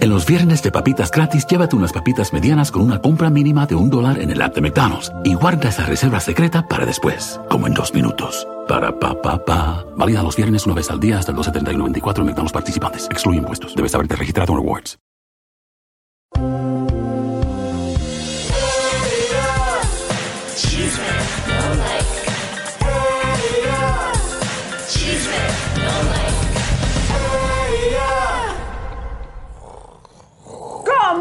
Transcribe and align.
En 0.00 0.08
los 0.08 0.24
viernes 0.24 0.62
de 0.62 0.72
papitas 0.72 1.10
gratis, 1.10 1.46
llévate 1.46 1.76
unas 1.76 1.92
papitas 1.92 2.32
medianas 2.32 2.70
con 2.70 2.80
una 2.80 3.02
compra 3.02 3.28
mínima 3.28 3.66
de 3.66 3.74
un 3.74 3.90
dólar 3.90 4.18
en 4.18 4.30
el 4.30 4.40
app 4.40 4.54
de 4.54 4.62
McDonald's 4.62 5.12
y 5.24 5.34
guarda 5.34 5.68
esa 5.68 5.84
reserva 5.84 6.20
secreta 6.20 6.66
para 6.66 6.86
después, 6.86 7.38
como 7.50 7.66
en 7.66 7.74
dos 7.74 7.92
minutos. 7.92 8.48
Para 8.66 8.98
pa 8.98 9.20
pa 9.20 9.44
pa. 9.44 9.84
Válida 9.98 10.22
los 10.22 10.36
viernes 10.36 10.64
una 10.64 10.74
vez 10.74 10.90
al 10.90 11.00
día 11.00 11.18
hasta 11.18 11.32
el 11.32 11.38
2.79.94 11.38 12.20
en 12.20 12.24
McDonald's 12.24 12.52
participantes. 12.52 13.08
Excluye 13.10 13.38
impuestos. 13.40 13.74
Debes 13.76 13.94
haberte 13.94 14.16
registrado 14.16 14.54
en 14.54 14.60
Rewards. 14.60 14.98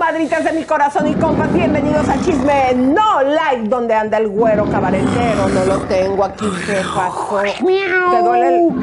Comadritas 0.10 0.44
de 0.44 0.54
mi 0.54 0.64
corazón 0.64 1.08
y 1.08 1.14
compas, 1.14 1.54
bienvenidos 1.54 2.10
a 2.10 2.20
Chisme 2.26 2.74
No 2.74 3.22
Like, 3.22 3.70
donde 3.70 3.94
anda 3.94 4.18
el 4.18 4.28
güero 4.28 4.66
cabaretero. 4.66 5.48
No 5.50 5.66
lo 5.66 5.78
tengo 5.82 6.24
aquí, 6.24 6.48
¿qué 6.66 6.82
pasó? 6.96 7.42
¿Te 7.44 8.22
duele 8.24 8.48
el... 8.48 8.74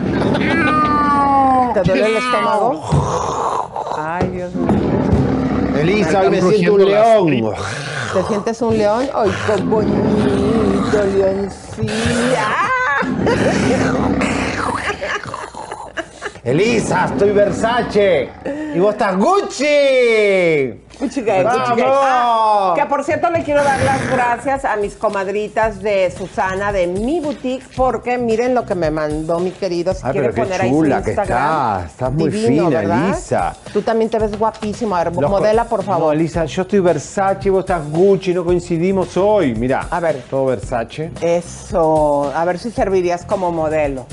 ¿Te 1.74 1.82
duele 1.82 2.06
el 2.06 2.16
estómago? 2.16 2.80
Ay, 3.98 4.28
Dios 4.28 4.54
mío. 4.54 5.80
Elisa, 5.80 6.20
hoy 6.20 6.30
me 6.30 6.42
siento 6.42 6.74
un 6.74 6.84
león. 6.84 7.54
¿Te 8.14 8.22
sientes 8.22 8.62
un 8.62 8.78
león? 8.78 9.08
Ay, 9.12 9.32
qué 9.48 9.62
bonito, 9.62 11.04
leoncilla. 11.16 12.46
Elisa, 16.44 17.06
estoy 17.06 17.32
Versace. 17.32 18.30
Y 18.76 18.78
vos 18.78 18.92
estás 18.92 19.16
Gucci. 19.16 20.85
Ah, 20.98 22.72
que 22.76 22.86
por 22.86 23.04
cierto 23.04 23.30
le 23.30 23.42
quiero 23.42 23.62
dar 23.62 23.80
las 23.82 24.10
gracias 24.10 24.64
a 24.64 24.76
mis 24.76 24.94
comadritas 24.94 25.82
de 25.82 26.10
Susana 26.10 26.72
de 26.72 26.86
mi 26.86 27.20
boutique 27.20 27.64
porque 27.76 28.18
miren 28.18 28.54
lo 28.54 28.64
que 28.64 28.74
me 28.74 28.90
mandó 28.90 29.38
mi 29.38 29.50
querido. 29.50 29.92
Si 29.94 30.00
Ay, 30.04 30.12
quiere 30.12 30.28
pero 30.30 30.34
qué 30.34 30.42
poner 30.42 30.62
ahí 30.62 30.70
su 30.70 30.76
chula 30.76 31.02
que 31.02 31.10
Instagram. 31.10 31.84
estás. 31.86 32.12
Muy 32.12 32.30
Divino, 32.30 32.66
fina, 32.68 32.80
¿verdad? 32.80 33.08
Elisa. 33.10 33.56
Tú 33.72 33.82
también 33.82 34.10
te 34.10 34.18
ves 34.18 34.38
guapísimo. 34.38 34.96
A 34.96 35.04
ver, 35.04 35.14
Los- 35.16 35.30
modela, 35.30 35.64
por 35.64 35.80
No, 35.80 35.86
favor. 35.86 36.14
Elisa, 36.14 36.44
yo 36.46 36.62
estoy 36.62 36.80
Versace, 36.80 37.50
vos 37.50 37.60
estás 37.60 37.82
Gucci, 37.90 38.32
no 38.34 38.44
coincidimos 38.44 39.16
hoy. 39.16 39.54
Mirá. 39.54 39.86
A 39.90 40.00
ver. 40.00 40.22
Todo 40.30 40.46
Versace. 40.46 41.10
Eso. 41.20 42.32
A 42.34 42.44
ver 42.44 42.58
si 42.58 42.70
servirías 42.70 43.24
como 43.24 43.52
modelo. 43.52 44.06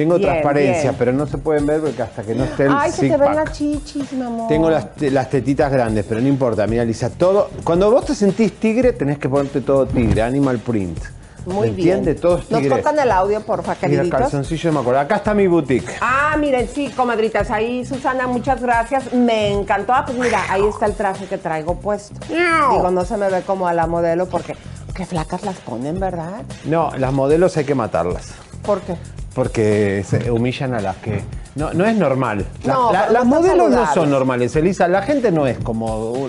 Tengo 0.00 0.16
Bien, 0.16 0.30
transparencia, 0.30 0.82
bien. 0.82 0.94
pero 0.98 1.12
no 1.12 1.26
se 1.26 1.36
pueden 1.36 1.66
ver 1.66 1.82
porque 1.82 2.00
hasta 2.00 2.22
que 2.22 2.34
no 2.34 2.44
esté 2.44 2.64
el 2.64 2.72
Ay, 2.74 2.90
se 2.90 3.06
te 3.06 3.16
ven 3.18 3.36
las 3.36 3.52
chichis, 3.52 4.10
mi 4.14 4.22
amor. 4.22 4.48
Tengo 4.48 4.70
las, 4.70 4.86
las 4.98 5.28
tetitas 5.28 5.70
grandes, 5.70 6.06
pero 6.08 6.22
no 6.22 6.28
importa. 6.28 6.66
Mira, 6.66 6.84
Elisa, 6.84 7.10
todo. 7.10 7.50
Cuando 7.64 7.90
vos 7.90 8.06
te 8.06 8.14
sentís 8.14 8.54
tigre, 8.58 8.94
tenés 8.94 9.18
que 9.18 9.28
ponerte 9.28 9.60
todo 9.60 9.84
tigre, 9.86 10.22
animal 10.22 10.58
print. 10.58 10.98
Muy 11.44 11.68
¿Me 11.68 11.74
bien. 11.74 11.98
entiendes? 11.98 12.20
Todo 12.22 12.38
es 12.38 12.50
Nos 12.50 12.66
cortan 12.66 12.98
el 12.98 13.10
audio, 13.10 13.42
porfa, 13.42 13.72
Mira, 13.74 13.80
queriditos. 13.96 14.20
calzoncillo, 14.20 14.72
me 14.72 14.80
acuerdo. 14.80 15.00
Acá 15.00 15.16
está 15.16 15.34
mi 15.34 15.46
boutique. 15.46 15.92
Ah, 16.00 16.34
miren, 16.38 16.66
sí, 16.66 16.88
comadritas, 16.96 17.50
ahí 17.50 17.84
Susana, 17.84 18.26
muchas 18.26 18.62
gracias. 18.62 19.12
Me 19.12 19.52
encantó. 19.52 19.92
Ah, 19.92 20.04
pues 20.06 20.16
mira, 20.16 20.40
ahí 20.48 20.66
está 20.66 20.86
el 20.86 20.94
traje 20.94 21.26
que 21.26 21.36
traigo 21.36 21.74
puesto. 21.74 22.14
Digo, 22.26 22.90
no 22.90 23.04
se 23.04 23.18
me 23.18 23.28
ve 23.28 23.42
como 23.42 23.68
a 23.68 23.74
la 23.74 23.86
modelo 23.86 24.24
porque 24.30 24.56
qué 24.94 25.04
flacas 25.04 25.42
las 25.42 25.56
ponen, 25.56 26.00
¿verdad? 26.00 26.40
No, 26.64 26.90
las 26.96 27.12
modelos 27.12 27.54
hay 27.58 27.64
que 27.66 27.74
matarlas. 27.74 28.32
¿Por 28.64 28.80
qué? 28.80 28.96
Porque 29.34 30.04
se 30.08 30.30
humillan 30.30 30.74
a 30.74 30.80
las 30.80 30.96
que. 30.96 31.22
No, 31.54 31.72
no 31.72 31.84
es 31.86 31.96
normal. 31.96 32.44
La- 32.64 32.74
No, 32.74 32.92
la- 32.92 33.00
pero 33.02 33.12
las 33.12 33.24
no 33.24 33.30
modelos 33.30 33.70
no 33.70 33.92
son 33.94 34.10
normales, 34.10 34.54
Elisa. 34.56 34.88
La 34.88 35.02
gente 35.02 35.30
no 35.30 35.46
es 35.46 35.58
como, 35.58 36.28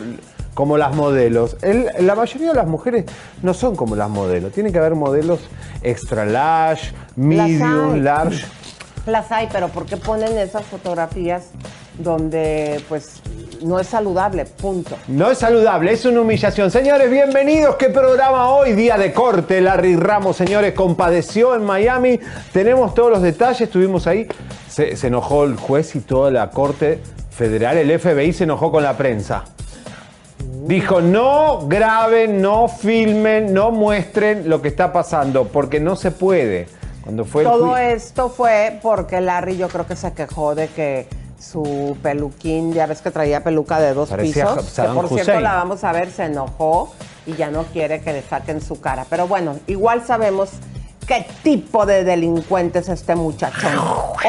como 0.53 0.77
las 0.77 0.95
modelos. 0.95 1.57
El- 1.61 1.89
la 2.05 2.15
mayoría 2.15 2.49
de 2.49 2.55
las 2.55 2.67
mujeres 2.67 3.05
no 3.41 3.53
son 3.53 3.75
como 3.75 3.95
las 3.95 4.09
modelos. 4.09 4.51
Tiene 4.51 4.71
que 4.71 4.77
haber 4.77 4.95
modelos 4.95 5.39
extra 5.81 6.25
large, 6.25 6.91
medium, 7.15 7.93
hay. 7.93 7.99
large. 8.01 8.45
Las 9.07 9.31
hay, 9.31 9.49
pero 9.51 9.69
¿por 9.69 9.85
qué 9.87 9.97
ponen 9.97 10.37
esas 10.37 10.63
fotografías 10.65 11.45
donde, 12.03 12.81
pues, 12.89 13.21
no 13.61 13.79
es 13.79 13.87
saludable? 13.87 14.45
Punto. 14.45 14.97
No 15.07 15.29
es 15.31 15.37
saludable, 15.37 15.91
es 15.91 16.05
una 16.05 16.21
humillación. 16.21 16.71
Señores, 16.71 17.09
bienvenidos. 17.09 17.75
¿Qué 17.75 17.89
programa 17.89 18.49
hoy? 18.49 18.73
Día 18.73 18.97
de 18.97 19.13
corte. 19.13 19.61
Larry 19.61 19.95
Ramos, 19.95 20.37
señores, 20.37 20.73
compadeció 20.73 21.55
en 21.55 21.63
Miami. 21.63 22.19
Tenemos 22.51 22.93
todos 22.93 23.11
los 23.11 23.21
detalles, 23.21 23.61
estuvimos 23.61 24.07
ahí. 24.07 24.27
Se, 24.69 24.95
se 24.95 25.07
enojó 25.07 25.43
el 25.43 25.55
juez 25.55 25.95
y 25.95 25.99
toda 25.99 26.31
la 26.31 26.49
corte 26.49 26.99
federal, 27.31 27.77
el 27.77 27.99
FBI 27.99 28.33
se 28.33 28.43
enojó 28.43 28.71
con 28.71 28.83
la 28.83 28.95
prensa. 28.95 29.45
Dijo, 30.67 31.01
no 31.01 31.67
graben, 31.67 32.41
no 32.41 32.67
filmen, 32.67 33.51
no 33.51 33.71
muestren 33.71 34.47
lo 34.47 34.61
que 34.61 34.67
está 34.67 34.93
pasando, 34.93 35.45
porque 35.47 35.79
no 35.79 35.95
se 35.95 36.11
puede. 36.11 36.67
Cuando 37.03 37.25
fue 37.25 37.43
Todo 37.43 37.77
esto 37.77 38.29
fue 38.29 38.79
porque 38.83 39.21
Larry 39.21 39.57
yo 39.57 39.69
creo 39.69 39.87
que 39.87 39.95
se 39.95 40.13
quejó 40.13 40.53
de 40.53 40.67
que 40.67 41.07
su 41.41 41.97
peluquín, 42.01 42.73
ya 42.73 42.85
ves 42.85 43.01
que 43.01 43.11
traía 43.11 43.43
peluca 43.43 43.79
de 43.79 43.93
dos 43.93 44.09
Parecía 44.09 44.55
pisos, 44.55 44.71
que 44.71 44.83
por 44.83 45.09
cierto 45.09 45.39
la 45.39 45.55
vamos 45.55 45.83
a 45.83 45.91
ver, 45.91 46.11
se 46.11 46.25
enojó 46.25 46.93
y 47.25 47.33
ya 47.33 47.49
no 47.49 47.63
quiere 47.63 48.01
que 48.01 48.13
le 48.13 48.21
saquen 48.21 48.61
su 48.61 48.79
cara. 48.79 49.05
Pero 49.09 49.27
bueno, 49.27 49.57
igual 49.67 50.05
sabemos 50.05 50.51
qué 51.07 51.25
tipo 51.43 51.85
de 51.85 52.03
delincuente 52.03 52.79
es 52.79 52.89
este 52.89 53.15
muchachón. 53.15 53.73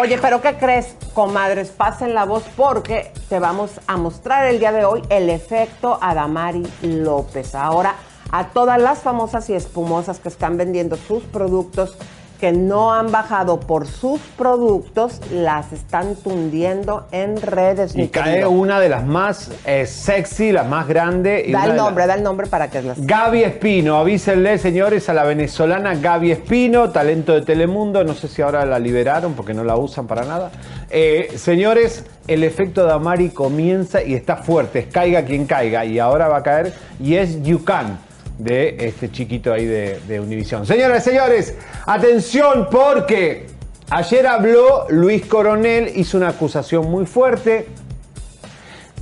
Oye, 0.00 0.18
pero 0.18 0.40
¿qué 0.40 0.56
crees, 0.56 0.96
comadres? 1.14 1.68
Pasen 1.68 2.14
la 2.14 2.24
voz 2.24 2.44
porque 2.56 3.12
te 3.28 3.38
vamos 3.38 3.80
a 3.86 3.96
mostrar 3.96 4.46
el 4.46 4.58
día 4.58 4.72
de 4.72 4.84
hoy 4.84 5.02
el 5.08 5.30
efecto 5.30 5.98
Adamari 6.00 6.66
López. 6.82 7.54
Ahora, 7.54 7.94
a 8.30 8.48
todas 8.48 8.80
las 8.80 9.00
famosas 9.00 9.48
y 9.50 9.54
espumosas 9.54 10.18
que 10.18 10.28
están 10.28 10.56
vendiendo 10.56 10.96
sus 10.96 11.22
productos 11.24 11.96
que 12.42 12.50
no 12.50 12.92
han 12.92 13.12
bajado 13.12 13.60
por 13.60 13.86
sus 13.86 14.18
productos, 14.36 15.20
las 15.30 15.72
están 15.72 16.16
tundiendo 16.16 17.06
en 17.12 17.40
redes. 17.40 17.94
Y 17.96 18.08
cae 18.08 18.32
querido. 18.32 18.50
una 18.50 18.80
de 18.80 18.88
las 18.88 19.04
más 19.06 19.52
eh, 19.64 19.86
sexy, 19.86 20.50
la 20.50 20.64
más 20.64 20.88
grande. 20.88 21.44
y 21.46 21.52
Da 21.52 21.62
el 21.62 21.68
las- 21.68 21.76
nombre, 21.78 22.04
da 22.08 22.14
el 22.14 22.24
nombre 22.24 22.48
para 22.48 22.68
que 22.68 22.82
las... 22.82 23.00
Gaby 23.00 23.44
Espino, 23.44 23.96
avísenle, 23.96 24.58
señores, 24.58 25.08
a 25.08 25.14
la 25.14 25.22
venezolana 25.22 25.94
Gaby 25.94 26.32
Espino, 26.32 26.90
talento 26.90 27.32
de 27.32 27.42
Telemundo. 27.42 28.02
No 28.02 28.12
sé 28.14 28.26
si 28.26 28.42
ahora 28.42 28.66
la 28.66 28.80
liberaron 28.80 29.34
porque 29.34 29.54
no 29.54 29.62
la 29.62 29.76
usan 29.76 30.08
para 30.08 30.24
nada. 30.24 30.50
Eh, 30.90 31.28
señores, 31.36 32.04
el 32.26 32.42
efecto 32.42 32.84
de 32.84 32.92
Amari 32.92 33.28
comienza 33.30 34.02
y 34.02 34.14
está 34.14 34.34
fuerte. 34.38 34.80
Es 34.80 34.86
caiga 34.88 35.24
quien 35.24 35.46
caiga. 35.46 35.84
Y 35.84 36.00
ahora 36.00 36.26
va 36.26 36.38
a 36.38 36.42
caer. 36.42 36.72
Y 36.98 37.14
es 37.14 37.40
Yucán 37.44 38.00
de 38.42 38.76
este 38.80 39.10
chiquito 39.10 39.52
ahí 39.52 39.66
de, 39.66 40.20
Univisión. 40.20 40.66
Señoras 40.66 41.06
y 41.06 41.10
señores, 41.10 41.56
atención 41.86 42.68
porque 42.70 43.46
ayer 43.90 44.26
habló 44.26 44.86
Luis 44.88 45.26
Coronel, 45.26 45.92
hizo 45.94 46.16
una 46.16 46.28
acusación 46.28 46.90
muy 46.90 47.06
fuerte 47.06 47.66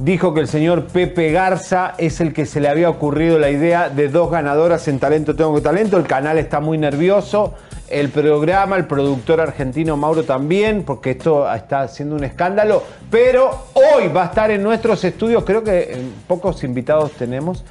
dijo 0.01 0.33
que 0.33 0.41
el 0.41 0.49
señor 0.49 0.87
Pepe 0.87 1.31
Garza 1.31 1.95
es 1.99 2.21
el 2.21 2.33
que 2.33 2.47
se 2.47 2.61
le 2.61 2.69
había 2.69 2.89
ocurrido 2.89 3.39
la 3.39 3.51
idea 3.51 3.91
de 3.91 4.09
dos 4.09 4.31
ganadoras 4.31 4.89
en 4.89 4.99
Talento 4.99 5.37
Tengo 5.37 5.61
Talento. 5.61 5.97
El 5.99 6.07
canal 6.07 6.39
está 6.39 6.61
muy 6.61 6.79
nervioso. 6.79 7.55
El 7.89 8.09
programa, 8.09 8.77
el 8.77 8.87
productor 8.87 9.41
argentino 9.41 9.97
Mauro 9.97 10.23
también, 10.23 10.85
porque 10.85 11.11
esto 11.11 11.53
está 11.53 11.83
haciendo 11.83 12.15
un 12.15 12.25
escándalo. 12.25 12.83
Pero 13.11 13.67
hoy 13.75 14.09
va 14.09 14.23
a 14.23 14.27
estar 14.27 14.51
en 14.51 14.63
nuestros 14.63 15.03
estudios, 15.05 15.45
creo 15.45 15.65
que 15.65 15.97
pocos 16.27 16.63
invitados 16.65 17.13
tenemos. 17.13 17.65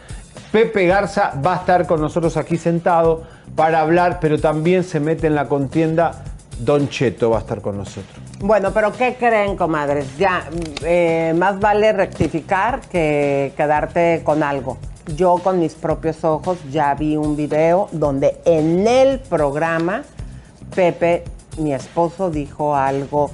Pepe 0.52 0.88
Garza 0.88 1.34
va 1.46 1.54
a 1.54 1.58
estar 1.58 1.86
con 1.86 2.02
nosotros 2.02 2.36
aquí 2.36 2.58
sentado 2.58 3.24
para 3.56 3.82
hablar, 3.82 4.20
pero 4.20 4.40
también 4.40 4.84
se 4.84 5.00
mete 5.00 5.28
en 5.28 5.36
la 5.36 5.48
contienda. 5.48 6.24
Don 6.60 6.90
Cheto 6.90 7.30
va 7.30 7.38
a 7.38 7.40
estar 7.42 7.62
con 7.62 7.78
nosotros. 7.78 8.18
Bueno, 8.40 8.72
pero 8.74 8.92
¿qué 8.92 9.16
creen, 9.18 9.56
comadres? 9.56 10.18
Ya, 10.18 10.44
eh, 10.84 11.34
más 11.38 11.60
vale 11.60 11.94
rectificar 11.94 12.82
que 12.82 13.54
quedarte 13.56 14.22
con 14.26 14.44
algo. 14.44 14.78
Yo 15.16 15.40
con 15.44 15.60
mis 15.60 15.76
propios 15.76 16.24
ojos 16.24 16.58
ya 16.70 16.94
vi 16.96 17.16
un 17.16 17.36
video 17.38 17.88
donde 17.92 18.42
en 18.46 18.86
el 18.88 19.20
programa 19.20 20.04
Pepe, 20.76 21.24
mi 21.58 21.74
esposo, 21.74 22.30
dijo 22.30 22.76
algo 22.76 23.32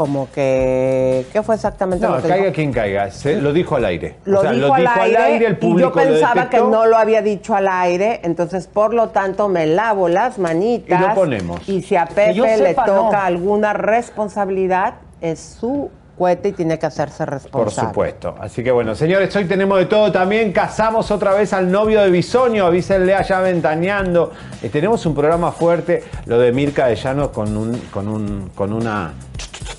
como 0.00 0.30
que 0.32 1.26
¿qué 1.30 1.42
fue 1.42 1.56
exactamente 1.56 2.06
No, 2.06 2.16
lo 2.16 2.22
que 2.22 2.28
caiga 2.28 2.44
dijo? 2.44 2.54
quien 2.54 2.72
caiga. 2.72 3.10
Se- 3.10 3.38
lo 3.38 3.52
dijo 3.52 3.76
al 3.76 3.84
aire. 3.84 4.16
Lo, 4.24 4.38
O 4.38 4.42
sea, 4.42 4.52
dijo, 4.52 4.72
al 4.72 4.86
aire, 4.86 5.46
el 5.46 5.52
y 5.52 5.56
público 5.56 5.90
yo 5.90 5.94
pensaba 6.08 6.48
que 6.48 6.56
no 6.56 6.86
lo 6.86 6.96
había 6.96 7.20
dicho 7.20 7.54
al 7.54 7.68
aire, 7.68 8.20
entonces 8.24 8.66
por 8.66 8.94
lo 8.94 9.10
tanto 9.10 9.48
me 9.50 9.66
lavo 9.66 10.08
las 10.08 10.38
manitas. 10.38 10.98
Y 10.98 11.06
lo 11.08 11.14
ponemos. 11.14 11.68
Y 11.68 11.82
si 11.82 11.96
a 11.96 12.06
Pepe 12.06 12.32
le 12.32 12.56
sepa, 12.68 12.86
toca 12.86 13.18
no. 13.18 13.24
alguna 13.26 13.74
responsabilidad, 13.74 14.94
es 15.20 15.38
su 15.60 15.90
cohete 16.16 16.48
y 16.48 16.52
tiene 16.52 16.78
que 16.78 16.84
hacerse 16.84 17.24
Por 17.24 17.32
responsable. 17.34 17.88
supuesto. 17.90 18.34
Así 18.40 18.62
que 18.62 18.70
bueno, 18.70 18.94
señores, 18.94 19.34
hoy 19.36 19.46
tenemos 19.46 19.78
de 19.78 19.86
todo 19.86 20.12
también. 20.12 20.52
Casamos 20.52 21.10
otra 21.10 21.32
vez 21.32 21.52
al 21.54 21.70
novio 21.72 22.00
de 22.02 22.10
Bisoño, 22.10 22.64
avísenle 22.66 23.14
allá 23.14 23.40
ventaneando. 23.40 24.30
Eh, 24.62 24.68
tenemos 24.70 25.04
un 25.06 25.14
programa 25.14 25.50
fuerte, 25.52 26.04
lo 26.26 26.38
de 26.38 26.52
Mirka 26.52 26.86
de 26.88 26.96
Llanos 26.96 27.28
con 27.30 27.54
un, 27.56 27.74
con 27.90 28.06
un, 28.08 28.50
con 28.54 28.72
una. 28.74 29.12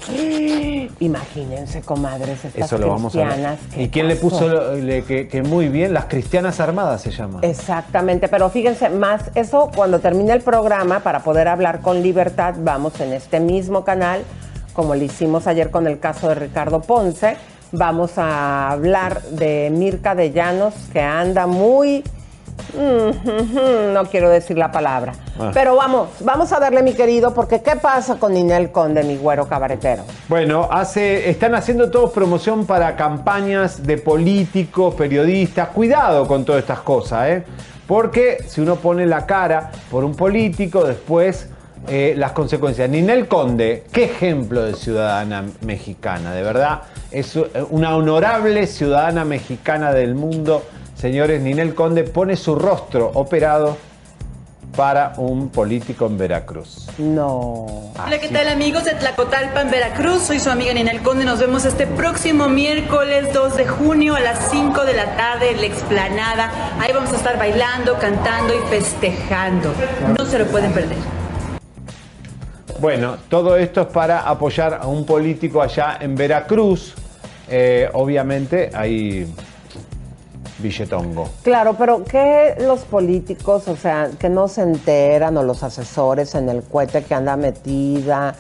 Imagínense, 0.99 1.81
comadres, 1.81 2.45
estas 2.45 2.65
Eso 2.65 2.77
lo 2.77 2.89
vamos 2.89 3.15
a 3.15 3.19
cristianas. 3.21 3.59
ver. 3.61 3.69
¿qué 3.75 3.83
¿Y 3.83 3.89
quién 3.89 4.07
le 4.07 4.15
puso 4.15 4.75
le- 4.75 5.03
que, 5.03 5.27
que 5.27 5.41
muy 5.41 5.67
bien? 5.69 5.93
Las 5.93 6.05
cristianas 6.05 6.59
armadas 6.59 7.01
se 7.01 7.11
llama. 7.11 7.39
Exactamente, 7.41 8.27
pero 8.27 8.49
fíjense, 8.49 8.89
más 8.89 9.31
eso 9.35 9.69
cuando 9.75 9.99
termine 9.99 10.33
el 10.33 10.41
programa, 10.41 10.99
para 11.01 11.19
poder 11.23 11.47
hablar 11.47 11.81
con 11.81 12.01
libertad, 12.01 12.55
vamos 12.59 12.99
en 12.99 13.13
este 13.13 13.39
mismo 13.39 13.83
canal, 13.83 14.23
como 14.73 14.95
lo 14.95 15.03
hicimos 15.03 15.47
ayer 15.47 15.69
con 15.71 15.87
el 15.87 15.99
caso 15.99 16.29
de 16.29 16.35
Ricardo 16.35 16.81
Ponce, 16.81 17.35
vamos 17.71 18.17
a 18.17 18.69
hablar 18.71 19.21
de 19.23 19.71
Mirka 19.73 20.15
de 20.15 20.31
Llanos, 20.31 20.73
que 20.93 21.01
anda 21.01 21.47
muy... 21.47 22.03
No 23.93 24.05
quiero 24.05 24.29
decir 24.29 24.57
la 24.57 24.71
palabra. 24.71 25.13
Ah. 25.39 25.51
Pero 25.53 25.75
vamos, 25.75 26.09
vamos 26.21 26.51
a 26.53 26.59
darle, 26.59 26.83
mi 26.83 26.93
querido, 26.93 27.33
porque 27.33 27.61
¿qué 27.61 27.75
pasa 27.75 28.15
con 28.15 28.33
Ninel 28.33 28.71
Conde, 28.71 29.03
mi 29.03 29.17
güero 29.17 29.47
cabaretero? 29.47 30.03
Bueno, 30.27 30.67
hace, 30.71 31.29
están 31.29 31.55
haciendo 31.55 31.89
todos 31.89 32.11
promoción 32.11 32.65
para 32.65 32.95
campañas 32.95 33.83
de 33.83 33.97
políticos, 33.97 34.95
periodistas. 34.95 35.69
Cuidado 35.69 36.27
con 36.27 36.45
todas 36.45 36.61
estas 36.61 36.79
cosas, 36.79 37.29
¿eh? 37.29 37.43
Porque 37.87 38.37
si 38.47 38.61
uno 38.61 38.77
pone 38.77 39.05
la 39.05 39.25
cara 39.25 39.71
por 39.89 40.03
un 40.03 40.15
político, 40.15 40.85
después 40.85 41.49
eh, 41.87 42.13
las 42.15 42.33
consecuencias. 42.33 42.87
Ninel 42.89 43.27
Conde, 43.27 43.85
qué 43.91 44.03
ejemplo 44.03 44.61
de 44.61 44.75
ciudadana 44.75 45.45
mexicana, 45.61 46.31
de 46.31 46.43
verdad. 46.43 46.81
Es 47.09 47.35
eh, 47.35 47.49
una 47.71 47.95
honorable 47.95 48.67
ciudadana 48.67 49.25
mexicana 49.25 49.91
del 49.91 50.13
mundo. 50.13 50.63
Señores, 51.01 51.41
Ninel 51.41 51.73
Conde 51.73 52.03
pone 52.03 52.37
su 52.37 52.53
rostro 52.53 53.09
operado 53.15 53.75
para 54.77 55.13
un 55.17 55.49
político 55.49 56.05
en 56.05 56.15
Veracruz. 56.15 56.89
No. 56.99 57.65
Hola, 57.95 58.19
¿qué 58.21 58.27
tal 58.27 58.47
amigos 58.47 58.85
de 58.85 58.93
Tlacotalpan, 58.93 59.71
Veracruz? 59.71 60.21
Soy 60.21 60.39
su 60.39 60.51
amiga 60.51 60.75
Ninel 60.75 61.01
Conde. 61.01 61.25
Nos 61.25 61.39
vemos 61.39 61.65
este 61.65 61.87
próximo 61.87 62.49
miércoles 62.49 63.33
2 63.33 63.57
de 63.57 63.65
junio 63.65 64.13
a 64.13 64.19
las 64.19 64.51
5 64.51 64.85
de 64.85 64.93
la 64.93 65.17
tarde 65.17 65.49
en 65.49 65.61
la 65.61 65.65
explanada. 65.65 66.51
Ahí 66.79 66.91
vamos 66.93 67.11
a 67.13 67.15
estar 67.15 67.35
bailando, 67.35 67.97
cantando 67.97 68.53
y 68.53 68.59
festejando. 68.69 69.73
No 70.15 70.23
se 70.27 70.37
lo 70.37 70.45
pueden 70.45 70.71
perder. 70.71 70.99
Bueno, 72.79 73.17
todo 73.27 73.57
esto 73.57 73.81
es 73.81 73.87
para 73.87 74.19
apoyar 74.29 74.75
a 74.75 74.85
un 74.85 75.03
político 75.03 75.63
allá 75.63 75.97
en 75.99 76.13
Veracruz. 76.13 76.93
Eh, 77.49 77.89
obviamente 77.91 78.69
hay 78.71 79.27
billetongo. 80.61 81.27
Claro, 81.43 81.75
pero 81.77 82.03
que 82.03 82.55
los 82.59 82.81
políticos, 82.81 83.67
o 83.67 83.75
sea, 83.75 84.09
que 84.19 84.29
no 84.29 84.47
se 84.47 84.61
enteran 84.61 85.35
o 85.37 85.43
los 85.43 85.63
asesores 85.63 86.35
en 86.35 86.49
el 86.49 86.63
cohete 86.63 87.03
que 87.03 87.13
anda 87.13 87.35
metida 87.35 88.35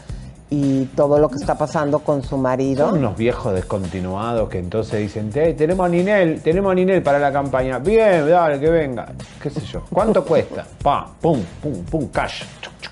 y 0.49 0.83
todo 0.97 1.17
lo 1.17 1.29
que 1.29 1.35
está 1.37 1.57
pasando 1.57 1.99
con 1.99 2.23
su 2.23 2.37
marido. 2.37 2.89
Son 2.89 2.99
unos 2.99 3.15
viejos 3.15 3.53
descontinuados 3.53 4.49
que 4.49 4.59
entonces 4.59 4.99
dicen, 4.99 5.31
"Eh, 5.33 5.53
tenemos 5.57 5.85
a 5.85 5.89
Ninel, 5.89 6.41
tenemos 6.41 6.73
a 6.73 6.75
Ninel 6.75 7.01
para 7.01 7.19
la 7.19 7.31
campaña. 7.31 7.79
Bien, 7.79 8.29
dale, 8.29 8.59
que 8.59 8.69
venga. 8.69 9.07
¿Qué 9.41 9.49
sé 9.49 9.61
yo? 9.61 9.83
¿Cuánto 9.89 10.25
cuesta? 10.25 10.65
Pa, 10.83 11.07
pum, 11.21 11.41
pum, 11.61 11.83
pum, 11.85 12.07
cash. 12.09 12.43
Chuc. 12.61 12.90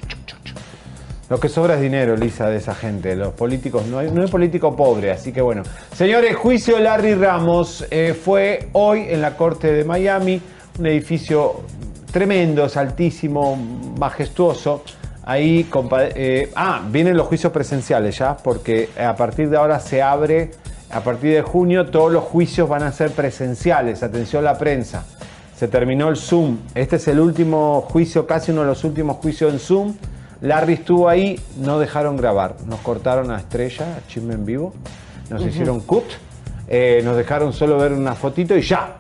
Lo 1.30 1.40
que 1.40 1.48
sobra 1.48 1.76
es 1.76 1.82
dinero, 1.82 2.16
Lisa, 2.16 2.50
de 2.50 2.58
esa 2.58 2.74
gente. 2.74 3.16
Los 3.16 3.34
políticos, 3.34 3.86
no 3.86 4.00
hay, 4.00 4.10
no 4.10 4.24
hay 4.24 4.28
político 4.28 4.76
pobre, 4.76 5.12
así 5.12 5.32
que 5.32 5.42
bueno. 5.42 5.62
Señores, 5.94 6.36
juicio 6.36 6.80
Larry 6.80 7.14
Ramos 7.14 7.86
eh, 7.92 8.16
fue 8.20 8.70
hoy 8.74 9.06
en 9.08 9.22
la 9.22 9.38
corte 9.38 9.72
de 9.72 9.84
Miami, 9.84 10.42
un 10.80 10.88
edificio 10.88 11.62
tremendo, 12.12 12.66
es 12.66 12.76
altísimo, 12.78 13.56
majestuoso. 14.00 14.84
Ahí, 15.24 15.70
eh, 16.16 16.52
ah, 16.56 16.82
vienen 16.90 17.16
los 17.16 17.28
juicios 17.28 17.54
presenciales 17.54 18.18
ya, 18.18 18.36
porque 18.36 18.90
a 18.98 19.16
partir 19.16 19.52
de 19.52 19.58
ahora 19.58 19.80
se 19.80 20.02
abre, 20.02 20.50
a 20.90 21.02
partir 21.02 21.36
de 21.36 21.44
junio 21.44 21.86
todos 21.86 22.12
los 22.12 22.24
juicios 22.24 22.68
van 22.68 22.82
a 22.82 22.92
ser 22.92 23.12
presenciales. 23.12 24.02
Atención 24.02 24.44
la 24.44 24.58
prensa. 24.58 25.06
Se 25.56 25.68
terminó 25.68 26.10
el 26.10 26.18
Zoom. 26.18 26.58
Este 26.74 26.96
es 26.96 27.08
el 27.08 27.20
último 27.20 27.82
juicio, 27.82 28.26
casi 28.26 28.52
uno 28.52 28.62
de 28.62 28.68
los 28.68 28.84
últimos 28.84 29.18
juicios 29.18 29.54
en 29.54 29.60
Zoom. 29.60 29.94
Larry 30.42 30.74
estuvo 30.74 31.10
ahí, 31.10 31.40
no 31.58 31.80
dejaron 31.80 32.16
grabar. 32.18 32.56
Nos 32.66 32.80
cortaron 32.80 33.30
a 33.32 33.38
Estrella, 33.38 33.98
a 33.98 34.08
Chisme 34.08 34.34
en 34.36 34.46
vivo. 34.46 34.74
Nos 35.30 35.46
hicieron 35.46 35.80
cut. 35.82 36.06
eh, 36.72 37.02
nos 37.04 37.18
dejaron 37.18 37.52
solo 37.52 37.78
ver 37.80 37.92
una 37.94 38.14
fotito 38.16 38.56
y 38.56 38.62
ya. 38.62 38.98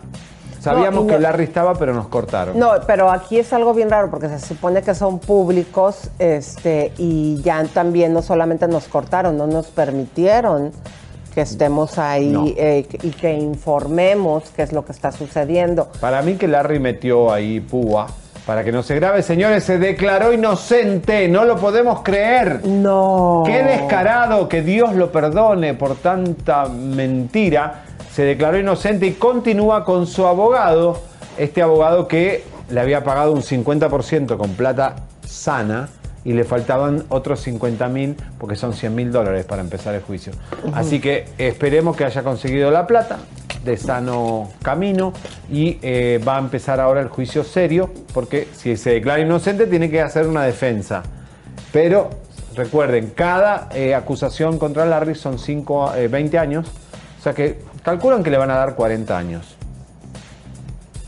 Sabíamos 0.59 1.05
no- 1.05 1.09
que 1.11 1.19
Larry 1.19 1.45
estaba, 1.45 1.73
pero 1.75 1.93
nos 1.93 2.07
cortaron. 2.07 2.57
No, 2.59 2.71
pero 2.85 3.09
aquí 3.11 3.39
es 3.39 3.53
algo 3.53 3.73
bien 3.73 3.89
raro 3.89 4.09
porque 4.09 4.27
se 4.27 4.39
supone 4.39 4.81
que 4.81 4.93
son 4.93 5.19
públicos 5.19 6.09
este, 6.19 6.91
y 6.97 7.41
ya 7.43 7.63
también 7.65 8.11
no 8.11 8.21
solamente 8.21 8.67
nos 8.67 8.87
cortaron, 8.89 9.37
no 9.37 9.47
nos 9.47 9.67
permitieron 9.67 10.71
que 11.33 11.41
estemos 11.41 11.97
ahí 11.99 12.27
No. 12.29 12.45
eh, 12.47 12.87
y 13.03 13.11
que 13.11 13.33
informemos 13.35 14.43
qué 14.55 14.63
es 14.63 14.73
lo 14.73 14.83
que 14.83 14.91
está 14.91 15.11
sucediendo. 15.11 15.89
Para 16.01 16.21
mí 16.23 16.35
que 16.35 16.47
Larry 16.47 16.79
metió 16.79 17.31
ahí 17.31 17.59
púa 17.61 18.07
para 18.49 18.63
que 18.63 18.71
no 18.71 18.81
se 18.81 18.95
grabe. 18.95 19.21
Señores, 19.21 19.63
se 19.63 19.77
declaró 19.77 20.33
inocente. 20.33 21.27
No 21.27 21.45
lo 21.45 21.57
podemos 21.57 22.01
creer. 22.01 22.65
No. 22.65 23.43
Qué 23.45 23.61
descarado, 23.61 24.49
que 24.49 24.63
Dios 24.63 24.95
lo 24.95 25.11
perdone 25.11 25.75
por 25.75 25.93
tanta 25.93 26.65
mentira. 26.65 27.83
Se 28.11 28.23
declaró 28.23 28.57
inocente 28.57 29.05
y 29.05 29.11
continúa 29.11 29.85
con 29.85 30.07
su 30.07 30.25
abogado. 30.25 30.99
Este 31.37 31.61
abogado 31.61 32.07
que 32.07 32.43
le 32.71 32.79
había 32.79 33.03
pagado 33.03 33.33
un 33.33 33.43
50% 33.43 34.35
con 34.35 34.49
plata 34.55 34.95
sana 35.23 35.89
y 36.23 36.33
le 36.33 36.43
faltaban 36.43 37.05
otros 37.09 37.41
50 37.41 37.87
mil 37.87 38.15
porque 38.37 38.55
son 38.55 38.73
100 38.73 38.95
mil 38.95 39.11
dólares 39.11 39.45
para 39.45 39.61
empezar 39.61 39.95
el 39.95 40.01
juicio. 40.01 40.33
Así 40.73 40.99
que 40.99 41.25
esperemos 41.37 41.95
que 41.95 42.05
haya 42.05 42.23
conseguido 42.23 42.71
la 42.71 42.87
plata 42.87 43.19
de 43.63 43.77
sano 43.77 44.49
camino 44.61 45.13
y 45.51 45.77
eh, 45.81 46.21
va 46.25 46.37
a 46.37 46.39
empezar 46.39 46.79
ahora 46.79 47.01
el 47.01 47.09
juicio 47.09 47.43
serio 47.43 47.91
porque 48.13 48.47
si 48.53 48.77
se 48.77 48.91
declara 48.91 49.21
inocente 49.21 49.67
tiene 49.67 49.89
que 49.89 50.01
hacer 50.01 50.27
una 50.27 50.43
defensa. 50.43 51.03
Pero 51.71 52.09
recuerden, 52.55 53.11
cada 53.15 53.69
eh, 53.73 53.93
acusación 53.93 54.57
contra 54.57 54.85
Larry 54.85 55.15
son 55.15 55.39
cinco, 55.39 55.93
eh, 55.95 56.07
20 56.07 56.37
años. 56.37 56.67
O 57.19 57.23
sea 57.23 57.33
que 57.33 57.59
calculan 57.83 58.23
que 58.23 58.31
le 58.31 58.37
van 58.37 58.51
a 58.51 58.55
dar 58.55 58.75
40 58.75 59.17
años. 59.17 59.58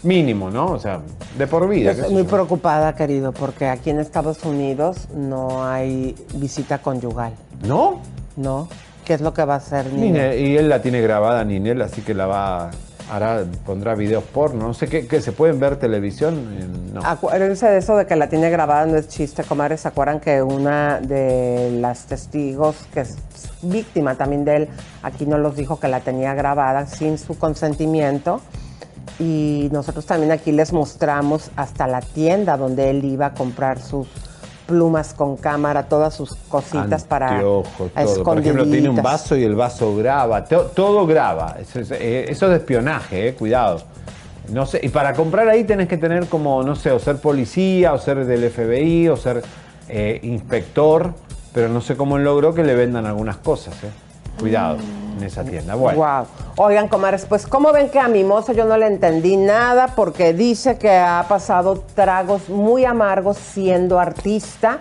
Mínimo, 0.04 0.50
¿no? 0.50 0.66
O 0.72 0.80
sea, 0.80 1.02
de 1.38 1.48
por 1.48 1.68
vida. 1.70 1.92
Estoy 1.92 2.12
muy 2.14 2.24
preocupada, 2.24 2.96
querido, 2.96 3.32
porque 3.32 3.68
aquí 3.68 3.90
en 3.92 4.00
Estados 4.00 4.44
Unidos 4.44 5.08
no 5.16 5.64
hay 5.66 6.16
visita 6.36 6.80
conyugal, 6.80 7.34
¿No? 7.66 8.00
¿no? 8.36 8.68
¿Qué 9.06 9.14
es 9.16 9.22
lo 9.22 9.34
que 9.34 9.44
va 9.46 9.56
a 9.56 9.58
hacer 9.58 9.92
Ninel? 9.94 10.40
Y 10.40 10.58
él 10.58 10.70
la 10.70 10.82
tiene 10.82 11.02
grabada, 11.02 11.44
Ninel, 11.44 11.82
así 11.82 12.02
que 12.02 12.14
la 12.14 12.26
va 12.28 12.72
hará, 13.12 13.44
pondrá 13.66 13.94
videos 13.94 14.24
porno. 14.24 14.68
No 14.68 14.74
sé 14.74 14.88
qué, 14.88 15.06
qué, 15.06 15.20
se 15.22 15.34
pueden 15.34 15.60
ver 15.60 15.76
televisión. 15.78 16.36
En- 16.60 16.94
No. 16.94 17.02
Acuérdense 17.06 17.68
de 17.68 17.78
eso 17.78 17.96
de 17.98 18.06
que 18.06 18.16
la 18.16 18.28
tiene 18.30 18.50
grabada, 18.50 18.86
no 18.86 18.98
es 18.98 19.08
chiste, 19.08 19.44
comadres. 19.44 19.82
¿Se 19.82 19.88
acuerdan 19.88 20.20
que 20.20 20.42
una 20.42 21.00
de 21.00 21.72
las 21.80 22.06
testigos, 22.06 22.76
que 22.94 23.02
es 23.02 23.18
víctima 23.62 24.16
también 24.16 24.44
de 24.46 24.56
él, 24.58 24.70
aquí 25.04 25.26
nos 25.26 25.40
los 25.40 25.56
dijo 25.56 25.80
que 25.80 25.88
la 25.88 26.00
tenía 26.02 26.34
grabada 26.34 26.86
sin 26.88 27.18
su 27.18 27.38
consentimiento? 27.38 28.42
Y 29.22 29.70
nosotros 29.72 30.06
también 30.06 30.32
aquí 30.32 30.52
les 30.52 30.74
mostramos 30.74 31.52
hasta 31.56 31.86
la 31.86 32.02
tienda 32.02 32.58
donde 32.58 32.90
él 32.90 33.06
iba 33.06 33.28
a 33.28 33.34
comprar 33.34 33.80
sus 33.80 34.08
plumas 34.66 35.14
con 35.14 35.38
cámara, 35.38 35.84
todas 35.84 36.14
sus 36.16 36.34
cositas 36.50 37.04
para 37.04 37.30
Anteojos, 37.30 37.92
todo. 37.94 38.24
Por 38.24 38.40
ejemplo, 38.40 38.66
tiene 38.66 38.90
un 38.90 38.96
vaso 39.04 39.36
y 39.36 39.44
el 39.44 39.54
vaso 39.56 39.96
graba. 39.96 40.46
To- 40.46 40.68
todo 40.74 41.06
graba. 41.06 41.58
Eso 41.60 41.82
es, 41.82 41.92
eh, 41.92 42.26
eso 42.30 42.46
es 42.46 42.52
de 42.52 42.58
espionaje, 42.58 43.28
eh, 43.28 43.34
cuidado. 43.36 43.82
No 44.50 44.66
sé, 44.66 44.80
y 44.82 44.90
para 44.90 45.14
comprar 45.14 45.48
ahí 45.50 45.66
tenés 45.66 45.88
que 45.88 45.98
tener 45.98 46.26
como, 46.28 46.64
no 46.64 46.76
sé, 46.76 46.92
o 46.92 47.00
ser 47.00 47.18
policía, 47.18 47.94
o 47.94 48.00
ser 48.00 48.26
del 48.26 48.50
FBI, 48.50 49.08
o 49.10 49.18
ser 49.18 49.44
eh, 49.88 50.20
inspector, 50.24 51.14
pero 51.54 51.70
no 51.70 51.80
sé 51.82 51.96
cómo 51.96 52.18
logró 52.18 52.54
que 52.54 52.64
le 52.64 52.74
vendan 52.74 53.06
algunas 53.06 53.38
cosas, 53.38 53.76
eh. 53.84 53.90
Cuidado 54.40 54.78
en 55.18 55.24
esa 55.24 55.44
tienda. 55.44 55.76
Bueno. 55.76 56.00
Wow. 56.00 56.66
Oigan, 56.66 56.88
comadres, 56.88 57.26
pues 57.26 57.46
¿cómo 57.48 57.72
ven 57.72 57.90
que 57.90 58.00
a 58.00 58.08
Mimosa 58.08 58.54
yo 58.54 58.66
no 58.66 58.78
le 58.78 58.88
entendí 58.88 59.38
nada? 59.38 59.88
Porque 59.96 60.34
dice 60.34 60.78
que 60.78 60.92
ha 60.92 61.26
pasado 61.28 61.84
tragos 61.96 62.50
muy 62.50 62.86
amargos 62.86 63.38
siendo 63.38 64.00
artista 64.00 64.80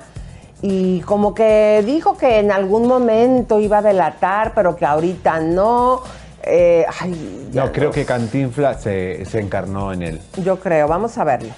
y 0.63 1.01
como 1.01 1.35
que 1.35 1.83
dijo 1.87 2.17
que 2.17 2.39
en 2.39 2.53
algún 2.53 2.87
momento 2.87 3.61
iba 3.61 3.79
a 3.79 3.83
delatar, 3.83 4.53
pero 4.55 4.77
que 4.77 4.85
ahorita 4.85 5.41
no. 5.41 6.03
Eh, 6.43 6.85
ay, 7.01 7.51
No, 7.53 7.71
creo 7.73 7.91
que 7.91 8.05
Cantinfla 8.05 8.75
se, 8.75 9.25
se 9.25 9.41
encarnó 9.41 9.93
en 9.93 10.03
él. 10.03 10.21
Yo 10.43 10.59
creo, 10.59 10.89
vamos 10.89 11.17
a 11.19 11.25
verlo. 11.25 11.51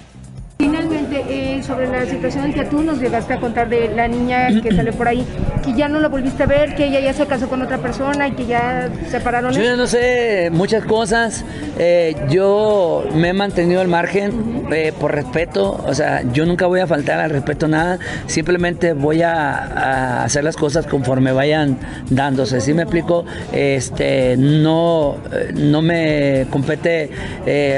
Eh, 1.15 1.61
sobre 1.63 1.87
la 1.87 2.05
situación 2.05 2.51
que 2.53 2.65
tú 2.65 2.81
nos 2.81 2.99
llegaste 2.99 3.33
a 3.33 3.39
contar 3.39 3.69
de 3.69 3.89
la 3.89 4.07
niña 4.07 4.47
que 4.61 4.73
salió 4.75 4.91
por 4.93 5.07
ahí, 5.07 5.23
que 5.63 5.73
ya 5.73 5.87
no 5.87 5.99
la 5.99 6.07
volviste 6.07 6.43
a 6.43 6.45
ver, 6.47 6.73
que 6.75 6.85
ella 6.85 6.99
ya 6.99 7.13
se 7.13 7.27
casó 7.27 7.47
con 7.47 7.61
otra 7.61 7.77
persona 7.77 8.27
y 8.27 8.31
que 8.31 8.45
ya 8.47 8.89
separaron. 9.09 9.53
Yo 9.53 9.77
no 9.77 9.85
sé 9.85 10.49
muchas 10.51 10.83
cosas. 10.85 11.45
eh, 11.77 12.15
yo 12.29 13.05
me 13.13 13.29
he 13.29 13.33
mantenido 13.33 13.81
al 13.81 13.87
margen 13.87 14.65
eh, 14.71 14.91
por 14.99 15.13
respeto. 15.13 15.83
O 15.85 15.93
sea, 15.93 16.23
yo 16.33 16.45
nunca 16.45 16.65
voy 16.65 16.79
a 16.79 16.87
faltar 16.87 17.19
al 17.19 17.29
respeto 17.29 17.67
nada. 17.67 17.99
Simplemente 18.25 18.93
voy 18.93 19.21
a, 19.21 20.23
hacer 20.23 20.43
las 20.43 20.55
cosas 20.55 20.87
conforme 20.87 21.31
vayan 21.31 21.77
dándose. 22.09 22.59
¿Sí 22.59 22.73
me 22.73 22.83
explico? 22.83 23.25
Este, 23.51 24.35
no, 24.37 25.17
no 25.53 25.81
me 25.81 26.47
compete 26.49 27.11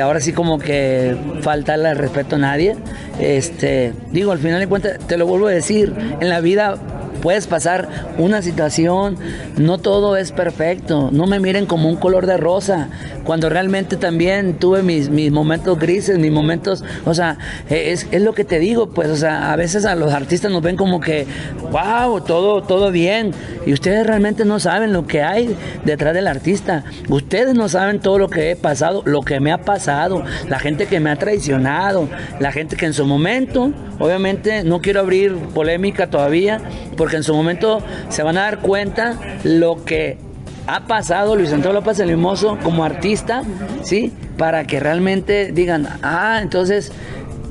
ahora 0.02 0.20
sí 0.20 0.32
como 0.32 0.58
que 0.58 1.16
faltarle 1.42 1.90
al 1.90 1.98
respeto 1.98 2.38
a 2.38 2.40
nadie. 2.40 2.76
Este, 3.26 3.92
digo, 4.12 4.32
al 4.32 4.38
final 4.38 4.60
de 4.60 4.68
cuentas, 4.68 5.00
te 5.08 5.18
lo 5.18 5.26
vuelvo 5.26 5.48
a 5.48 5.52
decir, 5.52 5.92
en 6.20 6.30
la 6.30 6.42
vida 6.42 6.78
puedes 7.26 7.48
pasar 7.48 7.90
una 8.20 8.44
situación, 8.44 9.18
no 9.58 9.80
todo 9.80 10.16
es 10.16 10.32
perfecto, 10.32 11.10
no 11.12 11.26
me 11.26 11.40
miren 11.40 11.66
como 11.66 11.90
un 11.90 11.96
color 11.96 12.28
de 12.28 12.38
rosa, 12.38 12.90
cuando 13.24 13.50
realmente 13.50 13.98
también 13.98 14.60
tuve 14.60 14.84
mis, 14.84 15.10
mis 15.10 15.32
momentos 15.32 15.80
grises, 15.80 16.20
mis 16.20 16.32
momentos, 16.32 16.84
o 17.04 17.16
sea, 17.16 17.40
es, 17.68 18.06
es 18.12 18.22
lo 18.22 18.36
que 18.36 18.44
te 18.44 18.60
digo, 18.60 18.92
pues, 18.92 19.10
o 19.10 19.16
sea, 19.16 19.52
a 19.52 19.56
veces 19.56 19.86
a 19.86 19.96
los 19.96 20.14
artistas 20.14 20.52
nos 20.52 20.62
ven 20.62 20.76
como 20.76 21.00
que, 21.00 21.26
wow, 21.72 22.22
todo, 22.22 22.62
todo 22.62 22.92
bien, 22.92 23.32
y 23.66 23.74
ustedes 23.74 24.06
realmente 24.06 24.46
no 24.46 24.60
saben 24.60 24.94
lo 24.94 25.08
que 25.08 25.24
hay 25.24 25.58
detrás 25.84 26.14
del 26.14 26.28
artista, 26.28 26.84
ustedes 27.10 27.56
no 27.56 27.70
saben 27.70 28.02
todo 28.02 28.20
lo 28.20 28.30
que 28.30 28.52
he 28.52 28.56
pasado, 28.56 29.02
lo 29.04 29.24
que 29.24 29.40
me 29.40 29.52
ha 29.52 29.62
pasado, 29.62 30.24
la 30.48 30.60
gente 30.60 30.86
que 30.86 31.00
me 31.00 31.10
ha 31.10 31.16
traicionado, 31.16 32.08
la 32.40 32.52
gente 32.52 32.76
que 32.76 32.86
en 32.86 32.94
su 32.94 33.08
momento, 33.08 33.72
obviamente, 33.98 34.64
no 34.64 34.80
quiero 34.80 35.00
abrir 35.00 35.34
polémica 35.56 36.08
todavía, 36.12 36.62
porque 36.96 37.15
en 37.16 37.24
su 37.24 37.34
momento 37.34 37.82
se 38.10 38.24
van 38.24 38.38
a 38.38 38.42
dar 38.42 38.60
cuenta 38.60 39.18
lo 39.44 39.84
que 39.84 40.18
ha 40.68 40.88
pasado 40.88 41.36
Luis 41.36 41.54
Antonio 41.54 41.80
López 41.80 42.00
el 42.00 42.10
Mimoso 42.10 42.58
como 42.64 42.84
artista, 42.84 43.44
¿sí? 43.84 44.12
Para 44.38 44.66
que 44.66 44.80
realmente 44.80 45.52
digan, 45.52 45.88
ah, 46.02 46.40
entonces 46.42 46.92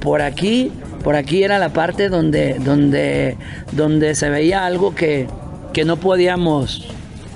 por 0.01 0.21
aquí, 0.21 0.73
por 1.03 1.17
aquí 1.17 1.43
era 1.43 1.59
la 1.59 1.71
parte 1.71 2.09
donde, 2.09 2.55
donde, 2.59 3.37
donde 3.73 4.15
se 4.15 4.29
veía 4.31 4.67
algo 4.67 4.95
que, 4.95 5.27
que 5.73 5.85
no 5.85 5.97
podíamos 5.97 6.87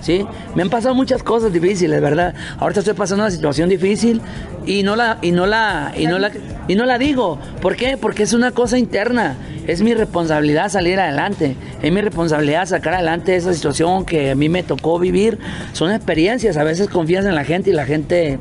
¿sí? 0.01 0.27
Me 0.55 0.63
han 0.63 0.71
pasado 0.71 0.95
muchas 0.95 1.23
cosas 1.23 1.53
difíciles, 1.53 2.01
¿verdad? 2.01 2.35
Ahorita 2.59 2.81
estoy 2.81 2.95
pasando 2.95 3.25
una 3.25 3.31
situación 3.31 3.69
difícil 3.69 4.21
y 4.67 4.83
no 4.83 4.97
la 4.97 5.19
y 5.23 5.33
no 5.33 5.47
la 5.47 5.93
y 5.97 6.07
no 6.07 6.19
la 6.19 6.31
y 6.69 6.75
no 6.75 6.87
la 6.87 6.99
digo. 6.99 7.39
¿Por 7.61 7.77
qué? 7.77 7.97
Porque 7.97 8.23
es 8.23 8.33
una 8.33 8.53
cosa 8.53 8.79
interna. 8.79 9.37
Es 9.67 9.83
mi 9.83 9.95
responsabilidad 9.95 10.71
salir 10.71 10.99
adelante. 10.99 11.57
Es 11.83 11.93
mi 11.93 12.01
responsabilidad 12.01 12.67
sacar 12.67 12.95
adelante 12.95 13.37
esa 13.37 13.53
situación 13.53 14.05
que 14.05 14.31
a 14.31 14.35
mí 14.35 14.49
me 14.49 14.63
tocó 14.63 14.99
vivir. 14.99 15.39
Son 15.73 15.93
experiencias, 15.93 16.57
a 16.57 16.65
veces 16.65 16.89
confías 16.89 17.27
en 17.27 17.35
la 17.35 17.45
gente 17.45 17.71
y 17.71 17.73
la 17.75 17.85
gente 17.85 18.39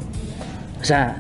o 0.81 0.85
sea, 0.85 1.17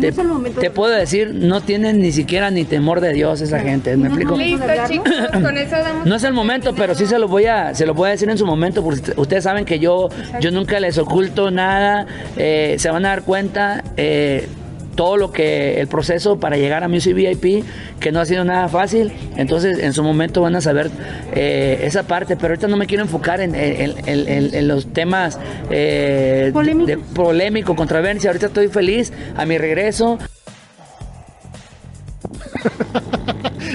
te, 0.00 0.08
es 0.08 0.18
el 0.18 0.28
momento 0.28 0.60
te 0.60 0.70
puedo 0.70 0.92
decir, 0.94 1.32
no 1.34 1.60
tienen 1.60 2.00
ni 2.00 2.12
siquiera 2.12 2.50
ni 2.50 2.64
temor 2.64 3.00
de 3.00 3.12
Dios 3.12 3.40
esa 3.40 3.60
gente, 3.60 3.96
¿me 3.96 4.08
explico? 4.08 4.36
Listo, 4.36 4.66
chicos, 4.88 5.12
con 5.32 5.56
eso 5.56 5.76
damos. 5.76 6.06
No 6.06 6.14
es 6.16 6.24
el 6.24 6.32
momento, 6.32 6.74
pero 6.74 6.94
sí 6.94 7.06
se 7.06 7.18
lo 7.18 7.28
voy 7.28 7.46
a, 7.46 7.74
se 7.74 7.86
lo 7.86 7.94
voy 7.94 8.08
a 8.08 8.10
decir 8.12 8.28
en 8.30 8.38
su 8.38 8.46
momento, 8.46 8.82
porque 8.82 9.00
usted- 9.00 9.18
ustedes 9.18 9.44
saben 9.44 9.64
que 9.64 9.78
yo, 9.78 10.08
yo 10.40 10.50
nunca 10.50 10.78
les 10.80 10.98
oculto 10.98 11.50
nada. 11.50 12.06
eh, 12.36 12.76
se 12.78 12.90
van 12.90 13.04
a 13.06 13.08
dar 13.10 13.22
cuenta 13.22 13.82
eh, 13.96 14.46
todo 14.98 15.16
lo 15.16 15.30
que 15.30 15.80
el 15.80 15.86
proceso 15.86 16.40
para 16.40 16.56
llegar 16.56 16.82
a 16.82 16.88
Music 16.88 17.14
VIP, 17.14 17.64
que 18.00 18.10
no 18.10 18.18
ha 18.18 18.26
sido 18.26 18.44
nada 18.44 18.68
fácil. 18.68 19.12
Entonces, 19.36 19.78
en 19.78 19.92
su 19.92 20.02
momento 20.02 20.42
van 20.42 20.56
a 20.56 20.60
saber 20.60 20.90
eh, 21.36 21.82
esa 21.84 22.02
parte, 22.02 22.34
pero 22.34 22.48
ahorita 22.48 22.66
no 22.66 22.76
me 22.76 22.88
quiero 22.88 23.04
enfocar 23.04 23.40
en, 23.40 23.54
en- 23.54 23.94
en- 24.06 24.28
en- 24.28 24.54
en 24.56 24.66
los 24.66 24.92
temas 24.92 25.38
eh, 25.70 26.50
Polémicos. 26.52 26.88
de 26.88 26.98
polémico, 26.98 27.76
controversia. 27.76 28.30
Ahorita 28.30 28.46
estoy 28.46 28.66
feliz 28.66 29.12
a 29.36 29.46
mi 29.46 29.56
regreso. 29.56 30.18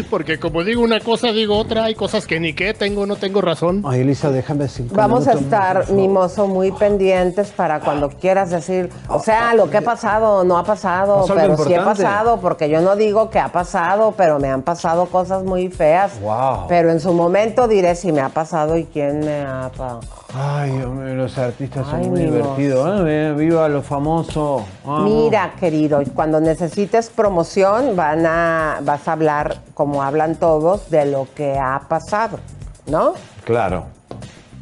Porque 0.09 0.39
como 0.39 0.63
digo 0.63 0.81
una 0.81 0.99
cosa, 0.99 1.31
digo 1.31 1.57
otra. 1.57 1.85
Hay 1.85 1.95
cosas 1.95 2.25
que 2.25 2.39
ni 2.39 2.53
qué 2.53 2.73
tengo, 2.73 3.05
no 3.05 3.15
tengo 3.15 3.41
razón. 3.41 3.83
Ay, 3.85 4.01
Elisa, 4.01 4.31
déjame 4.31 4.67
cinco 4.67 4.95
Vamos 4.95 5.27
a 5.27 5.33
estar, 5.33 5.89
mimoso, 5.91 6.47
muy 6.47 6.71
pendientes 6.71 7.51
para 7.51 7.79
cuando 7.79 8.09
quieras 8.09 8.49
decir, 8.49 8.89
o 9.07 9.19
sea, 9.19 9.53
lo 9.53 9.69
que 9.69 9.77
ha 9.77 9.81
pasado 9.81 10.43
no 10.43 10.57
ha 10.57 10.63
pasado, 10.63 11.21
¿Pasó 11.21 11.33
algo 11.33 11.55
pero 11.55 11.67
sí 11.67 11.73
ha 11.73 11.83
pasado, 11.83 12.39
porque 12.39 12.69
yo 12.69 12.81
no 12.81 12.95
digo 12.95 13.29
que 13.29 13.39
ha 13.39 13.51
pasado, 13.51 14.13
pero 14.17 14.39
me 14.39 14.49
han 14.49 14.61
pasado 14.61 15.05
cosas 15.07 15.43
muy 15.43 15.69
feas. 15.69 16.19
Wow. 16.21 16.67
Pero 16.67 16.91
en 16.91 16.99
su 16.99 17.13
momento 17.13 17.67
diré 17.67 17.95
si 17.95 18.11
me 18.11 18.21
ha 18.21 18.29
pasado 18.29 18.77
y 18.77 18.85
quién 18.85 19.19
me 19.19 19.41
ha 19.41 19.69
pasado. 19.69 20.22
Ay, 20.35 20.71
hombre, 20.81 21.13
los 21.15 21.37
artistas 21.37 21.85
son 21.87 22.09
muy 22.09 22.21
divertidos. 22.21 23.01
¿eh? 23.07 23.33
Viva 23.37 23.69
lo 23.69 23.83
famoso. 23.83 24.65
Vamos. 24.83 25.03
Mira, 25.03 25.53
querido, 25.59 26.01
cuando 26.15 26.39
necesites 26.41 27.09
promoción, 27.09 27.95
van 27.95 28.25
a, 28.25 28.79
vas 28.81 29.07
a 29.07 29.11
hablar, 29.11 29.57
como 29.75 30.01
hablan 30.01 30.35
todos, 30.35 30.89
de 30.89 31.05
lo 31.05 31.27
que 31.35 31.57
ha 31.59 31.81
pasado, 31.87 32.39
¿no? 32.87 33.13
Claro. 33.45 33.85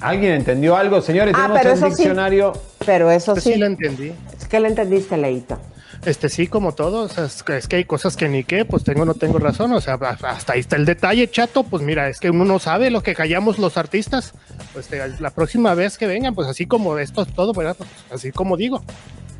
¿Alguien 0.01 0.33
entendió 0.33 0.75
algo, 0.75 0.99
señores? 0.99 1.33
Ah, 1.37 1.43
Tenemos 1.43 1.59
pero 1.61 1.69
el 1.71 1.77
eso 1.77 1.85
sí. 1.85 1.95
diccionario. 1.95 2.53
Pero 2.85 3.11
eso 3.11 3.31
Pues 3.33 3.43
sí. 3.45 3.53
sí 3.53 3.59
la 3.59 3.67
entendí. 3.67 4.11
¿Qué 4.49 4.59
le 4.59 4.67
entendiste, 4.67 5.15
Leito? 5.15 5.57
Este 6.05 6.29
sí, 6.29 6.48
como 6.48 6.72
todo, 6.74 7.03
o 7.03 7.08
sea, 7.10 7.25
es, 7.25 7.43
que, 7.43 7.58
es 7.58 7.67
que 7.67 7.75
hay 7.75 7.86
cosas 7.86 8.17
que 8.17 8.27
ni 8.27 8.43
qué, 8.43 8.65
pues 8.65 8.84
tengo 8.84 9.03
o 9.03 9.05
no 9.05 9.13
tengo 9.13 9.38
razón, 9.38 9.72
o 9.74 9.81
sea, 9.81 10.00
hasta 10.24 10.53
ahí 10.53 10.60
está 10.60 10.75
el 10.75 10.86
detalle, 10.86 11.29
chato, 11.29 11.62
pues 11.63 11.84
mira, 11.84 12.08
es 12.10 12.20
que 12.20 12.31
uno 12.31 12.43
no 12.43 12.58
sabe 12.58 12.89
lo 12.89 13.03
que 13.03 13.13
callamos 13.13 13.60
los 13.60 13.77
artistas, 13.77 14.34
pues 14.74 14.91
eh, 14.93 15.13
la 15.20 15.29
próxima 15.29 15.75
vez 15.75 16.00
que 16.00 16.08
vengan, 16.08 16.34
pues 16.34 16.48
así 16.48 16.65
como 16.65 16.98
esto 16.98 17.22
es 17.22 17.31
todo, 17.34 17.53
¿verdad? 17.53 17.75
Pues, 17.77 17.89
así 18.12 18.31
como 18.31 18.58
digo. 18.58 18.81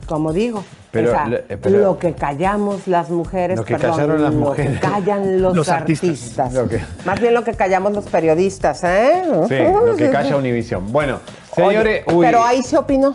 Como 0.06 0.34
digo, 0.34 0.64
Pero 0.92 1.10
o 1.10 1.14
sea, 1.14 1.26
le- 1.26 1.46
eh, 1.50 1.58
pero- 1.62 1.80
lo 1.80 1.98
que 1.98 2.14
callamos 2.14 2.86
las 2.88 3.10
mujeres, 3.10 3.58
Lo 3.58 3.66
que 3.66 3.76
perdón, 3.78 3.92
callaron 3.92 4.22
las 4.24 4.34
lo 4.34 4.40
mujeres. 4.42 4.74
que 4.74 4.80
callan 4.88 5.42
los, 5.42 5.56
Los 5.56 5.70
artistas. 5.70 6.10
artistas. 6.10 6.54
Lo 6.54 6.68
que- 6.70 6.82
Más 7.06 7.20
bien 7.20 7.34
lo 7.34 7.44
que 7.44 7.54
callamos 7.54 7.94
los 7.94 8.06
periodistas, 8.06 8.84
¿eh? 8.84 9.24
Sí, 9.48 9.56
lo 9.58 9.96
que 9.96 10.12
calla 10.12 10.36
Univisión. 10.38 10.92
Bueno, 10.92 11.20
Oye, 11.56 11.68
señores. 11.70 12.04
uy, 12.14 12.24
pero 12.26 12.44
ahí 12.44 12.62
se 12.62 12.78
opinó. 12.78 13.14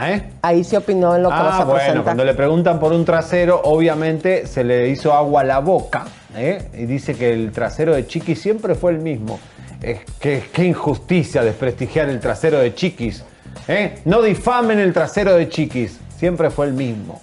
¿Eh? 0.00 0.30
Ahí 0.42 0.64
se 0.64 0.76
opinó 0.76 1.14
en 1.16 1.22
lo 1.22 1.28
que 1.28 1.34
vas 1.34 1.54
Ah, 1.54 1.62
a 1.62 1.64
bueno, 1.64 1.74
presentar. 1.78 2.04
cuando 2.04 2.24
le 2.24 2.34
preguntan 2.34 2.78
por 2.80 2.92
un 2.92 3.04
trasero, 3.04 3.60
obviamente 3.64 4.46
se 4.46 4.64
le 4.64 4.88
hizo 4.88 5.12
agua 5.12 5.42
a 5.42 5.44
la 5.44 5.58
boca. 5.60 6.04
¿eh? 6.36 6.68
Y 6.74 6.86
dice 6.86 7.14
que 7.14 7.32
el 7.32 7.52
trasero 7.52 7.94
de 7.94 8.06
Chiquis 8.06 8.40
siempre 8.40 8.74
fue 8.74 8.92
el 8.92 8.98
mismo. 8.98 9.38
Es 9.80 10.00
que 10.20 10.44
qué 10.52 10.64
injusticia 10.64 11.42
desprestigiar 11.42 12.08
el 12.08 12.20
trasero 12.20 12.58
de 12.58 12.74
Chiquis. 12.74 13.24
¿eh? 13.68 13.98
No 14.04 14.22
difamen 14.22 14.78
el 14.78 14.92
trasero 14.92 15.34
de 15.34 15.48
Chiquis. 15.48 15.98
Siempre 16.16 16.50
fue 16.50 16.66
el 16.66 16.72
mismo. 16.72 17.20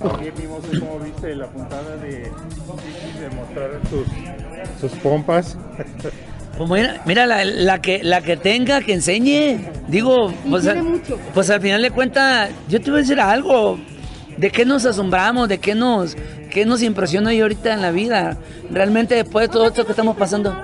Oye, 0.00 0.32
Mimoso, 0.36 0.66
¿cómo 0.80 0.98
viste 0.98 1.34
la 1.36 1.46
puntada 1.46 1.96
de 1.96 2.10
de 3.20 3.30
mostrar 3.36 3.70
sus, 3.88 4.06
sus 4.90 4.98
pompas? 5.00 5.56
Pues 6.56 6.70
mira, 6.70 7.02
mira 7.04 7.26
la, 7.26 7.44
la 7.44 7.80
que 7.82 8.02
la 8.04 8.20
que 8.20 8.36
tenga 8.36 8.80
que 8.80 8.92
enseñe. 8.94 9.58
Digo, 9.88 10.32
pues, 10.48 10.62
tiene 10.64 10.80
al- 10.80 10.84
mucho. 10.86 11.18
pues 11.34 11.50
al 11.50 11.60
final 11.60 11.82
de 11.82 11.90
cuentas, 11.90 12.50
yo 12.68 12.80
te 12.80 12.90
voy 12.90 13.00
a 13.00 13.02
decir 13.02 13.20
algo. 13.20 13.78
¿De 14.36 14.50
qué 14.50 14.64
nos 14.64 14.84
asombramos? 14.84 15.48
¿De 15.48 15.58
qué 15.58 15.74
nos, 15.74 16.16
qué 16.50 16.64
nos 16.64 16.82
impresiona 16.82 17.30
hoy 17.30 17.40
ahorita 17.40 17.72
en 17.72 17.82
la 17.82 17.90
vida? 17.90 18.36
Realmente 18.70 19.14
después 19.16 19.48
de 19.48 19.52
todo 19.52 19.66
esto 19.66 19.84
que 19.84 19.92
estamos 19.92 20.16
pasando. 20.16 20.56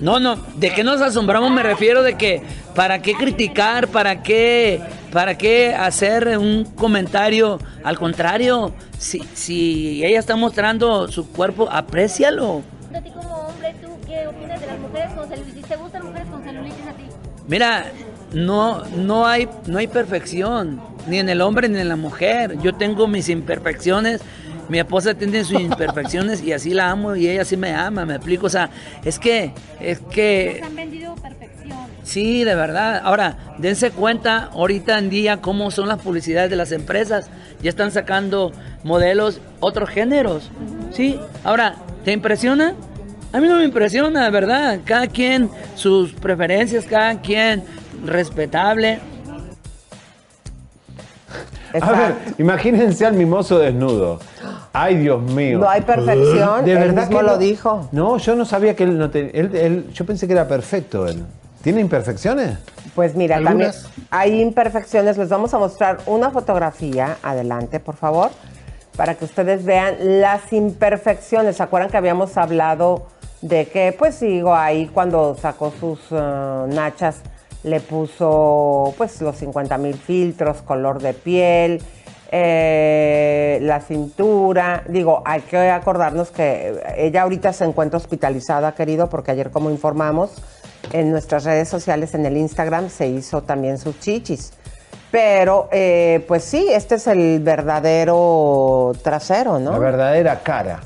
No, 0.00 0.18
no, 0.18 0.36
¿de 0.56 0.70
qué 0.72 0.82
nos 0.82 1.00
asombramos? 1.00 1.50
Me 1.50 1.62
refiero 1.62 2.02
de 2.02 2.14
que 2.14 2.40
para 2.74 3.02
qué 3.02 3.12
criticar, 3.14 3.88
para 3.88 4.22
qué, 4.22 4.80
para 5.12 5.36
qué 5.36 5.74
hacer 5.74 6.38
un 6.38 6.64
comentario. 6.64 7.58
Al 7.84 7.98
contrario, 7.98 8.72
si, 8.98 9.20
si 9.34 10.02
ella 10.04 10.18
está 10.18 10.36
mostrando 10.36 11.06
su 11.08 11.28
cuerpo, 11.30 11.68
aprécialo. 11.70 12.62
Mujeres 15.00 15.18
con 15.18 15.28
celulitis? 15.28 15.66
¿Te 15.66 15.76
gustan 15.76 16.04
mujeres 16.04 16.28
con 16.28 16.42
celulitis 16.42 16.86
a 16.86 16.92
ti? 16.92 17.04
Mira, 17.48 17.86
no, 18.32 18.84
no 18.96 19.26
hay, 19.26 19.48
no 19.66 19.78
hay 19.78 19.86
perfección, 19.86 20.80
ni 21.06 21.18
en 21.18 21.28
el 21.28 21.40
hombre 21.40 21.68
ni 21.68 21.80
en 21.80 21.88
la 21.88 21.96
mujer. 21.96 22.58
Yo 22.62 22.74
tengo 22.74 23.06
mis 23.06 23.28
imperfecciones, 23.28 24.20
mi 24.68 24.78
esposa 24.78 25.14
tiene 25.14 25.44
sus 25.44 25.60
imperfecciones 25.60 26.42
y 26.42 26.52
así 26.52 26.70
la 26.70 26.90
amo 26.90 27.16
y 27.16 27.28
ella 27.28 27.44
sí 27.44 27.56
me 27.56 27.74
ama, 27.74 28.04
me 28.04 28.14
explico. 28.14 28.46
O 28.46 28.50
sea, 28.50 28.70
es 29.04 29.18
que, 29.18 29.52
es 29.80 30.00
que 30.00 30.58
Nos 30.60 30.68
han 30.68 30.76
vendido 30.76 31.14
perfección. 31.16 31.78
Sí, 32.02 32.44
de 32.44 32.54
verdad. 32.54 33.00
Ahora, 33.04 33.36
dense 33.58 33.90
cuenta 33.90 34.50
ahorita 34.52 34.98
en 34.98 35.10
día 35.10 35.38
cómo 35.38 35.70
son 35.70 35.88
las 35.88 35.98
publicidades 35.98 36.50
de 36.50 36.56
las 36.56 36.72
empresas. 36.72 37.30
Ya 37.62 37.70
están 37.70 37.90
sacando 37.90 38.52
modelos, 38.84 39.40
otros 39.60 39.90
géneros. 39.90 40.50
Sí. 40.92 41.20
Ahora, 41.44 41.76
¿te 42.04 42.12
impresiona? 42.12 42.74
A 43.32 43.38
mí 43.40 43.46
no 43.48 43.56
me 43.56 43.64
impresiona, 43.64 44.24
de 44.24 44.30
verdad. 44.30 44.80
Cada 44.84 45.06
quien, 45.06 45.50
sus 45.76 46.12
preferencias, 46.12 46.84
cada 46.84 47.20
quien 47.20 47.62
respetable. 48.04 48.98
A 51.80 51.92
ver, 51.92 52.14
imagínense 52.38 53.06
al 53.06 53.14
mimoso 53.14 53.58
desnudo. 53.60 54.18
Ay, 54.72 54.96
Dios 54.96 55.22
mío. 55.22 55.58
No 55.60 55.68
hay 55.68 55.82
perfección, 55.82 56.64
De 56.64 56.72
él 56.72 56.78
verdad 56.78 57.02
mismo 57.06 57.18
que 57.18 57.24
lo 57.24 57.32
no- 57.32 57.38
dijo. 57.38 57.88
No, 57.92 58.18
yo 58.18 58.34
no 58.34 58.44
sabía 58.44 58.74
que 58.74 58.82
él 58.84 58.98
no 58.98 59.10
tenía. 59.10 59.30
Él, 59.32 59.54
él- 59.54 59.90
yo 59.92 60.04
pensé 60.04 60.26
que 60.26 60.32
era 60.32 60.48
perfecto 60.48 61.06
él. 61.06 61.24
¿Tiene 61.62 61.80
imperfecciones? 61.80 62.58
Pues 62.94 63.14
mira, 63.14 63.36
¿Algunas? 63.36 63.82
también 63.84 64.06
hay 64.10 64.40
imperfecciones. 64.40 65.16
Les 65.18 65.28
vamos 65.28 65.54
a 65.54 65.58
mostrar 65.58 65.98
una 66.06 66.30
fotografía. 66.30 67.18
Adelante, 67.22 67.78
por 67.78 67.94
favor. 67.96 68.30
Para 68.96 69.14
que 69.14 69.24
ustedes 69.24 69.64
vean 69.64 69.94
las 70.20 70.52
imperfecciones. 70.52 71.56
¿Se 71.58 71.62
acuerdan 71.62 71.90
que 71.90 71.96
habíamos 71.96 72.36
hablado 72.36 73.06
de 73.42 73.66
que, 73.68 73.94
pues 73.98 74.16
sigo 74.16 74.54
ahí 74.54 74.90
cuando 74.92 75.34
sacó 75.34 75.72
sus 75.78 76.00
eh, 76.10 76.64
nachas, 76.68 77.20
le 77.62 77.80
puso 77.80 78.94
pues 78.96 79.20
los 79.20 79.36
50 79.36 79.78
mil 79.78 79.94
filtros, 79.94 80.62
color 80.62 81.00
de 81.00 81.14
piel, 81.14 81.82
eh, 82.30 83.58
la 83.62 83.80
cintura. 83.80 84.84
Digo, 84.88 85.22
hay 85.24 85.40
que 85.42 85.70
acordarnos 85.70 86.30
que 86.30 86.80
ella 86.96 87.22
ahorita 87.22 87.52
se 87.52 87.64
encuentra 87.64 87.98
hospitalizada, 87.98 88.74
querido, 88.74 89.08
porque 89.08 89.32
ayer 89.32 89.50
como 89.50 89.70
informamos 89.70 90.32
en 90.92 91.10
nuestras 91.10 91.44
redes 91.44 91.68
sociales, 91.68 92.14
en 92.14 92.26
el 92.26 92.36
Instagram, 92.36 92.88
se 92.88 93.06
hizo 93.08 93.42
también 93.42 93.78
sus 93.78 93.98
chichis. 94.00 94.52
Pero, 95.10 95.68
eh, 95.72 96.24
pues 96.28 96.44
sí, 96.44 96.68
este 96.70 96.94
es 96.94 97.06
el 97.08 97.40
verdadero 97.40 98.92
trasero, 99.02 99.58
¿no? 99.58 99.72
La 99.72 99.78
verdadera 99.78 100.40
cara. 100.40 100.80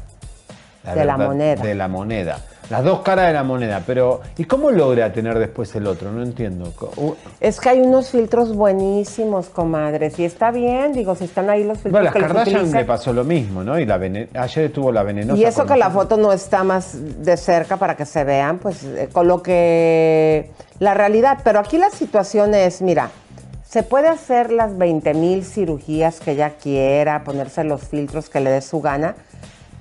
De 0.84 1.04
la 1.04 1.16
moneda. 1.16 1.62
De 1.62 1.74
la 1.74 1.88
moneda. 1.88 2.38
Las 2.70 2.82
dos 2.82 3.00
caras 3.00 3.26
de 3.26 3.34
la 3.34 3.42
moneda. 3.42 3.82
Pero, 3.86 4.20
¿y 4.38 4.44
cómo 4.44 4.70
logra 4.70 5.12
tener 5.12 5.38
después 5.38 5.74
el 5.74 5.86
otro? 5.86 6.10
No 6.12 6.22
entiendo. 6.22 6.72
Uh, 6.96 7.12
Es 7.40 7.60
que 7.60 7.68
hay 7.68 7.80
unos 7.80 8.10
filtros 8.10 8.54
buenísimos, 8.54 9.48
comadres, 9.48 10.18
y 10.18 10.24
está 10.24 10.50
bien, 10.50 10.92
digo, 10.92 11.14
si 11.14 11.24
están 11.24 11.50
ahí 11.50 11.64
los 11.64 11.78
filtros 11.78 11.92
Bueno, 11.92 12.10
a 12.10 12.18
las 12.18 12.22
Kardashian 12.22 12.72
le 12.72 12.84
pasó 12.84 13.12
lo 13.12 13.24
mismo, 13.24 13.62
¿no? 13.62 13.78
Y 13.78 13.84
la 13.86 13.96
ayer 13.96 14.64
estuvo 14.64 14.90
la 14.92 15.02
venenosa. 15.02 15.38
Y 15.38 15.44
eso 15.44 15.66
que 15.66 15.76
la 15.76 15.90
foto 15.90 16.16
no 16.16 16.32
está 16.32 16.64
más 16.64 16.96
de 17.22 17.36
cerca 17.36 17.76
para 17.76 17.96
que 17.96 18.06
se 18.06 18.24
vean, 18.24 18.58
pues 18.58 18.82
eh, 18.84 19.08
con 19.12 19.28
lo 19.28 19.42
que 19.42 20.50
la 20.78 20.94
realidad. 20.94 21.38
Pero 21.44 21.60
aquí 21.60 21.78
la 21.78 21.90
situación 21.90 22.54
es, 22.54 22.80
mira, 22.80 23.10
se 23.74 23.82
puede 23.82 24.08
hacer 24.08 24.52
las 24.52 24.78
20 24.78 25.14
mil 25.14 25.44
cirugías 25.44 26.20
que 26.20 26.32
ella 26.32 26.50
quiera, 26.62 27.24
ponerse 27.24 27.64
los 27.64 27.82
filtros 27.82 28.30
que 28.30 28.40
le 28.40 28.50
dé 28.50 28.60
su 28.60 28.80
gana. 28.80 29.16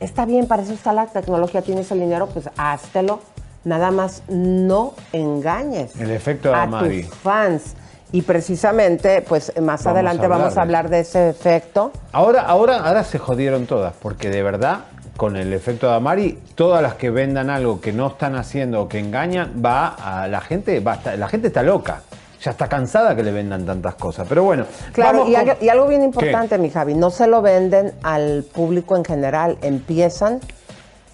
Está 0.03 0.25
bien, 0.25 0.47
para 0.47 0.63
eso 0.63 0.73
está 0.73 0.91
la 0.91 1.05
tecnología, 1.07 1.61
tienes 1.61 1.89
el 1.91 2.01
dinero, 2.01 2.27
pues 2.27 2.49
háztelo. 2.57 3.21
Nada 3.63 3.91
más 3.91 4.23
no 4.27 4.93
engañes 5.13 5.95
El 5.97 6.11
efecto 6.11 6.49
de 6.49 6.55
a 6.55 6.67
tus 6.67 7.15
fans. 7.15 7.75
Y 8.11 8.21
precisamente, 8.23 9.21
pues 9.21 9.53
más 9.61 9.81
Vamos 9.83 9.87
adelante 9.87 10.27
vamos 10.27 10.57
a 10.57 10.61
hablar 10.61 10.89
de 10.89 10.99
ese 10.99 11.29
efecto. 11.29 11.91
Ahora, 12.11 12.41
ahora, 12.41 12.85
ahora 12.85 13.03
se 13.05 13.17
jodieron 13.17 13.65
todas, 13.65 13.93
porque 13.99 14.29
de 14.29 14.43
verdad, 14.43 14.79
con 15.15 15.37
el 15.37 15.53
efecto 15.53 15.87
de 15.87 15.95
Amari, 15.95 16.37
todas 16.55 16.83
las 16.83 16.95
que 16.95 17.09
vendan 17.09 17.49
algo 17.49 17.79
que 17.79 17.93
no 17.93 18.07
están 18.07 18.35
haciendo 18.35 18.81
o 18.81 18.87
que 18.89 18.99
engañan, 18.99 19.53
va 19.65 19.87
a 19.87 20.27
la 20.27 20.41
gente, 20.41 20.79
va 20.81 20.91
a 20.93 20.95
estar- 20.97 21.17
la 21.17 21.27
gente 21.29 21.47
está 21.47 21.63
loca. 21.63 22.01
Ya 22.43 22.51
está 22.51 22.67
cansada 22.67 23.15
que 23.15 23.23
le 23.23 23.31
vendan 23.31 23.65
tantas 23.65 23.95
cosas. 23.95 24.25
Pero 24.27 24.43
bueno, 24.43 24.65
Claro, 24.91 25.25
y, 25.27 25.33
con- 25.33 25.57
y 25.61 25.69
algo 25.69 25.87
bien 25.87 26.01
¿Qué? 26.01 26.05
importante, 26.05 26.57
mi 26.57 26.69
Javi, 26.69 26.93
no 26.93 27.09
se 27.09 27.25
lo 27.27 27.41
venden 27.41 27.93
al 28.03 28.43
público 28.53 28.97
en 28.97 29.05
general, 29.05 29.57
empiezan 29.61 30.41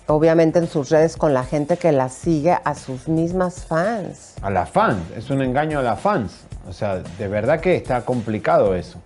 obviamente 0.08 0.58
en 0.58 0.68
sus 0.68 0.90
redes 0.90 1.16
con 1.18 1.36
la 1.36 1.44
gente 1.44 1.78
que 1.78 1.92
las 1.92 2.14
sigue, 2.14 2.58
a 2.64 2.74
sus 2.74 3.08
mismas 3.08 3.66
fans. 3.66 4.34
A 4.42 4.50
las 4.50 4.70
fans, 4.72 4.98
es 5.16 5.30
un 5.30 5.44
engaño 5.44 5.78
a 5.80 5.84
las 5.84 6.00
fans. 6.00 6.32
O 6.68 6.74
sea, 6.74 6.98
de 6.98 7.28
verdad 7.28 7.60
que 7.60 7.76
está 7.76 8.02
complicado 8.02 8.74
eso. 8.74 8.98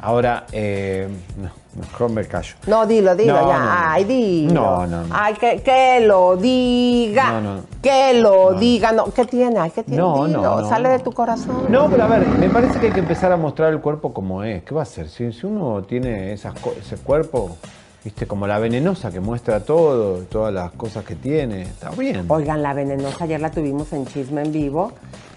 Ahora, 0.00 0.46
eh, 0.52 1.08
no, 1.36 1.50
mejor 1.80 2.10
me 2.10 2.24
callo. 2.24 2.54
No, 2.68 2.86
dilo, 2.86 3.16
dilo, 3.16 3.34
No, 3.40 3.48
ya. 3.48 3.58
no. 3.58 3.66
Ay, 3.68 4.04
dilo. 4.04 4.52
No, 4.54 4.86
no, 4.86 5.02
no. 5.06 5.14
Ay, 5.16 5.34
que, 5.34 5.60
que 5.62 6.00
lo 6.06 6.36
diga. 6.36 7.32
No, 7.32 7.56
no. 7.56 7.62
Que 7.82 8.14
lo 8.14 8.54
diga. 8.54 8.92
No, 8.92 9.06
¿qué 9.12 9.24
tiene? 9.24 9.58
Ay, 9.58 9.70
¿qué 9.74 9.82
tiene? 9.82 10.00
No, 10.00 10.26
dilo. 10.26 10.40
no, 10.42 10.68
Sale 10.68 10.88
de 10.90 10.98
tu 11.00 11.12
corazón. 11.12 11.66
No, 11.68 11.88
pero 11.90 12.04
a 12.04 12.06
ver, 12.06 12.26
me 12.28 12.48
parece 12.48 12.78
que 12.78 12.86
hay 12.86 12.92
que 12.92 13.00
empezar 13.00 13.32
a 13.32 13.36
mostrar 13.36 13.72
el 13.72 13.80
cuerpo 13.80 14.12
como 14.14 14.44
es. 14.44 14.62
¿Qué 14.62 14.72
va 14.74 14.82
a 14.82 14.84
hacer? 14.84 15.08
Si, 15.08 15.32
si 15.32 15.46
uno 15.46 15.82
tiene 15.82 16.32
esas, 16.32 16.54
ese 16.80 16.96
cuerpo, 16.98 17.56
viste, 18.08 18.26
como 18.26 18.46
la 18.46 18.58
venenosa 18.58 19.10
que 19.10 19.20
muestra 19.20 19.60
todo, 19.60 20.22
todas 20.30 20.52
las 20.52 20.72
cosas 20.72 21.04
que 21.04 21.14
tiene, 21.14 21.60
está 21.60 21.90
bien. 21.90 22.24
Oigan, 22.28 22.62
la 22.62 22.72
venenosa 22.72 23.24
ayer 23.24 23.38
la 23.38 23.50
tuvimos 23.50 23.92
en 23.92 24.06
Chisme 24.06 24.40
en 24.40 24.50
Vivo. 24.50 24.92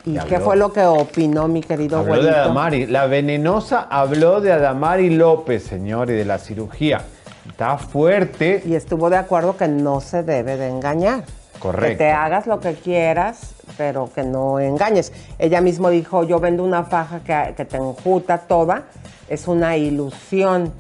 ¿Y 0.06 0.18
qué 0.20 0.40
fue 0.40 0.56
lo 0.56 0.72
que 0.72 0.82
opinó 0.86 1.50
mi 1.50 1.62
querido 1.62 2.00
Habló 2.00 2.24
de? 2.24 2.30
Adamari. 2.30 2.86
La 2.88 3.08
venenosa 3.08 3.88
habló 3.90 4.40
de 4.40 4.54
Adamari 4.54 5.10
López, 5.10 5.64
señor, 5.64 6.10
y 6.12 6.14
de 6.14 6.24
la 6.24 6.40
cirugía. 6.40 7.02
Está 7.46 7.78
fuerte. 7.78 8.64
Y 8.66 8.76
estuvo 8.76 9.10
de 9.10 9.18
acuerdo 9.18 9.58
que 9.58 9.68
no 9.68 10.00
se 10.00 10.24
debe 10.24 10.56
de 10.56 10.70
engañar. 10.70 11.26
Correcto. 11.60 11.90
Que 11.90 11.96
te 12.06 12.12
hagas 12.12 12.48
lo 12.48 12.62
que 12.62 12.76
quieras, 12.76 13.54
pero 13.78 14.10
que 14.16 14.24
no 14.24 14.62
engañes. 14.62 15.12
Ella 15.38 15.60
mismo 15.60 15.90
dijo, 15.90 16.24
yo 16.24 16.40
vendo 16.40 16.64
una 16.64 16.86
faja 16.86 17.20
que, 17.20 17.54
que 17.54 17.66
te 17.66 17.76
enjuta 17.76 18.38
toda, 18.38 18.84
es 19.28 19.50
una 19.50 19.76
ilusión, 19.76 20.72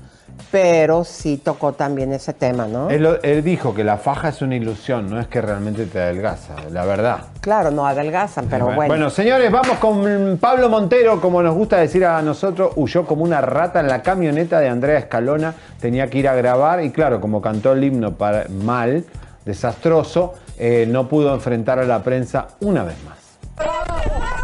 pero 0.50 1.04
sí 1.04 1.38
tocó 1.38 1.74
también 1.74 2.14
ese 2.14 2.34
tema, 2.34 2.68
¿no? 2.68 2.90
Él, 2.90 3.44
dijo 3.44 3.74
que 3.74 3.84
la 3.84 3.98
faja 3.98 4.30
es 4.30 4.42
una 4.42 4.56
ilusión, 4.56 5.10
no 5.10 5.20
es 5.20 5.28
que 5.28 5.42
realmente 5.42 5.86
te 5.86 6.00
adelgaza, 6.00 6.56
la 6.72 6.86
verdad. 6.86 7.20
Claro, 7.42 7.72
no 7.72 7.86
adelgazan, 7.86 8.48
pero 8.50 8.72
bueno. 8.74 9.10
señores, 9.10 9.52
vamos 9.52 9.78
con 9.78 10.38
Pablo 10.40 10.70
Montero, 10.70 11.20
como 11.22 11.42
nos 11.44 11.56
gusta 11.56 11.78
decir 11.78 12.06
a 12.06 12.22
nosotros, 12.22 12.74
huyó 12.76 13.06
como 13.06 13.24
una 13.24 13.42
rata 13.42 13.80
en 13.80 13.88
la 13.88 14.02
camioneta 14.02 14.60
de 14.60 14.70
Andrea 14.70 15.00
Escalona, 15.00 15.54
tenía 15.80 16.10
que 16.10 16.20
ir 16.20 16.28
a 16.28 16.36
grabar 16.36 16.84
y 16.84 16.92
claro, 16.92 17.22
como 17.22 17.42
cantó 17.42 17.74
el 17.74 17.84
himno 17.84 18.14
para, 18.14 18.46
mal, 18.50 19.06
desastroso, 19.46 20.34
eh, 20.58 20.86
no 20.88 21.08
pudo 21.08 21.34
enfrentar 21.34 21.80
a 21.80 21.84
la 21.84 22.04
prensa 22.04 22.48
una 22.60 22.84
vez 22.84 22.96
más. 23.04 24.41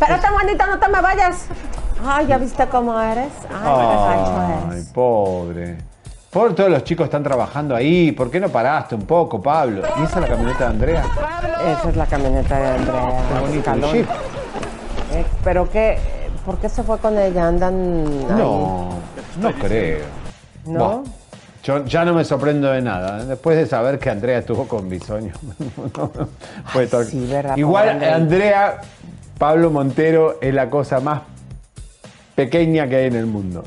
Espérate, 0.00 0.28
Juanita, 0.28 0.66
no 0.66 0.78
te 0.78 0.88
me 0.88 1.00
vayas. 1.00 1.46
Ay, 2.06 2.26
¿ya 2.28 2.38
viste 2.38 2.64
cómo 2.68 3.00
eres? 3.00 3.32
Ay, 3.50 4.20
Ay, 4.70 4.82
pobre. 4.94 5.78
Por 6.30 6.54
todos 6.54 6.70
los 6.70 6.84
chicos 6.84 7.04
están 7.06 7.24
trabajando 7.24 7.74
ahí, 7.74 8.12
¿por 8.12 8.30
qué 8.30 8.38
no 8.38 8.48
paraste 8.48 8.94
un 8.94 9.02
poco, 9.02 9.42
Pablo? 9.42 9.82
¿Y 9.98 10.04
esa 10.04 10.20
es 10.20 10.20
la 10.20 10.28
camioneta 10.28 10.58
de 10.60 10.70
Andrea? 10.70 11.04
Esa 11.78 11.88
es 11.88 11.96
la 11.96 12.06
camioneta 12.06 12.58
de 12.58 12.66
Andrea. 12.68 13.02
Qué 13.32 13.40
bonito, 13.40 13.48
el 13.50 13.58
Escalona. 13.58 13.92
Jeep. 13.92 14.08
Eh, 15.14 15.26
pero 15.42 15.68
qué, 15.68 15.98
¿por 16.46 16.58
qué 16.58 16.68
se 16.68 16.82
fue 16.84 16.98
con 16.98 17.18
ella? 17.18 17.48
Andan 17.48 17.74
ahí. 18.06 18.26
No, 18.38 18.90
no 19.40 19.52
creo. 19.54 20.04
¿No? 20.66 21.02
Yo 21.64 21.84
ya 21.86 22.04
no 22.04 22.14
me 22.14 22.24
sorprendo 22.24 22.70
de 22.70 22.82
nada. 22.82 23.20
¿eh? 23.20 23.24
Después 23.24 23.56
de 23.56 23.66
saber 23.66 23.98
que 23.98 24.10
Andrea 24.10 24.38
estuvo 24.38 24.68
con 24.68 24.88
Bisoño. 24.88 25.32
Estar- 26.74 27.04
sí, 27.04 27.26
¿verdad? 27.26 27.56
Igual 27.56 28.02
Andrea. 28.04 28.80
Pablo 29.38 29.70
Montero 29.70 30.38
es 30.40 30.52
la 30.52 30.68
cosa 30.68 31.00
más 31.00 31.22
pequeña 32.34 32.88
que 32.88 32.96
hay 32.96 33.06
en 33.06 33.14
el 33.16 33.26
mundo. 33.26 33.62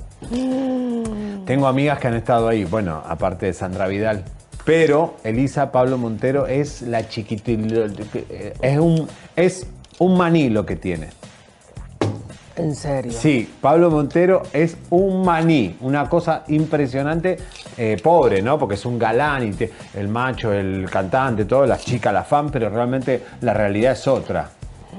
Tengo 1.45 1.67
amigas 1.67 1.99
que 1.99 2.07
han 2.07 2.15
estado 2.15 2.47
ahí, 2.49 2.65
bueno, 2.65 3.01
aparte 3.05 3.45
de 3.47 3.53
Sandra 3.53 3.87
Vidal. 3.87 4.23
Pero 4.65 5.15
Elisa 5.23 5.71
Pablo 5.71 5.97
Montero 5.97 6.45
es 6.45 6.81
la 6.83 7.07
chiquitilla, 7.07 7.85
es 8.61 8.77
un, 8.79 9.07
es 9.35 9.65
un 9.97 10.17
maní 10.17 10.49
lo 10.49 10.65
que 10.65 10.75
tiene. 10.75 11.07
¿En 12.57 12.75
serio? 12.75 13.11
Sí, 13.13 13.49
Pablo 13.59 13.89
Montero 13.89 14.43
es 14.53 14.77
un 14.91 15.23
maní, 15.25 15.77
una 15.79 16.07
cosa 16.09 16.43
impresionante, 16.49 17.37
eh, 17.77 17.97
pobre, 18.03 18.41
¿no? 18.41 18.59
Porque 18.59 18.75
es 18.75 18.85
un 18.85 18.99
galán 18.99 19.47
y 19.47 19.51
te- 19.53 19.71
el 19.95 20.09
macho, 20.09 20.51
el 20.53 20.87
cantante, 20.91 21.45
todo, 21.45 21.65
las 21.65 21.83
chicas, 21.83 22.13
la 22.13 22.23
fan, 22.23 22.49
pero 22.51 22.69
realmente 22.69 23.23
la 23.39 23.53
realidad 23.53 23.93
es 23.93 24.05
otra, 24.07 24.49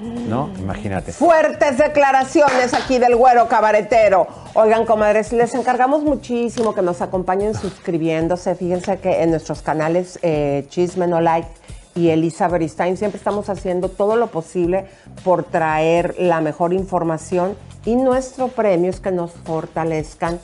¿no? 0.03 0.51
Imagínate. 0.59 1.13
Fuertes 1.13 1.79
declaraciones 1.79 2.75
aquí 2.75 2.99
del 2.99 3.17
güero 3.17 3.49
cabaretero. 3.49 4.27
Oigan, 4.55 4.85
comadres, 4.85 5.33
les 5.33 5.55
encargamos 5.55 6.03
muchísimo 6.03 6.75
que 6.75 6.83
nos 6.83 7.01
acompañen 7.01 7.55
suscribiéndose. 7.55 8.55
Fíjense 8.55 8.99
que 8.99 9.23
en 9.23 9.31
nuestros 9.31 9.63
canales 9.63 10.19
eh, 10.23 10.67
Chisme 10.69 11.07
No 11.07 11.21
Like 11.21 11.49
y 11.95 12.09
Elisa 12.09 12.49
Beristain 12.49 12.97
siempre 12.97 13.19
estamos 13.19 13.49
haciendo 13.49 13.89
todo 13.89 14.17
lo 14.17 14.29
posible 14.29 14.87
por 15.25 15.45
traer 15.45 16.15
la 16.19 16.41
mejor 16.41 16.73
información 16.73 17.57
y 17.85 17.97
nuestro 17.97 18.49
premio 18.49 18.91
es 18.91 19.01
que 19.01 19.11
nos 19.11 19.33
fortalezcan 19.33 20.41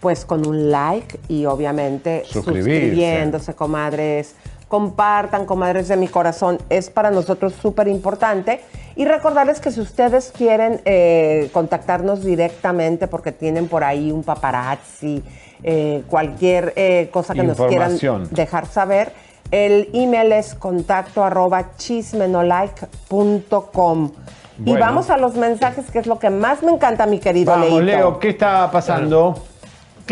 pues 0.00 0.24
con 0.24 0.46
un 0.46 0.70
like 0.70 1.20
y 1.28 1.44
obviamente 1.46 2.24
suscribiéndose, 2.26 3.54
comadres. 3.54 4.34
Compartan, 4.72 5.44
comadres 5.44 5.88
de 5.88 5.98
mi 5.98 6.08
corazón. 6.08 6.56
Es 6.70 6.88
para 6.88 7.10
nosotros 7.10 7.52
súper 7.60 7.88
importante. 7.88 8.62
Y 8.96 9.04
recordarles 9.04 9.60
que 9.60 9.70
si 9.70 9.82
ustedes 9.82 10.32
quieren 10.34 10.80
eh, 10.86 11.50
contactarnos 11.52 12.24
directamente 12.24 13.06
porque 13.06 13.32
tienen 13.32 13.68
por 13.68 13.84
ahí 13.84 14.10
un 14.10 14.22
paparazzi, 14.22 15.22
eh, 15.62 16.04
cualquier 16.08 16.72
eh, 16.74 17.10
cosa 17.12 17.34
que 17.34 17.42
nos 17.42 17.58
quieran 17.58 17.98
dejar 18.30 18.64
saber, 18.64 19.12
el 19.50 19.90
email 19.92 20.32
es 20.32 20.54
contacto 20.54 21.22
arroba 21.22 21.76
chismenolike.com. 21.76 24.10
Y 24.58 24.70
Bueno. 24.70 24.80
vamos 24.80 25.10
a 25.10 25.18
los 25.18 25.34
mensajes, 25.34 25.90
que 25.90 25.98
es 25.98 26.06
lo 26.06 26.18
que 26.18 26.30
más 26.30 26.62
me 26.62 26.72
encanta, 26.72 27.04
mi 27.04 27.18
querido 27.18 27.52
Vamos, 27.52 27.68
Leito. 27.68 27.82
Leo, 27.82 28.18
¿qué 28.18 28.30
está 28.30 28.70
pasando? 28.70 29.34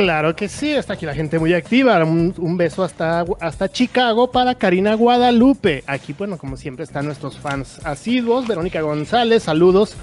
Claro 0.02 0.34
que 0.34 0.48
sí, 0.48 0.70
está 0.70 0.94
aquí 0.94 1.06
la 1.06 1.14
gente 1.14 1.38
muy 1.38 1.52
activa. 1.52 2.02
Un, 2.04 2.34
un 2.38 2.56
beso 2.56 2.82
hasta, 2.82 3.24
hasta 3.38 3.70
Chicago 3.70 4.30
para 4.30 4.54
Karina 4.54 4.94
Guadalupe. 4.94 5.84
Aquí, 5.86 6.14
bueno, 6.14 6.38
como 6.38 6.56
siempre 6.56 6.84
están 6.84 7.04
nuestros 7.04 7.38
fans 7.38 7.80
asiduos. 7.84 8.46
Verónica 8.46 8.80
González, 8.80 9.42
saludos. 9.42 9.94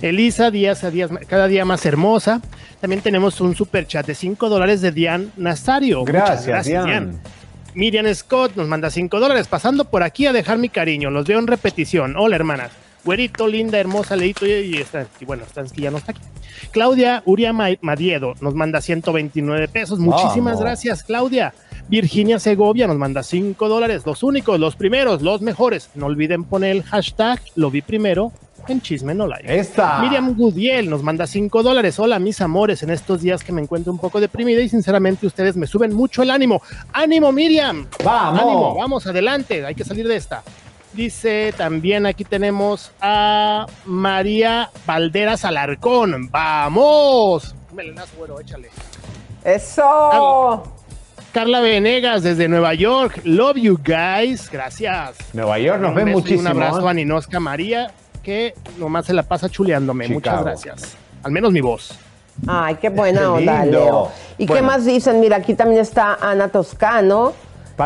Elisa, 0.00 0.50
días 0.50 0.84
a 0.84 0.90
días, 0.90 1.10
cada 1.26 1.48
día 1.48 1.64
más 1.64 1.84
hermosa. 1.84 2.40
También 2.80 3.02
tenemos 3.02 3.40
un 3.40 3.54
super 3.54 3.86
chat 3.86 4.06
de 4.06 4.14
5 4.14 4.48
dólares 4.48 4.80
de 4.80 4.90
Diane 4.92 5.28
Nazario. 5.36 6.00
Muchas 6.00 6.46
Gracias, 6.46 6.66
Diane. 6.66 6.90
Diane. 6.90 7.12
Miriam 7.74 8.14
Scott 8.14 8.56
nos 8.56 8.68
manda 8.68 8.90
5 8.90 9.20
dólares, 9.20 9.48
pasando 9.48 9.84
por 9.84 10.02
aquí 10.02 10.26
a 10.26 10.32
dejar 10.32 10.58
mi 10.58 10.68
cariño. 10.68 11.10
Los 11.10 11.26
veo 11.26 11.38
en 11.38 11.46
repetición. 11.46 12.16
Hola, 12.16 12.36
hermanas. 12.36 12.81
Güerito, 13.04 13.48
linda, 13.48 13.78
hermosa, 13.78 14.14
leito 14.16 14.46
y, 14.46 14.76
está, 14.76 15.06
y 15.20 15.24
bueno, 15.24 15.42
que 15.74 15.80
ya 15.82 15.90
no 15.90 15.98
está 15.98 16.12
aquí. 16.12 16.20
Claudia 16.70 17.22
Uria 17.26 17.52
Ma- 17.52 17.68
Madiedo 17.80 18.34
nos 18.40 18.54
manda 18.54 18.80
129 18.80 19.66
pesos. 19.68 19.98
Muchísimas 19.98 20.60
gracias, 20.60 21.02
Claudia. 21.02 21.52
Virginia 21.88 22.38
Segovia 22.38 22.86
nos 22.86 22.96
manda 22.96 23.22
5 23.24 23.68
dólares. 23.68 24.02
Los 24.06 24.22
únicos, 24.22 24.58
los 24.60 24.76
primeros, 24.76 25.20
los 25.20 25.42
mejores. 25.42 25.90
No 25.94 26.06
olviden 26.06 26.44
poner 26.44 26.70
el 26.76 26.82
hashtag 26.84 27.40
lo 27.56 27.70
vi 27.70 27.82
primero 27.82 28.32
en 28.68 28.80
Chisme 28.80 29.12
No 29.14 29.26
Like. 29.26 29.58
Esta. 29.58 29.98
Miriam 30.00 30.34
Gudiel 30.36 30.88
nos 30.88 31.02
manda 31.02 31.26
5 31.26 31.64
dólares. 31.64 31.98
Hola, 31.98 32.20
mis 32.20 32.40
amores, 32.40 32.84
en 32.84 32.90
estos 32.90 33.20
días 33.20 33.42
que 33.42 33.50
me 33.50 33.60
encuentro 33.60 33.92
un 33.92 33.98
poco 33.98 34.20
deprimida 34.20 34.60
y 34.62 34.68
sinceramente 34.68 35.26
ustedes 35.26 35.56
me 35.56 35.66
suben 35.66 35.92
mucho 35.92 36.22
el 36.22 36.30
ánimo. 36.30 36.62
¡Ánimo, 36.92 37.32
Miriam! 37.32 37.88
Vamos. 38.04 38.40
¡Ánimo! 38.40 38.76
Vamos, 38.76 39.06
adelante, 39.08 39.66
hay 39.66 39.74
que 39.74 39.84
salir 39.84 40.06
de 40.06 40.14
esta. 40.16 40.44
Dice 40.94 41.54
también 41.56 42.04
aquí 42.04 42.22
tenemos 42.24 42.92
a 43.00 43.66
María 43.86 44.68
Valderas 44.86 45.44
Alarcón. 45.44 46.28
¡Vamos! 46.30 47.54
Melenazo, 47.72 48.14
güero, 48.18 48.38
échale. 48.40 48.68
¡Eso! 49.42 50.62
Carla 51.32 51.60
Venegas 51.60 52.22
desde 52.22 52.46
Nueva 52.46 52.74
York. 52.74 53.22
Love 53.24 53.56
you 53.56 53.78
guys. 53.82 54.50
Gracias. 54.50 55.16
Nueva 55.32 55.58
York 55.58 55.80
nos 55.80 55.94
ven 55.94 56.10
muchísimo. 56.10 56.42
Un 56.42 56.46
abrazo 56.48 56.86
¿eh? 56.86 56.90
a 56.90 56.94
Ninoska 56.94 57.40
María, 57.40 57.90
que 58.22 58.52
nomás 58.76 59.06
se 59.06 59.14
la 59.14 59.22
pasa 59.22 59.48
chuleándome. 59.48 60.08
Muchas 60.08 60.44
gracias. 60.44 60.94
Al 61.22 61.32
menos 61.32 61.50
mi 61.52 61.62
voz. 61.62 61.98
Ay, 62.46 62.74
qué 62.74 62.90
buena 62.90 63.20
Qué 63.20 63.26
onda, 63.26 63.62
lindo. 63.62 63.78
Leo. 63.78 64.12
¿Y 64.36 64.46
qué 64.46 64.52
Bueno. 64.52 64.66
más 64.66 64.84
dicen? 64.84 65.20
Mira, 65.20 65.36
aquí 65.36 65.54
también 65.54 65.80
está 65.80 66.18
Ana 66.20 66.48
Toscano. 66.48 67.32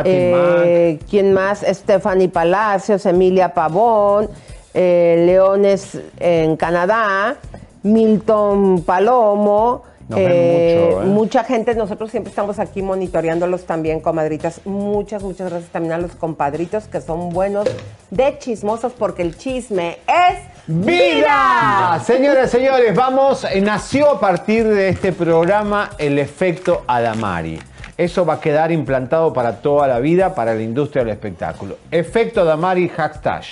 Eh, 0.05 0.99
¿Quién 1.09 1.33
más? 1.33 1.65
Stephanie 1.67 2.29
Palacios, 2.29 3.07
Emilia 3.07 3.55
Pavón, 3.55 4.29
eh, 4.75 5.23
Leones 5.27 5.99
en 6.19 6.57
Canadá, 6.57 7.37
Milton 7.83 8.83
Palomo. 8.83 9.83
Ven 10.09 10.19
eh, 10.21 10.89
mucho, 10.89 11.03
¿eh? 11.03 11.07
Mucha 11.07 11.45
gente, 11.45 11.75
nosotros 11.75 12.11
siempre 12.11 12.31
estamos 12.31 12.59
aquí 12.61 12.81
monitoreándolos 12.81 13.65
también, 13.65 14.01
comadritas. 14.01 14.61
Muchas, 14.65 15.23
muchas 15.23 15.51
gracias 15.51 15.73
también 15.73 15.95
a 15.95 15.99
los 15.99 16.13
compadritos 16.13 16.85
que 16.85 17.01
son 17.01 17.31
buenos 17.31 17.69
de 18.11 18.39
chismosos 18.39 18.93
porque 18.93 19.23
el 19.23 19.37
chisme 19.37 19.99
es 20.07 20.57
¡Vida! 20.69 22.03
Señoras 22.05 22.49
y 22.53 22.57
señores, 22.57 22.93
vamos, 22.93 23.47
nació 23.63 24.11
a 24.11 24.21
partir 24.21 24.67
de 24.67 24.89
este 24.89 25.13
programa 25.13 25.91
el 25.97 26.19
efecto 26.19 26.83
Adamari. 26.89 27.61
Eso 27.97 28.27
va 28.27 28.35
a 28.35 28.41
quedar 28.41 28.73
implantado 28.73 29.33
para 29.33 29.57
toda 29.63 29.87
la 29.87 29.99
vida, 30.01 30.35
para 30.35 30.55
la 30.55 30.63
industria 30.63 31.03
del 31.05 31.15
espectáculo. 31.15 31.79
Efecto 31.91 32.43
Adamari 32.43 32.89
hashtag. 32.89 33.43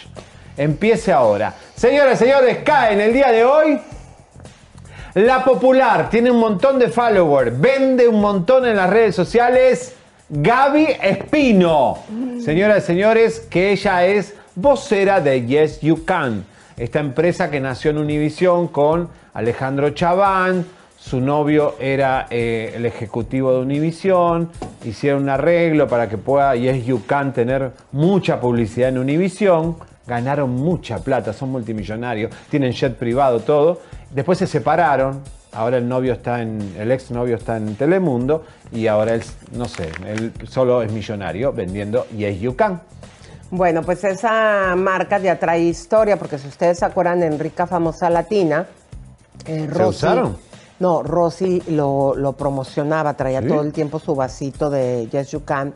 Empiece 0.57 1.13
ahora. 1.13 1.55
Señoras 1.75 2.21
y 2.21 2.25
señores, 2.25 2.59
cae 2.65 2.95
en 2.95 3.01
el 3.01 3.13
día 3.13 3.33
de 3.33 3.45
hoy 3.45 3.81
la 5.15 5.45
popular, 5.45 6.11
tiene 6.11 6.29
un 6.29 6.41
montón 6.41 6.77
de 6.77 6.89
followers, 6.89 7.61
vende 7.61 8.09
un 8.09 8.21
montón 8.21 8.67
en 8.67 8.77
las 8.77 8.91
redes 8.91 9.15
sociales. 9.15 9.95
Gaby 10.29 10.89
Espino. 11.01 11.99
Señoras 12.45 12.83
y 12.83 12.87
señores, 12.87 13.39
que 13.49 13.71
ella 13.71 14.05
es 14.05 14.35
vocera 14.57 15.21
de 15.21 15.47
Yes 15.47 15.81
You 15.83 16.05
Can, 16.05 16.45
esta 16.77 16.99
empresa 16.99 17.49
que 17.49 17.61
nació 17.61 17.93
en 17.93 17.99
Univision 17.99 18.67
con 18.67 19.09
Alejandro 19.35 19.91
Chaván. 19.91 20.67
Su 21.05 21.21
novio 21.21 21.75
era 21.81 22.27
eh, 22.31 22.73
el 22.77 22.87
ejecutivo 22.87 23.53
de 23.53 23.59
Univision. 23.61 24.49
Hicieron 24.85 25.25
un 25.25 25.29
arreglo 25.29 25.87
para 25.87 26.09
que 26.09 26.17
pueda 26.17 26.57
Yes 26.57 26.87
You 26.87 27.03
Can 27.07 27.35
tener 27.35 27.73
mucha 27.93 28.41
publicidad 28.41 28.89
en 28.89 28.97
Univision. 28.99 29.77
Ganaron 30.07 30.51
mucha 30.51 30.99
plata, 30.99 31.33
son 31.35 31.51
multimillonarios, 31.51 32.31
tienen 32.51 32.73
jet 32.73 32.97
privado, 32.97 33.41
todo. 33.41 33.81
Después 34.11 34.39
se 34.39 34.47
separaron. 34.47 35.21
Ahora 35.53 35.77
el 35.77 35.87
novio 35.87 36.15
está 36.15 36.41
en, 36.41 36.75
el 36.79 36.91
ex 36.91 37.11
novio 37.11 37.37
está 37.37 37.59
en 37.59 37.77
Telemundo 37.77 38.45
y 38.73 38.87
ahora 38.87 39.15
él, 39.15 39.23
no 39.53 39.67
sé, 39.67 39.91
él 40.07 40.33
solo 40.49 40.83
es 40.83 40.91
millonario 40.91 41.53
vendiendo 41.53 42.07
Yes 42.17 42.41
You 42.41 42.57
Can. 42.57 42.81
Bueno, 43.51 43.83
pues 43.83 44.03
esa 44.05 44.75
marca 44.77 45.19
ya 45.19 45.39
trae 45.39 45.61
historia, 45.61 46.17
porque 46.17 46.39
si 46.39 46.49
ustedes 46.49 46.79
se 46.79 46.87
acuerdan 46.87 47.23
en 47.23 47.39
Rica 47.39 47.67
Famosa 47.67 48.09
Latina, 48.11 48.67
eh, 49.47 49.69
¿Se 49.71 49.79
Rosy- 49.79 49.89
usaron? 49.91 50.37
No, 50.81 51.03
Rosy 51.03 51.63
lo, 51.69 52.15
lo 52.17 52.33
promocionaba, 52.33 53.15
traía 53.15 53.41
¿Sí? 53.41 53.49
todo 53.49 53.63
el 53.63 53.73
tiempo 53.73 53.99
su 53.99 54.15
vasito 54.15 54.71
de 54.71 55.09
Yes 55.11 55.31
You 55.31 55.45
Can. 55.45 55.73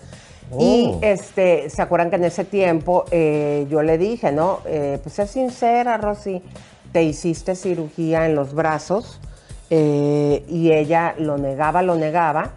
Y 0.59 0.93
Oh. 0.95 0.99
este, 1.03 1.69
¿se 1.69 1.83
acuerdan 1.83 2.09
que 2.11 2.17
en 2.17 2.25
ese 2.25 2.45
tiempo 2.45 3.05
eh, 3.11 3.67
yo 3.71 3.83
le 3.83 3.99
dije, 3.99 4.33
no? 4.33 4.61
Eh, 4.65 4.99
pues 5.03 5.19
es 5.19 5.31
sincera, 5.31 5.99
Rosy, 5.99 6.43
te 6.91 7.03
hiciste 7.03 7.55
cirugía 7.55 8.25
en 8.25 8.35
los 8.35 8.55
brazos 8.55 9.21
eh, 9.69 10.45
y 10.49 10.73
ella 10.73 11.15
lo 11.19 11.37
negaba, 11.37 11.83
lo 11.83 11.97
negaba. 11.97 12.53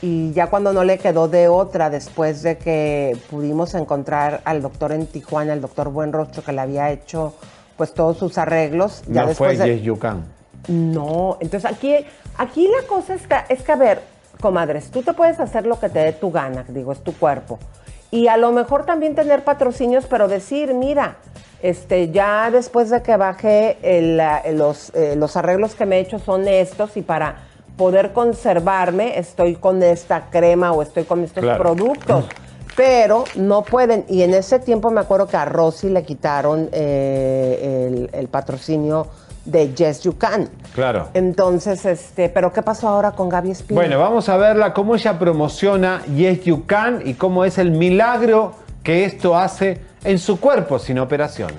Y 0.00 0.32
ya 0.32 0.46
cuando 0.48 0.72
no 0.72 0.84
le 0.84 0.98
quedó 0.98 1.28
de 1.28 1.48
otra, 1.48 1.90
después 1.90 2.42
de 2.42 2.58
que 2.58 3.16
pudimos 3.28 3.74
encontrar 3.74 4.40
al 4.44 4.62
doctor 4.62 4.92
en 4.92 5.06
Tijuana, 5.06 5.52
el 5.52 5.60
doctor 5.60 5.90
Buenrostro, 5.90 6.42
que 6.42 6.52
le 6.52 6.60
había 6.60 6.90
hecho 6.90 7.34
pues 7.76 7.92
todos 7.92 8.18
sus 8.18 8.38
arreglos, 8.38 9.02
ya 9.08 9.22
no 9.22 9.28
después 9.28 9.58
fue 9.58 9.66
de... 9.66 9.76
Yes 9.76 9.84
You 9.84 9.98
Can. 9.98 10.24
No, 10.68 11.36
entonces 11.40 11.70
aquí, 11.70 11.94
aquí 12.38 12.68
la 12.68 12.86
cosa 12.86 13.14
está, 13.14 13.44
es 13.48 13.62
que 13.62 13.72
a 13.72 13.76
ver, 13.76 14.00
comadres, 14.40 14.90
tú 14.90 15.02
te 15.02 15.12
puedes 15.12 15.40
hacer 15.40 15.66
lo 15.66 15.78
que 15.80 15.88
te 15.88 15.98
dé 16.00 16.12
tu 16.12 16.30
gana, 16.30 16.64
digo, 16.68 16.92
es 16.92 17.02
tu 17.02 17.12
cuerpo. 17.14 17.58
Y 18.10 18.28
a 18.28 18.36
lo 18.36 18.52
mejor 18.52 18.84
también 18.84 19.14
tener 19.14 19.42
patrocinios, 19.44 20.06
pero 20.06 20.28
decir, 20.28 20.74
mira, 20.74 21.16
este, 21.62 22.10
ya 22.10 22.50
después 22.50 22.90
de 22.90 23.02
que 23.02 23.78
el, 23.82 24.16
la- 24.16 24.42
los, 24.52 24.90
eh, 24.94 25.14
los 25.16 25.36
arreglos 25.36 25.74
que 25.74 25.86
me 25.86 25.96
he 25.96 26.00
hecho 26.00 26.18
son 26.18 26.46
estos 26.46 26.96
y 26.96 27.02
para 27.02 27.36
poder 27.76 28.12
conservarme 28.12 29.18
estoy 29.18 29.54
con 29.54 29.82
esta 29.82 30.28
crema 30.30 30.72
o 30.72 30.82
estoy 30.82 31.04
con 31.04 31.22
estos 31.24 31.42
Claro. 31.42 31.62
productos. 31.62 32.26
Pero 32.76 33.24
no 33.36 33.62
pueden. 33.62 34.04
Y 34.08 34.22
en 34.22 34.32
ese 34.34 34.58
tiempo 34.58 34.90
me 34.90 35.00
acuerdo 35.00 35.26
que 35.26 35.36
a 35.36 35.44
Rosy 35.44 35.88
le 35.90 36.02
quitaron 36.04 36.68
eh, 36.72 37.88
el, 37.90 38.10
el 38.18 38.28
patrocinio 38.28 39.06
de 39.44 39.74
Yes 39.74 40.02
You 40.02 40.16
Can. 40.16 40.48
Claro. 40.74 41.08
Entonces, 41.14 41.84
este, 41.84 42.28
pero 42.28 42.52
¿qué 42.52 42.62
pasó 42.62 42.88
ahora 42.88 43.12
con 43.12 43.28
Gaby 43.28 43.50
Espino? 43.50 43.80
Bueno, 43.80 43.98
vamos 43.98 44.28
a 44.28 44.36
verla 44.36 44.72
cómo 44.72 44.94
ella 44.94 45.18
promociona 45.18 46.02
Yes 46.06 46.44
You 46.44 46.64
Can 46.66 47.02
y 47.04 47.14
cómo 47.14 47.44
es 47.44 47.58
el 47.58 47.70
milagro 47.70 48.54
que 48.82 49.04
esto 49.04 49.36
hace 49.36 49.80
en 50.04 50.18
su 50.18 50.40
cuerpo 50.40 50.78
sin 50.78 50.98
operaciones. 50.98 51.58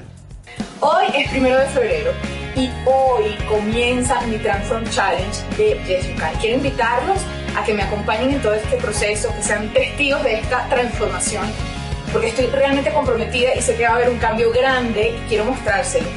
Hoy 0.80 1.06
es 1.16 1.30
primero 1.30 1.58
de 1.58 1.66
febrero 1.68 2.12
y 2.56 2.70
hoy 2.86 3.36
comienza 3.50 4.22
mi 4.22 4.38
Transform 4.38 4.84
Challenge 4.90 5.38
de 5.58 5.80
Yes 5.88 6.08
You 6.08 6.16
Can. 6.18 6.34
Quiero 6.40 6.58
invitarlos 6.58 7.20
a 7.58 7.64
que 7.64 7.74
me 7.74 7.84
acompañen 7.84 8.32
en 8.32 8.42
todo 8.42 8.54
este 8.54 8.78
proceso, 8.78 9.30
que 9.36 9.44
sean 9.44 9.72
testigos 9.74 10.24
de 10.24 10.40
esta 10.40 10.68
transformación, 10.70 11.46
porque 12.12 12.30
estoy 12.30 12.48
realmente 12.48 12.92
comprometida 12.92 13.56
y 13.56 13.62
sé 13.62 13.76
que 13.76 13.84
va 13.84 13.92
a 13.92 13.96
haber 13.96 14.10
un 14.10 14.18
cambio 14.18 14.52
grande 14.52 15.16
y 15.18 15.30
quiero 15.30 15.46
mostrárselo. 15.46 16.08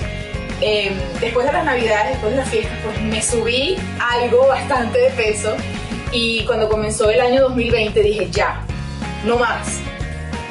Eh, 0.61 0.93
después 1.21 1.47
de 1.47 1.53
las 1.53 1.65
navidades, 1.65 2.13
después 2.13 2.33
de 2.33 2.39
las 2.39 2.49
fiestas, 2.49 2.79
pues 2.83 3.01
me 3.03 3.23
subí 3.23 3.77
algo 4.01 4.47
bastante 4.49 4.99
de 4.99 5.11
peso 5.11 5.55
y 6.13 6.45
cuando 6.45 6.69
comenzó 6.69 7.11
el 7.11 7.21
año 7.21 7.43
2020 7.43 8.03
dije 8.03 8.29
ya, 8.31 8.63
no 9.25 9.39
más. 9.39 9.81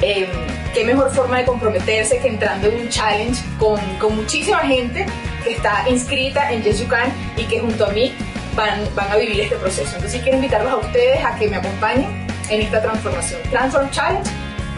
Eh, 0.02 0.28
qué 0.74 0.84
mejor 0.84 1.10
forma 1.10 1.38
de 1.38 1.44
comprometerse 1.44 2.18
que 2.18 2.28
entrando 2.28 2.68
en 2.68 2.82
un 2.82 2.88
challenge 2.88 3.42
con, 3.58 3.80
con 3.98 4.14
muchísima 4.14 4.58
gente 4.58 5.06
que 5.42 5.52
está 5.52 5.88
inscrita 5.88 6.52
en 6.52 6.62
Yes 6.62 6.80
You 6.80 6.88
Can 6.88 7.10
y 7.36 7.44
que 7.44 7.60
junto 7.60 7.86
a 7.86 7.90
mí 7.90 8.12
van, 8.54 8.80
van 8.94 9.10
a 9.10 9.16
vivir 9.16 9.40
este 9.40 9.56
proceso. 9.56 9.96
Entonces 9.96 10.20
quiero 10.22 10.36
invitarlos 10.36 10.72
a 10.72 10.76
ustedes 10.76 11.24
a 11.24 11.36
que 11.36 11.48
me 11.48 11.56
acompañen 11.56 12.26
en 12.50 12.60
esta 12.60 12.82
transformación. 12.82 13.40
Transform 13.50 13.90
Challenge 13.90 14.30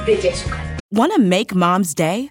de 0.06 0.16
Yes 0.16 0.44
You 0.44 0.50
Can. 0.50 0.78
Want 0.90 1.12
to 1.12 1.20
make 1.20 1.54
mom's 1.54 1.94
day? 1.94 2.30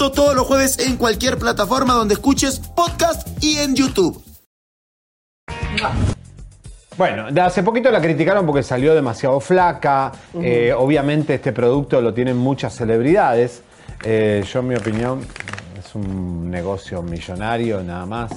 Esto 0.00 0.12
todos 0.12 0.34
los 0.34 0.46
jueves 0.46 0.78
en 0.78 0.96
cualquier 0.96 1.36
plataforma 1.36 1.92
donde 1.92 2.14
escuches 2.14 2.58
podcast 2.58 3.28
y 3.44 3.58
en 3.58 3.74
YouTube. 3.74 4.24
Bueno, 6.96 7.30
de 7.30 7.38
hace 7.42 7.62
poquito 7.62 7.90
la 7.90 8.00
criticaron 8.00 8.46
porque 8.46 8.62
salió 8.62 8.94
demasiado 8.94 9.38
flaca. 9.40 10.10
Eh, 10.40 10.72
obviamente 10.74 11.34
este 11.34 11.52
producto 11.52 12.00
lo 12.00 12.14
tienen 12.14 12.38
muchas 12.38 12.74
celebridades. 12.76 13.62
Eh, 14.02 14.42
yo 14.50 14.60
en 14.60 14.68
mi 14.68 14.74
opinión 14.74 15.20
es 15.78 15.94
un 15.94 16.50
negocio 16.50 17.02
millonario 17.02 17.82
nada 17.82 18.06
más, 18.06 18.30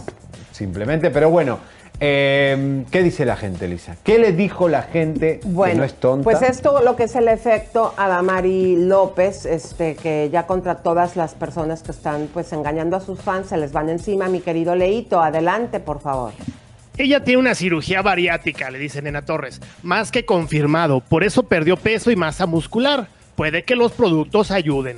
simplemente. 0.51 1.11
Pero 1.11 1.29
bueno, 1.29 1.59
eh, 1.99 2.83
¿qué 2.91 3.03
dice 3.03 3.25
la 3.25 3.35
gente, 3.35 3.67
Lisa? 3.67 3.95
¿Qué 4.03 4.19
le 4.19 4.33
dijo 4.33 4.67
la 4.67 4.83
gente 4.83 5.39
que 5.39 5.47
Bueno, 5.47 5.77
no 5.79 5.83
es 5.83 5.93
tonta? 5.93 6.23
pues 6.23 6.41
esto 6.41 6.81
lo 6.83 6.95
que 6.95 7.03
es 7.03 7.15
el 7.15 7.27
efecto 7.27 7.93
Adamari 7.97 8.75
López, 8.75 9.45
este, 9.45 9.95
que 9.95 10.29
ya 10.31 10.45
contra 10.45 10.75
todas 10.75 11.15
las 11.15 11.33
personas 11.33 11.83
que 11.83 11.91
están 11.91 12.27
pues 12.33 12.51
engañando 12.51 12.97
a 12.97 12.99
sus 12.99 13.21
fans 13.21 13.47
se 13.47 13.57
les 13.57 13.71
van 13.71 13.89
encima. 13.89 14.27
Mi 14.27 14.41
querido 14.41 14.75
Leito, 14.75 15.21
adelante, 15.21 15.79
por 15.79 16.01
favor. 16.01 16.33
Ella 16.97 17.23
tiene 17.23 17.39
una 17.39 17.55
cirugía 17.55 18.01
bariátrica, 18.01 18.69
le 18.69 18.77
dice 18.77 19.01
Nena 19.01 19.23
Torres, 19.23 19.59
más 19.81 20.11
que 20.11 20.25
confirmado, 20.25 20.99
por 20.99 21.23
eso 21.23 21.43
perdió 21.43 21.75
peso 21.75 22.11
y 22.11 22.15
masa 22.15 22.45
muscular. 22.45 23.07
Puede 23.35 23.63
que 23.63 23.75
los 23.75 23.93
productos 23.93 24.51
ayuden. 24.51 24.97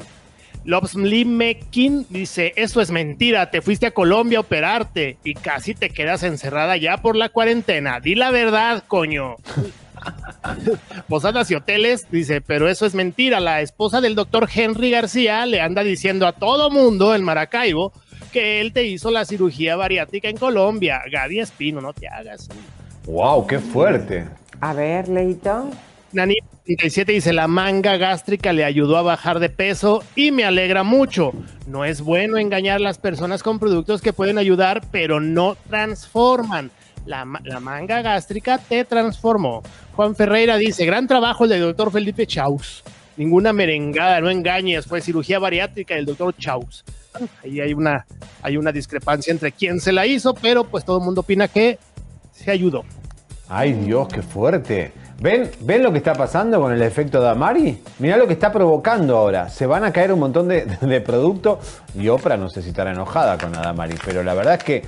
Mekin 0.65 2.06
dice, 2.10 2.54
eso 2.56 2.82
es 2.82 2.91
mentira, 2.91 3.51
te 3.51 3.62
fuiste 3.62 3.86
a 3.88 3.91
Colombia 3.91 4.39
a 4.39 4.41
operarte 4.41 5.17
y 5.23 5.36
casi 5.36 5.75
te 5.75 5.89
quedas 5.89 6.23
encerrada 6.23 6.75
ya 6.78 6.97
por 6.97 7.15
la 7.15 7.30
cuarentena. 7.30 7.99
Di 7.99 8.15
la 8.15 8.32
verdad, 8.32 8.84
coño. 8.88 9.36
Posadas 11.08 11.49
y 11.51 11.56
hoteles, 11.56 12.08
dice, 12.12 12.41
pero 12.41 12.67
eso 12.67 12.86
es 12.86 12.95
mentira. 12.95 13.39
La 13.39 13.62
esposa 13.62 14.01
del 14.01 14.15
doctor 14.15 14.49
Henry 14.54 14.91
García 14.91 15.45
le 15.45 15.62
anda 15.62 15.84
diciendo 15.84 16.28
a 16.28 16.34
todo 16.34 16.69
mundo 16.69 17.15
en 17.15 17.23
Maracaibo 17.23 17.93
que 18.32 18.60
él 18.60 18.73
te 18.73 18.84
hizo 18.84 19.12
la 19.12 19.25
cirugía 19.25 19.75
bariátrica 19.75 20.30
en 20.30 20.38
Colombia. 20.38 21.01
Gaby 21.12 21.39
Espino, 21.39 21.80
no 21.80 21.93
te 21.93 22.08
hagas. 22.08 22.49
¡Wow! 23.06 23.47
¡Qué 23.47 23.60
fuerte! 23.60 24.25
A 24.62 24.73
ver, 24.73 25.08
Leito. 25.08 25.69
Nani 26.12 26.38
37 26.65 27.12
dice, 27.12 27.32
la 27.32 27.47
manga 27.47 27.95
gástrica 27.97 28.51
le 28.51 28.65
ayudó 28.65 28.97
a 28.97 29.04
bajar 29.04 29.38
de 29.39 29.49
peso 29.49 30.04
y 30.15 30.32
me 30.32 30.45
alegra 30.45 30.82
mucho. 30.82 31.32
No 31.67 31.86
es 31.86 32.01
bueno 32.01 32.38
engañar 32.38 32.78
a 32.78 32.80
las 32.80 32.97
personas 32.97 33.43
con 33.43 33.60
productos 33.60 34.01
que 34.01 34.13
pueden 34.13 34.39
ayudar, 34.39 34.82
pero 34.89 35.19
no 35.19 35.56
transforman. 35.69 36.71
La, 37.06 37.23
la 37.43 37.60
manga 37.60 38.01
gástrica 38.01 38.58
te 38.58 38.84
transformó. 38.84 39.62
Juan 39.95 40.15
Ferreira 40.15 40.58
dice, 40.58 40.88
gran 40.88 41.06
trabajo 41.08 41.43
el 41.43 41.51
del 41.51 41.62
doctor 41.62 41.91
Felipe 41.91 42.25
Chaus. 42.25 42.84
Ninguna 43.15 43.54
merengada, 43.54 44.19
no 44.19 44.32
engañes, 44.32 44.88
fue 44.88 45.01
cirugía 45.01 45.38
bariátrica 45.38 45.93
del 45.93 46.08
doctor 46.08 46.36
Chaus. 46.36 46.84
Ahí 47.43 47.60
hay 47.60 47.75
una, 47.75 48.08
hay 48.41 48.58
una 48.58 48.71
discrepancia 48.71 49.32
entre 49.32 49.51
quién 49.51 49.80
se 49.80 49.93
la 49.93 50.08
hizo, 50.08 50.34
pero 50.34 50.63
pues 50.63 50.84
todo 50.84 50.97
el 50.97 51.06
mundo 51.06 51.21
opina 51.21 51.47
que 51.47 51.78
se 52.32 52.49
ayudó. 52.49 52.84
¡Ay, 53.47 53.73
Dios, 53.73 54.08
qué 54.08 54.23
fuerte! 54.23 55.05
¿Ven, 55.19 55.49
¿Ven 55.62 55.82
lo 55.82 55.91
que 55.91 55.97
está 55.99 56.13
pasando 56.13 56.60
con 56.60 56.73
el 56.73 56.82
efecto 56.82 57.21
Damari? 57.21 57.82
Mirá 57.99 58.17
lo 58.17 58.28
que 58.28 58.34
está 58.34 58.51
provocando 58.51 59.17
ahora. 59.17 59.49
Se 59.49 59.65
van 59.65 59.84
a 59.84 59.93
caer 59.93 60.12
un 60.12 60.19
montón 60.19 60.47
de, 60.47 60.65
de 60.82 61.01
productos 61.01 61.82
y 61.95 62.10
Oprah 62.10 62.38
no 62.38 62.49
sé 62.49 62.62
si 62.62 62.69
estará 62.69 62.91
enojada 62.91 63.38
con 63.38 63.56
Adamari, 63.56 63.95
pero 64.06 64.23
la 64.23 64.34
verdad 64.34 64.56
es 64.56 64.63
que 64.63 64.84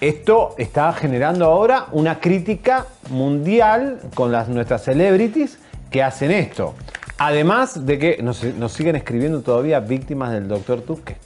esto 0.00 0.56
está 0.58 0.92
generando 0.92 1.44
ahora 1.44 1.86
una 1.92 2.18
crítica 2.18 2.86
mundial 3.10 4.00
con 4.14 4.32
las, 4.32 4.48
nuestras 4.48 4.82
celebrities 4.82 5.58
que 5.92 6.02
hacen 6.02 6.32
esto. 6.32 6.74
Además 7.18 7.86
de 7.86 7.98
que 8.00 8.20
nos, 8.20 8.38
siguen 8.72 8.96
escribiendo 8.96 9.42
todavía 9.42 9.78
víctimas 9.78 10.32
del 10.32 10.48
doctor 10.48 10.80
Tusque. 10.80 11.16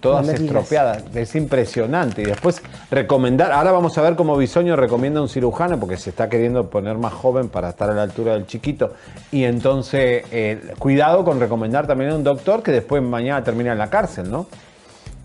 Todas 0.00 0.26
No 0.26 0.32
estropeadas. 0.32 1.04
Es 1.14 1.34
impresionante. 1.34 2.22
Y 2.22 2.24
después 2.24 2.62
recomendar. 2.90 3.52
Ahora 3.52 3.72
vamos 3.72 3.96
a 3.98 4.02
ver 4.02 4.16
cómo 4.16 4.36
Bisoño 4.36 4.76
recomienda 4.76 5.20
un 5.20 5.28
cirujano 5.28 5.78
porque 5.78 5.96
se 5.96 6.10
está 6.10 6.28
queriendo 6.28 6.68
poner 6.68 6.98
más 6.98 7.12
joven 7.12 7.48
para 7.48 7.70
estar 7.70 7.90
a 7.90 7.94
la 7.94 8.02
altura 8.02 8.34
del 8.34 8.46
chiquito. 8.46 8.92
Y 9.30 9.44
entonces, 9.44 10.24
eh, 10.30 10.72
cuidado 10.78 11.24
con 11.24 11.40
recomendar 11.40 11.86
también 11.86 12.10
a 12.10 12.16
un 12.16 12.24
doctor 12.24 12.62
que 12.62 12.72
después 12.72 13.02
mañana 13.02 13.42
termina 13.44 13.72
en 13.72 13.78
la 13.78 13.90
cárcel, 13.90 14.30
¿no? 14.30 14.46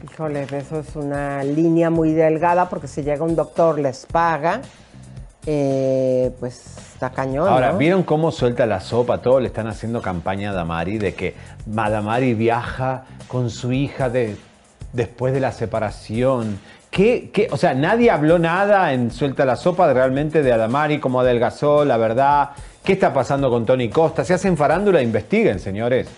Híjole, 0.03 0.43
eso 0.43 0.79
es 0.79 0.95
una 0.95 1.43
línea 1.43 1.89
muy 1.89 2.13
delgada 2.13 2.69
porque 2.69 2.87
si 2.87 3.01
llega 3.01 3.23
un 3.23 3.35
doctor, 3.35 3.79
les 3.79 4.05
paga, 4.05 4.61
eh, 5.49 6.31
pues 6.41 6.77
está 6.93 7.09
cañón. 7.11 7.47
Ahora, 7.47 7.71
¿no? 7.71 7.77
¿vieron 7.77 8.03
cómo 8.03 8.33
suelta 8.33 8.65
la 8.65 8.81
sopa? 8.81 9.21
Todo 9.21 9.39
le 9.39 9.47
están 9.47 9.67
haciendo 9.67 10.01
campaña 10.01 10.51
a 10.51 10.53
Damari 10.53 10.97
de 10.97 11.13
que 11.15 11.35
Damari 11.65 12.33
viaja 12.33 13.05
con 13.29 13.49
su 13.49 13.71
hija 13.71 14.09
de, 14.09 14.35
después 14.91 15.33
de 15.33 15.39
la 15.39 15.53
separación. 15.53 16.59
¿Qué, 16.91 17.31
qué? 17.31 17.47
O 17.51 17.57
sea, 17.57 17.73
nadie 17.73 18.11
habló 18.11 18.39
nada 18.39 18.91
en 18.91 19.09
Suelta 19.09 19.45
la 19.45 19.55
Sopa 19.55 19.87
de 19.87 19.93
realmente 19.93 20.43
de 20.43 20.51
Adamari, 20.51 20.99
cómo 20.99 21.21
adelgazó, 21.21 21.85
la 21.85 21.95
verdad. 21.95 22.49
¿Qué 22.83 22.93
está 22.93 23.13
pasando 23.13 23.49
con 23.49 23.65
Tony 23.65 23.89
Costa? 23.89 24.25
Si 24.25 24.33
hacen 24.33 24.57
farándula, 24.57 25.01
investiguen, 25.01 25.59
señores. 25.59 26.09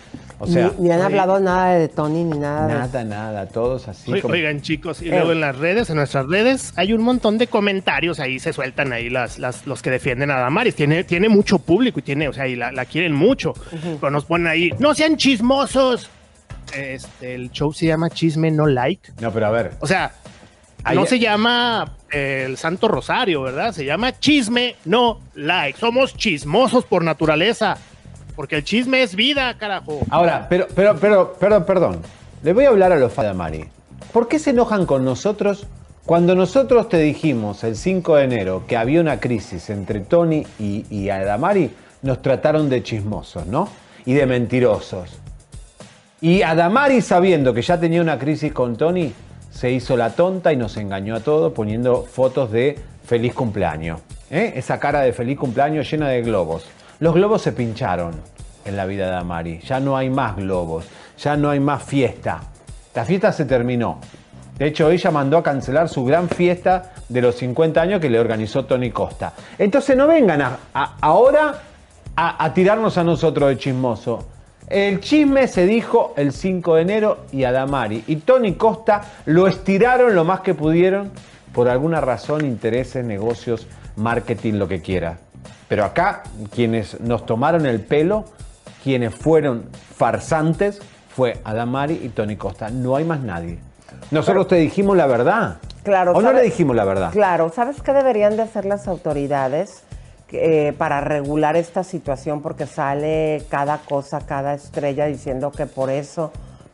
O 0.42 0.46
sea, 0.46 0.72
ni, 0.78 0.86
ni 0.88 0.90
han 0.90 1.02
hablado 1.02 1.38
nada 1.38 1.74
de 1.74 1.88
Tony 1.88 2.24
ni 2.24 2.38
nada 2.38 2.66
de 2.66 2.74
nada, 2.74 3.04
nada, 3.04 3.46
todos 3.46 3.86
así 3.88 4.10
Oi- 4.10 4.22
como... 4.22 4.32
Oigan, 4.34 4.62
chicos, 4.62 5.02
y 5.02 5.08
Eh. 5.08 5.10
luego 5.10 5.32
en 5.32 5.40
las 5.40 5.56
redes, 5.58 5.90
en 5.90 5.96
nuestras 5.96 6.26
redes, 6.26 6.72
hay 6.76 6.92
un 6.94 7.02
montón 7.02 7.36
de 7.36 7.46
comentarios 7.46 8.18
ahí, 8.20 8.38
se 8.38 8.52
sueltan 8.54 8.92
ahí 8.92 9.10
las, 9.10 9.38
las- 9.38 9.66
los 9.66 9.82
que 9.82 9.90
defienden 9.90 10.30
a 10.30 10.38
Damaris. 10.38 10.74
Tiene, 10.74 11.04
tiene 11.04 11.28
mucho 11.28 11.58
público 11.58 11.98
y 11.98 12.02
tiene, 12.02 12.26
o 12.28 12.32
sea, 12.32 12.48
y 12.48 12.56
la, 12.56 12.72
la 12.72 12.86
quieren 12.86 13.12
mucho. 13.12 13.52
Pero 14.00 14.10
nos 14.10 14.24
ponen 14.24 14.46
ahí, 14.46 14.70
no 14.78 14.94
sean 14.94 15.16
chismosos. 15.16 16.08
Este, 16.74 17.34
el 17.34 17.50
show 17.50 17.72
se 17.72 17.86
llama 17.86 18.10
Chisme 18.10 18.50
No 18.50 18.66
Like. 18.66 19.12
No, 19.20 19.32
pero 19.32 19.46
a 19.46 19.50
ver, 19.50 19.72
O 19.80 19.86
sea, 19.86 20.12
Ahí- 20.84 20.96
no 20.96 21.04
se 21.04 21.18
llama 21.18 21.96
eh, 22.10 22.44
el 22.46 22.56
Santo 22.56 22.88
Rosario, 22.88 23.42
¿verdad? 23.42 23.72
Se 23.72 23.84
llama 23.84 24.18
Chisme 24.18 24.76
No 24.86 25.20
Like. 25.34 25.78
Somos 25.78 26.14
chismosos 26.16 26.84
por 26.86 27.04
naturaleza. 27.04 27.76
Porque 28.34 28.56
el 28.56 28.64
chisme 28.64 29.02
es 29.02 29.14
vida, 29.14 29.56
carajo. 29.58 30.00
Ahora, 30.10 30.46
pero, 30.48 30.66
pero, 30.74 30.96
pero, 30.96 31.32
perdón, 31.34 31.64
perdón. 31.64 32.02
Le 32.42 32.52
voy 32.52 32.64
a 32.64 32.68
hablar 32.68 32.92
a 32.92 32.96
los 32.96 33.12
fans 33.12 33.26
de 33.26 33.30
Amari. 33.30 33.64
¿Por 34.12 34.28
qué 34.28 34.38
se 34.38 34.50
enojan 34.50 34.86
con 34.86 35.04
nosotros 35.04 35.66
cuando 36.06 36.34
nosotros 36.34 36.88
te 36.88 36.98
dijimos 36.98 37.62
el 37.64 37.76
5 37.76 38.16
de 38.16 38.24
enero 38.24 38.64
que 38.66 38.76
había 38.76 39.00
una 39.00 39.20
crisis 39.20 39.70
entre 39.70 40.00
Tony 40.00 40.46
y, 40.58 40.86
y 40.90 41.10
Adamari? 41.10 41.70
Nos 42.02 42.22
trataron 42.22 42.68
de 42.70 42.82
chismosos, 42.82 43.46
¿no? 43.46 43.68
Y 44.06 44.14
de 44.14 44.26
mentirosos. 44.26 45.20
Y 46.22 46.42
Adamari, 46.42 47.00
sabiendo 47.00 47.54
que 47.54 47.62
ya 47.62 47.78
tenía 47.78 48.00
una 48.00 48.18
crisis 48.18 48.52
con 48.52 48.76
Tony, 48.76 49.12
se 49.50 49.70
hizo 49.70 49.96
la 49.96 50.10
tonta 50.10 50.52
y 50.52 50.56
nos 50.56 50.76
engañó 50.76 51.16
a 51.16 51.20
todos 51.20 51.52
poniendo 51.52 52.02
fotos 52.02 52.50
de 52.50 52.78
feliz 53.04 53.34
cumpleaños. 53.34 54.00
¿eh? 54.30 54.52
Esa 54.56 54.78
cara 54.78 55.00
de 55.00 55.12
feliz 55.12 55.38
cumpleaños 55.38 55.90
llena 55.90 56.08
de 56.08 56.22
globos. 56.22 56.64
Los 57.00 57.14
globos 57.14 57.42
se 57.42 57.52
pincharon 57.52 58.12
en 58.64 58.76
la 58.76 58.86
vida 58.86 59.10
de 59.10 59.16
Amari. 59.16 59.60
Ya 59.60 59.80
no 59.80 59.96
hay 59.96 60.10
más 60.10 60.36
globos, 60.36 60.86
ya 61.18 61.36
no 61.36 61.50
hay 61.50 61.60
más 61.60 61.82
fiesta. 61.82 62.40
La 62.94 63.04
fiesta 63.04 63.32
se 63.32 63.44
terminó. 63.46 63.98
De 64.58 64.66
hecho, 64.66 64.90
ella 64.90 65.10
mandó 65.10 65.38
a 65.38 65.42
cancelar 65.42 65.88
su 65.88 66.04
gran 66.04 66.28
fiesta 66.28 66.92
de 67.08 67.22
los 67.22 67.36
50 67.36 67.80
años 67.80 68.00
que 68.00 68.10
le 68.10 68.20
organizó 68.20 68.66
Tony 68.66 68.90
Costa. 68.90 69.32
Entonces 69.58 69.96
no 69.96 70.06
vengan 70.06 70.42
a- 70.42 70.58
a- 70.74 70.96
ahora 71.00 71.54
a, 72.14 72.44
a 72.44 72.52
tirarnos 72.52 72.98
a 72.98 73.04
nosotros 73.04 73.48
de 73.48 73.56
chismoso. 73.56 74.26
El 74.68 75.00
chisme 75.00 75.48
se 75.48 75.64
dijo 75.66 76.12
el 76.16 76.32
5 76.32 76.74
de 76.76 76.82
enero 76.82 77.18
y 77.32 77.44
Adamari 77.44 78.04
y 78.06 78.16
Tony 78.16 78.54
Costa 78.54 79.00
lo 79.24 79.46
estiraron 79.48 80.14
lo 80.14 80.24
más 80.24 80.40
que 80.40 80.54
pudieron 80.54 81.10
por 81.54 81.68
alguna 81.68 82.00
razón, 82.02 82.44
intereses, 82.44 83.02
negocios, 83.04 83.66
marketing, 83.96 84.54
lo 84.54 84.68
que 84.68 84.82
quiera. 84.82 85.18
Pero 85.70 85.84
acá 85.84 86.24
quienes 86.52 86.98
nos 86.98 87.24
tomaron 87.24 87.64
el 87.64 87.80
pelo, 87.80 88.24
quienes 88.82 89.14
fueron 89.14 89.68
farsantes, 89.96 90.80
fue 91.14 91.38
Adamari 91.44 92.00
y 92.02 92.08
Tony 92.08 92.34
Costa. 92.34 92.70
No 92.70 92.96
hay 92.96 93.04
más 93.04 93.20
nadie. 93.20 93.60
Nosotros 94.10 94.48
te 94.48 94.56
dijimos 94.56 94.96
la 94.96 95.06
verdad. 95.06 95.58
Claro. 95.84 96.10
¿O 96.10 96.22
no 96.22 96.32
le 96.32 96.42
dijimos 96.42 96.74
la 96.74 96.84
verdad? 96.84 97.12
Claro, 97.12 97.52
¿sabes 97.54 97.82
qué 97.82 97.92
deberían 97.92 98.36
de 98.36 98.42
hacer 98.42 98.64
las 98.64 98.88
autoridades 98.88 99.84
eh, 100.32 100.74
para 100.76 101.02
regular 101.02 101.54
esta 101.54 101.84
situación? 101.84 102.42
Porque 102.42 102.66
sale 102.66 103.44
cada 103.48 103.78
cosa, 103.78 104.26
cada 104.26 104.54
estrella 104.54 105.06
diciendo 105.06 105.52
que 105.52 105.66
por 105.66 105.88
eso 105.88 106.32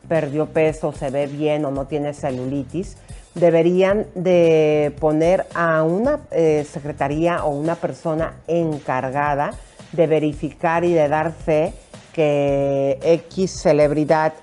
perdió 0.09 0.47
peso, 0.47 0.91
se 0.91 1.11
ve 1.11 1.27
bien 1.27 1.65
o 1.65 1.69
no 1.69 1.85
tiene 1.85 2.15
celulitis. 2.15 2.97
Deberían 3.39 4.07
de 4.15 4.93
poner 4.99 5.45
a 5.53 5.83
una 5.83 6.21
eh, 6.31 6.65
secretaría 6.69 7.43
o 7.43 7.51
una 7.51 7.75
persona 7.75 8.33
encargada 8.47 9.53
de 9.91 10.07
verificar 10.07 10.83
y 10.83 10.93
de 10.93 11.07
dar 11.07 11.31
fe 11.31 11.73
que 12.13 12.97
X 13.03 13.51
celebridad 13.61 14.33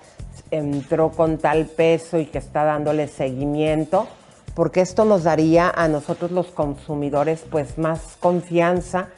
entró 0.52 1.11
con 1.11 1.38
tal 1.38 1.66
peso 1.66 2.18
y 2.18 2.26
que 2.26 2.38
está 2.38 2.64
dándole 2.64 3.09
seguimiento, 3.09 4.07
porque 4.54 4.80
esto 4.80 5.04
nos 5.04 5.24
daría 5.24 5.70
a 5.70 5.88
nosotros 5.88 6.30
los 6.30 6.46
consumidores 6.46 7.44
pues 7.50 7.76
más 7.78 8.16
confianza 8.20 9.09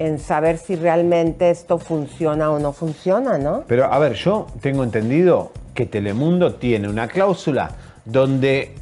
en 0.00 0.18
saber 0.18 0.58
si 0.58 0.74
realmente 0.74 1.50
esto 1.50 1.78
funciona 1.78 2.50
o 2.50 2.58
no 2.58 2.72
funciona, 2.72 3.38
¿no? 3.38 3.64
Pero 3.68 3.84
a 3.92 3.98
ver, 3.98 4.14
yo 4.14 4.46
tengo 4.60 4.82
entendido 4.82 5.52
que 5.74 5.86
Telemundo 5.86 6.54
tiene 6.54 6.88
una 6.88 7.06
cláusula 7.06 7.70
donde 8.04 8.74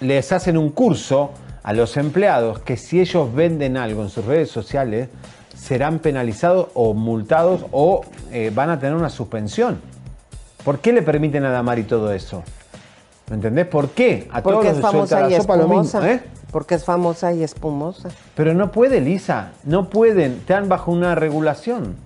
les 0.00 0.32
hacen 0.32 0.56
un 0.56 0.70
curso 0.70 1.30
a 1.62 1.72
los 1.72 1.96
empleados 1.96 2.60
que 2.60 2.76
si 2.76 3.00
ellos 3.00 3.34
venden 3.34 3.76
algo 3.76 4.02
en 4.02 4.10
sus 4.10 4.24
redes 4.24 4.50
sociales 4.50 5.08
serán 5.56 5.98
penalizados 5.98 6.68
o 6.74 6.94
multados 6.94 7.66
o 7.72 8.02
eh, 8.32 8.50
van 8.54 8.70
a 8.70 8.78
tener 8.78 8.94
una 8.94 9.10
suspensión. 9.10 9.80
¿Por 10.64 10.78
qué 10.78 10.92
le 10.92 11.02
permiten 11.02 11.44
a 11.44 11.50
Damari 11.50 11.82
todo 11.82 12.12
eso? 12.12 12.42
¿Me 13.28 13.36
entendés? 13.36 13.66
¿Por 13.66 13.90
qué? 13.90 14.28
A 14.32 14.42
Porque 14.42 14.70
es 14.70 14.80
famosa 14.80 15.20
la 15.20 15.30
y 15.30 15.36
sopa 15.40 15.56
lo 15.56 15.68
mismo, 15.68 15.82
espumosa. 15.82 16.12
¿eh? 16.12 16.22
Porque 16.50 16.74
es 16.76 16.84
famosa 16.84 17.32
y 17.32 17.42
espumosa. 17.42 18.08
Pero 18.34 18.54
no 18.54 18.72
puede, 18.72 19.00
Lisa. 19.00 19.52
No 19.64 19.90
pueden. 19.90 20.32
Están 20.32 20.68
bajo 20.68 20.90
una 20.90 21.14
regulación. 21.14 21.96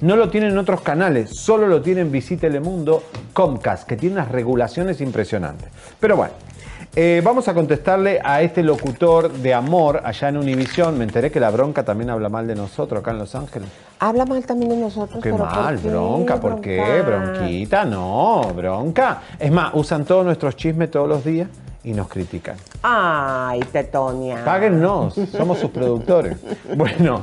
No 0.00 0.16
lo 0.16 0.28
tienen 0.28 0.58
otros 0.58 0.82
canales. 0.82 1.30
Solo 1.30 1.66
lo 1.66 1.80
tienen 1.80 2.12
Visita 2.12 2.42
Telemundo, 2.42 3.02
Comcast, 3.32 3.86
que 3.86 3.96
tiene 3.96 4.16
unas 4.16 4.30
regulaciones 4.30 5.00
impresionantes. 5.00 5.68
Pero 5.98 6.16
bueno. 6.16 6.49
Eh, 6.96 7.22
vamos 7.24 7.46
a 7.46 7.54
contestarle 7.54 8.20
a 8.22 8.42
este 8.42 8.62
locutor 8.62 9.30
de 9.32 9.54
amor 9.54 10.02
allá 10.04 10.28
en 10.28 10.36
Univisión. 10.36 10.98
Me 10.98 11.04
enteré 11.04 11.30
que 11.30 11.38
la 11.38 11.50
bronca 11.50 11.84
también 11.84 12.10
habla 12.10 12.28
mal 12.28 12.46
de 12.46 12.56
nosotros 12.56 13.00
acá 13.00 13.12
en 13.12 13.18
Los 13.18 13.34
Ángeles. 13.34 13.68
Habla 14.00 14.24
mal 14.26 14.44
también 14.44 14.70
de 14.70 14.76
nosotros. 14.76 15.22
Qué 15.22 15.30
pero 15.30 15.44
mal, 15.44 15.76
¿por 15.76 15.82
qué, 15.82 15.88
bronca, 15.88 16.40
¿por 16.40 16.60
qué? 16.60 17.02
bronca? 17.06 17.32
Bronquita, 17.32 17.84
no, 17.84 18.42
bronca. 18.56 19.22
Es 19.38 19.52
más, 19.52 19.70
usan 19.74 20.04
todos 20.04 20.24
nuestros 20.24 20.56
chismes 20.56 20.90
todos 20.90 21.08
los 21.08 21.24
días 21.24 21.48
y 21.84 21.92
nos 21.92 22.08
critican. 22.08 22.56
Ay, 22.82 23.60
Tetonia. 23.70 24.44
Páguennos, 24.44 25.14
somos 25.30 25.58
sus 25.58 25.70
productores. 25.70 26.38
Bueno, 26.74 27.22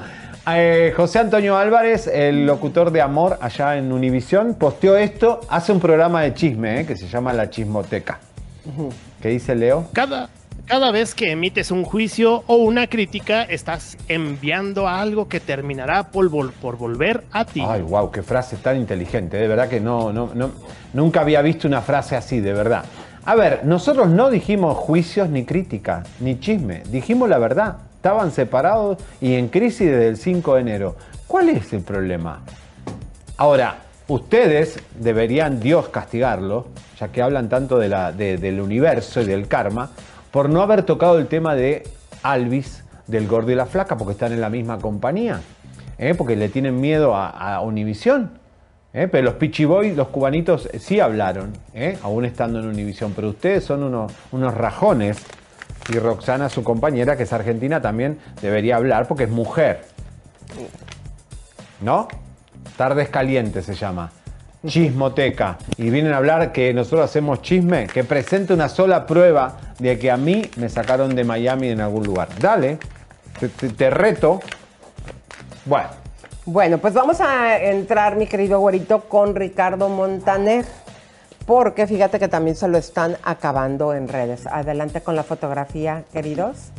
eh, 0.49 0.93
José 0.95 1.19
Antonio 1.19 1.57
Álvarez, 1.57 2.07
el 2.07 2.45
locutor 2.45 2.91
de 2.91 3.01
Amor 3.01 3.37
allá 3.41 3.75
en 3.77 3.91
Univisión, 3.91 4.53
posteó 4.53 4.95
esto, 4.95 5.41
hace 5.49 5.73
un 5.73 5.79
programa 5.79 6.21
de 6.21 6.33
chisme 6.33 6.81
eh, 6.81 6.85
que 6.85 6.95
se 6.95 7.07
llama 7.07 7.33
La 7.33 7.49
Chismoteca. 7.49 8.19
¿Qué 9.21 9.29
dice 9.29 9.55
Leo? 9.55 9.87
Cada, 9.93 10.29
cada 10.65 10.91
vez 10.91 11.15
que 11.15 11.31
emites 11.31 11.71
un 11.71 11.83
juicio 11.83 12.43
o 12.47 12.57
una 12.57 12.87
crítica, 12.87 13.43
estás 13.43 13.97
enviando 14.07 14.87
algo 14.87 15.27
que 15.27 15.39
terminará 15.39 16.09
por, 16.11 16.29
vol- 16.29 16.51
por 16.51 16.77
volver 16.77 17.23
a 17.31 17.45
ti. 17.45 17.63
Ay, 17.65 17.81
wow, 17.81 18.11
qué 18.11 18.21
frase 18.21 18.57
tan 18.57 18.77
inteligente. 18.77 19.37
De 19.37 19.47
verdad 19.47 19.69
que 19.69 19.79
no, 19.79 20.13
no, 20.13 20.31
no, 20.33 20.51
nunca 20.93 21.21
había 21.21 21.41
visto 21.41 21.67
una 21.67 21.81
frase 21.81 22.15
así, 22.15 22.39
de 22.39 22.53
verdad. 22.53 22.85
A 23.25 23.35
ver, 23.35 23.65
nosotros 23.65 24.07
no 24.07 24.29
dijimos 24.29 24.77
juicios 24.77 25.29
ni 25.29 25.43
crítica, 25.45 26.03
ni 26.19 26.39
chisme. 26.39 26.83
Dijimos 26.89 27.27
la 27.27 27.37
verdad. 27.39 27.77
Estaban 27.97 28.31
separados 28.31 28.99
y 29.19 29.33
en 29.33 29.49
crisis 29.49 29.87
desde 29.89 30.07
el 30.07 30.17
5 30.17 30.55
de 30.55 30.61
enero. 30.61 30.95
¿Cuál 31.27 31.49
es 31.49 31.73
el 31.73 31.81
problema? 31.81 32.41
Ahora, 33.35 33.79
ustedes 34.07 34.79
deberían 34.99 35.59
Dios 35.59 35.89
castigarlo, 35.89 36.67
ya 36.99 37.09
que 37.09 37.21
hablan 37.21 37.49
tanto 37.49 37.77
del 37.79 38.61
universo 38.61 39.21
y 39.21 39.25
del 39.25 39.47
karma, 39.47 39.91
por 40.31 40.49
no 40.49 40.61
haber 40.61 40.83
tocado 40.83 41.19
el 41.19 41.27
tema 41.27 41.55
de 41.55 41.83
Alvis, 42.23 42.83
del 43.07 43.27
gordo 43.27 43.51
y 43.51 43.55
la 43.55 43.65
flaca, 43.65 43.97
porque 43.97 44.13
están 44.13 44.33
en 44.33 44.41
la 44.41 44.49
misma 44.49 44.77
compañía. 44.79 45.41
¿eh? 45.97 46.13
Porque 46.15 46.35
le 46.35 46.49
tienen 46.49 46.79
miedo 46.79 47.15
a, 47.15 47.29
a 47.29 47.61
Univisión. 47.61 48.31
¿eh? 48.93 49.07
Pero 49.07 49.25
los 49.25 49.33
Pichi 49.35 49.65
Boys, 49.65 49.95
los 49.95 50.09
cubanitos, 50.09 50.67
eh, 50.71 50.79
sí 50.79 50.99
hablaron, 50.99 51.53
aún 52.03 52.25
estando 52.25 52.59
en 52.59 52.67
Univisión. 52.67 53.13
Pero 53.15 53.29
ustedes 53.29 53.63
son 53.63 54.09
unos 54.31 54.53
rajones. 54.53 55.17
Y 55.89 55.99
Roxana, 55.99 56.49
su 56.49 56.63
compañera, 56.63 57.15
que 57.15 57.23
es 57.23 57.31
argentina, 57.31 57.81
también 57.81 58.19
debería 58.41 58.75
hablar 58.75 59.07
porque 59.07 59.23
es 59.23 59.29
mujer. 59.29 59.85
¿No? 61.79 62.07
Tardes 62.77 63.09
Calientes 63.09 63.65
se 63.65 63.73
llama. 63.73 64.11
Chismoteca. 64.65 65.57
Y 65.77 65.89
vienen 65.89 66.13
a 66.13 66.17
hablar 66.17 66.51
que 66.51 66.73
nosotros 66.73 67.05
hacemos 67.05 67.41
chisme. 67.41 67.87
Que 67.87 68.03
presente 68.03 68.53
una 68.53 68.69
sola 68.69 69.05
prueba 69.05 69.57
de 69.79 69.97
que 69.99 70.11
a 70.11 70.17
mí 70.17 70.49
me 70.57 70.69
sacaron 70.69 71.15
de 71.15 71.23
Miami 71.23 71.69
en 71.69 71.81
algún 71.81 72.05
lugar. 72.05 72.29
Dale. 72.39 72.77
Te, 73.39 73.49
te- 73.49 73.89
reto. 73.89 74.39
Bueno. 75.65 75.89
Bueno, 76.45 76.77
pues 76.77 76.93
vamos 76.93 77.19
a 77.19 77.57
entrar, 77.61 78.15
mi 78.15 78.25
querido 78.25 78.59
güerito, 78.59 79.01
con 79.01 79.35
Ricardo 79.35 79.89
Montaner, 79.89 80.63
porque 81.45 81.85
fíjate 81.87 82.19
que 82.19 82.29
también 82.29 82.55
se 82.55 82.69
lo 82.69 82.77
están 82.77 83.17
acabando 83.23 83.93
en 83.93 84.07
redes. 84.07 84.47
Adelante 84.47 85.01
con 85.01 85.17
la 85.17 85.23
fotografía, 85.23 86.03
queridos. 86.13 86.71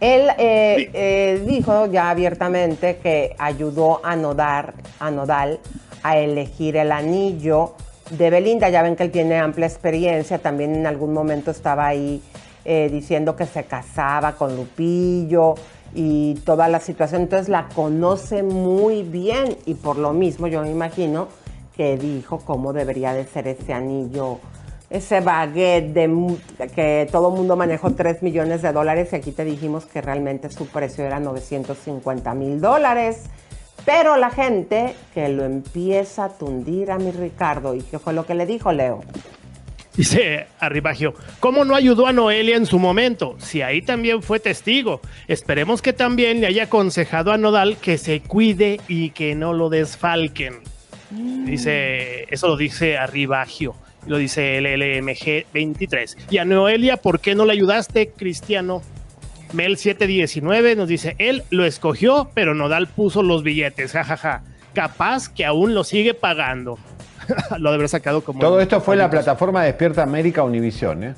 Él 0.00 0.28
eh, 0.38 0.90
eh, 0.92 1.42
dijo 1.46 1.86
ya 1.86 2.10
abiertamente 2.10 2.98
que 2.98 3.34
ayudó 3.38 4.00
a, 4.04 4.14
Nodar, 4.14 4.74
a 5.00 5.10
Nodal 5.10 5.58
a 6.02 6.18
elegir 6.18 6.76
el 6.76 6.92
anillo 6.92 7.74
de 8.10 8.30
Belinda. 8.30 8.68
Ya 8.68 8.82
ven 8.82 8.94
que 8.94 9.04
él 9.04 9.10
tiene 9.10 9.38
amplia 9.38 9.66
experiencia, 9.66 10.38
también 10.38 10.74
en 10.74 10.86
algún 10.86 11.14
momento 11.14 11.50
estaba 11.50 11.86
ahí 11.86 12.22
eh, 12.64 12.88
diciendo 12.90 13.36
que 13.36 13.46
se 13.46 13.64
casaba 13.64 14.32
con 14.32 14.54
Lupillo 14.54 15.54
y 15.94 16.34
toda 16.44 16.68
la 16.68 16.80
situación. 16.80 17.22
Entonces 17.22 17.48
la 17.48 17.68
conoce 17.68 18.42
muy 18.42 19.02
bien 19.02 19.56
y 19.64 19.74
por 19.74 19.96
lo 19.96 20.12
mismo 20.12 20.46
yo 20.46 20.60
me 20.62 20.70
imagino 20.70 21.28
que 21.74 21.96
dijo 21.96 22.40
cómo 22.44 22.72
debería 22.72 23.12
de 23.12 23.24
ser 23.26 23.48
ese 23.48 23.72
anillo, 23.72 24.40
ese 24.90 25.20
baguette 25.20 25.92
de, 25.92 26.68
que 26.74 27.08
todo 27.10 27.30
el 27.30 27.34
mundo 27.34 27.56
manejó 27.56 27.92
3 27.92 28.22
millones 28.22 28.62
de 28.62 28.72
dólares 28.72 29.08
y 29.12 29.16
aquí 29.16 29.32
te 29.32 29.44
dijimos 29.44 29.84
que 29.86 30.00
realmente 30.00 30.50
su 30.50 30.66
precio 30.68 31.04
era 31.04 31.20
950 31.20 32.34
mil 32.34 32.60
dólares. 32.60 33.24
Pero 33.84 34.16
la 34.16 34.30
gente 34.30 34.94
que 35.14 35.28
lo 35.28 35.44
empieza 35.44 36.24
a 36.24 36.28
tundir 36.30 36.90
a 36.90 36.98
mi 36.98 37.10
Ricardo, 37.12 37.74
¿y 37.74 37.82
qué 37.82 37.98
fue 37.98 38.12
lo 38.12 38.26
que 38.26 38.34
le 38.34 38.46
dijo 38.46 38.72
Leo? 38.72 39.00
Dice 39.96 40.46
Arribagio, 40.60 41.14
¿cómo 41.40 41.64
no 41.64 41.74
ayudó 41.74 42.06
a 42.06 42.12
Noelia 42.12 42.56
en 42.56 42.66
su 42.66 42.78
momento? 42.78 43.36
Si 43.38 43.62
ahí 43.62 43.80
también 43.80 44.22
fue 44.22 44.40
testigo. 44.40 45.00
Esperemos 45.26 45.80
que 45.80 45.94
también 45.94 46.40
le 46.40 46.48
haya 46.48 46.64
aconsejado 46.64 47.32
a 47.32 47.38
Nodal 47.38 47.78
que 47.78 47.96
se 47.96 48.20
cuide 48.20 48.78
y 48.88 49.10
que 49.10 49.34
no 49.34 49.54
lo 49.54 49.70
desfalquen. 49.70 50.60
Dice, 51.10 52.24
eso 52.28 52.48
lo 52.48 52.56
dice 52.56 52.98
Arribagio, 52.98 53.74
lo 54.06 54.18
dice 54.18 54.58
el 54.58 54.64
LMG 54.64 55.46
23. 55.52 56.16
Y 56.30 56.38
a 56.38 56.44
Noelia, 56.44 56.96
¿por 56.96 57.20
qué 57.20 57.34
no 57.34 57.44
le 57.44 57.52
ayudaste, 57.52 58.10
Cristiano? 58.16 58.82
Mel 59.52 59.76
719 59.76 60.76
nos 60.76 60.88
dice, 60.88 61.14
él 61.18 61.44
lo 61.50 61.64
escogió, 61.64 62.30
pero 62.34 62.54
Nodal 62.54 62.88
puso 62.88 63.22
los 63.22 63.42
billetes, 63.42 63.92
jajaja. 63.92 64.42
Capaz 64.74 65.28
que 65.28 65.44
aún 65.44 65.74
lo 65.74 65.84
sigue 65.84 66.14
pagando. 66.14 66.78
lo 67.58 67.70
de 67.70 67.74
haber 67.76 67.88
sacado 67.88 68.22
como... 68.22 68.40
Todo 68.40 68.60
esto 68.60 68.80
fue 68.80 68.96
la 68.96 69.10
plataforma 69.10 69.62
Despierta 69.62 70.02
América 70.02 70.42
Univisión, 70.42 71.04
¿eh? 71.04 71.14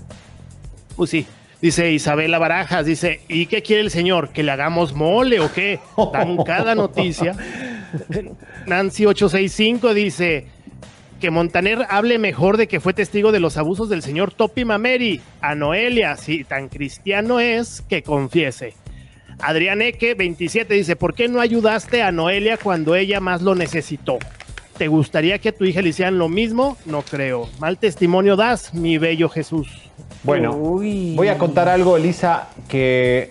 Pues 0.96 1.10
sí. 1.10 1.26
Dice 1.60 1.90
Isabela 1.90 2.38
Barajas, 2.38 2.86
dice, 2.86 3.20
¿y 3.26 3.46
qué 3.46 3.62
quiere 3.62 3.82
el 3.82 3.90
señor? 3.90 4.28
¿Que 4.28 4.44
le 4.44 4.52
hagamos 4.52 4.94
mole 4.94 5.40
o 5.40 5.52
qué? 5.52 5.80
Dan 6.12 6.36
cada 6.46 6.76
noticia. 6.76 7.34
Nancy 8.66 9.06
865 9.06 9.92
dice 9.92 10.46
que 11.18 11.30
Montaner 11.30 11.86
hable 11.90 12.18
mejor 12.18 12.56
de 12.56 12.68
que 12.68 12.80
fue 12.80 12.94
testigo 12.94 13.32
de 13.32 13.40
los 13.40 13.56
abusos 13.56 13.88
del 13.88 14.02
señor 14.02 14.32
Topi 14.32 14.64
Mameri. 14.64 15.20
A 15.40 15.54
Noelia, 15.54 16.16
si 16.16 16.44
tan 16.44 16.68
cristiano 16.68 17.40
es, 17.40 17.82
que 17.82 18.02
confiese. 18.02 18.74
Adrián 19.40 19.82
Eque 19.82 20.14
27 20.14 20.74
dice, 20.74 20.96
¿por 20.96 21.14
qué 21.14 21.28
no 21.28 21.40
ayudaste 21.40 22.02
a 22.02 22.10
Noelia 22.10 22.56
cuando 22.56 22.94
ella 22.96 23.20
más 23.20 23.42
lo 23.42 23.54
necesitó? 23.54 24.18
¿Te 24.76 24.88
gustaría 24.88 25.38
que 25.38 25.50
a 25.50 25.52
tu 25.52 25.64
hija 25.64 25.82
le 25.82 25.88
hicieran 25.88 26.18
lo 26.18 26.28
mismo? 26.28 26.76
No 26.86 27.02
creo. 27.02 27.48
Mal 27.58 27.78
testimonio 27.78 28.36
das, 28.36 28.74
mi 28.74 28.98
bello 28.98 29.28
Jesús. 29.28 29.68
Bueno, 30.22 30.52
voy 30.52 31.28
a 31.28 31.38
contar 31.38 31.68
algo, 31.68 31.96
Elisa, 31.96 32.48
que 32.68 33.30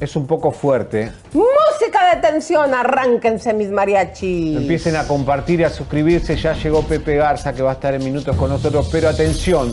es 0.00 0.16
un 0.16 0.26
poco 0.26 0.50
fuerte. 0.50 1.12
Música 1.34 2.14
de 2.14 2.22
tensión, 2.22 2.72
arránquense 2.72 3.52
mis 3.52 3.68
mariachis. 3.68 4.56
Empiecen 4.56 4.96
a 4.96 5.06
compartir 5.06 5.60
y 5.60 5.64
a 5.64 5.70
suscribirse. 5.70 6.36
Ya 6.36 6.54
llegó 6.54 6.82
Pepe 6.82 7.16
Garza 7.16 7.52
que 7.52 7.62
va 7.62 7.70
a 7.70 7.74
estar 7.74 7.94
en 7.94 8.02
minutos 8.02 8.34
con 8.36 8.48
nosotros. 8.48 8.88
Pero 8.90 9.08
atención, 9.08 9.72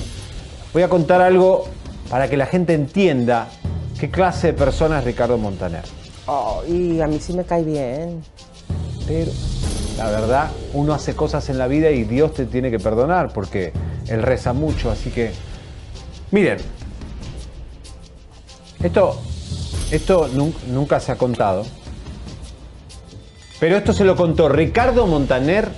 voy 0.73 0.84
a 0.84 0.89
contar 0.89 1.21
algo 1.21 1.65
para 2.09 2.30
que 2.30 2.36
la 2.36 2.45
gente 2.45 2.73
entienda 2.73 3.47
qué 3.99 4.11
clase 4.11 4.47
de 4.47 4.53
persona 4.53 4.99
es 4.99 5.05
Ricardo 5.05 5.38
Montaner. 5.38 5.84
Oh, 6.25 6.61
y 6.67 6.99
a 6.99 7.07
mí 7.07 7.19
sí 7.19 7.32
me 7.32 7.45
cae 7.45 7.63
bien. 7.63 8.21
Pero 9.07 9.32
la 9.97 10.09
verdad, 10.09 10.51
uno 10.73 10.93
hace 10.93 11.15
cosas 11.15 11.49
en 11.49 11.57
la 11.57 11.67
vida 11.67 11.89
y 11.89 12.03
Dios 12.03 12.34
te 12.34 12.45
tiene 12.45 12.69
que 12.69 12.80
perdonar 12.80 13.32
porque 13.32 13.71
Él 14.09 14.21
reza 14.21 14.51
mucho. 14.51 14.91
Así 14.91 15.09
que, 15.09 15.32
miren, 16.32 16.57
esto, 18.84 19.21
esto 19.91 20.27
nun- 20.29 20.53
nunca 20.67 20.99
se 20.99 21.11
ha 21.11 21.15
contado. 21.15 21.65
Pero 23.59 23.77
esto 23.77 23.93
se 23.93 24.05
lo 24.05 24.15
contó 24.15 24.49
Ricardo 24.49 25.07
Montaner. 25.07 25.69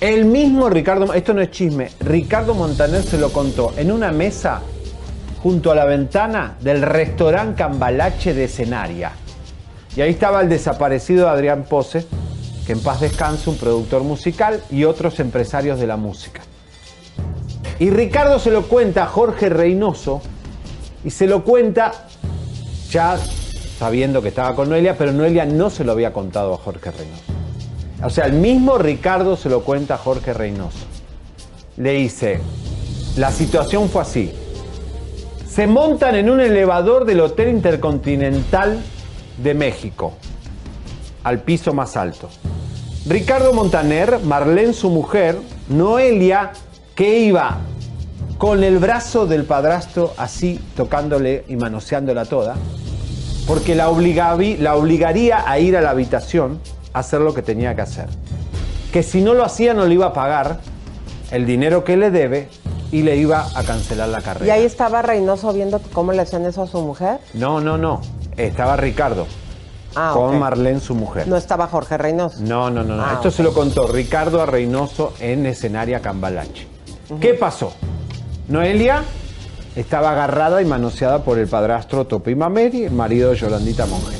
El 0.00 0.26
mismo 0.26 0.68
Ricardo, 0.68 1.12
esto 1.12 1.34
no 1.34 1.40
es 1.40 1.50
chisme, 1.50 1.90
Ricardo 2.00 2.54
Montaner 2.54 3.02
se 3.02 3.18
lo 3.18 3.32
contó 3.32 3.72
en 3.76 3.90
una 3.90 4.12
mesa 4.12 4.60
junto 5.42 5.72
a 5.72 5.74
la 5.74 5.84
ventana 5.84 6.56
del 6.60 6.82
restaurante 6.82 7.56
Cambalache 7.62 8.32
de 8.32 8.44
Escenaria. 8.44 9.12
Y 9.96 10.00
ahí 10.00 10.10
estaba 10.10 10.40
el 10.40 10.48
desaparecido 10.48 11.28
Adrián 11.28 11.64
Pose, 11.64 12.06
que 12.66 12.72
en 12.72 12.80
paz 12.80 13.00
descanse, 13.00 13.50
un 13.50 13.56
productor 13.56 14.04
musical 14.04 14.62
y 14.70 14.84
otros 14.84 15.18
empresarios 15.18 15.80
de 15.80 15.86
la 15.88 15.96
música. 15.96 16.42
Y 17.80 17.90
Ricardo 17.90 18.38
se 18.38 18.50
lo 18.50 18.68
cuenta 18.68 19.04
a 19.04 19.06
Jorge 19.06 19.48
Reynoso 19.48 20.20
y 21.04 21.10
se 21.10 21.26
lo 21.26 21.42
cuenta 21.44 22.07
ya 22.90 23.18
sabiendo 23.78 24.22
que 24.22 24.28
estaba 24.28 24.54
con 24.54 24.68
Noelia, 24.68 24.96
pero 24.96 25.12
Noelia 25.12 25.44
no 25.44 25.70
se 25.70 25.84
lo 25.84 25.92
había 25.92 26.12
contado 26.12 26.54
a 26.54 26.58
Jorge 26.58 26.90
Reynoso. 26.90 27.22
O 28.02 28.10
sea, 28.10 28.26
el 28.26 28.32
mismo 28.32 28.78
Ricardo 28.78 29.36
se 29.36 29.48
lo 29.48 29.62
cuenta 29.62 29.94
a 29.94 29.98
Jorge 29.98 30.32
Reynoso. 30.32 30.86
Le 31.76 31.92
dice, 31.92 32.40
la 33.16 33.30
situación 33.30 33.88
fue 33.88 34.02
así. 34.02 34.32
Se 35.48 35.66
montan 35.66 36.14
en 36.14 36.30
un 36.30 36.40
elevador 36.40 37.04
del 37.04 37.20
Hotel 37.20 37.48
Intercontinental 37.48 38.80
de 39.42 39.54
México, 39.54 40.14
al 41.24 41.40
piso 41.40 41.72
más 41.72 41.96
alto. 41.96 42.28
Ricardo 43.06 43.52
Montaner, 43.52 44.18
Marlene 44.20 44.72
su 44.72 44.90
mujer, 44.90 45.38
Noelia, 45.68 46.52
que 46.94 47.20
iba 47.20 47.58
con 48.38 48.62
el 48.64 48.78
brazo 48.78 49.26
del 49.26 49.44
padrastro 49.44 50.14
así 50.16 50.60
tocándole 50.76 51.44
y 51.48 51.56
manoseándola 51.56 52.24
toda, 52.24 52.54
porque 53.46 53.74
la, 53.74 53.86
la 53.90 54.74
obligaría 54.76 55.48
a 55.50 55.58
ir 55.58 55.76
a 55.76 55.80
la 55.80 55.90
habitación 55.90 56.60
a 56.92 57.00
hacer 57.00 57.20
lo 57.20 57.34
que 57.34 57.42
tenía 57.42 57.74
que 57.74 57.82
hacer. 57.82 58.06
Que 58.92 59.02
si 59.02 59.20
no 59.20 59.34
lo 59.34 59.44
hacía 59.44 59.74
no 59.74 59.84
le 59.86 59.94
iba 59.94 60.06
a 60.06 60.12
pagar 60.12 60.60
el 61.30 61.46
dinero 61.46 61.84
que 61.84 61.96
le 61.96 62.10
debe 62.10 62.48
y 62.92 63.02
le 63.02 63.16
iba 63.16 63.46
a 63.54 63.62
cancelar 63.64 64.08
la 64.08 64.20
Y 64.20 64.22
carrera. 64.22 64.54
ahí 64.54 64.64
estaba 64.64 65.02
Reynoso 65.02 65.52
viendo 65.52 65.80
cómo 65.92 66.12
le 66.12 66.22
hacían 66.22 66.46
eso 66.46 66.62
a 66.62 66.66
su 66.66 66.80
mujer. 66.80 67.18
No, 67.34 67.60
no, 67.60 67.76
no. 67.76 68.00
Estaba 68.36 68.76
Ricardo 68.76 69.26
Ah, 69.94 70.12
con. 70.14 70.38
Marlene 70.38 70.80
su 70.80 70.94
mujer. 70.94 71.26
No 71.26 71.36
estaba 71.36 71.66
Jorge 71.66 71.98
Reynoso. 71.98 72.38
No, 72.40 72.70
no, 72.70 72.84
no, 72.84 72.94
no. 72.96 73.04
Ah, 73.04 73.14
Esto 73.14 73.30
se 73.30 73.42
lo 73.42 73.52
contó 73.52 73.88
Ricardo 73.88 74.40
a 74.40 74.46
Reynoso 74.46 75.12
en 75.18 75.44
escenaria 75.46 76.00
Cambalache. 76.00 76.66
¿Qué 77.20 77.34
pasó? 77.34 77.72
Noelia 78.48 79.04
estaba 79.76 80.12
agarrada 80.12 80.62
y 80.62 80.64
manoseada 80.64 81.22
por 81.22 81.38
el 81.38 81.48
padrastro 81.48 82.06
Topi 82.06 82.34
Mameri, 82.34 82.84
el 82.84 82.92
marido 82.92 83.30
de 83.30 83.36
Yolandita 83.36 83.84
Monge. 83.84 84.16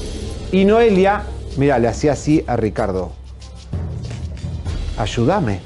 Y 0.53 0.66
Noelia, 0.66 1.22
mira, 1.57 1.79
le 1.79 1.89
hacía 1.89 2.12
así 2.12 2.45
a 2.47 2.57
Ricardo. 2.57 3.12
Ayúdame. 4.99 5.61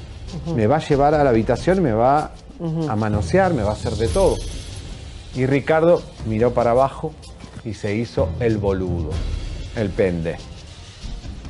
Me 0.55 0.67
va 0.67 0.77
a 0.77 0.79
llevar 0.79 1.13
a 1.13 1.23
la 1.23 1.29
habitación 1.29 1.79
y 1.79 1.81
me 1.81 1.91
va 1.91 2.31
a 2.87 2.95
manosear, 2.95 3.53
me 3.53 3.63
va 3.63 3.71
a 3.71 3.73
hacer 3.73 3.93
de 3.93 4.07
todo. 4.07 4.37
Y 5.35 5.45
Ricardo 5.45 6.01
miró 6.25 6.53
para 6.53 6.71
abajo 6.71 7.13
y 7.65 7.73
se 7.73 7.95
hizo 7.95 8.29
el 8.39 8.57
boludo, 8.57 9.09
el 9.75 9.89
pende. 9.89 10.37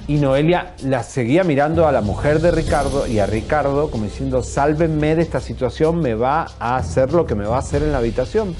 Y 0.07 0.15
Noelia 0.15 0.73
la 0.83 1.01
seguía 1.01 1.45
mirando 1.45 1.87
a 1.87 1.91
la 1.93 2.01
mujer 2.01 2.41
de 2.41 2.51
Ricardo 2.51 3.07
y 3.07 3.19
a 3.19 3.25
Ricardo 3.25 3.89
como 3.89 4.03
diciendo, 4.03 4.43
sálvenme 4.43 5.15
de 5.15 5.21
esta 5.21 5.39
situación, 5.39 6.01
me 6.01 6.13
va 6.13 6.47
a 6.59 6.75
hacer 6.75 7.13
lo 7.13 7.25
que 7.25 7.35
me 7.35 7.45
va 7.45 7.55
a 7.55 7.59
hacer 7.59 7.83
en 7.83 7.93
la 7.93 7.99
habitación. 7.99 8.53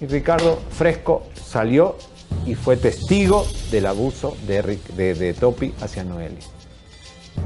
Y 0.00 0.06
Ricardo, 0.06 0.58
fresco, 0.70 1.22
salió 1.40 1.96
y 2.46 2.56
fue 2.56 2.76
testigo 2.76 3.46
del 3.70 3.86
abuso 3.86 4.36
de, 4.46 5.36
Topi 5.38 5.72
hacia 5.80 6.02
Noelia. 6.02 6.38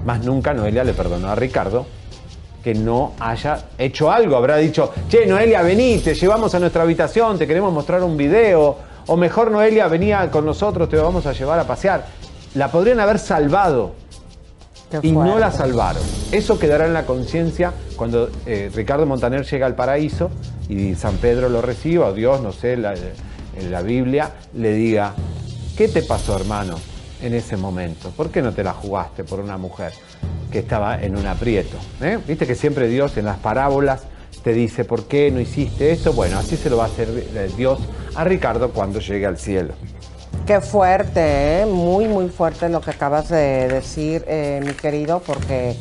Más 0.07 0.25
nunca 0.25 0.55
Noelia 0.55 0.83
le 0.83 0.95
perdonó 0.95 1.29
a 1.29 1.35
Ricardo 1.35 1.85
que 2.63 2.75
no 2.75 3.13
haya 3.21 3.67
hecho 3.77 4.11
algo. 4.11 4.37
Habrá 4.37 4.57
dicho, 4.57 4.91
che, 5.11 5.27
Noelia, 5.27 5.61
vení, 5.61 5.99
te 5.99 6.15
llevamos 6.15 6.55
a 6.55 6.59
nuestra 6.59 6.83
habitación, 6.83 7.39
te 7.39 7.47
queremos 7.47 7.71
mostrar 7.71 8.03
un 8.03 8.17
video. 8.17 8.77
O 9.07 9.17
mejor, 9.19 9.51
Noelia, 9.51 9.87
venía 9.89 10.31
con 10.31 10.47
nosotros, 10.47 10.89
te 10.89 10.97
vamos 10.97 11.27
a 11.27 11.33
llevar 11.35 11.59
a 11.59 11.65
pasear. 11.65 12.24
La 12.55 12.71
podrían 12.71 13.01
haber 13.01 13.19
salvado 13.19 13.93
y 15.03 15.13
no 15.13 15.39
la 15.41 15.51
salvaron. 15.51 16.03
Eso 16.31 16.59
quedará 16.59 16.87
en 16.87 16.95
la 16.95 17.05
conciencia 17.05 17.73
cuando 17.97 18.31
eh, 18.47 18.71
Ricardo 18.75 19.07
Montaner 19.07 19.45
llega 19.45 19.67
al 19.67 19.75
paraíso 19.75 20.31
y 20.69 20.95
San 20.95 21.17
Pedro 21.17 21.49
lo 21.49 21.61
reciba, 21.63 22.07
o 22.09 22.13
Dios, 22.15 22.41
no 22.41 22.53
sé, 22.53 22.77
la- 22.77 22.95
en 22.95 23.71
la 23.71 23.83
Biblia, 23.83 24.31
le 24.55 24.73
diga, 24.75 25.15
¿qué 25.77 25.89
te 25.89 26.03
pasó, 26.03 26.37
hermano, 26.37 26.77
en 27.23 27.35
ese 27.35 27.57
momento? 27.57 28.11
¿Por 28.11 28.31
qué 28.31 28.43
no 28.43 28.53
te 28.53 28.65
la 28.65 28.73
jugaste 28.73 29.23
por 29.25 29.41
una 29.41 29.57
mujer 29.59 29.93
que 30.51 30.59
estaba 30.61 31.01
en 31.01 31.17
un 31.17 31.27
aprieto? 31.27 31.77
¿Eh? 32.01 32.19
Viste 32.27 32.47
que 32.47 32.55
siempre 32.57 32.89
Dios 32.89 33.17
en 33.17 33.27
las 33.27 33.39
parábolas 33.39 34.03
te 34.43 34.53
dice, 34.53 34.85
¿por 34.85 35.05
qué 35.05 35.31
no 35.31 35.41
hiciste 35.41 35.93
esto? 35.93 36.13
Bueno, 36.13 36.39
así 36.39 36.57
se 36.57 36.69
lo 36.71 36.77
va 36.79 36.85
a 36.85 36.87
hacer 36.89 37.09
eh, 37.35 37.51
Dios 37.57 37.79
a 38.15 38.25
Ricardo 38.25 38.71
cuando 38.71 38.99
llegue 39.01 39.27
al 39.27 39.39
cielo. 39.39 39.75
Qué 40.47 40.61
fuerte, 40.61 41.63
¿eh? 41.63 41.67
muy, 41.67 42.07
muy 42.07 42.29
fuerte 42.29 42.69
lo 42.69 42.83
que 42.83 42.91
acabas 42.91 43.31
de 43.31 43.67
decir, 43.69 44.25
eh, 44.29 44.61
mi 44.63 44.73
querido, 44.75 45.21
porque 45.27 45.75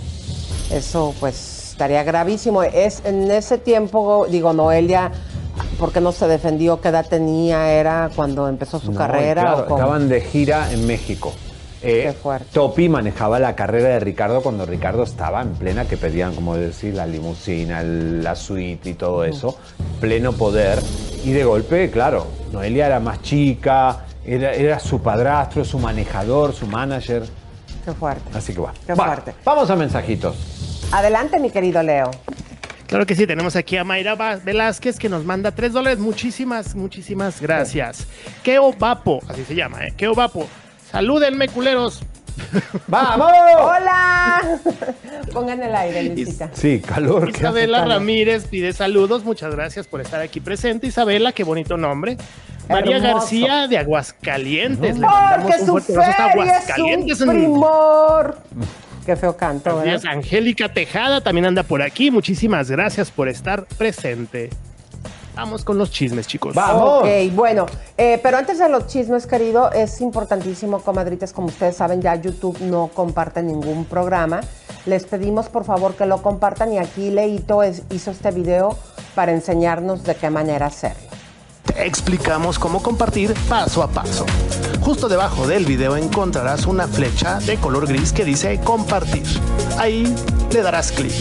eso 0.71 1.13
pues 1.19 1.69
estaría 1.71 2.01
gravísimo. 2.03 2.63
Es 2.63 3.01
en 3.03 3.29
ese 3.29 3.57
tiempo, 3.57 4.25
digo, 4.29 4.53
Noelia, 4.53 5.11
¿por 5.77 5.91
qué 5.91 5.99
no 5.99 6.13
se 6.13 6.27
defendió? 6.29 6.79
¿Qué 6.79 6.87
edad 6.89 7.05
tenía? 7.09 7.73
¿Era 7.73 8.09
cuando 8.15 8.47
empezó 8.47 8.79
su 8.79 8.93
No, 8.93 8.97
carrera? 8.97 9.41
claro, 9.41 9.57
o 9.57 9.61
estaban 9.75 10.07
de 10.07 10.21
gira 10.21 10.71
en 10.71 10.87
México. 10.87 11.33
Eh, 11.85 12.15
Topi 12.53 12.87
manejaba 12.87 13.39
la 13.39 13.57
carrera 13.57 13.89
de 13.89 13.99
Ricardo 13.99 14.41
cuando 14.41 14.65
Ricardo 14.65 15.03
estaba 15.03 15.41
en 15.41 15.49
plena, 15.55 15.83
que 15.85 15.97
pedían, 15.97 16.33
como 16.33 16.55
decir, 16.55 16.93
la 16.93 17.05
limusina, 17.05 17.81
el- 17.81 18.23
la 18.23 18.35
suite 18.37 18.91
y 18.91 18.93
todo 18.93 19.25
eso, 19.25 19.57
pleno 19.99 20.31
poder. 20.31 20.79
Y 21.25 21.33
de 21.33 21.43
golpe, 21.43 21.91
claro, 21.91 22.27
Noelia 22.53 22.85
era 22.85 23.01
más 23.01 23.21
chica, 23.21 24.05
era, 24.25 24.53
era 24.53 24.79
su 24.79 25.01
padrastro, 25.01 25.63
su 25.65 25.79
manejador, 25.79 26.53
su 26.53 26.67
manager. 26.67 27.23
Qué 27.85 27.91
fuerte. 27.93 28.37
Así 28.37 28.53
que 28.53 28.61
va. 28.61 28.73
Qué 28.85 28.93
Va, 28.93 29.05
fuerte. 29.05 29.33
Vamos 29.43 29.69
a 29.69 29.75
mensajitos. 29.75 30.35
Adelante, 30.91 31.39
mi 31.39 31.49
querido 31.49 31.83
Leo. 31.83 32.11
Claro 32.87 33.05
que 33.05 33.15
sí, 33.15 33.25
tenemos 33.25 33.55
aquí 33.55 33.75
a 33.77 33.83
Mayra 33.83 34.15
Velázquez 34.43 34.99
que 34.99 35.09
nos 35.09 35.25
manda 35.25 35.51
3 35.51 35.73
dólares. 35.73 35.99
Muchísimas, 35.99 36.75
muchísimas 36.75 37.41
gracias. 37.41 38.05
Keo 38.43 38.71
Vapo, 38.73 39.19
así 39.27 39.43
se 39.43 39.55
llama, 39.55 39.85
¿eh? 39.85 39.93
Keo 39.97 40.13
Vapo. 40.13 40.47
Salúdenme, 40.91 41.47
culeros. 41.47 42.01
¡Vamos! 42.87 43.31
¡Hola! 43.57 44.59
Pongan 45.33 45.63
el 45.63 45.75
aire, 45.75 46.03
Luisita. 46.03 46.49
Sí, 46.53 46.81
calor. 46.81 47.31
¿qué 47.31 47.37
hace 47.37 47.39
Isabela 47.47 47.79
calor? 47.79 47.93
Ramírez 47.95 48.45
pide 48.47 48.73
saludos. 48.73 49.23
Muchas 49.23 49.55
gracias 49.55 49.87
por 49.87 50.01
estar 50.01 50.21
aquí 50.21 50.39
presente. 50.39 50.87
Isabela, 50.87 51.31
qué 51.31 51.43
bonito 51.43 51.77
nombre. 51.77 52.17
María 52.69 52.97
Hermoso. 52.97 53.15
García 53.19 53.67
de 53.67 53.77
Aguascalientes. 53.77 54.97
Le 54.97 55.07
Porque 55.41 55.61
un 55.61 55.65
su 55.65 55.77
hasta 55.99 56.03
es 56.03 56.19
Aguascalientes. 56.19 57.21
un 57.21 57.29
primor. 57.29 58.37
Qué 59.05 59.15
feo 59.17 59.35
canto, 59.35 59.75
¿verdad? 59.77 59.95
es, 59.95 60.05
Angélica 60.05 60.69
Tejada 60.73 61.21
también 61.21 61.45
anda 61.45 61.63
por 61.63 61.81
aquí. 61.81 62.09
Muchísimas 62.09 62.71
gracias 62.71 63.11
por 63.11 63.27
estar 63.27 63.65
presente. 63.77 64.49
Vamos 65.35 65.65
con 65.65 65.77
los 65.79 65.89
chismes, 65.89 66.27
chicos. 66.27 66.55
Ok, 66.55 67.07
bueno, 67.33 67.65
eh, 67.97 68.19
pero 68.21 68.37
antes 68.37 68.59
de 68.59 68.69
los 68.69 68.85
chismes, 68.85 69.25
querido, 69.25 69.71
es 69.71 69.99
importantísimo, 69.99 70.79
comadritas, 70.79 71.33
como 71.33 71.47
ustedes 71.47 71.75
saben, 71.75 72.01
ya 72.03 72.15
YouTube 72.15 72.59
no 72.61 72.87
comparte 72.93 73.41
ningún 73.41 73.83
programa. 73.85 74.41
Les 74.85 75.05
pedimos 75.05 75.49
por 75.49 75.65
favor 75.65 75.95
que 75.95 76.05
lo 76.05 76.21
compartan 76.21 76.71
y 76.73 76.77
aquí 76.77 77.09
Leito 77.09 77.63
es- 77.63 77.81
hizo 77.89 78.11
este 78.11 78.29
video 78.31 78.77
para 79.15 79.31
enseñarnos 79.31 80.03
de 80.03 80.13
qué 80.15 80.29
manera 80.29 80.67
hacerlo. 80.67 81.01
Te 81.63 81.87
explicamos 81.87 82.59
cómo 82.59 82.83
compartir 82.83 83.33
paso 83.47 83.83
a 83.83 83.87
paso. 83.89 84.25
Justo 84.81 85.07
debajo 85.07 85.47
del 85.47 85.65
video 85.65 85.95
encontrarás 85.95 86.65
una 86.65 86.87
flecha 86.87 87.39
de 87.39 87.57
color 87.57 87.87
gris 87.87 88.11
que 88.11 88.25
dice 88.25 88.59
compartir. 88.59 89.23
Ahí 89.77 90.13
le 90.51 90.61
darás 90.61 90.91
clic. 90.91 91.13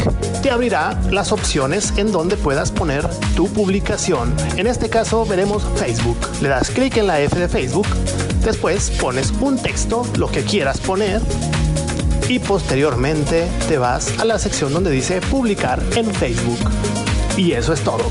Te 0.42 0.50
abrirá 0.50 1.00
las 1.10 1.30
opciones 1.30 1.94
en 1.96 2.10
donde 2.10 2.36
puedas 2.36 2.72
poner 2.72 3.08
tu 3.36 3.48
publicación. 3.48 4.34
En 4.56 4.66
este 4.66 4.90
caso 4.90 5.24
veremos 5.24 5.62
Facebook. 5.76 6.18
Le 6.40 6.48
das 6.48 6.70
clic 6.70 6.96
en 6.96 7.06
la 7.06 7.20
F 7.20 7.38
de 7.38 7.48
Facebook. 7.48 7.86
Después 8.44 8.90
pones 8.90 9.30
un 9.40 9.56
texto, 9.56 10.04
lo 10.18 10.28
que 10.28 10.42
quieras 10.42 10.80
poner. 10.80 11.22
Y 12.28 12.40
posteriormente 12.40 13.48
te 13.68 13.78
vas 13.78 14.18
a 14.18 14.24
la 14.24 14.38
sección 14.38 14.72
donde 14.72 14.90
dice 14.90 15.20
publicar 15.20 15.80
en 15.94 16.12
Facebook. 16.12 16.58
Y 17.36 17.52
eso 17.52 17.72
es 17.72 17.80
todo. 17.82 18.04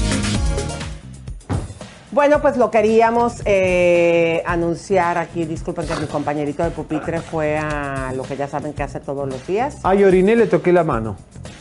Bueno, 2.22 2.40
pues 2.40 2.56
lo 2.56 2.70
queríamos 2.70 3.42
eh, 3.46 4.44
anunciar 4.46 5.18
aquí. 5.18 5.44
Disculpen 5.46 5.88
que 5.88 5.96
mi 5.96 6.06
compañerito 6.06 6.62
de 6.64 6.70
pupitre 6.70 7.20
fue 7.20 7.58
a 7.58 8.14
lo 8.16 8.22
que 8.22 8.38
ya 8.38 8.48
saben 8.48 8.74
que 8.74 8.84
hace 8.84 9.00
todos 9.00 9.28
los 9.28 9.48
días. 9.48 9.78
Ay, 9.82 10.04
oriné, 10.04 10.36
le 10.36 10.46
toqué 10.46 10.72
la 10.72 10.84
mano. 10.84 11.16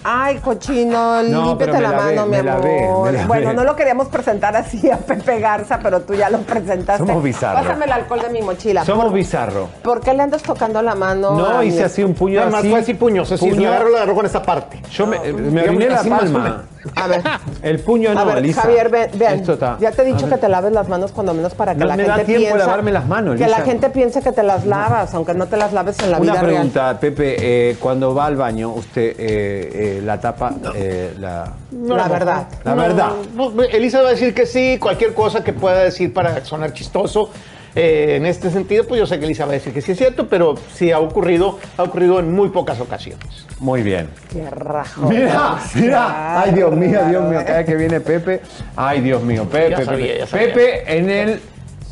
Ay, 0.05 0.37
cochino, 0.37 1.23
No, 1.23 1.47
límpiate 1.47 1.73
me 1.73 1.81
la 1.81 1.93
mano, 1.93 2.25
mi 2.27 2.31
me 2.33 2.39
amor. 2.51 2.61
me 2.63 3.13
lavé. 3.13 3.27
Bueno, 3.27 3.55
no 3.55 3.65
lo 3.65 3.75
queríamos 3.75 4.09
presentar 4.09 4.55
así 4.55 4.91
a 4.91 4.99
Pepe 4.99 5.41
Garza, 5.41 5.79
pero 5.83 6.03
tú 6.03 6.13
ya 6.13 6.29
lo 6.29 6.41
presentaste. 6.41 7.07
Somos 7.07 7.23
bizarros. 7.23 7.63
Pásame 7.63 7.87
el 7.87 7.93
alcohol 7.93 8.21
de 8.21 8.29
mi 8.29 8.43
mochila. 8.43 8.85
Somos 8.85 9.07
¿Por, 9.07 9.15
bizarro. 9.15 9.69
por 9.83 10.01
qué 10.03 10.13
le 10.13 10.23
andas 10.25 10.43
tocando 10.43 10.83
la 10.83 10.95
mano? 10.95 11.39
No, 11.39 11.59
a 11.61 11.65
hice 11.65 11.79
mi- 11.79 11.83
así 11.85 12.05
un 12.05 12.13
puño 12.13 12.45
más 12.51 12.57
así. 12.61 12.69
fue 12.71 12.81
así 12.81 12.93
puños, 12.93 13.33
así, 13.33 13.49
Puño. 13.49 13.63
me 13.63 13.67
agarro, 13.69 13.89
la 13.89 13.97
agarro 14.03 14.15
con 14.15 14.27
esta 14.27 14.43
parte. 14.43 14.83
Yo 14.91 15.07
me, 15.07 15.19
me 15.21 15.33
Digamos, 15.33 15.69
oriné 15.69 15.89
la 15.89 16.01
así 16.01 16.11
más 16.11 16.21
o 16.21 16.25
palma. 16.25 16.65
A 16.97 17.07
ver. 17.07 17.23
El 17.63 17.79
puño 17.81 18.15
no, 18.15 18.21
a 18.21 18.25
ver, 18.25 18.39
Elisa. 18.39 18.63
Javier, 18.63 18.89
ven, 18.89 19.11
ven. 19.15 19.41
Esto 19.41 19.53
está- 19.55 19.77
Ya 19.81 19.91
te 19.93 20.03
he 20.03 20.05
dicho 20.07 20.29
que 20.29 20.37
te 20.37 20.49
laves 20.49 20.73
las 20.73 20.89
manos 20.89 21.13
cuando 21.13 21.35
menos 21.35 21.55
para 21.55 21.75
que 21.75 21.81
No 21.81 21.87
la 21.87 21.97
me 21.97 22.05
gente 22.05 22.19
da 22.19 22.25
tiempo 22.25 22.33
de 22.33 22.47
piensa, 22.51 22.67
lavarme 22.67 22.93
las 22.93 23.07
manos, 23.07 23.37
Que 23.37 23.45
Elisa. 23.45 23.59
la 23.59 23.65
gente 23.65 23.91
piense 23.91 24.23
que 24.23 24.33
te 24.33 24.43
las 24.43 24.65
lavas, 24.67 25.15
aunque 25.15 25.35
no 25.35 25.47
te 25.47 25.57
las 25.57 25.73
laves 25.73 25.99
en 26.01 26.11
la 26.11 26.19
Una 26.19 26.33
vida 26.33 26.43
real. 26.43 26.53
pregunta, 26.55 26.99
Pepe. 27.01 27.37
eh, 27.71 27.77
cuando 27.81 28.15
va 28.15 28.27
al 28.27 28.37
baño, 28.37 28.71
usted 28.71 29.15
eh, 29.19 29.19
eh, 29.19 30.03
la 30.05 30.21
tapa, 30.21 30.53
eh, 30.75 31.15
la... 31.19 31.53
No, 31.71 31.97
la 31.97 32.07
no, 32.09 32.13
verdad. 32.13 32.47
La 32.65 32.75
verdad. 32.75 33.11
no, 33.35 33.51
no, 33.51 33.63
Elisa 33.63 34.03
va 34.03 34.09
a 34.09 34.11
decir 34.13 34.35
que 34.35 34.47
sí, 34.47 34.79
cualquier 34.81 35.15
cosa 35.15 35.45
que 35.45 35.53
pueda 35.53 35.79
decir 35.85 36.13
para 36.13 36.45
sonar 36.45 36.73
chistoso. 36.73 37.31
Eh, 37.75 38.17
en 38.17 38.27
este 38.27 38.51
sentido, 38.51 38.85
pues 38.87 38.99
yo 38.99 39.07
sé 39.07 39.19
que 39.19 39.25
Elisa 39.25 39.45
va 39.45 39.53
a 39.53 39.55
decir 39.55 39.73
que 39.73 39.81
sí 39.81 39.93
es 39.93 39.99
cierto, 39.99 40.29
pero 40.29 40.55
sí 40.75 40.91
ha 40.91 40.99
ocurrido, 40.99 41.59
ha 41.77 41.83
ocurrido 41.83 42.19
en 42.19 42.33
muy 42.33 42.49
pocas 42.49 42.81
ocasiones. 42.81 43.47
Muy 43.59 43.83
bien. 43.83 44.09
Qué 44.33 44.49
rajo. 44.51 45.09
Mira, 45.09 45.59
mira. 45.75 46.43
Ay, 46.43 46.53
Dios 46.53 46.75
mío, 46.75 47.01
Dios 47.09 47.25
mío. 47.25 47.41
Cada 47.45 47.59
vez 47.59 47.67
que 47.67 47.77
viene 47.77 48.01
Pepe. 48.01 48.41
Ay, 48.77 49.01
Dios 49.01 49.23
mío, 49.23 49.45
Pepe. 49.45 49.71
Ya 49.71 49.85
sabía, 49.85 50.07
Pepe. 50.07 50.19
ya 50.19 50.27
sabía. 50.27 50.47
Pepe 50.47 50.99
en 50.99 51.11
el 51.11 51.41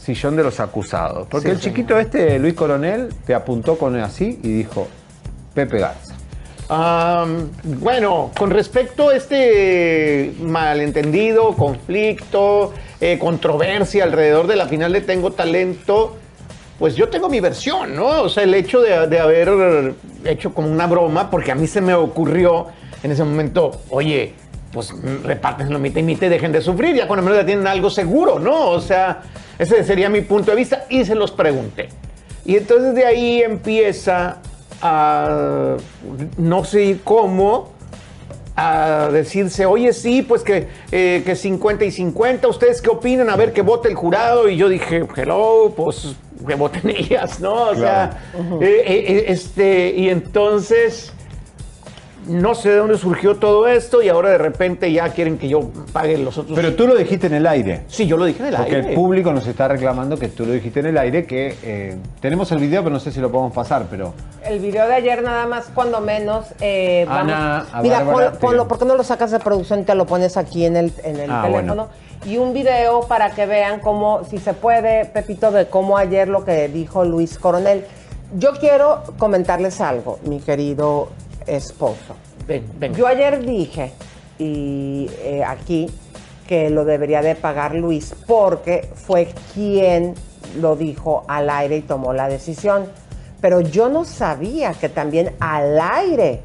sillón 0.03 0.37
de 0.37 0.43
los 0.43 0.59
acusados. 0.61 1.27
Porque 1.29 1.49
Sí, 1.49 1.55
el 1.55 1.61
chiquito 1.61 1.99
este, 1.99 2.39
Luis 2.39 2.55
Coronel, 2.55 3.11
te 3.27 3.35
apuntó 3.35 3.77
con 3.77 3.95
así 4.01 4.41
y 4.43 4.49
dijo, 4.49 4.89
Pepe 5.55 5.79
Garza. 5.79 6.15
Bueno, 7.63 8.31
con 8.37 8.51
respecto 8.51 9.09
a 9.09 9.17
este 9.17 10.35
malentendido, 10.41 11.55
conflicto, 11.55 12.73
eh, 13.01 13.19
controversia 13.19 14.05
alrededor 14.05 14.47
de 14.47 14.57
la 14.57 14.67
final 14.67 14.93
de 14.93 15.01
Tengo 15.01 15.33
Talento, 15.33 16.17
pues 16.79 16.95
yo 16.95 17.09
tengo 17.09 17.29
mi 17.29 17.41
versión, 17.41 17.95
¿no? 17.97 18.23
O 18.23 18.29
sea, 18.29 18.45
el 18.45 18.55
hecho 18.55 18.81
de, 18.81 19.07
de 19.07 19.19
haber 19.19 19.95
hecho 20.25 20.55
como 20.55 20.69
una 20.69 20.87
broma, 20.87 21.31
porque 21.31 21.53
a 21.53 21.55
mí 21.55 21.67
se 21.67 21.81
me 21.81 21.95
ocurrió 21.95 22.67
en 23.03 23.11
ese 23.11 23.25
momento, 23.25 23.83
oye, 23.91 24.35
pues 24.73 24.93
repártenselo 25.25 25.79
mitad 25.79 26.01
y 26.01 26.05
mitad 26.05 26.27
y 26.27 26.31
dejen 26.31 26.53
de 26.53 26.61
sufrir, 26.61 26.95
ya 26.95 27.07
cuando 27.07 27.25
menos 27.25 27.39
ya 27.39 27.47
tienen 27.47 27.67
algo 27.67 27.91
seguro, 27.91 28.39
¿no? 28.39 28.71
O 28.71 28.81
sea, 28.81 29.23
ese 29.59 29.83
sería 29.85 30.09
mi 30.09 30.21
punto 30.21 30.51
de 30.51 30.57
vista 30.57 30.85
y 30.89 31.05
se 31.05 31.15
los 31.15 31.31
pregunté. 31.33 31.89
Y 32.45 32.57
entonces 32.57 32.95
de 32.95 33.05
ahí 33.05 33.43
empieza 33.43 34.39
a, 34.81 35.77
no 36.37 36.65
sé 36.65 36.99
cómo, 37.03 37.71
a 38.61 39.09
decirse, 39.13 39.67
oye, 39.67 39.93
sí, 39.93 40.23
pues 40.23 40.43
que, 40.43 40.67
eh, 40.91 41.23
que 41.25 41.37
50 41.37 41.85
y 41.85 41.93
50, 41.93 42.49
¿ustedes 42.49 42.83
qué 42.83 42.91
opinan? 42.91 43.31
A 43.31 43.37
ver, 43.37 43.53
que 43.53 43.63
vote 43.63 43.89
el 43.89 43.95
jurado. 43.95 44.49
Y 44.49 44.57
yo 44.57 44.69
dije, 44.69 45.07
hello, 45.17 45.73
pues 45.77 46.17
que 46.45 46.55
voten 46.57 46.91
ellas, 46.97 47.39
¿no? 47.39 47.69
O 47.69 47.75
sea, 47.77 48.19
eh, 48.61 48.83
eh, 48.85 49.25
este, 49.29 49.95
y 49.97 50.09
entonces, 50.09 51.13
no 52.29 52.55
sé 52.55 52.71
de 52.71 52.77
dónde 52.77 52.99
surgió 52.99 53.37
todo 53.37 53.67
esto 53.67 54.03
y 54.03 54.09
ahora 54.09 54.31
de 54.31 54.39
repente 54.39 54.93
ya 54.93 55.09
quieren 55.11 55.39
que 55.39 55.49
yo 55.49 55.71
pague 55.93 56.17
los 56.19 56.37
otros. 56.39 56.55
Pero 56.57 56.75
tú 56.75 56.87
lo 56.87 56.95
dijiste 56.95 57.27
en 57.27 57.35
el 57.35 57.47
aire. 57.47 57.83
Sí, 57.89 58.07
yo 58.07 58.17
lo 58.17 58.25
dije 58.27 58.41
en 58.41 58.49
el 58.51 58.57
Porque 58.57 58.77
aire. 58.77 58.89
el 58.91 58.95
público 58.95 59.33
nos 59.33 59.47
está 59.47 59.67
reclamando 59.69 60.17
que 60.19 60.29
tú 60.29 60.45
lo 60.47 60.53
dijiste 60.53 60.81
en 60.81 60.87
el 60.87 60.99
aire, 60.99 61.27
que 61.27 61.57
eh, 61.63 61.97
tenemos 62.21 62.53
el 62.53 62.59
video, 62.59 62.83
pero 62.83 62.93
no 62.93 63.01
sé 63.01 63.11
si 63.13 63.21
lo 63.21 63.31
podemos 63.33 63.53
pasar, 63.53 63.87
pero... 63.91 64.13
El 64.45 64.61
video 64.61 64.87
de 64.87 64.95
ayer 64.95 65.23
nada 65.23 65.47
más, 65.47 65.67
cuando 65.75 66.01
menos. 66.01 66.47
Eh, 66.61 67.05
vamos- 67.09 67.33
Ana, 67.33 67.67
a 67.73 67.83
Mira, 67.83 68.03
Bárbara, 68.05 68.33
ponlo, 68.33 68.69
¿por 68.69 68.79
qué 68.79 68.85
no 68.85 68.95
lo 68.95 69.03
sacas 69.05 69.31
de 69.31 69.39
producción 69.41 69.81
y 69.81 69.85
te 69.85 69.95
lo 69.95 70.07
pones 70.07 70.37
aquí 70.37 70.65
en 70.65 70.77
el, 70.77 70.93
en 71.05 71.19
el 71.21 71.31
Ah, 71.31 71.43
teléfono? 71.45 71.89
Y 72.27 72.37
un 72.37 72.53
video 72.53 73.01
para 73.03 73.31
que 73.31 73.47
vean 73.47 73.81
cómo, 73.81 74.23
si 74.29 74.39
se 74.39 74.53
puede, 74.55 75.05
Pepito, 75.07 75.51
de 75.51 75.67
cómo 75.67 75.97
ayer 75.99 76.29
lo 76.29 76.45
que 76.45 76.69
dijo 76.69 77.05
Luis 77.05 77.39
Coronel. 77.39 77.85
Yo 78.37 78.53
quiero 78.61 79.03
comentarles 79.19 79.81
algo, 79.81 80.19
mi 80.25 80.41
querido 80.41 81.09
esposo. 81.49 82.15
Ven, 82.47 82.65
ven. 82.79 82.95
Yo 82.95 83.07
ayer 83.07 83.45
dije, 83.45 83.93
y 84.39 85.11
eh, 85.19 85.43
aquí, 85.45 85.91
que 86.47 86.71
lo 86.71 86.85
debería 86.85 87.21
de 87.23 87.35
pagar 87.35 87.75
Luis 87.75 88.15
porque 88.27 88.89
fue 88.95 89.35
quien 89.53 90.15
lo 90.61 90.77
dijo 90.77 91.25
al 91.29 91.51
aire 91.51 91.77
y 91.77 91.83
tomó 91.83 92.13
la 92.13 92.29
decisión. 92.29 92.87
Pero 93.41 93.61
yo 93.61 93.89
no 93.89 94.05
sabía 94.05 94.73
que 94.73 94.89
también 94.89 95.37
al 95.41 95.81
aire 95.81 96.43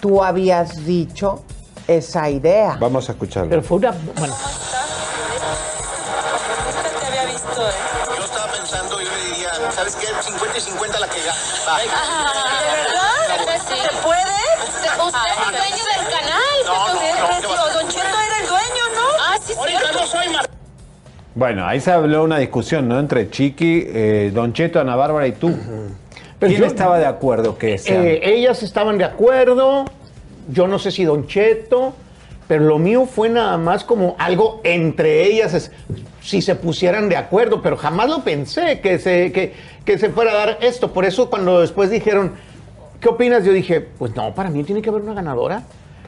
tú 0.00 0.22
habías 0.22 0.84
dicho 0.84 1.42
esa 1.88 2.30
idea. 2.30 2.76
Vamos 2.78 3.08
a 3.08 3.12
escucharlo. 3.12 3.50
Pero 3.50 3.62
fue 3.62 3.78
una... 3.78 3.92
Bueno, 3.92 4.34
te 7.00 7.06
había 7.06 7.24
visto, 7.32 7.48
¿eh? 7.48 7.72
Yo 8.16 8.24
estaba 8.24 8.52
pensando, 8.52 9.00
yo 9.00 9.10
le 9.10 9.32
diría, 9.32 9.50
¿sabes 9.72 9.96
qué? 9.96 10.06
50 10.06 10.58
y 10.58 10.60
50 10.60 11.00
la 11.00 11.08
que 11.08 11.20
gana. 11.20 12.33
Bueno, 21.34 21.66
ahí 21.66 21.80
se 21.80 21.90
habló 21.90 22.22
una 22.22 22.38
discusión, 22.38 22.88
¿no? 22.88 22.98
Entre 23.00 23.28
Chiqui, 23.30 23.84
eh, 23.88 24.30
Don 24.32 24.52
Cheto, 24.52 24.80
Ana 24.80 24.94
Bárbara 24.94 25.26
y 25.26 25.32
tú. 25.32 25.48
Pero 26.38 26.50
¿Quién 26.50 26.60
yo- 26.60 26.66
estaba 26.66 26.98
de 26.98 27.06
acuerdo 27.06 27.58
que? 27.58 27.74
Eh, 27.86 28.20
ellas 28.22 28.62
estaban 28.62 28.98
de 28.98 29.04
acuerdo, 29.04 29.84
yo 30.48 30.68
no 30.68 30.78
sé 30.78 30.90
si 30.90 31.04
Don 31.04 31.26
Cheto, 31.26 31.94
pero 32.46 32.64
lo 32.64 32.78
mío 32.78 33.06
fue 33.06 33.28
nada 33.30 33.56
más 33.56 33.82
como 33.84 34.14
algo 34.18 34.60
entre 34.62 35.24
ellas, 35.24 35.54
es- 35.54 35.72
si 36.22 36.40
se 36.40 36.54
pusieran 36.54 37.08
de 37.08 37.16
acuerdo, 37.16 37.62
pero 37.62 37.76
jamás 37.76 38.08
lo 38.08 38.22
pensé 38.22 38.80
que 38.80 38.98
se, 38.98 39.32
que, 39.32 39.54
que 39.84 39.98
se 39.98 40.10
fuera 40.10 40.32
a 40.32 40.34
dar 40.34 40.58
esto. 40.60 40.92
Por 40.92 41.04
eso 41.04 41.30
cuando 41.30 41.60
después 41.60 41.90
dijeron, 41.90 42.32
¿qué 43.00 43.08
opinas? 43.08 43.44
Yo 43.44 43.52
dije, 43.52 43.80
pues 43.80 44.14
no, 44.14 44.34
para 44.34 44.50
mí 44.50 44.62
tiene 44.62 44.82
que 44.82 44.88
haber 44.90 45.02
una 45.02 45.14
ganadora. 45.14 45.62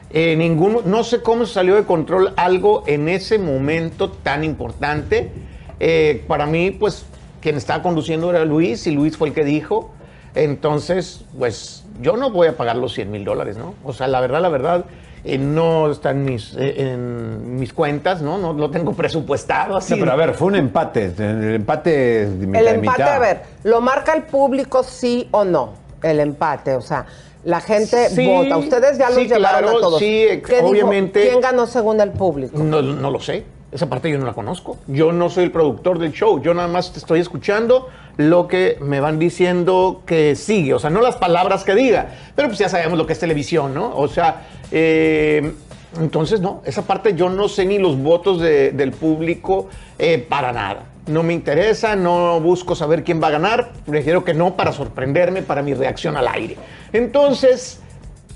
Eh, 0.09 0.35
ninguno, 0.37 0.81
no 0.85 1.03
sé 1.03 1.21
cómo 1.21 1.45
se 1.45 1.53
salió 1.53 1.75
de 1.75 1.83
control 1.83 2.33
algo 2.37 2.83
en 2.87 3.09
ese 3.09 3.39
momento 3.39 4.09
tan 4.09 4.43
importante. 4.43 5.31
Eh, 5.79 6.23
para 6.27 6.45
mí, 6.45 6.71
pues, 6.71 7.05
quien 7.41 7.57
estaba 7.57 7.83
conduciendo 7.83 8.29
era 8.29 8.45
Luis 8.45 8.87
y 8.87 8.91
Luis 8.91 9.17
fue 9.17 9.29
el 9.29 9.33
que 9.33 9.43
dijo. 9.43 9.91
Entonces, 10.33 11.25
pues, 11.37 11.83
yo 12.01 12.15
no 12.15 12.29
voy 12.31 12.47
a 12.47 12.55
pagar 12.55 12.77
los 12.77 12.93
100 12.93 13.11
mil 13.11 13.25
dólares, 13.25 13.57
¿no? 13.57 13.73
O 13.83 13.93
sea, 13.93 14.07
la 14.07 14.21
verdad, 14.21 14.41
la 14.41 14.49
verdad, 14.49 14.85
eh, 15.23 15.37
no 15.37 15.91
está 15.91 16.11
en 16.11 16.23
mis, 16.23 16.55
eh, 16.55 16.91
en 16.91 17.59
mis 17.59 17.73
cuentas, 17.73 18.21
¿no? 18.21 18.37
No 18.37 18.53
lo 18.53 18.69
tengo 18.69 18.93
presupuestado 18.95 19.77
así. 19.77 19.93
No, 19.93 19.99
pero 19.99 20.11
a 20.13 20.15
ver, 20.15 20.33
fue 20.33 20.47
un 20.47 20.55
empate. 20.55 21.11
El 21.17 21.55
empate 21.55 22.23
es 22.23 22.39
de 22.39 22.47
mitad 22.47 22.61
El 22.61 22.67
empate, 22.75 23.01
mitad. 23.03 23.15
a 23.15 23.19
ver, 23.19 23.41
¿lo 23.63 23.81
marca 23.81 24.13
el 24.13 24.23
público 24.23 24.83
sí 24.83 25.27
o 25.31 25.43
no? 25.43 25.73
El 26.01 26.19
empate, 26.19 26.75
o 26.75 26.81
sea, 26.81 27.05
la 27.43 27.61
gente 27.61 28.09
Sí, 28.09 28.25
vota. 28.27 28.57
Ustedes 28.57 28.97
ya 28.97 29.09
los 29.09 29.15
sí, 29.17 29.27
llevaron 29.27 29.61
claro, 29.61 29.77
a 29.77 29.81
todos. 29.81 29.99
sí, 29.99 30.25
obviamente- 30.61 31.27
¿Quién 31.29 31.41
ganó 31.41 31.65
según 31.67 32.01
el 32.01 32.11
público? 32.11 32.57
No, 32.57 32.81
no 32.81 33.11
lo 33.11 33.19
sé. 33.19 33.43
Esa 33.71 33.87
parte 33.89 34.09
yo 34.09 34.17
no 34.17 34.25
la 34.25 34.33
conozco. 34.33 34.77
Yo 34.87 35.11
no 35.11 35.29
soy 35.29 35.43
el 35.45 35.51
productor 35.51 35.99
del 35.99 36.13
show. 36.13 36.41
Yo 36.41 36.53
nada 36.53 36.67
más 36.69 36.93
te 36.93 36.99
estoy 36.99 37.19
escuchando 37.19 37.89
lo 38.15 38.47
que 38.47 38.77
me 38.81 38.99
van 39.01 39.19
diciendo 39.19 40.01
que 40.05 40.35
sigue. 40.35 40.73
O 40.73 40.79
sea, 40.79 40.89
no 40.89 41.01
las 41.01 41.17
palabras 41.17 41.63
que 41.65 41.75
diga. 41.75 42.09
Pero 42.35 42.47
pues 42.47 42.59
ya 42.59 42.69
sabemos 42.69 42.97
lo 42.97 43.05
que 43.05 43.13
es 43.13 43.19
televisión, 43.19 43.73
¿no? 43.73 43.95
O 43.95 44.07
sea, 44.07 44.47
eh, 44.71 45.53
entonces 45.99 46.39
no. 46.39 46.61
Esa 46.65 46.83
parte 46.83 47.13
yo 47.13 47.29
no 47.29 47.49
sé 47.49 47.65
ni 47.65 47.77
los 47.77 47.97
votos 48.01 48.39
de- 48.39 48.71
del 48.71 48.91
público 48.91 49.67
eh, 49.99 50.17
para 50.27 50.53
nada. 50.53 50.83
No 51.07 51.23
me 51.23 51.33
interesa, 51.33 51.95
no 51.95 52.39
busco 52.41 52.75
saber 52.75 53.03
quién 53.03 53.21
va 53.21 53.27
a 53.27 53.31
ganar. 53.31 53.71
Prefiero 53.85 54.23
que 54.23 54.33
no 54.33 54.55
para 54.55 54.71
sorprenderme, 54.73 55.41
para 55.41 55.61
mi 55.61 55.73
reacción 55.73 56.17
al 56.17 56.27
aire. 56.27 56.57
Entonces, 56.93 57.79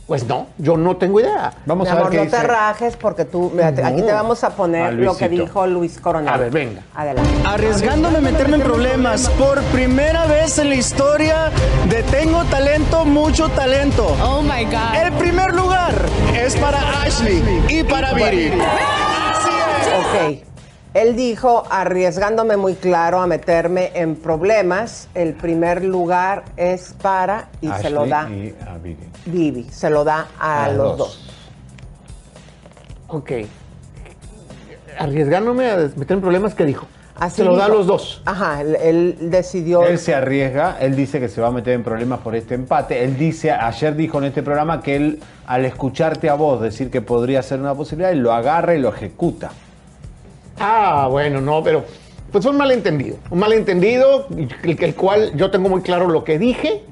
Pues 0.08 0.26
no, 0.28 0.48
yo 0.58 0.76
no 0.76 0.98
tengo 0.98 1.22
idea. 1.22 1.54
Vamos 1.66 1.88
Mi 1.88 1.92
amor, 1.92 2.14
no 2.14 2.28
te 2.28 2.44
rajes 2.44 2.98
porque 2.98 3.24
tú, 3.24 3.50
aquí 3.82 4.02
te 4.02 4.12
vamos 4.12 4.44
a 4.44 4.50
poner 4.50 4.84
A 4.88 4.92
lo 4.92 5.16
que 5.16 5.30
dijo 5.30 5.66
Luis 5.68 6.00
Coronel. 6.02 6.28
A 6.34 6.36
ver, 6.36 6.52
venga. 6.52 6.82
Adelante. 6.94 7.30
Arriesgándome 7.46 8.18
a 8.18 8.22
meterme 8.22 8.58
en 8.58 8.62
problemas 8.62 9.30
por 9.30 9.62
primera 9.72 10.26
vez 10.26 10.58
en 10.58 10.68
la 10.68 10.76
historia 10.76 11.50
de 11.88 12.04
Tengo 12.04 12.44
Talento, 12.46 13.06
mucho 13.06 13.48
talento. 13.50 14.06
Oh 14.22 14.42
my 14.42 14.66
God. 14.66 14.96
El 15.02 15.14
primer 15.14 15.54
lugar 15.56 15.94
es 16.38 16.58
para 16.58 16.80
Ashley 17.04 17.42
y 17.70 17.84
para 17.84 18.14
Viri. 18.14 18.52
Ok. 19.98 20.51
Él 20.94 21.16
dijo, 21.16 21.64
arriesgándome 21.70 22.58
muy 22.58 22.76
claro 22.76 23.22
a 23.22 23.28
meterme 23.28 23.92
en 23.94 24.18
problemas, 24.18 25.08
el 25.16 25.34
primer 25.34 25.86
lugar 25.86 26.44
es 26.58 26.94
para, 27.02 27.48
y 27.62 27.70
se 27.82 27.90
lo 27.90 28.02
Ashley 28.02 28.10
da 28.10 28.30
y 28.30 28.56
a 28.68 28.78
Vivi. 28.78 29.10
Vivi, 29.26 29.64
se 29.72 29.90
lo 29.90 30.04
da 30.04 30.28
a, 30.38 30.66
A 30.66 30.68
los 30.70 30.78
los 30.78 30.98
dos. 30.98 31.34
Ok. 33.08 33.32
Arriesgándome 35.00 35.72
a 35.72 35.78
meter 35.96 36.12
en 36.12 36.22
problemas, 36.22 36.56
¿qué 36.56 36.66
dijo? 36.66 36.88
Así 37.16 37.38
Se 37.38 37.46
lo 37.46 37.56
da 37.56 37.66
a 37.66 37.70
los 37.70 37.88
dos. 37.88 38.22
Ajá, 38.26 38.60
él, 38.60 38.76
él 38.82 39.18
decidió... 39.32 39.86
Él 39.86 39.98
se 39.98 40.14
arriesga, 40.14 40.76
él 40.82 40.98
dice 40.98 41.22
que 41.22 41.30
se 41.30 41.40
va 41.40 41.48
a 41.48 41.52
meter 41.52 41.74
en 41.74 41.84
problemas 41.84 42.20
por 42.20 42.36
este 42.36 42.56
empate. 42.56 43.02
Él 43.06 43.18
dice, 43.18 43.52
ayer 43.52 43.96
dijo 43.96 44.18
en 44.18 44.26
este 44.26 44.44
programa 44.44 44.82
que 44.82 44.98
él, 44.98 45.20
al 45.46 45.64
escucharte 45.64 46.30
a 46.30 46.34
vos 46.34 46.60
decir 46.62 46.92
que 46.92 47.02
podría 47.02 47.42
ser 47.44 47.62
una 47.62 47.76
posibilidad, 47.76 48.12
él 48.12 48.20
lo 48.20 48.34
agarra 48.34 48.76
y 48.76 48.80
lo 48.80 48.90
ejecuta. 48.90 49.52
Ah, 50.62 51.08
bueno, 51.10 51.42
no, 51.42 51.64
pero 51.64 51.84
pues 52.32 52.44
fue 52.44 52.52
un 52.52 52.58
malentendido. 52.58 53.18
Un 53.30 53.40
malentendido, 53.40 54.28
el, 54.64 54.78
el 54.80 54.96
cual 54.96 55.32
yo 55.36 55.52
tengo 55.52 55.68
muy 55.70 55.82
claro 55.82 56.08
lo 56.08 56.24
que 56.24 56.40
dije 56.40 56.84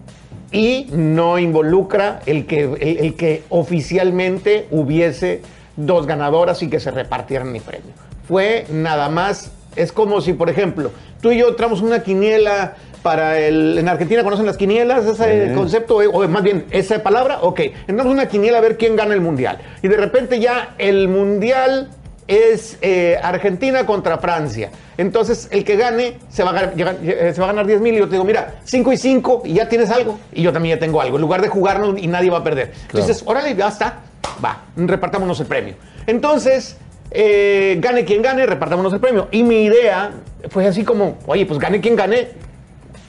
y 0.51 0.87
no 0.91 1.37
involucra 1.39 2.19
el 2.25 2.45
que, 2.45 2.63
el, 2.63 2.97
el 3.05 3.15
que 3.15 3.43
oficialmente 3.49 4.67
hubiese 4.71 5.41
dos 5.77 6.07
ganadoras 6.07 6.61
y 6.63 6.69
que 6.69 6.79
se 6.79 6.91
repartieran 6.91 7.51
mi 7.51 7.59
premio. 7.59 7.91
Fue 8.27 8.65
nada 8.71 9.09
más, 9.09 9.51
es 9.75 9.91
como 9.91 10.19
si, 10.21 10.33
por 10.33 10.49
ejemplo, 10.49 10.91
tú 11.21 11.31
y 11.31 11.37
yo 11.37 11.49
entramos 11.49 11.81
una 11.81 12.03
quiniela 12.03 12.75
para 13.01 13.39
el... 13.39 13.77
En 13.77 13.87
Argentina 13.87 14.23
conocen 14.23 14.45
las 14.45 14.57
quinielas, 14.57 15.05
ese 15.05 15.49
Sí. 15.49 15.55
concepto, 15.55 15.97
o 15.97 16.27
más 16.27 16.43
bien, 16.43 16.65
esa 16.71 17.01
palabra, 17.01 17.39
ok. 17.41 17.61
Entramos 17.87 18.07
una 18.11 18.27
quiniela 18.27 18.57
a 18.57 18.61
ver 18.61 18.77
quién 18.77 18.97
gana 18.97 19.13
el 19.13 19.21
mundial. 19.21 19.57
Y 19.81 19.87
de 19.87 19.95
repente 19.95 20.39
ya 20.39 20.75
el 20.77 21.07
mundial 21.07 21.89
es 22.29 22.77
eh, 22.81 23.19
Argentina 23.21 23.85
contra 23.87 24.19
Francia. 24.19 24.69
Entonces, 24.97 25.47
el 25.51 25.65
que 25.65 25.75
gane 25.75 26.19
se 26.29 26.43
va 26.43 26.51
a 26.51 26.53
ganar, 26.53 26.73
eh, 27.01 27.31
se 27.33 27.41
va 27.41 27.47
a 27.47 27.49
ganar 27.49 27.65
10 27.65 27.81
mil. 27.81 27.95
Y 27.95 27.97
yo 27.97 28.05
te 28.05 28.11
digo, 28.11 28.23
mira, 28.23 28.59
5 28.63 28.93
y 28.93 28.97
5 28.97 29.41
y 29.45 29.53
ya 29.53 29.67
tienes 29.67 29.89
algo. 29.89 30.19
Y 30.31 30.43
yo 30.43 30.53
también 30.53 30.77
ya 30.77 30.79
tengo 30.79 31.01
algo. 31.01 31.17
En 31.17 31.21
lugar 31.21 31.41
de 31.41 31.47
jugarnos 31.47 31.97
y 31.97 32.07
nadie 32.07 32.29
va 32.29 32.37
a 32.37 32.43
perder. 32.43 32.71
Entonces, 32.83 33.23
órale, 33.25 33.55
ya 33.55 33.67
está. 33.67 34.01
Va, 34.45 34.61
repartámonos 34.77 35.39
el 35.39 35.47
premio. 35.47 35.73
Entonces, 36.05 36.77
eh, 37.09 37.77
gane 37.79 38.05
quien 38.05 38.21
gane, 38.21 38.45
repartámonos 38.45 38.93
el 38.93 38.99
premio. 38.99 39.27
Y 39.31 39.41
mi 39.41 39.63
idea 39.63 40.11
fue 40.49 40.67
así 40.67 40.83
como, 40.83 41.17
oye, 41.25 41.47
pues 41.47 41.59
gane 41.59 41.81
quien 41.81 41.95
gane. 41.95 42.27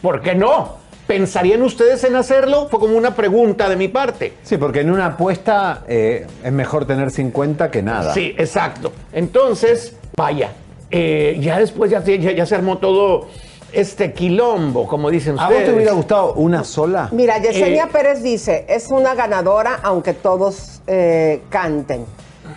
¿Por 0.00 0.22
qué 0.22 0.34
no? 0.34 0.78
¿Pensarían 1.14 1.60
ustedes 1.62 2.04
en 2.04 2.14
hacerlo? 2.14 2.68
Fue 2.70 2.78
como 2.78 2.96
una 2.96 3.16
pregunta 3.16 3.68
de 3.68 3.74
mi 3.74 3.88
parte. 3.88 4.32
Sí, 4.44 4.56
porque 4.58 4.82
en 4.82 4.92
una 4.92 5.06
apuesta 5.06 5.82
eh, 5.88 6.24
es 6.44 6.52
mejor 6.52 6.84
tener 6.86 7.10
50 7.10 7.68
que 7.68 7.82
nada. 7.82 8.14
Sí, 8.14 8.32
exacto. 8.38 8.92
Entonces, 9.12 9.96
vaya, 10.16 10.52
eh, 10.88 11.36
ya 11.40 11.58
después 11.58 11.90
ya, 11.90 12.00
se- 12.00 12.20
ya, 12.20 12.30
ya 12.30 12.46
se 12.46 12.54
armó 12.54 12.78
todo 12.78 13.26
este 13.72 14.12
quilombo, 14.12 14.86
como 14.86 15.10
dicen 15.10 15.36
¿A 15.36 15.48
ustedes. 15.48 15.62
vos 15.62 15.68
te 15.70 15.74
hubiera 15.74 15.92
gustado 15.94 16.34
una 16.34 16.62
sola? 16.62 17.08
Mira, 17.10 17.38
Yesenia 17.38 17.86
Eh, 17.86 17.88
Pérez 17.90 18.22
dice, 18.22 18.64
es 18.68 18.86
una 18.92 19.16
ganadora 19.16 19.80
aunque 19.82 20.14
todos 20.14 20.80
eh, 20.86 21.42
canten. 21.50 22.06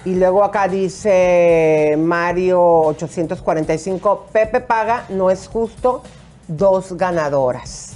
Y 0.05 0.13
luego 0.13 0.43
acá 0.43 0.67
dice 0.67 1.95
Mario 1.97 2.61
845, 2.61 4.27
Pepe 4.31 4.59
paga, 4.59 5.05
no 5.09 5.31
es 5.31 5.47
justo, 5.47 6.03
dos 6.47 6.93
ganadoras. 6.95 7.92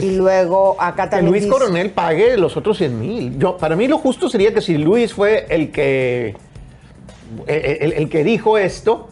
Y 0.00 0.16
luego 0.16 0.76
acá 0.80 0.94
Pues, 0.94 1.04
que 1.04 1.10
también 1.10 1.30
Luis 1.32 1.42
dice- 1.44 1.52
Coronel 1.52 1.90
pague 1.90 2.36
los 2.36 2.56
otros 2.56 2.78
100 2.78 2.98
mil. 2.98 3.38
Yo, 3.38 3.56
para 3.56 3.76
mí 3.76 3.88
lo 3.88 3.98
justo 3.98 4.28
sería 4.28 4.54
que 4.54 4.60
si 4.60 4.78
Luis 4.78 5.12
fue 5.12 5.46
el 5.50 5.70
que 5.70 6.34
el, 7.46 7.54
el- 7.80 7.92
el 7.94 8.08
que 8.08 8.24
dijo 8.24 8.58
esto, 8.58 9.08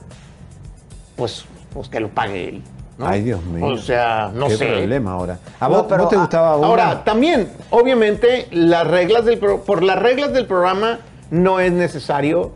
pues, 1.16 1.44
pues 1.72 1.88
que 1.88 2.00
lo 2.00 2.08
pague 2.08 2.48
él. 2.48 2.62
¿no? 2.98 3.06
Ay, 3.08 3.22
Dios 3.22 3.42
mío. 3.44 3.64
O 3.66 3.78
sea, 3.78 4.30
no 4.34 4.48
Qué 4.48 4.56
sé. 4.56 4.66
problema 4.66 5.12
ahora. 5.12 5.38
¿A 5.58 5.68
No, 5.68 5.76
vos, 5.76 5.86
pero, 5.88 6.02
vos 6.02 6.10
te 6.10 6.16
gustaba 6.16 6.56
una? 6.56 6.66
Ahora, 6.66 7.04
también, 7.04 7.48
obviamente, 7.70 8.46
las 8.50 8.86
reglas 8.86 9.24
del 9.24 9.38
pro- 9.38 9.62
por 9.64 9.82
las 9.82 9.98
reglas 9.98 10.32
del 10.34 10.44
programa 10.46 10.98
no 11.30 11.60
es 11.60 11.72
necesario, 11.72 12.52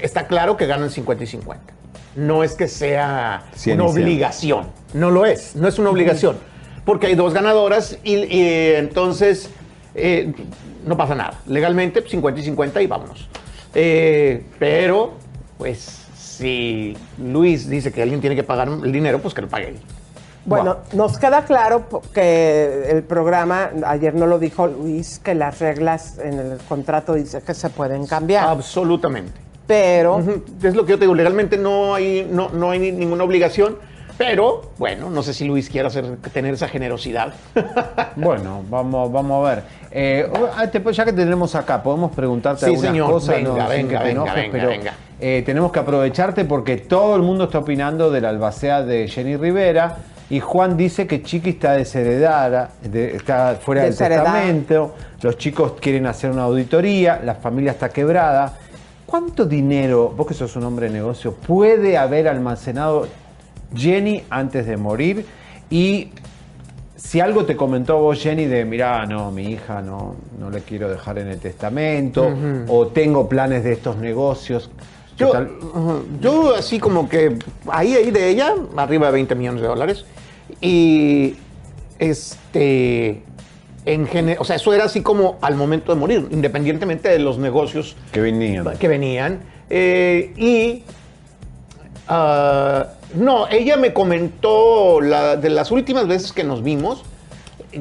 está 0.00 0.26
claro 0.26 0.56
que 0.56 0.66
ganan 0.66 0.88
50 0.90 1.24
y 1.24 1.26
50. 1.26 1.74
No 2.16 2.42
es 2.44 2.54
que 2.54 2.66
sea 2.68 3.44
una 3.66 3.84
obligación. 3.84 4.66
No 4.94 5.10
lo 5.10 5.26
es, 5.26 5.54
no 5.56 5.68
es 5.68 5.78
una 5.78 5.90
obligación. 5.90 6.36
Porque 6.84 7.06
hay 7.06 7.14
dos 7.14 7.32
ganadoras 7.32 7.98
y, 8.04 8.14
y 8.16 8.72
entonces 8.76 9.50
eh, 9.94 10.32
no 10.86 10.96
pasa 10.96 11.14
nada. 11.14 11.40
Legalmente, 11.46 12.02
50 12.06 12.40
y 12.40 12.44
50 12.44 12.82
y 12.82 12.86
vámonos. 12.86 13.28
Eh, 13.74 14.44
pero, 14.58 15.12
pues, 15.58 16.02
si 16.16 16.96
Luis 17.18 17.68
dice 17.68 17.90
que 17.92 18.02
alguien 18.02 18.20
tiene 18.20 18.36
que 18.36 18.42
pagar 18.42 18.68
el 18.68 18.92
dinero, 18.92 19.18
pues 19.20 19.34
que 19.34 19.40
lo 19.42 19.48
pague 19.48 19.68
él. 19.68 19.76
Bueno, 20.46 20.76
nos 20.92 21.16
queda 21.18 21.46
claro 21.46 21.86
que 22.12 22.90
el 22.90 23.02
programa, 23.02 23.70
ayer 23.86 24.14
no 24.14 24.26
lo 24.26 24.38
dijo 24.38 24.66
Luis, 24.66 25.18
que 25.18 25.34
las 25.34 25.58
reglas 25.58 26.18
en 26.18 26.38
el 26.38 26.58
contrato 26.68 27.14
dice 27.14 27.40
que 27.40 27.54
se 27.54 27.70
pueden 27.70 28.06
cambiar. 28.06 28.46
Absolutamente. 28.48 29.32
Pero... 29.66 30.22
Es 30.62 30.74
lo 30.74 30.84
que 30.84 30.90
yo 30.90 30.98
te 30.98 31.04
digo, 31.04 31.14
legalmente 31.14 31.56
no 31.56 31.94
hay, 31.94 32.28
no, 32.30 32.50
no 32.50 32.70
hay 32.72 32.78
ni- 32.78 32.92
ninguna 32.92 33.24
obligación, 33.24 33.78
pero 34.16 34.70
bueno, 34.78 35.10
no 35.10 35.22
sé 35.22 35.34
si 35.34 35.44
Luis 35.44 35.68
quiere 35.68 35.88
hacer, 35.88 36.16
tener 36.32 36.54
esa 36.54 36.68
generosidad. 36.68 37.32
Bueno, 38.16 38.62
vamos, 38.70 39.10
vamos 39.10 39.44
a 39.44 39.50
ver. 39.54 39.64
Eh, 39.90 40.30
ah, 40.56 40.66
ya 40.92 41.04
que 41.04 41.12
tenemos 41.12 41.54
acá, 41.56 41.82
podemos 41.82 42.12
preguntarte 42.12 42.60
Sí, 42.60 42.66
algunas 42.66 42.90
señor. 42.92 43.10
cosas. 43.10 43.34
Venga, 43.36 43.50
sin 43.50 43.68
venga, 43.68 43.68
que 43.68 43.96
te 43.98 44.04
venga, 44.04 44.10
enojes, 44.10 44.34
venga, 44.36 44.52
pero, 44.52 44.68
venga. 44.68 44.94
eh, 45.20 45.42
tenemos 45.44 45.72
que 45.72 45.78
aprovecharte 45.80 46.44
porque 46.44 46.76
todo 46.76 47.16
el 47.16 47.22
mundo 47.22 47.44
está 47.44 47.58
opinando 47.58 48.10
de 48.12 48.20
la 48.20 48.28
albacea 48.28 48.82
de 48.82 49.08
Jenny 49.08 49.36
Rivera 49.36 49.96
y 50.30 50.38
Juan 50.40 50.76
dice 50.76 51.06
que 51.08 51.22
Chiqui 51.22 51.50
está 51.50 51.72
desheredada, 51.72 52.70
de- 52.82 53.16
está 53.16 53.56
fuera 53.60 53.82
del 53.82 53.96
testamento, 53.96 54.94
los 55.20 55.36
chicos 55.38 55.72
quieren 55.80 56.06
hacer 56.06 56.30
una 56.30 56.44
auditoría, 56.44 57.20
la 57.24 57.34
familia 57.34 57.72
está 57.72 57.88
quebrada. 57.88 58.54
¿Cuánto 59.06 59.44
dinero, 59.44 60.12
vos 60.16 60.26
que 60.26 60.34
sos 60.34 60.54
un 60.56 60.64
hombre 60.64 60.86
de 60.86 60.92
negocio, 60.94 61.34
puede 61.34 61.98
haber 61.98 62.26
almacenado 62.28 63.06
Jenny 63.74 64.22
antes 64.30 64.66
de 64.66 64.76
morir? 64.76 65.24
Y 65.70 66.08
si 66.96 67.20
algo 67.20 67.44
te 67.44 67.56
comentó 67.56 67.98
vos, 67.98 68.20
Jenny, 68.20 68.46
de 68.46 68.64
mirá, 68.64 69.04
no, 69.06 69.30
mi 69.30 69.44
hija 69.50 69.82
no, 69.82 70.16
no 70.38 70.50
le 70.50 70.60
quiero 70.60 70.88
dejar 70.88 71.18
en 71.18 71.28
el 71.28 71.38
testamento, 71.38 72.28
o 72.68 72.86
tengo 72.88 73.28
planes 73.28 73.64
de 73.64 73.72
estos 73.72 73.96
negocios. 73.96 74.70
Yo, 75.16 75.30
yo 76.20 76.54
así 76.56 76.78
como 76.80 77.08
que 77.08 77.36
ahí, 77.68 77.94
ahí 77.94 78.10
de 78.10 78.28
ella, 78.30 78.52
arriba 78.76 79.06
de 79.06 79.12
20 79.12 79.34
millones 79.36 79.62
de 79.62 79.68
dólares. 79.68 80.04
Y 80.60 81.36
este, 81.98 83.22
en 83.86 84.06
gene- 84.06 84.36
o 84.40 84.44
sea, 84.44 84.56
eso 84.56 84.72
era 84.72 84.84
así 84.84 85.02
como 85.02 85.38
al 85.40 85.54
momento 85.56 85.92
de 85.94 86.00
morir, 86.00 86.26
independientemente 86.30 87.08
de 87.10 87.18
los 87.18 87.38
negocios 87.38 87.96
que 88.12 88.20
venían. 88.20 88.64
que 88.78 88.88
venían. 88.88 89.40
Eh, 89.70 90.32
y 90.36 90.82
ah, 92.08 92.86
no, 93.14 93.48
ella 93.48 93.76
me 93.76 93.92
comentó 93.92 94.98
de 95.00 95.50
las 95.50 95.70
últimas 95.70 96.06
veces 96.08 96.32
que 96.32 96.44
nos 96.44 96.62
vimos. 96.62 97.02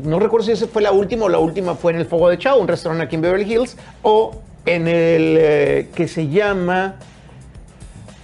No 0.03 0.19
recuerdo 0.19 0.45
si 0.45 0.51
esa 0.51 0.67
fue 0.67 0.81
la 0.81 0.91
última 0.91 1.25
o 1.25 1.29
la 1.29 1.39
última 1.39 1.75
fue 1.75 1.91
en 1.93 1.99
el 1.99 2.05
Fuego 2.05 2.29
de 2.29 2.37
Chao, 2.37 2.59
un 2.59 2.67
restaurante 2.67 3.05
aquí 3.05 3.15
en 3.15 3.21
Beverly 3.21 3.51
Hills, 3.51 3.77
o 4.01 4.31
en 4.65 4.87
el 4.87 5.37
eh, 5.39 5.89
que 5.93 6.07
se 6.07 6.27
llama 6.27 6.95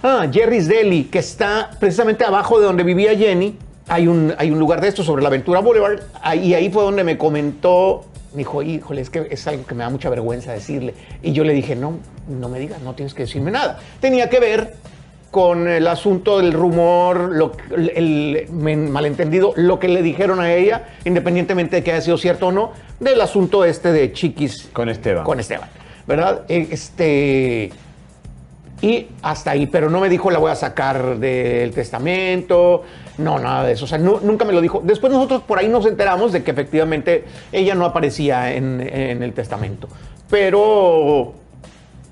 ah, 0.02 0.26
Jerry's 0.30 0.68
Deli, 0.68 1.04
que 1.04 1.18
está 1.18 1.70
precisamente 1.78 2.24
abajo 2.24 2.58
de 2.58 2.66
donde 2.66 2.82
vivía 2.82 3.16
Jenny. 3.16 3.56
Hay 3.88 4.06
un, 4.06 4.34
hay 4.38 4.50
un 4.50 4.58
lugar 4.58 4.80
de 4.80 4.88
esto 4.88 5.02
sobre 5.02 5.22
la 5.22 5.28
Aventura 5.28 5.60
Boulevard. 5.60 6.00
Y 6.34 6.54
ahí 6.54 6.70
fue 6.70 6.84
donde 6.84 7.02
me 7.02 7.18
comentó, 7.18 8.04
me 8.32 8.38
dijo, 8.38 8.62
híjole, 8.62 9.00
es 9.00 9.10
que 9.10 9.26
es 9.30 9.46
algo 9.48 9.66
que 9.66 9.74
me 9.74 9.82
da 9.82 9.90
mucha 9.90 10.08
vergüenza 10.10 10.52
decirle. 10.52 10.94
Y 11.22 11.32
yo 11.32 11.42
le 11.42 11.52
dije, 11.52 11.74
no, 11.74 11.94
no 12.28 12.48
me 12.48 12.60
digas, 12.60 12.80
no 12.82 12.94
tienes 12.94 13.14
que 13.14 13.22
decirme 13.22 13.50
nada. 13.50 13.80
Tenía 14.00 14.30
que 14.30 14.38
ver 14.38 14.74
con 15.30 15.68
el 15.68 15.86
asunto 15.86 16.38
del 16.38 16.52
rumor, 16.52 17.30
lo- 17.32 17.52
el, 17.76 18.46
malentendido, 18.90 19.52
lo 19.56 19.78
que 19.78 19.88
le 19.88 20.02
dijeron 20.02 20.40
a 20.40 20.52
ella, 20.52 20.88
independientemente 21.04 21.76
de 21.76 21.82
que 21.84 21.92
haya 21.92 22.00
sido 22.00 22.18
cierto 22.18 22.48
o 22.48 22.52
no, 22.52 22.72
del 22.98 23.20
asunto 23.20 23.64
este 23.64 23.92
de 23.92 24.12
Chiquis. 24.12 24.68
Con 24.72 24.88
Esteban. 24.88 25.22
Con 25.24 25.38
Esteban, 25.40 25.68
¿verdad? 26.06 26.42
Este... 26.48 27.70
Y 28.82 29.08
hasta 29.20 29.50
ahí, 29.50 29.66
pero 29.66 29.90
no 29.90 30.00
me 30.00 30.08
dijo 30.08 30.30
la 30.30 30.38
voy 30.38 30.50
a 30.50 30.54
sacar 30.54 31.18
del 31.18 31.70
testamento, 31.72 32.82
no, 33.18 33.38
nada 33.38 33.64
de 33.66 33.72
eso. 33.74 33.84
O 33.84 33.88
sea, 33.88 33.98
nu- 33.98 34.20
nunca 34.22 34.46
me 34.46 34.54
lo 34.54 34.62
dijo. 34.62 34.80
Después 34.82 35.12
nosotros 35.12 35.42
por 35.42 35.58
ahí 35.58 35.68
nos 35.68 35.84
enteramos 35.84 36.32
de 36.32 36.42
que 36.42 36.50
efectivamente 36.50 37.24
ella 37.52 37.74
no 37.74 37.84
aparecía 37.84 38.54
en, 38.54 38.80
en 38.80 39.22
el 39.22 39.32
testamento. 39.34 39.86
pero... 40.30 41.34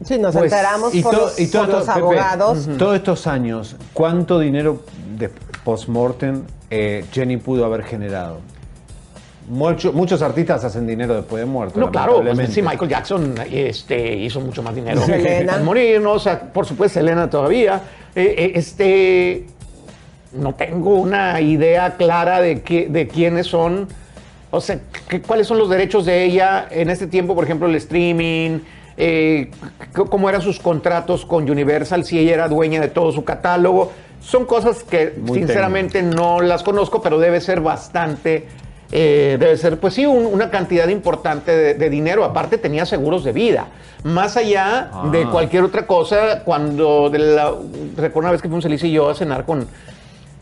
Sí, 0.04 0.18
nos 0.18 0.32
Pues, 0.34 0.52
enteramos 0.52 0.94
Y, 0.94 1.02
por, 1.02 1.14
to- 1.14 1.20
los, 1.22 1.40
y 1.40 1.50
todo- 1.50 1.64
por 1.64 1.74
los 1.74 1.86
Pepe, 1.86 1.98
abogados. 1.98 2.68
todos 2.78 2.96
estos 2.96 3.26
años, 3.26 3.76
¿cuánto 3.92 4.38
dinero 4.38 4.82
de 5.18 5.28
post-mortem 5.64 6.42
eh, 6.70 7.04
Jenny 7.12 7.36
pudo 7.38 7.64
haber 7.64 7.82
generado? 7.82 8.38
Mucho- 9.48 9.92
muchos 9.94 10.20
artistas 10.22 10.62
hacen 10.64 10.86
dinero 10.86 11.14
después 11.14 11.40
de 11.40 11.46
muerto. 11.46 11.80
No, 11.80 11.90
claro, 11.90 12.22
pues, 12.22 12.52
sí, 12.52 12.60
Michael 12.62 12.90
Jackson 12.90 13.34
este, 13.50 14.14
hizo 14.16 14.40
mucho 14.40 14.62
más 14.62 14.74
dinero 14.74 15.00
Selena. 15.00 15.54
al 15.54 15.64
morir, 15.64 16.00
¿no? 16.02 16.12
O 16.12 16.18
sea, 16.18 16.38
por 16.52 16.66
supuesto, 16.66 16.98
Selena 17.00 17.28
todavía. 17.30 17.80
Eh, 18.14 18.34
eh, 18.38 18.52
este, 18.56 19.46
no 20.34 20.54
tengo 20.54 20.96
una 20.96 21.40
idea 21.40 21.96
clara 21.96 22.40
de, 22.42 22.60
qué, 22.60 22.88
de 22.90 23.08
quiénes 23.08 23.46
son, 23.46 23.88
o 24.50 24.60
sea, 24.60 24.80
qué- 25.08 25.22
cuáles 25.22 25.46
son 25.46 25.56
los 25.58 25.70
derechos 25.70 26.04
de 26.04 26.24
ella 26.24 26.68
en 26.70 26.90
este 26.90 27.06
tiempo, 27.06 27.34
por 27.34 27.44
ejemplo, 27.44 27.66
el 27.68 27.74
streaming, 27.76 28.58
eh, 28.98 29.50
cómo 30.10 30.28
eran 30.28 30.42
sus 30.42 30.58
contratos 30.58 31.24
con 31.24 31.48
Universal, 31.48 32.04
si 32.04 32.18
ella 32.18 32.34
era 32.34 32.48
dueña 32.48 32.80
de 32.80 32.88
todo 32.88 33.12
su 33.12 33.24
catálogo. 33.24 33.92
Son 34.20 34.44
cosas 34.44 34.82
que 34.82 35.14
Muy 35.16 35.38
sinceramente 35.38 36.02
no 36.02 36.40
las 36.40 36.62
conozco, 36.64 37.00
pero 37.00 37.18
debe 37.18 37.40
ser 37.40 37.60
bastante, 37.60 38.46
eh, 38.90 39.36
debe 39.38 39.56
ser, 39.56 39.78
pues 39.78 39.94
sí, 39.94 40.04
un- 40.04 40.26
una 40.26 40.50
cantidad 40.50 40.88
importante 40.88 41.56
de, 41.56 41.74
de 41.74 41.88
dinero. 41.90 42.24
Aparte 42.24 42.58
tenía 42.58 42.84
seguros 42.84 43.22
de 43.22 43.32
vida. 43.32 43.68
Más 44.04 44.36
allá 44.36 44.90
Ah. 44.92 45.08
de 45.12 45.24
cualquier 45.26 45.62
otra 45.62 45.86
cosa, 45.86 46.42
cuando, 46.44 47.08
de 47.10 47.18
la, 47.20 47.52
recuerdo 47.96 48.18
una 48.20 48.32
vez 48.32 48.42
que 48.42 48.48
fuimos 48.48 48.64
Elise 48.64 48.88
y 48.88 48.92
yo 48.92 49.08
a 49.08 49.14
cenar 49.14 49.44
con, 49.44 49.66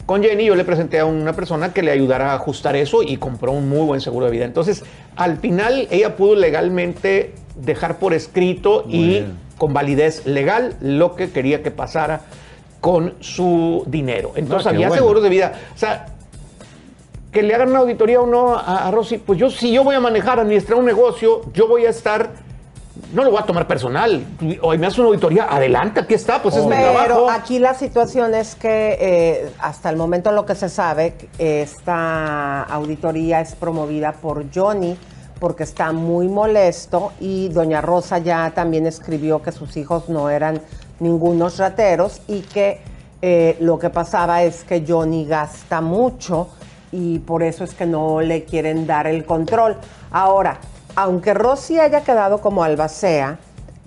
con 0.07 0.23
Jenny, 0.23 0.45
yo 0.47 0.55
le 0.55 0.65
presenté 0.65 0.99
a 0.99 1.05
una 1.05 1.33
persona 1.35 1.73
que 1.73 1.83
le 1.83 1.91
ayudara 1.91 2.33
a 2.33 2.35
ajustar 2.37 2.77
eso 2.77 3.03
y 3.03 3.17
compró 3.19 3.53
un 3.53 3.69
muy 3.69 3.81
buen 3.85 4.01
seguro 4.01 4.27
de 4.27 4.33
vida. 4.33 4.45
Entonces, 4.47 4.85
al 5.17 5.37
final, 5.39 5.87
ella 5.91 6.17
pudo 6.17 6.35
legalmente 6.35 7.33
dejar 7.57 7.99
por 7.99 8.15
escrito 8.15 8.85
Muy 8.87 8.95
y 8.95 9.09
bien. 9.09 9.39
con 9.59 9.73
validez 9.73 10.27
legal 10.27 10.75
lo 10.81 11.15
que 11.17 11.31
quería 11.31 11.63
que 11.63 11.71
pasara 11.71 12.21
con 12.81 13.15
su 13.21 13.83
dinero. 13.87 14.33
Entonces, 14.37 14.67
Ah, 14.67 14.71
qué 14.71 14.77
había 14.77 14.89
bueno. 14.89 15.03
seguros 15.03 15.23
de 15.23 15.29
vida. 15.29 15.53
O 15.75 15.79
sea, 15.79 16.07
que 17.33 17.43
le 17.43 17.55
hagan 17.55 17.71
una 17.71 17.81
auditoría 17.81 18.21
o 18.21 18.27
no 18.27 18.55
a, 18.55 18.87
a 18.87 18.91
Rosy, 18.91 19.19
pues 19.19 19.39
yo, 19.39 19.51
si 19.51 19.73
yo 19.73 19.83
voy 19.85 19.95
a 19.95 20.01
manejar, 20.01 20.39
administrar 20.41 20.79
un 20.79 20.87
negocio, 20.87 21.43
yo 21.53 21.67
voy 21.69 21.87
a 21.87 21.91
estar. 21.91 22.31
No 23.13 23.25
lo 23.25 23.31
voy 23.31 23.41
a 23.41 23.45
tomar 23.45 23.67
personal. 23.67 24.25
Hoy 24.63 24.79
me 24.79 24.87
hace 24.87 25.01
una 25.01 25.09
auditoría, 25.09 25.45
adelante, 25.55 26.01
aquí 26.01 26.15
está, 26.15 26.41
pues 26.43 26.57
es 26.57 26.65
mi 26.65 26.71
Pero 26.71 26.93
trabajo. 26.93 27.31
aquí 27.31 27.59
la 27.59 27.75
situación 27.75 28.35
es 28.35 28.55
que 28.55 28.97
eh, 28.99 29.51
hasta 29.59 29.91
el 29.91 29.97
momento 29.97 30.33
lo 30.33 30.47
que 30.47 30.55
se 30.55 30.71
sabe, 30.71 31.15
esta 31.39 32.63
auditoría 32.63 33.41
es 33.43 33.55
promovida 33.55 34.13
por 34.13 34.45
Johnny 34.55 34.97
porque 35.39 35.65
está 35.65 35.93
muy 35.93 36.29
molesto 36.29 37.13
y 37.21 37.49
doña 37.49 37.81
Rosa 37.81 38.19
ya 38.19 38.53
también 38.55 38.87
escribió 38.87 39.43
que 39.43 39.53
sus 39.53 39.77
hijos 39.77 40.09
no 40.09 40.31
eran 40.31 40.61
ningunos 41.01 41.59
rateros 41.59 42.23
y 42.27 42.41
que 42.41 42.81
eh, 43.23 43.57
lo 43.61 43.79
que 43.79 43.91
pasaba 43.91 44.43
es 44.43 44.65
que 44.65 44.85
Johnny 44.87 45.27
gasta 45.27 45.81
mucho 45.81 46.49
y 46.93 47.19
por 47.19 47.43
eso 47.43 47.65
es 47.65 47.75
que 47.75 47.87
no 47.87 48.21
le 48.21 48.45
quieren 48.45 48.87
dar 48.87 49.07
el 49.07 49.25
control. 49.25 49.77
Ahora, 50.11 50.59
aunque 50.95 51.35
Rosy 51.35 51.79
haya 51.79 52.03
quedado 52.03 52.41
como 52.41 52.63
albacea, 52.63 53.39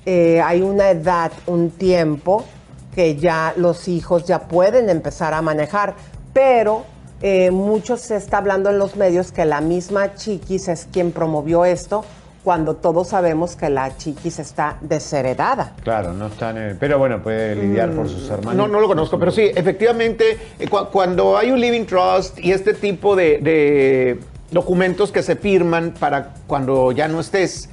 eh, 0.05 0.41
hay 0.41 0.61
una 0.61 0.91
edad, 0.91 1.31
un 1.47 1.71
tiempo 1.71 2.45
que 2.93 3.15
ya 3.15 3.53
los 3.55 3.87
hijos 3.87 4.25
ya 4.25 4.39
pueden 4.39 4.89
empezar 4.89 5.33
a 5.33 5.41
manejar, 5.41 5.95
pero 6.33 6.85
eh, 7.21 7.51
mucho 7.51 7.97
se 7.97 8.15
está 8.15 8.37
hablando 8.37 8.69
en 8.69 8.77
los 8.79 8.95
medios 8.95 9.31
que 9.31 9.45
la 9.45 9.61
misma 9.61 10.15
Chiquis 10.15 10.67
es 10.67 10.87
quien 10.91 11.11
promovió 11.11 11.65
esto, 11.65 12.05
cuando 12.43 12.75
todos 12.75 13.09
sabemos 13.09 13.55
que 13.57 13.69
la 13.69 13.97
Chiquis 13.97 14.39
está 14.39 14.77
desheredada. 14.81 15.73
Claro, 15.83 16.13
no 16.13 16.27
están. 16.27 16.57
en- 16.57 16.77
pero 16.77 16.97
bueno, 16.97 17.21
puede 17.21 17.55
lidiar 17.55 17.91
por 17.91 18.07
sus 18.07 18.29
hermanos. 18.29 18.55
No, 18.55 18.67
no 18.67 18.79
lo 18.79 18.87
conozco, 18.87 19.19
pero 19.19 19.31
sí, 19.31 19.51
efectivamente, 19.53 20.37
eh, 20.57 20.67
cu- 20.67 20.87
cuando 20.91 21.37
hay 21.37 21.51
un 21.51 21.59
living 21.59 21.85
trust 21.85 22.39
y 22.39 22.53
este 22.53 22.73
tipo 22.73 23.15
de, 23.17 23.39
de 23.39 24.19
documentos 24.51 25.11
que 25.11 25.21
se 25.21 25.35
firman 25.35 25.93
para 25.99 26.33
cuando 26.47 26.91
ya 26.93 27.07
no 27.09 27.19
estés, 27.19 27.69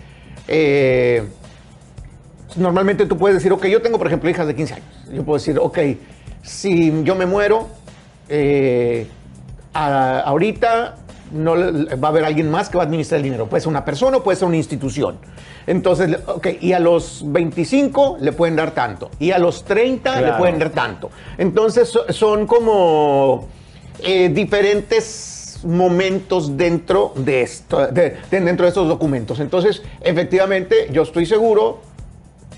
eh, 0.48 1.22
normalmente 2.56 3.06
tú 3.06 3.16
puedes 3.16 3.36
decir, 3.36 3.52
ok, 3.52 3.66
yo 3.66 3.80
tengo, 3.82 3.98
por 3.98 4.06
ejemplo, 4.08 4.28
hijas 4.30 4.46
de 4.46 4.54
15 4.54 4.74
años. 4.74 4.86
Yo 5.12 5.22
puedo 5.24 5.38
decir, 5.38 5.58
ok, 5.60 5.78
si 6.42 7.02
yo 7.04 7.14
me 7.14 7.26
muero, 7.26 7.68
eh, 8.28 9.06
a- 9.76 10.20
ahorita 10.20 10.96
no 11.32 11.54
va 11.56 12.08
a 12.08 12.10
haber 12.10 12.24
alguien 12.24 12.50
más 12.50 12.68
que 12.68 12.76
va 12.78 12.84
a 12.84 12.86
administrar 12.86 13.18
el 13.18 13.24
dinero. 13.24 13.46
Puede 13.46 13.60
ser 13.60 13.68
una 13.68 13.84
persona 13.84 14.18
o 14.18 14.22
puede 14.22 14.36
ser 14.38 14.46
una 14.46 14.56
institución. 14.56 15.16
Entonces, 15.66 16.18
ok, 16.26 16.46
y 16.60 16.72
a 16.72 16.78
los 16.78 17.22
25 17.26 18.18
le 18.20 18.30
pueden 18.32 18.54
dar 18.54 18.70
tanto. 18.70 19.10
Y 19.18 19.32
a 19.32 19.38
los 19.38 19.64
30 19.64 20.20
le 20.20 20.32
pueden 20.34 20.58
dar 20.60 20.70
tanto. 20.70 21.10
Entonces, 21.36 21.88
so- 21.88 22.10
son 22.12 22.46
como 22.46 23.48
eh, 24.04 24.28
diferentes 24.28 25.58
momentos 25.64 26.56
dentro 26.56 27.12
de, 27.16 27.42
esto, 27.42 27.86
de- 27.88 28.16
de- 28.30 28.40
dentro 28.40 28.64
de 28.64 28.68
estos 28.68 28.86
documentos. 28.86 29.40
Entonces, 29.40 29.82
efectivamente, 30.02 30.88
yo 30.92 31.02
estoy 31.02 31.26
seguro 31.26 31.80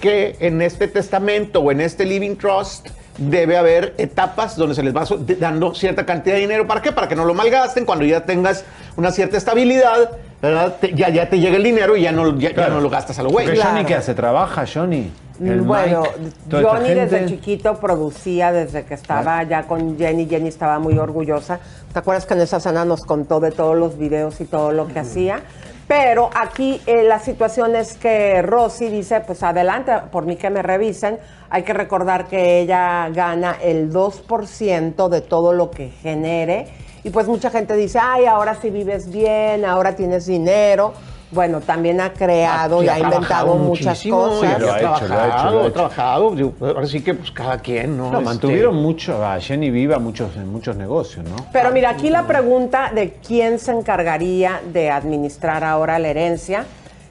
que 0.01 0.37
en 0.41 0.61
este 0.63 0.89
testamento 0.89 1.61
o 1.61 1.71
en 1.73 1.81
este 1.81 2.05
living 2.05 2.37
trust 2.37 2.89
debe 3.19 3.57
haber 3.59 3.95
etapas 3.99 4.57
donde 4.57 4.75
se 4.75 4.83
les 4.83 4.95
va 4.97 5.05
dando 5.39 5.75
cierta 5.75 6.07
cantidad 6.07 6.37
de 6.37 6.41
dinero. 6.43 6.67
¿Para 6.67 6.81
qué? 6.83 6.93
Para 6.93 7.09
que 7.09 7.15
no 7.17 7.25
lo 7.25 7.35
malgasten. 7.35 7.85
Cuando 7.85 8.05
ya 8.05 8.21
tengas 8.25 8.65
una 8.97 9.11
cierta 9.11 9.37
estabilidad, 9.37 10.11
¿verdad? 10.41 10.77
Te- 10.81 10.95
ya, 10.95 11.09
ya 11.11 11.29
te 11.29 11.39
llega 11.39 11.57
el 11.57 11.63
dinero 11.65 11.97
y 11.97 12.03
ya 12.03 12.13
no, 12.13 12.39
ya, 12.39 12.55
ya 12.55 12.69
no 12.69 12.81
lo 12.81 12.89
gastas 12.89 13.19
a 13.19 13.23
lo 13.23 13.31
güey. 13.31 13.47
Porque 13.47 13.61
Johnny, 13.63 13.85
¿qué 13.85 13.95
hace? 13.97 14.15
¿Trabaja, 14.15 14.65
Johnny? 14.73 15.11
El 15.41 15.63
Mm, 15.63 15.67
Bueno, 15.67 16.03
Mike, 16.49 16.65
Johnny 16.65 16.95
desde 16.95 17.27
chiquito 17.27 17.77
producía, 17.79 18.51
desde 18.53 18.85
que 18.85 18.95
estaba 18.95 19.43
ya 19.45 19.65
con 19.65 19.97
Jenny, 19.97 20.27
Jenny 20.27 20.49
estaba 20.49 20.79
muy 20.79 20.99
orgullosa. 20.99 21.61
¿Te 21.93 21.99
acuerdas 21.99 22.27
que 22.27 22.35
en 22.35 22.41
esa 22.41 22.59
cena 22.61 22.85
nos 22.85 23.03
contó 23.05 23.39
de 23.41 23.51
todos 23.53 23.77
los 23.77 23.97
videos 23.99 24.41
y 24.41 24.45
todo 24.47 24.73
lo 24.73 24.89
que 24.89 24.99
hacía? 24.99 25.41
Pero 25.87 26.29
aquí 26.39 26.83
eh, 26.87 27.05
la 27.05 27.19
situación 27.19 27.75
es 27.75 27.95
que 27.95 28.43
Rosy 28.43 28.89
dice, 28.89 29.21
pues 29.21 29.43
adelante, 29.43 29.93
por 30.13 30.27
mí 30.27 30.37
que 30.37 30.51
me 30.51 30.61
revisen. 30.63 31.19
Hay 31.49 31.63
que 31.63 31.73
recordar 31.73 32.27
que 32.27 32.61
ella 32.61 33.09
gana 33.09 33.57
el 33.63 33.91
2% 33.91 35.09
de 35.09 35.21
todo 35.23 35.53
lo 35.55 35.71
que 35.71 35.89
genere. 35.89 36.67
Y 37.05 37.11
pues 37.11 37.27
mucha 37.27 37.49
gente 37.49 37.75
dice, 37.75 37.99
ay, 38.03 38.27
ahora 38.27 38.55
sí 38.61 38.69
vives 38.69 39.11
bien, 39.11 39.65
ahora 39.65 39.95
tienes 39.97 40.27
dinero. 40.27 40.93
Bueno, 41.31 41.61
también 41.61 42.01
ha 42.01 42.13
creado 42.13 42.83
y 42.83 42.89
ha 42.89 42.99
inventado 42.99 43.27
trabajado 43.27 43.55
muchas 43.57 44.03
cosas. 44.07 44.59
y 44.59 44.61
Lo 44.63 44.73
ha 44.73 44.75
ha 44.75 44.79
hecho, 44.79 44.89
lo 44.89 44.95
ha 44.95 44.97
hecho, 44.97 45.07
trabajado, 45.07 45.61
lo 45.61 45.67
ha 45.67 45.73
trabajado. 45.73 46.31
Digo, 46.35 46.55
Ahora 46.61 46.87
sí 46.87 47.03
que 47.03 47.15
pues 47.15 47.31
cada 47.31 47.59
quien, 47.59 47.99
¿no? 47.99 48.05
No, 48.11 48.19
Este, 48.19 48.25
mantuvieron 48.25 48.77
mucho 48.77 49.25
a 49.25 49.39
Jenny 49.39 49.71
viva 49.71 49.99
muchos, 49.99 50.37
en 50.37 50.51
muchos 50.51 50.77
negocios, 50.77 51.27
¿no? 51.29 51.37
Pero 51.53 51.71
mira, 51.71 51.91
aquí 51.91 52.09
la 52.09 52.27
pregunta 52.27 52.91
de 52.95 53.13
quién 53.27 53.59
se 53.59 53.73
encargaría 53.73 54.63
de 54.73 54.91
administrar 54.91 55.65
ahora 55.65 55.99
la 55.99 56.09
herencia. 56.09 56.65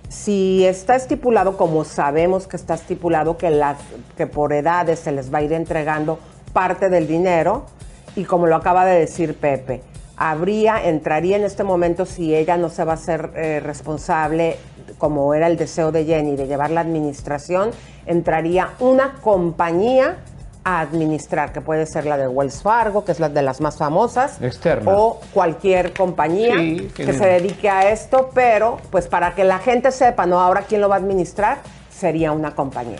Si 0.10 0.66
está 0.66 0.96
estipulado, 0.96 1.58
como 1.58 1.84
sabemos 1.84 2.48
que 2.48 2.56
está 2.56 2.74
estipulado, 2.74 3.38
que, 3.38 3.52
las, 3.52 3.78
que 4.16 4.26
por 4.26 4.52
edades 4.54 5.00
se 5.00 5.12
les 5.12 5.32
va 5.32 5.40
a 5.40 5.42
ir 5.44 5.54
entregando 5.54 6.18
parte 6.54 6.90
del 6.90 7.08
dinero, 7.08 7.66
y 8.16 8.24
como 8.24 8.48
lo 8.48 8.56
acaba 8.56 8.84
de 8.86 9.00
decir 9.00 9.36
Pepe, 9.36 9.84
habría, 10.18 10.84
entraría 10.84 11.38
en 11.38 11.44
este 11.44 11.64
momento 11.64 12.06
si 12.06 12.36
ella 12.36 12.58
no 12.58 12.70
se 12.70 12.84
va 12.84 12.94
a 12.94 12.98
ser 12.98 13.32
eh, 13.36 13.60
responsable, 13.60 14.58
como 14.98 15.34
era 15.34 15.48
el 15.48 15.58
deseo 15.58 15.92
de 15.92 16.06
Jenny, 16.06 16.36
de 16.36 16.48
llevar 16.48 16.72
la 16.72 16.82
administración, 16.82 17.70
entraría 18.06 18.72
una 18.80 19.14
compañía 19.22 20.18
a 20.64 20.82
administrar, 20.82 21.54
que 21.54 21.62
puede 21.62 21.86
ser 21.86 22.06
la 22.06 22.18
de 22.18 22.28
Wells 22.28 22.62
Fargo, 22.62 23.06
que 23.06 23.14
es 23.14 23.22
la 23.22 23.30
de 23.30 23.42
las 23.42 23.62
más 23.62 23.78
famosas, 23.78 24.42
Externa. 24.42 24.92
o 24.92 25.22
cualquier 25.34 25.94
compañía 25.94 26.58
Sí, 26.58 26.92
que 26.94 27.14
se 27.14 27.26
dedique 27.26 27.70
a 27.70 27.90
esto, 27.90 28.32
pero 28.34 28.80
pues 28.92 29.08
para 29.08 29.34
que 29.34 29.46
la 29.46 29.60
gente 29.60 29.92
sepa, 29.92 30.26
¿no? 30.26 30.42
Ahora 30.42 30.64
quién 30.68 30.82
lo 30.82 30.90
va 30.90 30.96
a 30.96 30.98
administrar, 30.98 31.60
sería 31.90 32.34
una 32.34 32.54
compañía. 32.54 33.00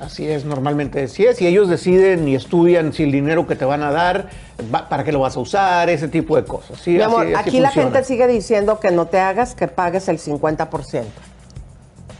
Así 0.00 0.28
es, 0.28 0.44
normalmente 0.44 1.02
así 1.02 1.24
es. 1.26 1.40
Y 1.42 1.46
ellos 1.48 1.68
deciden 1.68 2.28
y 2.28 2.36
estudian 2.36 2.92
si 2.92 3.02
el 3.02 3.10
dinero 3.12 3.46
que 3.48 3.56
te 3.56 3.64
van 3.64 3.82
a 3.82 3.90
dar, 3.90 4.28
va- 4.72 4.88
para 4.88 5.02
qué 5.02 5.10
lo 5.10 5.18
vas 5.20 5.36
a 5.36 5.40
usar, 5.40 5.90
ese 5.90 6.06
tipo 6.06 6.36
de 6.36 6.44
cosas. 6.44 6.78
Sí, 6.80 6.92
Mi 6.92 7.02
amor, 7.02 7.26
así 7.26 7.34
aquí 7.34 7.60
la 7.60 7.68
funciona. 7.70 7.90
gente 7.90 8.04
sigue 8.06 8.26
diciendo 8.28 8.78
que 8.78 8.92
no 8.92 9.06
te 9.06 9.18
hagas, 9.18 9.54
que 9.56 9.66
pagues 9.66 10.08
el 10.08 10.18
50%. 10.20 11.04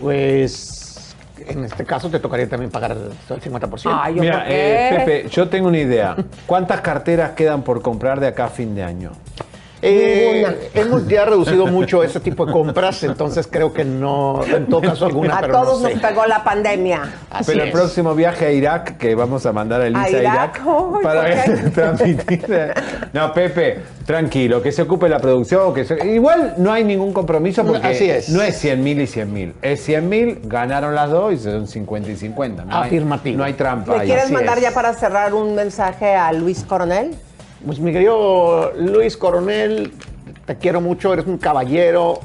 Pues 0.01 1.15
en 1.47 1.65
este 1.65 1.85
caso 1.85 2.11
te 2.11 2.19
tocaría 2.19 2.49
también 2.49 2.71
pagar 2.71 2.93
el 2.93 3.41
50%. 3.41 3.91
Ay, 4.03 4.15
¿yo 4.17 4.21
Mira, 4.23 4.45
eh, 4.49 4.95
Pepe, 5.05 5.29
yo 5.31 5.49
tengo 5.49 5.69
una 5.69 5.79
idea. 5.79 6.17
¿Cuántas 6.47 6.81
carteras 6.81 7.31
quedan 7.33 7.63
por 7.63 7.81
comprar 7.83 8.21
de 8.21 8.27
acá 8.27 8.47
a 8.47 8.49
fin 8.49 8.75
de 8.75 8.83
año? 8.83 9.13
Eh, 9.81 10.71
hemos 10.75 11.07
ya 11.07 11.25
reducido 11.25 11.67
mucho 11.67 12.03
ese 12.03 12.19
tipo 12.21 12.45
de 12.47 12.53
compras, 12.53 13.03
entonces 13.05 13.47
creo 13.51 13.73
que 13.73 13.85
no, 13.85 14.41
en 14.45 14.67
todo 14.67 14.81
caso 14.81 15.07
alguna, 15.07 15.37
A 15.37 15.41
pero 15.41 15.53
todos 15.53 15.81
no 15.83 15.89
sé. 15.89 15.95
nos 15.95 16.03
pegó 16.03 16.27
la 16.27 16.43
pandemia. 16.43 17.03
Así 17.31 17.53
Pero 17.53 17.65
el 17.65 17.71
próximo 17.73 18.15
viaje 18.15 18.47
a 18.47 18.51
Irak, 18.53 18.97
que 18.99 19.15
vamos 19.15 19.47
a 19.47 19.53
mandar 19.53 19.81
a 19.83 19.87
Elisa 19.87 20.03
¿A 20.05 20.11
Irak? 20.11 20.61
Para 21.03 21.45
transmitir. 21.75 22.45
No, 23.13 23.33
Pepe, 23.33 23.81
tranquilo, 24.05 24.61
que 24.63 24.73
se 24.73 24.83
ocupe 24.83 25.09
la 25.09 25.19
producción. 25.19 25.73
Que 25.73 25.85
se- 25.85 26.07
Igual 26.07 26.55
no 26.59 26.73
hay 26.73 26.83
ningún 26.85 27.13
compromiso 27.13 27.65
porque 27.65 27.87
Así 27.87 28.11
es. 28.11 28.29
no 28.31 28.43
es 28.43 28.57
100 28.59 28.83
mil 28.83 29.01
y 29.01 29.07
100 29.07 29.33
mil. 29.33 29.55
Es 29.63 29.83
100 29.85 30.09
mil, 30.09 30.41
ganaron 30.45 30.95
las 30.95 31.11
dos 31.11 31.33
y 31.35 31.39
son 31.39 31.67
50 31.69 32.11
y 32.11 32.17
50. 32.17 32.65
No 32.65 32.77
hay- 32.77 32.87
Afirmativo. 32.89 33.39
no 33.39 33.45
hay 33.45 33.53
trampa 33.55 33.95
¿Le 33.95 34.01
ahí. 34.01 34.07
quieres 34.07 34.25
así 34.25 34.33
mandar 34.33 34.59
es. 34.59 34.65
ya 34.65 34.73
para 34.73 34.93
cerrar 34.95 35.35
un 35.35 35.55
mensaje 35.55 36.15
a 36.15 36.33
Luis 36.33 36.65
Coronel? 36.65 37.15
Pues 37.65 37.81
mi 37.81 37.93
querido 37.93 38.73
Luis 38.77 39.17
Coronel, 39.17 39.93
te 40.47 40.57
quiero 40.57 40.81
mucho, 40.81 41.13
eres 41.13 41.27
un 41.27 41.39
caballero, 41.39 42.21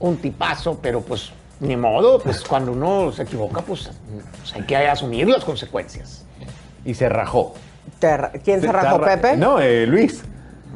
un 0.00 0.16
tipazo, 0.16 0.78
pero 0.80 1.00
pues 1.02 1.30
ni 1.60 1.76
modo, 1.76 2.20
pues 2.20 2.42
cuando 2.42 2.72
uno 2.72 3.12
se 3.12 3.22
equivoca, 3.22 3.60
pues, 3.62 3.90
pues 4.38 4.54
hay 4.54 4.62
que 4.62 4.76
asumir 4.76 5.28
las 5.28 5.44
consecuencias. 5.44 6.24
Y 6.84 6.94
se 6.94 7.08
rajó. 7.08 7.54
¿Quién 8.44 8.60
se 8.60 8.72
rajó, 8.72 9.00
Pepe? 9.00 9.36
No, 9.36 9.60
eh, 9.60 9.86
Luis. 9.86 10.22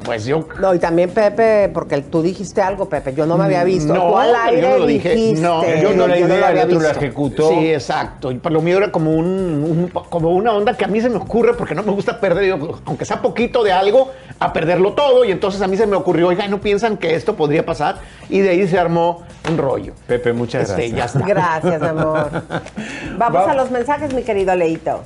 Pues 0.05 0.25
yo 0.25 0.49
No, 0.59 0.75
y 0.75 0.79
también 0.81 1.11
Pepe, 1.11 1.71
porque 1.73 2.01
tú 2.03 2.23
dijiste 2.23 2.61
algo, 2.61 2.89
Pepe, 2.89 3.15
yo 3.15 3.25
no 3.25 3.37
me 3.39 3.45
había 3.45 3.63
visto. 3.63 3.95
No, 3.95 4.09
Tú 4.09 4.19
al 4.19 4.31
pero 4.33 4.41
yo 4.41 4.57
aire 4.57 4.71
no 4.71 4.79
lo 4.79 4.87
dije. 4.87 5.11
dijiste, 5.15 5.41
No, 5.43 5.63
yo 5.65 5.93
no 5.95 6.07
la 6.09 6.17
lo 6.19 6.27
idea, 6.27 6.49
había 6.49 6.63
el 6.63 6.69
otro 6.71 6.81
la 6.81 6.91
ejecutó. 6.91 7.49
Sí, 7.51 7.73
exacto. 7.73 8.33
Y 8.33 8.39
para 8.39 8.55
lo 8.55 8.63
mío 8.63 8.79
era 8.79 8.91
como 8.91 9.13
un, 9.13 9.27
un- 9.27 9.89
como 10.11 10.31
una 10.31 10.53
onda 10.55 10.77
que 10.77 10.85
a 10.85 10.89
mí 10.89 11.01
se 11.01 11.09
me 11.09 11.17
ocurre 11.19 11.55
porque 11.55 11.75
no 11.77 11.83
me 11.85 11.93
gusta 11.93 12.19
perder, 12.19 12.59
aunque 12.85 13.05
sea 13.05 13.23
poquito 13.23 13.63
de 13.63 13.71
algo, 13.73 14.11
a 14.41 14.53
perderlo 14.53 14.95
todo. 14.95 15.25
Y 15.25 15.31
entonces 15.31 15.63
a 15.63 15.69
mí 15.69 15.77
se 15.77 15.87
me 15.87 15.95
ocurrió, 15.95 16.29
oiga, 16.29 16.49
¿no 16.49 16.61
piensan 16.61 16.97
que 16.97 17.15
esto 17.15 17.37
podría 17.37 17.65
pasar? 17.65 17.97
Y 18.29 18.41
de 18.41 18.49
ahí 18.51 18.67
se 18.67 18.79
armó 18.79 19.23
un 19.49 19.57
rollo. 19.59 19.93
Pepe, 20.09 20.33
muchas 20.33 20.69
Este, 20.71 20.89
gracias. 20.89 21.13
ya 21.15 21.21
está. 21.21 21.29
Gracias, 21.29 21.83
amor. 21.83 22.29
Vamos 23.19 23.43
Va- 23.47 23.51
a 23.53 23.55
los 23.55 23.71
mensajes, 23.71 24.13
mi 24.15 24.23
querido 24.23 24.55
Leito. 24.57 25.03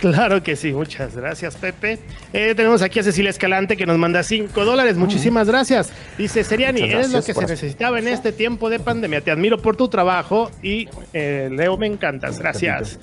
Claro 0.00 0.42
que 0.42 0.56
sí, 0.56 0.72
muchas 0.72 1.14
gracias, 1.14 1.56
Pepe. 1.56 1.98
Eh, 2.32 2.54
tenemos 2.56 2.80
aquí 2.80 2.98
a 3.00 3.02
Cecilia 3.02 3.30
Escalante 3.30 3.76
que 3.76 3.84
nos 3.84 3.98
manda 3.98 4.22
5 4.22 4.64
dólares. 4.64 4.96
Muchísimas 4.96 5.46
gracias. 5.46 5.92
Dice, 6.16 6.42
Seriani, 6.42 6.82
eres 6.82 7.12
lo 7.12 7.22
que 7.22 7.34
se 7.34 7.46
necesitaba 7.46 7.98
en 7.98 8.08
este 8.08 8.32
tiempo 8.32 8.70
de 8.70 8.78
pandemia. 8.78 9.20
Te 9.20 9.30
admiro 9.30 9.58
por 9.58 9.76
tu 9.76 9.88
trabajo 9.88 10.50
y 10.62 10.88
eh, 11.12 11.50
Leo, 11.52 11.76
me 11.76 11.86
encantas. 11.86 12.38
Gracias. 12.38 12.98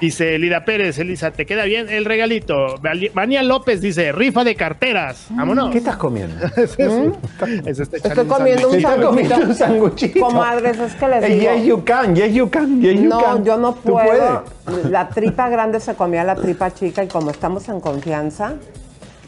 Dice 0.00 0.38
Lida 0.38 0.64
Pérez, 0.64 0.98
Elisa, 0.98 1.30
¿te 1.30 1.44
queda 1.44 1.64
bien 1.64 1.90
el 1.90 2.06
regalito? 2.06 2.76
Vania 3.12 3.42
López 3.42 3.82
dice, 3.82 4.12
rifa 4.12 4.44
de 4.44 4.54
carteras. 4.54 5.26
Vámonos. 5.28 5.70
¿Qué 5.70 5.78
estás 5.78 5.96
comiendo? 5.96 6.36
Eso 6.46 7.82
está 7.82 7.96
echando 7.98 8.22
Estoy 8.22 8.26
comiendo 8.26 8.70
un 8.70 8.80
sanguchito. 8.80 9.36
un 9.36 9.54
sanguchito. 9.54 10.20
Comadres, 10.20 10.78
es 10.78 10.94
que 10.94 11.06
les 11.08 11.24
digo. 11.26 11.52
Yes, 11.54 11.64
you 11.66 11.84
can, 11.84 12.16
yes, 12.16 12.32
you 12.32 12.48
can, 12.50 12.80
yes, 12.80 12.94
you 12.98 13.08
No, 13.10 13.20
can. 13.20 13.44
yo 13.44 13.56
no 13.58 13.74
puedo. 13.74 14.44
La 14.90 15.10
tripa 15.10 15.50
grande 15.50 15.80
se 15.80 15.94
comía 15.94 16.24
la 16.24 16.34
tripa 16.34 16.72
chica 16.72 17.04
y 17.04 17.08
como 17.08 17.30
estamos 17.30 17.68
en 17.68 17.80
confianza, 17.80 18.54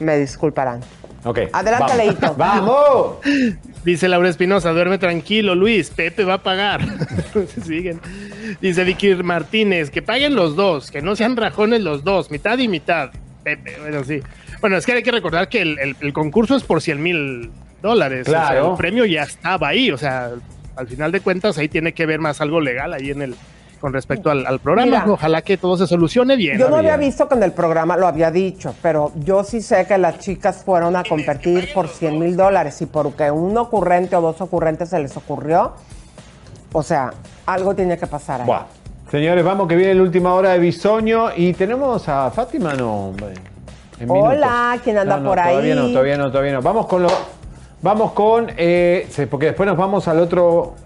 me 0.00 0.16
disculparán. 0.18 0.80
Ok. 1.24 1.38
Adelante, 1.52 1.84
vamos. 1.92 1.96
Leito. 1.96 2.34
¡Vamos! 2.38 3.16
Dice 3.84 4.08
Laura 4.08 4.28
Espinosa, 4.28 4.70
duerme 4.72 4.98
tranquilo, 4.98 5.54
Luis, 5.54 5.90
Pepe 5.90 6.24
va 6.24 6.34
a 6.34 6.42
pagar. 6.42 6.80
Siguen. 7.64 8.00
Dice 8.60 8.84
Vicky 8.84 9.14
Martínez, 9.16 9.90
que 9.90 10.02
paguen 10.02 10.34
los 10.34 10.56
dos, 10.56 10.90
que 10.90 11.02
no 11.02 11.16
sean 11.16 11.36
rajones 11.36 11.80
los 11.82 12.04
dos, 12.04 12.30
mitad 12.30 12.58
y 12.58 12.68
mitad. 12.68 13.10
Pepe, 13.44 13.76
bueno, 13.80 14.04
sí. 14.04 14.20
Bueno, 14.60 14.76
es 14.76 14.86
que 14.86 14.92
hay 14.92 15.02
que 15.02 15.10
recordar 15.10 15.48
que 15.48 15.62
el, 15.62 15.78
el- 15.80 15.96
el 16.00 16.12
concurso 16.12 16.54
es 16.56 16.62
por 16.62 16.80
100 16.80 17.02
mil 17.02 17.50
dólares. 17.82 18.28
O 18.28 18.30
sea, 18.30 18.46
Claro. 18.50 18.70
el 18.72 18.76
premio 18.76 19.04
ya 19.04 19.22
estaba 19.22 19.68
ahí, 19.68 19.90
o 19.90 19.98
sea, 19.98 20.30
al 20.76 20.86
final 20.86 21.10
de 21.10 21.20
cuentas 21.20 21.58
ahí 21.58 21.68
tiene 21.68 21.92
que 21.92 22.06
ver 22.06 22.20
más 22.20 22.40
algo 22.40 22.60
legal 22.60 22.92
ahí 22.94 23.10
en 23.10 23.22
el 23.22 23.34
con 23.82 23.92
respecto 23.92 24.30
al, 24.30 24.46
al 24.46 24.60
programa. 24.60 25.00
Mira. 25.00 25.12
Ojalá 25.12 25.42
que 25.42 25.56
todo 25.56 25.76
se 25.76 25.88
solucione 25.88 26.36
bien. 26.36 26.56
Yo 26.56 26.70
no 26.70 26.76
había 26.76 26.96
visto 26.96 27.28
que 27.28 27.34
en 27.34 27.42
el 27.42 27.50
programa 27.50 27.96
lo 27.96 28.06
había 28.06 28.30
dicho, 28.30 28.76
pero 28.80 29.10
yo 29.16 29.42
sí 29.42 29.60
sé 29.60 29.86
que 29.88 29.98
las 29.98 30.20
chicas 30.20 30.62
fueron 30.64 30.94
a 30.94 31.02
competir 31.02 31.68
por 31.74 31.88
100 31.88 32.16
mil 32.16 32.36
dólares 32.36 32.80
y 32.80 32.86
porque 32.86 33.28
un 33.32 33.58
ocurrente 33.58 34.14
o 34.14 34.20
dos 34.20 34.40
ocurrentes 34.40 34.88
se 34.88 35.00
les 35.00 35.16
ocurrió, 35.16 35.72
o 36.72 36.82
sea, 36.84 37.12
algo 37.44 37.74
tiene 37.74 37.98
que 37.98 38.06
pasar 38.06 38.42
ahí. 38.42 38.46
Buah. 38.46 38.66
Señores, 39.10 39.44
vamos 39.44 39.66
que 39.66 39.74
viene 39.74 39.94
la 39.94 40.02
última 40.02 40.32
hora 40.32 40.50
de 40.50 40.60
Bisoño 40.60 41.30
y 41.36 41.52
tenemos 41.52 42.08
a 42.08 42.30
Fátima, 42.30 42.74
no. 42.74 43.12
En 43.98 44.08
Hola, 44.08 44.78
¿quién 44.84 44.96
anda 44.96 45.16
No, 45.16 45.22
no, 45.24 45.28
por 45.30 45.40
ahí? 45.40 45.54
Todavía 45.54 45.74
no, 45.74 45.88
todavía 45.88 46.16
no, 46.16 46.30
todavía 46.30 46.52
no. 46.52 46.62
Vamos 46.62 46.86
con 46.86 47.02
lo. 47.02 47.08
Vamos 47.82 48.12
con. 48.12 48.46
eh, 48.56 49.08
porque 49.28 49.46
después 49.46 49.66
nos 49.66 49.76
vamos 49.76 50.06
al 50.06 50.20
otro. 50.20 50.76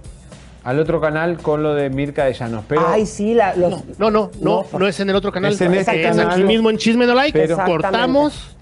Al 0.67 0.81
otro 0.81 1.01
canal 1.01 1.39
con 1.39 1.63
lo 1.63 1.77
de 1.77 1.91
Mirka 1.91 2.25
de 2.25 2.33
Llanos. 2.33 2.65
Pero 2.67 2.89
Ay, 2.89 3.07
sí, 3.07 3.35
la- 3.35 3.55
los... 3.55 3.71
No, 3.99 4.11
no, 4.11 4.33
no, 4.41 4.65
No, 4.73 4.79
no, 4.81 4.89
es 4.89 4.99
en 4.99 5.09
el 5.11 5.15
otro 5.15 5.31
canal. 5.31 5.53
Es 5.53 5.61
en 5.61 5.73
este 5.75 6.03
es 6.03 6.09
canal. 6.17 6.33
aquí 6.33 6.43
mismo 6.43 6.71
en 6.71 6.77
Chisme 6.77 7.07
No 7.07 7.15
Like. 7.15 7.39
Pero- 7.39 7.57
cortamos. 7.65 8.57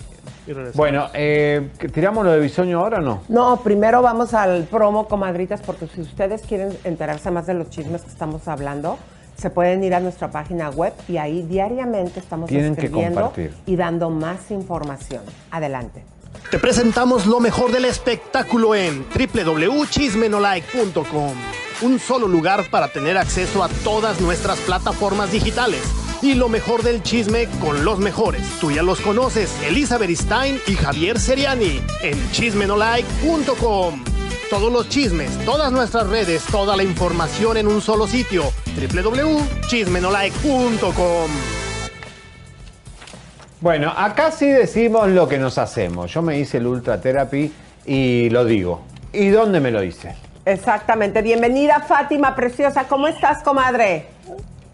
y 0.46 0.52
regresamos. 0.52 0.76
bueno, 0.76 1.06
eh, 1.14 1.70
¿tiramos 1.94 2.26
lo 2.26 2.32
de 2.32 2.40
Bisoño 2.40 2.80
ahora 2.80 2.98
o 2.98 3.00
no? 3.00 3.22
No, 3.28 3.56
primero 3.64 4.02
vamos 4.02 4.34
al 4.34 4.64
promo, 4.64 5.08
comadritas, 5.08 5.62
porque 5.62 5.86
si 5.86 6.02
ustedes 6.02 6.42
quieren 6.42 6.76
enterarse 6.84 7.30
más 7.30 7.46
de 7.46 7.54
los 7.54 7.70
chismes 7.70 8.02
que 8.02 8.10
estamos 8.10 8.46
hablando, 8.48 8.98
se 9.38 9.48
pueden 9.48 9.82
ir 9.82 9.94
a 9.94 10.00
nuestra 10.00 10.30
página 10.30 10.68
web 10.68 10.92
y 11.08 11.16
ahí 11.16 11.40
diariamente 11.48 12.20
estamos 12.20 12.50
Tienen 12.50 12.76
que 12.76 12.84
escribiendo 12.84 13.32
y 13.64 13.76
dando 13.76 14.10
más 14.10 14.50
información. 14.50 15.22
Adelante. 15.50 16.04
Te 16.50 16.58
presentamos 16.58 17.24
lo 17.24 17.40
mejor 17.40 17.72
del 17.72 17.86
espectáculo 17.86 18.74
en 18.74 19.06
www.chismenolike.com. 19.08 21.32
Un 21.82 21.98
solo 21.98 22.28
lugar 22.28 22.70
para 22.70 22.88
tener 22.88 23.18
acceso 23.18 23.64
a 23.64 23.68
todas 23.68 24.20
nuestras 24.20 24.58
plataformas 24.60 25.32
digitales. 25.32 25.82
Y 26.22 26.34
lo 26.34 26.48
mejor 26.48 26.82
del 26.82 27.02
chisme 27.02 27.48
con 27.60 27.84
los 27.84 27.98
mejores. 27.98 28.42
Tú 28.60 28.70
ya 28.70 28.82
los 28.82 29.00
conoces, 29.00 29.50
Elizabeth 29.62 30.10
Stein 30.10 30.60
y 30.66 30.74
Javier 30.74 31.18
Seriani 31.18 31.80
en 32.02 32.30
chismenolike.com. 32.30 34.04
Todos 34.48 34.72
los 34.72 34.88
chismes, 34.88 35.36
todas 35.44 35.72
nuestras 35.72 36.08
redes, 36.08 36.44
toda 36.44 36.76
la 36.76 36.84
información 36.84 37.56
en 37.56 37.66
un 37.66 37.80
solo 37.80 38.06
sitio. 38.06 38.44
www.chismenolike.com. 38.76 41.30
Bueno, 43.60 43.92
acá 43.96 44.30
sí 44.30 44.46
decimos 44.46 45.08
lo 45.08 45.26
que 45.26 45.38
nos 45.38 45.58
hacemos. 45.58 46.12
Yo 46.12 46.22
me 46.22 46.38
hice 46.38 46.58
el 46.58 46.66
Ultra 46.66 47.00
Therapy 47.00 47.52
y 47.86 48.30
lo 48.30 48.44
digo. 48.44 48.82
¿Y 49.12 49.28
dónde 49.28 49.60
me 49.60 49.70
lo 49.70 49.82
hice? 49.82 50.14
Exactamente. 50.46 51.22
Bienvenida, 51.22 51.80
Fátima 51.80 52.34
Preciosa. 52.34 52.84
¿Cómo 52.86 53.08
estás, 53.08 53.42
comadre? 53.42 54.06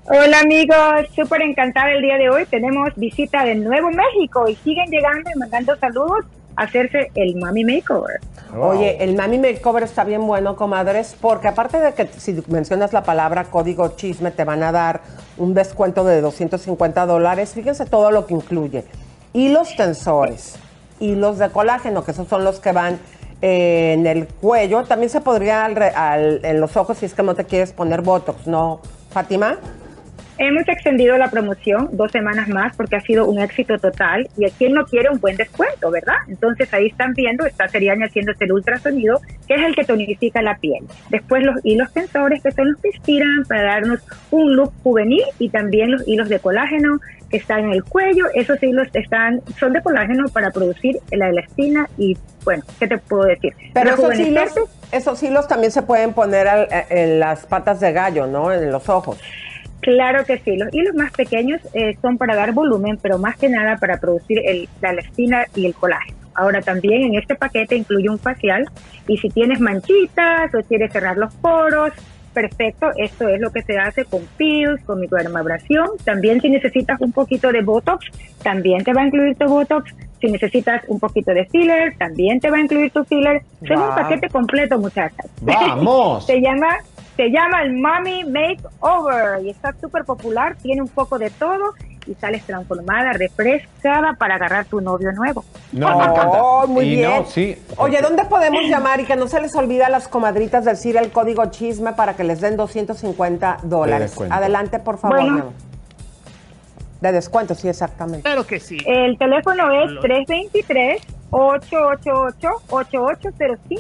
Hola 0.07 0.41
amigos, 0.41 1.07
súper 1.15 1.43
encantada 1.43 1.93
el 1.93 2.03
día 2.03 2.19
de 2.19 2.29
hoy. 2.29 2.45
Tenemos 2.47 2.93
visita 2.97 3.45
de 3.45 3.55
Nuevo 3.55 3.91
México 3.91 4.49
y 4.49 4.57
siguen 4.57 4.91
llegando 4.91 5.31
y 5.33 5.39
mandando 5.39 5.77
saludos 5.77 6.25
a 6.57 6.65
hacerse 6.65 7.13
el 7.15 7.37
Mami 7.37 7.65
Makeover. 7.65 8.19
Oye, 8.59 8.97
el 9.05 9.15
Mami 9.15 9.39
Makeover 9.39 9.85
está 9.85 10.03
bien 10.03 10.27
bueno, 10.27 10.57
comadres, 10.57 11.17
porque 11.21 11.47
aparte 11.47 11.79
de 11.79 11.95
que 11.95 12.09
si 12.19 12.43
mencionas 12.49 12.93
la 12.93 13.05
palabra 13.05 13.45
código 13.45 13.95
chisme 13.95 14.33
te 14.33 14.43
van 14.43 14.65
a 14.65 14.73
dar 14.73 15.03
un 15.37 15.55
descuento 15.55 16.03
de 16.03 16.21
250 16.21 17.07
dólares, 17.07 17.53
fíjense 17.55 17.87
todo 17.87 18.11
lo 18.11 18.27
que 18.27 18.35
incluye. 18.35 18.85
Hilos 19.33 19.77
tensores, 19.77 20.59
hilos 20.99 21.39
de 21.39 21.51
colágeno, 21.51 22.03
que 22.05 22.11
esos 22.11 22.27
son 22.27 22.43
los 22.43 22.59
que 22.59 22.73
van 22.73 22.99
en 23.43 24.07
el 24.07 24.27
cuello. 24.27 24.85
También 24.85 25.11
se 25.11 25.21
podría 25.21 25.65
al 25.65 25.81
al- 25.83 26.41
en 26.45 26.61
los 26.61 26.77
ojos 26.77 26.99
si 26.99 27.07
es 27.07 27.15
que 27.15 27.23
no 27.23 27.35
te 27.35 27.45
quieres 27.45 27.73
poner 27.73 28.03
Botox, 28.03 28.47
¿no, 28.47 28.81
Fátima? 29.11 29.57
Hemos 30.43 30.67
extendido 30.71 31.19
la 31.19 31.29
promoción 31.31 31.91
dos 31.93 32.11
semanas 32.11 32.49
más 32.49 32.75
porque 32.75 32.97
ha 32.97 33.01
sido 33.03 33.27
un 33.27 33.39
éxito 33.39 33.79
total 33.79 34.27
y 34.39 34.47
a 34.47 34.49
quien 34.49 34.73
no 34.73 34.87
quiere 34.87 35.11
un 35.11 35.21
buen 35.21 35.37
descuento, 35.37 35.91
¿verdad? 35.91 36.15
Entonces 36.29 36.73
ahí 36.73 36.87
están 36.87 37.13
viendo, 37.13 37.45
está 37.45 37.69
Seriani 37.69 38.05
haciéndose 38.05 38.45
el 38.47 38.53
ultrasonido, 38.53 39.21
que 39.47 39.57
es 39.57 39.61
el 39.61 39.75
que 39.75 39.85
tonifica 39.85 40.41
la 40.41 40.57
piel. 40.57 40.83
Después 41.11 41.45
los 41.45 41.57
hilos 41.63 41.93
tensores, 41.93 42.43
que 42.43 42.53
son 42.53 42.73
los 42.73 42.81
que 42.81 42.89
estiran 42.89 43.45
para 43.47 43.65
darnos 43.65 44.01
un 44.31 44.57
look 44.57 44.73
juvenil 44.83 45.23
y 45.39 45.51
también 45.51 45.91
los 45.91 46.09
hilos 46.09 46.31
de 46.31 46.39
colágeno 46.39 47.01
que 47.29 47.37
están 47.37 47.67
en 47.67 47.73
el 47.73 47.85
cuello. 47.85 48.25
Esos 48.35 48.63
hilos 48.63 48.89
están, 48.95 49.43
son 49.59 49.75
de 49.75 49.83
colágeno 49.83 50.27
para 50.31 50.51
producir 50.53 50.97
la 51.13 51.29
elastina 51.29 51.87
y, 51.99 52.17
bueno, 52.47 52.63
¿qué 52.79 52.89
te 52.89 52.97
puedo 52.97 53.25
decir? 53.25 53.53
Pero 53.75 53.91
esos 53.91 54.19
hilos, 54.19 54.55
esos 54.91 55.23
hilos 55.23 55.47
también 55.49 55.71
se 55.71 55.83
pueden 55.83 56.15
poner 56.15 56.49
al- 56.49 56.69
en 56.89 57.21
las 57.21 57.45
patas 57.45 57.79
de 57.79 57.93
gallo, 57.93 58.27
¿no? 58.27 58.51
En 58.51 58.73
los 58.73 58.89
ojos. 58.89 59.21
Claro 59.81 60.25
que 60.25 60.39
sí, 60.39 60.57
los 60.57 60.73
hilos 60.75 60.95
más 60.95 61.11
pequeños 61.13 61.61
eh, 61.75 61.97
son 62.03 62.19
para 62.19 62.35
dar 62.37 62.53
volumen, 62.53 62.99
pero 63.01 63.19
más 63.19 63.37
que 63.37 63.49
nada 63.49 63.77
para 63.79 63.99
producir 63.99 64.41
el- 64.45 64.69
la 64.83 64.91
elastina 64.91 65.47
y 65.55 65.67
el 65.67 65.75
colágeno. 65.75 66.19
Ahora 66.35 66.61
también 66.63 67.03
en 67.03 67.15
este 67.17 67.35
paquete 67.35 67.77
incluye 67.77 68.09
un 68.09 68.19
facial 68.19 68.67
y 69.07 69.17
si 69.19 69.29
tienes 69.31 69.59
manchitas 69.61 70.55
o 70.55 70.63
quieres 70.63 70.93
cerrar 70.93 71.17
los 71.17 71.35
poros, 71.37 71.91
perfecto, 72.33 72.87
esto 72.97 73.29
es 73.29 73.41
lo 73.41 73.51
que 73.51 73.63
se 73.63 73.77
hace 73.79 74.05
con 74.05 74.21
pills, 74.37 74.81
con 74.85 75.01
microdermabrasión. 75.01 75.89
También 76.05 76.41
si 76.41 76.49
necesitas 76.49 77.01
un 77.01 77.13
poquito 77.13 77.51
de 77.51 77.63
Botox, 77.63 78.07
también 78.43 78.85
te 78.85 78.93
va 78.93 79.03
a 79.03 79.07
incluir 79.07 79.37
tu 79.37 79.47
Botox 79.49 79.93
Si 80.21 80.31
necesitas 80.31 80.83
un 80.89 81.01
poquito 81.01 81.33
de 81.33 81.47
filler, 81.47 81.97
también 81.97 82.41
te 82.41 82.51
va 82.51 82.59
a 82.59 82.61
incluir 82.61 82.91
tu 82.93 83.03
filler. 83.05 83.41
Es 83.63 83.71
un 83.71 83.89
paquete 83.95 84.29
completo, 84.29 84.79
muchachas. 84.79 85.27
¡Vamos! 85.41 86.27
se 86.27 86.39
llama 86.43 86.69
se 87.21 87.29
llama 87.31 87.61
el 87.63 87.75
Mommy 87.75 88.25
Makeover 88.25 89.45
y 89.45 89.51
está 89.51 89.75
súper 89.79 90.07
popular, 90.07 90.57
tiene 90.63 90.81
un 90.81 90.89
poco 90.89 91.19
de 91.19 91.29
todo 91.29 91.75
y 92.07 92.15
sales 92.15 92.43
transformada, 92.47 93.13
refrescada 93.13 94.15
para 94.19 94.37
agarrar 94.37 94.65
tu 94.65 94.81
novio 94.81 95.13
nuevo. 95.13 95.45
No, 95.71 95.99
me 95.99 96.05
encanta. 96.07 96.43
Oh, 96.43 96.67
muy 96.67 96.87
Y 96.87 96.97
bien. 96.97 97.11
no, 97.11 97.27
sí. 97.27 97.59
Oye, 97.77 98.01
¿dónde 98.01 98.25
podemos 98.25 98.63
llamar 98.63 99.01
y 99.01 99.05
que 99.05 99.17
no 99.17 99.29
se 99.29 99.39
les 99.43 99.55
olvide 99.55 99.85
a 99.85 99.91
las 99.91 100.09
comadritas 100.09 100.65
decir 100.65 100.97
el 100.97 101.11
código 101.13 101.45
chisme 101.51 101.93
para 101.93 102.17
que 102.17 102.25
les 102.25 102.41
den 102.41 102.57
250 102.57 103.59
dólares? 103.65 104.15
Adelante, 104.31 104.79
por 104.79 104.97
favor. 104.97 105.21
Bueno. 105.21 105.53
De 107.03 107.13
descuento, 107.13 107.55
sí, 107.55 107.69
exactamente. 107.69 108.23
Claro 108.23 108.47
que 108.47 108.61
sí. 108.61 108.79
El 108.87 109.19
teléfono 109.19 109.71
es 109.73 109.91
323-888-8805. 111.31 113.79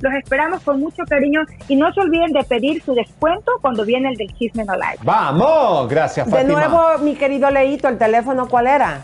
Los 0.00 0.12
esperamos 0.14 0.62
con 0.62 0.80
mucho 0.80 1.02
cariño 1.08 1.42
y 1.68 1.76
no 1.76 1.92
se 1.92 2.00
olviden 2.00 2.32
de 2.32 2.42
pedir 2.44 2.82
su 2.82 2.94
descuento 2.94 3.52
cuando 3.60 3.84
viene 3.84 4.08
el 4.10 4.16
del 4.16 4.32
Chisme 4.34 4.64
No 4.64 4.74
Live. 4.74 4.98
¡Vamos! 5.02 5.88
Gracias, 5.88 6.26
De 6.26 6.32
Fátima. 6.32 6.66
nuevo, 6.68 6.98
mi 7.02 7.14
querido 7.14 7.50
Leito, 7.50 7.88
el 7.88 7.98
teléfono, 7.98 8.48
¿cuál 8.48 8.66
era? 8.66 9.02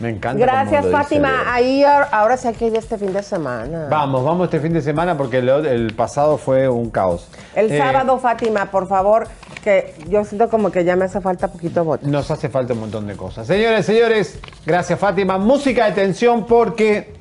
Me 0.00 0.10
encanta. 0.10 0.40
Gracias, 0.44 0.86
Fátima. 0.90 1.52
Ahí 1.52 1.84
ahora- 1.84 2.08
ahora 2.12 2.36
sí 2.36 2.48
hay 2.48 2.54
que 2.54 2.66
ir 2.68 2.76
este 2.76 2.96
fin 2.98 3.12
de 3.12 3.22
semana. 3.22 3.88
Vamos, 3.90 4.24
vamos 4.24 4.44
este 4.46 4.60
fin 4.60 4.72
de 4.72 4.80
semana 4.82 5.16
porque 5.16 5.38
el, 5.38 5.48
el 5.48 5.94
pasado 5.94 6.38
fue 6.38 6.68
un 6.68 6.90
caos. 6.90 7.28
El 7.54 7.70
Eh, 7.72 7.78
sábado, 7.78 8.18
Fátima, 8.18 8.70
por 8.70 8.88
favor, 8.88 9.28
que 9.62 9.94
yo 10.08 10.24
siento 10.24 10.48
como 10.48 10.70
que 10.70 10.84
ya 10.84 10.96
me 10.96 11.04
hace 11.06 11.20
falta 11.20 11.48
poquito 11.48 11.84
voto. 11.84 12.06
Nos 12.06 12.30
hace 12.30 12.48
falta 12.48 12.72
un 12.74 12.80
montón 12.80 13.06
de 13.06 13.16
cosas. 13.16 13.46
Señores, 13.46 13.84
señores, 13.86 14.38
gracias 14.64 14.98
Fátima. 14.98 15.38
Música 15.38 15.86
de 15.86 15.92
tensión 15.92 16.46
porque 16.46 17.14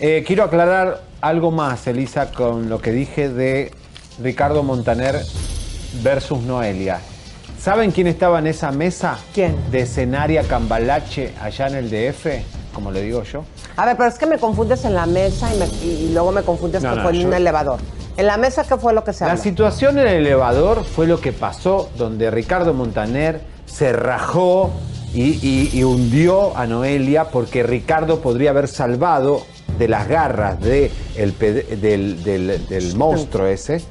eh, 0.00 0.22
quiero 0.26 0.44
aclarar 0.44 1.02
algo 1.20 1.50
más, 1.50 1.86
Elisa, 1.86 2.30
con 2.32 2.68
lo 2.68 2.80
que 2.80 2.90
dije 2.92 3.28
de 3.28 3.72
Ricardo 4.22 4.62
Montaner 4.62 5.16
versus 6.02 6.40
Noelia. 6.42 7.00
¿Saben 7.66 7.90
quién 7.90 8.06
estaba 8.06 8.38
en 8.38 8.46
esa 8.46 8.70
mesa? 8.70 9.18
¿Quién? 9.34 9.56
De 9.72 9.80
escenaria 9.80 10.44
Cambalache 10.44 11.32
allá 11.42 11.66
en 11.66 11.74
el 11.74 11.90
DF, 11.90 12.26
como 12.72 12.92
le 12.92 13.02
digo 13.02 13.24
yo. 13.24 13.42
A 13.76 13.84
ver, 13.86 13.96
pero 13.96 14.08
es 14.08 14.14
que 14.20 14.26
me 14.26 14.38
confundes 14.38 14.84
en 14.84 14.94
la 14.94 15.04
mesa 15.04 15.52
y, 15.52 15.58
me- 15.58 15.66
y 15.84 16.10
luego 16.12 16.30
me 16.30 16.42
confundes 16.42 16.80
No, 16.84 16.90
que 16.90 16.96
no, 16.98 17.02
fue 17.02 17.10
en 17.20 17.26
un 17.26 17.34
elevador. 17.34 17.80
En 18.16 18.26
la 18.28 18.36
mesa, 18.36 18.62
¿qué 18.62 18.76
fue 18.76 18.92
lo 18.94 19.02
que 19.02 19.12
se 19.12 19.24
La 19.24 19.32
habló? 19.32 19.42
situación 19.42 19.98
en 19.98 20.06
el 20.06 20.14
elevador 20.24 20.84
fue 20.84 21.08
lo 21.08 21.20
que 21.20 21.32
pasó, 21.32 21.90
donde 21.98 22.30
Ricardo 22.30 22.72
Montaner 22.72 23.40
se 23.66 23.92
rajó 23.92 24.70
y, 25.12 25.22
y- 25.44 25.70
y 25.72 25.82
hundió 25.82 26.56
a 26.56 26.68
Noelia 26.68 27.24
porque 27.30 27.64
Ricardo 27.64 28.20
podría 28.20 28.50
haber 28.50 28.68
salvado 28.68 29.42
de 29.76 29.88
las 29.88 30.06
garras 30.06 30.60
de 30.60 30.92
el 31.16 31.32
ped- 31.32 31.66
del, 31.80 32.22
del- 32.22 32.64
del 32.68 32.94
monstruo 32.94 33.48
ese 33.48 33.82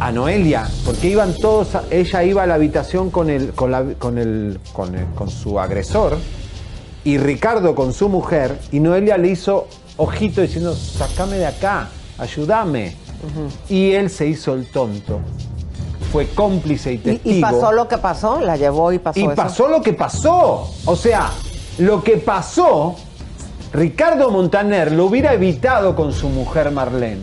a 0.00 0.10
Noelia, 0.12 0.68
porque 0.84 1.08
iban 1.08 1.34
todos, 1.34 1.74
a- 1.74 1.84
ella 1.90 2.22
iba 2.24 2.42
a 2.42 2.46
la 2.46 2.54
habitación 2.54 3.10
con 3.10 3.30
el, 3.30 3.52
con 3.52 3.70
la- 3.70 3.84
con 3.98 4.18
el, 4.18 4.60
con 4.72 4.94
el- 4.94 5.06
con 5.14 5.30
su 5.30 5.58
agresor 5.60 6.16
y 7.04 7.18
Ricardo 7.18 7.74
con 7.74 7.92
su 7.92 8.08
mujer 8.08 8.58
y 8.72 8.80
Noelia 8.80 9.16
le 9.16 9.28
hizo 9.28 9.68
ojito 9.96 10.40
diciendo, 10.40 10.74
sacame 10.74 11.36
de 11.38 11.46
acá, 11.46 11.88
ayúdame. 12.18 12.96
Y 13.70 13.92
él 13.92 14.10
se 14.10 14.26
hizo 14.26 14.52
el 14.54 14.66
tonto. 14.70 15.20
Fue 16.12 16.26
cómplice 16.28 16.92
y 16.92 16.94
Y, 16.96 16.98
testigo. 16.98 17.36
y 17.36 17.40
pasó 17.40 17.72
lo 17.72 17.88
que 17.88 17.96
pasó, 17.98 18.40
la 18.40 18.56
llevó 18.56 18.92
y 18.92 18.98
pasó 18.98 19.18
Y 19.18 19.24
eso. 19.24 19.34
pasó 19.34 19.68
lo 19.68 19.80
que 19.80 19.94
pasó. 19.94 20.70
O 20.84 20.96
sea, 20.96 21.30
lo 21.78 22.02
que 22.04 22.18
pasó, 22.18 22.94
Ricardo 23.72 24.30
Montaner 24.30 24.92
lo 24.92 25.06
hubiera 25.06 25.32
evitado 25.32 25.96
con 25.96 26.12
su 26.12 26.28
mujer 26.28 26.70
Marlene. 26.70 27.22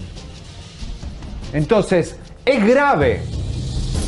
Entonces, 1.53 2.15
es 2.45 2.65
grave. 2.67 3.21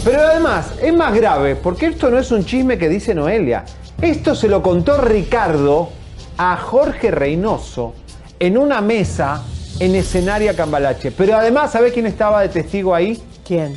Pero 0.03 0.21
además, 0.21 0.71
es 0.81 0.93
más 0.93 1.13
grave 1.15 1.55
porque 1.55 1.85
esto 1.87 2.09
no 2.09 2.19
es 2.19 2.31
un 2.31 2.43
chisme 2.45 2.77
que 2.77 2.89
dice 2.89 3.15
Noelia. 3.15 3.63
Esto 4.01 4.35
se 4.35 4.47
lo 4.49 4.61
contó 4.61 4.97
Ricardo 4.99 5.89
a 6.37 6.57
Jorge 6.57 7.09
Reynoso 7.11 7.93
en 8.39 8.57
una 8.57 8.81
mesa 8.81 9.43
en 9.79 9.95
escenaria 9.95 10.55
Cambalache. 10.55 11.11
Pero 11.11 11.37
además, 11.37 11.71
¿sabe 11.71 11.91
quién 11.93 12.05
estaba 12.05 12.41
de 12.41 12.49
testigo 12.49 12.93
ahí? 12.93 13.21
¿Quién? 13.47 13.75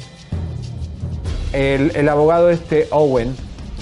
El, 1.52 1.92
el 1.94 2.08
abogado 2.08 2.50
este, 2.50 2.88
Owen. 2.90 3.34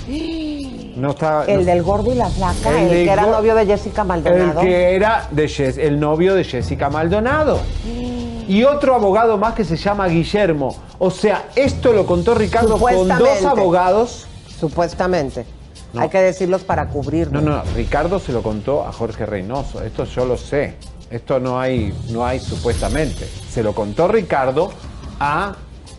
No 0.94 1.10
estaba, 1.10 1.44
El 1.46 1.60
no- 1.60 1.64
del 1.64 1.82
gordo 1.82 2.12
y 2.12 2.14
la 2.14 2.28
flaca, 2.30 2.70
El 2.70 2.88
el, 2.88 3.04
que 3.06 3.10
era 3.12 3.26
novio 3.26 3.56
de 3.56 3.66
Jessica 3.66 4.02
el 4.02 4.06
Maldonado. 4.08 4.60
que 4.60 4.94
era 4.94 5.26
de 5.32 5.46
Jess- 5.48 5.76
el 5.78 5.98
novio 5.98 6.36
de 6.36 6.44
Jessica 6.44 6.88
Maldonado. 6.88 7.58
Y 8.48 8.64
otro 8.64 8.94
abogado 8.94 9.38
más 9.38 9.54
que 9.54 9.64
se 9.64 9.76
llama 9.76 10.06
Guillermo. 10.08 10.76
O 10.98 11.10
sea, 11.10 11.48
esto 11.56 11.92
lo 11.92 12.06
contó 12.06 12.34
Ricardo 12.34 12.78
con 12.78 13.08
dos 13.08 13.44
abogados. 13.44 14.26
Supuestamente. 14.58 15.44
No. 15.92 16.00
Hay 16.00 16.08
que 16.08 16.18
decirlos 16.18 16.62
para 16.62 16.88
cubrirlo. 16.88 17.40
No, 17.40 17.56
no, 17.56 17.62
Ricardo 17.74 18.18
se 18.18 18.32
lo 18.32 18.42
contó 18.42 18.84
a 18.84 18.92
Jorge 18.92 19.26
Reynoso. 19.26 19.82
Esto 19.82 20.04
yo 20.04 20.24
lo 20.24 20.36
sé. 20.36 20.74
Esto 21.10 21.38
no 21.38 21.60
hay, 21.60 21.94
no 22.10 22.24
hay 22.26 22.40
supuestamente. 22.40 23.28
Se 23.50 23.62
lo 23.62 23.74
contó 23.74 24.08
Ricardo 24.08 24.72
a. 25.20 25.54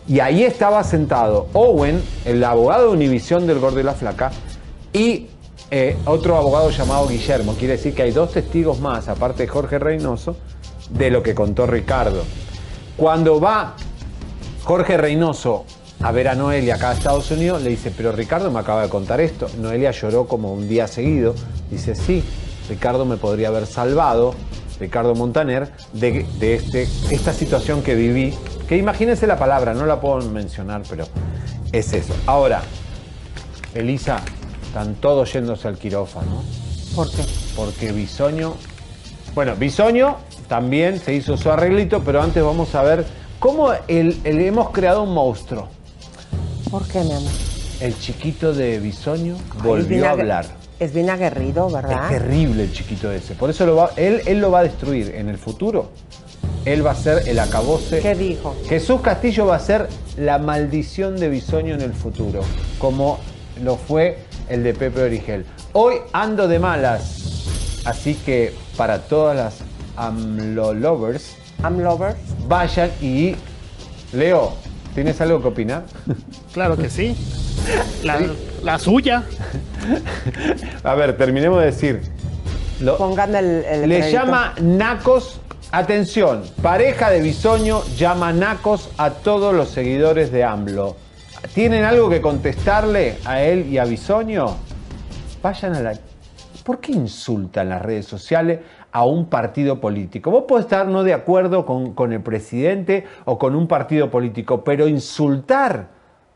Y 0.08 0.20
ahí 0.20 0.44
estaba 0.44 0.84
sentado 0.84 1.48
Owen, 1.52 2.00
el 2.24 2.44
abogado 2.44 2.88
de 2.88 2.92
Univisión 2.92 3.46
del 3.46 3.58
Gordo 3.58 3.80
y 3.80 3.82
la 3.82 3.94
Flaca, 3.94 4.30
y 4.92 5.26
eh, 5.70 5.96
otro 6.04 6.36
abogado 6.36 6.70
llamado 6.70 7.08
Guillermo. 7.08 7.54
Quiere 7.54 7.76
decir 7.76 7.92
que 7.92 8.02
hay 8.02 8.12
dos 8.12 8.32
testigos 8.32 8.78
más, 8.78 9.08
aparte 9.08 9.42
de 9.42 9.48
Jorge 9.48 9.80
Reynoso, 9.80 10.36
de 10.90 11.10
lo 11.10 11.22
que 11.22 11.34
contó 11.34 11.66
Ricardo. 11.66 12.24
Cuando 12.96 13.40
va 13.40 13.74
Jorge 14.64 14.96
Reynoso 14.96 15.64
a 16.02 16.12
ver 16.12 16.28
a 16.28 16.34
Noelia 16.34 16.76
acá 16.76 16.90
a 16.90 16.92
Estados 16.94 17.30
Unidos, 17.30 17.62
le 17.62 17.70
dice, 17.70 17.92
pero 17.96 18.12
Ricardo 18.12 18.50
me 18.50 18.60
acaba 18.60 18.82
de 18.82 18.88
contar 18.88 19.20
esto. 19.20 19.48
Noelia 19.58 19.90
lloró 19.90 20.26
como 20.26 20.52
un 20.52 20.68
día 20.68 20.86
seguido. 20.86 21.34
Dice, 21.70 21.94
sí, 21.94 22.22
Ricardo 22.68 23.04
me 23.04 23.16
podría 23.16 23.48
haber 23.48 23.66
salvado, 23.66 24.34
Ricardo 24.78 25.14
Montaner, 25.14 25.72
de, 25.92 26.26
de 26.38 26.54
este, 26.54 26.88
esta 27.10 27.32
situación 27.32 27.82
que 27.82 27.94
viví. 27.94 28.34
Que 28.68 28.76
imagínense 28.76 29.26
la 29.26 29.38
palabra, 29.38 29.72
no 29.72 29.86
la 29.86 30.00
puedo 30.00 30.20
mencionar, 30.30 30.82
pero 30.88 31.06
es 31.72 31.92
eso. 31.92 32.14
Ahora, 32.26 32.62
Elisa, 33.74 34.20
están 34.66 34.96
todos 34.96 35.32
yéndose 35.32 35.68
al 35.68 35.78
quirófano. 35.78 36.42
¿Por 36.94 37.10
qué? 37.10 37.24
Porque 37.54 37.92
Bisoño. 37.92 38.54
Bueno, 39.34 39.54
Bisoño 39.56 40.16
también 40.48 40.98
se 41.00 41.14
hizo 41.14 41.36
su 41.36 41.50
arreglito, 41.50 42.02
pero 42.04 42.22
antes 42.22 42.42
vamos 42.42 42.74
a 42.74 42.82
ver 42.82 43.04
cómo 43.38 43.72
el, 43.88 44.18
el- 44.24 44.40
hemos 44.40 44.70
creado 44.70 45.02
un 45.02 45.12
monstruo. 45.14 45.68
¿Por 46.70 46.86
qué, 46.88 47.00
mi 47.00 47.12
amor? 47.12 47.30
El 47.80 47.98
chiquito 47.98 48.52
de 48.54 48.78
Bisoño 48.78 49.36
volvió 49.62 50.06
a 50.06 50.10
hablar. 50.10 50.46
Es 50.78 50.92
bien 50.92 51.08
aguerrido, 51.10 51.70
¿verdad? 51.70 52.12
Es 52.12 52.18
terrible 52.20 52.64
el 52.64 52.72
chiquito 52.72 53.10
ese. 53.10 53.34
Por 53.34 53.50
eso 53.50 53.64
lo 53.66 53.76
va, 53.76 53.90
él, 53.96 54.22
él 54.26 54.40
lo 54.40 54.50
va 54.50 54.60
a 54.60 54.62
destruir 54.62 55.14
en 55.14 55.28
el 55.28 55.38
futuro. 55.38 55.90
Él 56.64 56.84
va 56.84 56.90
a 56.90 56.94
ser 56.94 57.28
el 57.28 57.38
acabose. 57.38 58.00
¿Qué 58.00 58.14
dijo? 58.14 58.54
Jesús 58.68 59.00
Castillo 59.00 59.46
va 59.46 59.56
a 59.56 59.60
ser 59.60 59.88
la 60.16 60.38
maldición 60.38 61.16
de 61.16 61.28
Bisoño 61.28 61.74
en 61.74 61.80
el 61.82 61.92
futuro, 61.92 62.40
como 62.78 63.18
lo 63.62 63.76
fue 63.76 64.18
el 64.48 64.64
de 64.64 64.74
Pepe 64.74 65.02
Origel. 65.02 65.46
Hoy 65.72 65.94
ando 66.12 66.48
de 66.48 66.58
malas, 66.58 67.80
así 67.84 68.14
que 68.14 68.52
para 68.76 69.02
todas 69.02 69.36
las 69.36 69.54
AMLO 69.96 70.74
lovers, 70.74 71.36
lovers, 71.62 72.16
vayan 72.46 72.90
y 73.00 73.34
Leo, 74.12 74.54
¿tienes 74.94 75.20
algo 75.20 75.40
que 75.42 75.48
opinar? 75.48 75.84
Claro 76.52 76.76
que 76.78 76.88
sí. 76.88 77.14
La, 78.02 78.18
la 78.62 78.78
suya. 78.78 79.24
A 80.84 80.94
ver, 80.94 81.16
terminemos 81.18 81.60
de 81.60 81.66
decir. 81.66 82.00
Lo- 82.80 82.96
Pongan 82.96 83.34
el, 83.34 83.64
el 83.64 83.88
Le 83.88 83.98
crédito. 83.98 84.18
llama 84.24 84.54
Nacos. 84.60 85.40
Atención, 85.72 86.44
pareja 86.62 87.10
de 87.10 87.20
Bisoño 87.20 87.82
llama 87.96 88.32
Nacos 88.32 88.88
a 88.96 89.10
todos 89.10 89.52
los 89.54 89.68
seguidores 89.68 90.30
de 90.32 90.44
AMLO. 90.44 90.96
¿Tienen 91.54 91.84
algo 91.84 92.08
que 92.08 92.20
contestarle 92.22 93.18
a 93.24 93.42
él 93.42 93.66
y 93.66 93.76
a 93.78 93.84
Bisoño? 93.84 94.56
Vayan 95.42 95.74
a 95.74 95.80
la. 95.82 95.98
¿Por 96.64 96.80
qué 96.80 96.92
insultan 96.92 97.68
las 97.68 97.82
redes 97.82 98.06
sociales 98.06 98.60
a 98.96 99.04
un 99.04 99.26
partido 99.26 99.78
político? 99.78 100.30
Vos 100.30 100.44
podés 100.48 100.64
estar 100.64 100.86
no 100.86 101.04
de 101.04 101.12
acuerdo 101.12 101.66
con, 101.66 101.92
con 101.92 102.14
el 102.14 102.22
presidente 102.22 103.04
o 103.26 103.38
con 103.38 103.54
un 103.54 103.68
partido 103.68 104.10
político, 104.10 104.64
pero 104.64 104.88
insultar 104.88 105.88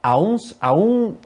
a 0.02 0.18
un, 0.18 0.38
a 0.60 0.72
un 0.74 1.16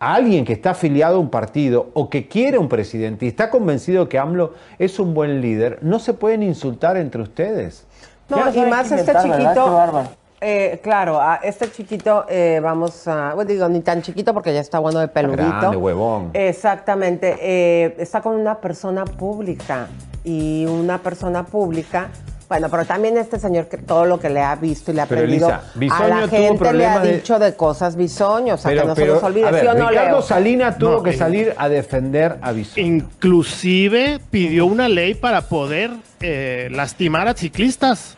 a 0.00 0.14
alguien 0.14 0.44
que 0.44 0.52
está 0.52 0.70
afiliado 0.70 1.18
a 1.18 1.20
un 1.20 1.30
partido 1.30 1.90
o 1.94 2.10
que 2.10 2.26
quiere 2.26 2.58
un 2.58 2.68
presidente 2.68 3.26
y 3.26 3.28
está 3.28 3.48
convencido 3.48 4.08
que 4.08 4.18
AMLO 4.18 4.54
es 4.80 4.98
un 4.98 5.14
buen 5.14 5.40
líder, 5.40 5.78
no 5.82 6.00
se 6.00 6.14
pueden 6.14 6.42
insultar 6.42 6.96
entre 6.96 7.22
ustedes. 7.22 7.86
No, 8.28 8.38
y 8.52 8.60
más 8.68 8.90
este 8.90 9.12
chiquito. 9.22 10.04
Eh, 10.40 10.80
claro, 10.82 11.20
a 11.20 11.36
este 11.36 11.70
chiquito 11.70 12.26
eh, 12.28 12.60
vamos 12.60 13.06
a. 13.06 13.34
Bueno, 13.34 13.48
digo, 13.48 13.68
ni 13.68 13.80
tan 13.80 14.02
chiquito 14.02 14.34
porque 14.34 14.52
ya 14.52 14.60
está 14.60 14.80
bueno 14.80 14.98
de 14.98 15.08
peludito. 15.08 15.46
Grande, 15.46 15.76
huevón. 15.76 16.30
Exactamente. 16.34 17.38
eh, 17.40 17.94
está 17.98 18.20
con 18.20 18.34
una 18.34 18.60
persona 18.60 19.04
pública. 19.04 19.88
Y 20.28 20.66
una 20.66 20.98
persona 20.98 21.46
pública. 21.46 22.08
Bueno, 22.48 22.68
pero 22.70 22.84
también 22.84 23.16
este 23.16 23.38
señor, 23.40 23.68
que 23.68 23.76
todo 23.76 24.04
lo 24.04 24.18
que 24.20 24.28
le 24.28 24.40
ha 24.42 24.54
visto 24.56 24.90
y 24.90 24.94
le 24.94 25.02
ha 25.02 25.06
Pero, 25.06 25.20
aprendido, 25.22 25.48
Elisa, 25.76 25.96
a 25.96 26.08
la 26.08 26.28
gente 26.28 26.72
le 26.74 26.86
ha 26.86 26.98
de- 27.00 27.12
dicho 27.16 27.38
de 27.38 27.54
cosas 27.54 27.96
bisoño, 27.96 28.54
o 28.54 28.56
sea, 28.56 28.72
que 28.72 28.84
no 28.84 28.94
se 28.94 29.04
nos 29.06 29.22
olvide. 29.22 29.50
ver, 29.50 29.60
¿Sí 29.62 29.66
o 29.66 29.74
no, 29.74 29.88
Ricardo 29.88 30.10
Leo? 30.18 30.22
Salinas 30.22 30.78
tuvo 30.78 30.90
No, 30.98 31.02
que 31.02 31.12
salir 31.12 31.54
a 31.56 31.68
defender 31.68 32.38
a 32.42 32.52
Bisoño. 32.52 32.86
Inclusive 32.86 34.20
pidió 34.30 34.66
una 34.66 34.88
ley 34.88 35.14
para 35.14 35.42
poder 35.42 35.90
eh, 36.20 36.68
lastimar 36.72 37.26
a 37.28 37.34
ciclistas. 37.34 38.16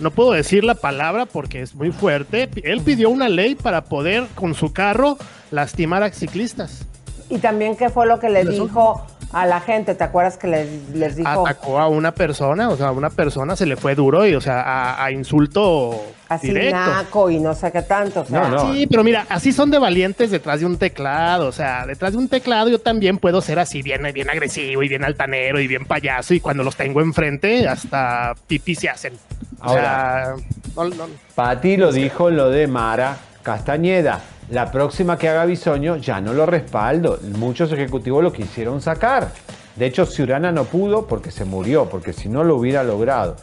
No 0.00 0.10
puedo 0.12 0.32
decir 0.32 0.62
la 0.64 0.74
palabra 0.76 1.26
porque 1.26 1.62
es 1.62 1.74
muy 1.74 1.90
fuerte. 1.92 2.48
Él 2.64 2.80
pidió 2.80 3.10
una 3.10 3.28
ley 3.28 3.54
para 3.56 3.82
poder 3.84 4.26
con 4.34 4.54
su 4.54 4.72
carro 4.72 5.18
lastimar 5.50 6.02
a 6.02 6.10
ciclistas. 6.12 6.84
Y 7.28 7.38
también, 7.38 7.76
¿qué 7.76 7.88
fue 7.90 8.06
lo 8.06 8.18
que 8.20 8.28
le 8.28 8.44
dijo 8.44 9.04
a 9.32 9.46
la 9.46 9.60
gente? 9.60 9.94
¿Te 9.94 10.04
acuerdas 10.04 10.36
que 10.36 10.46
les, 10.46 10.88
les 10.94 11.16
dijo? 11.16 11.46
Atacó 11.46 11.78
a 11.78 11.88
una 11.88 12.12
persona, 12.12 12.68
o 12.68 12.76
sea, 12.76 12.88
a 12.88 12.92
una 12.92 13.10
persona 13.10 13.56
se 13.56 13.66
le 13.66 13.76
fue 13.76 13.94
duro 13.94 14.26
y, 14.26 14.34
o 14.34 14.40
sea, 14.40 14.60
a, 14.60 15.04
a 15.04 15.10
insulto 15.10 16.00
Así 16.28 16.48
directo. 16.48 16.76
naco 16.76 17.30
y 17.30 17.38
no 17.40 17.54
sé 17.54 17.72
qué 17.72 17.82
tanto. 17.82 18.20
O 18.20 18.24
sea, 18.24 18.58
Sí, 18.72 18.86
pero 18.86 19.02
mira, 19.04 19.26
así 19.28 19.52
son 19.52 19.70
de 19.70 19.78
valientes 19.78 20.30
detrás 20.30 20.60
de 20.60 20.66
un 20.66 20.76
teclado. 20.76 21.46
O 21.48 21.52
sea, 21.52 21.86
detrás 21.86 22.12
de 22.12 22.18
un 22.18 22.28
teclado 22.28 22.68
yo 22.68 22.78
también 22.78 23.18
puedo 23.18 23.40
ser 23.40 23.58
así 23.58 23.82
bien, 23.82 24.02
bien 24.12 24.28
agresivo 24.30 24.82
y 24.82 24.88
bien 24.88 25.04
altanero 25.04 25.60
y 25.60 25.66
bien 25.66 25.84
payaso. 25.86 26.34
Y 26.34 26.40
cuando 26.40 26.62
los 26.62 26.76
tengo 26.76 27.00
enfrente, 27.00 27.66
hasta 27.68 28.34
pipí 28.46 28.74
se 28.74 28.88
hacen. 28.88 29.14
O 29.60 29.64
Ahora. 29.68 29.82
sea, 29.82 30.34
no- 30.76 30.84
no- 30.84 31.06
Para 31.34 31.60
ti 31.60 31.76
lo 31.76 31.90
dijo 31.92 32.30
lo 32.30 32.50
de 32.50 32.66
Mara 32.66 33.16
Castañeda. 33.42 34.20
La 34.50 34.70
próxima 34.70 35.16
que 35.18 35.28
haga 35.28 35.44
Bisoño 35.44 35.96
ya 35.96 36.20
no 36.20 36.32
lo 36.32 36.46
respaldo. 36.46 37.18
Muchos 37.38 37.72
ejecutivos 37.72 38.22
lo 38.22 38.32
quisieron 38.32 38.80
sacar. 38.80 39.32
De 39.76 39.86
hecho, 39.86 40.04
Ciurana 40.04 40.52
no 40.52 40.64
pudo 40.64 41.06
porque 41.06 41.30
se 41.30 41.44
murió, 41.44 41.88
porque 41.88 42.12
si 42.12 42.28
no 42.28 42.44
lo 42.44 42.56
hubiera 42.56 42.82
logrado. 42.82 43.36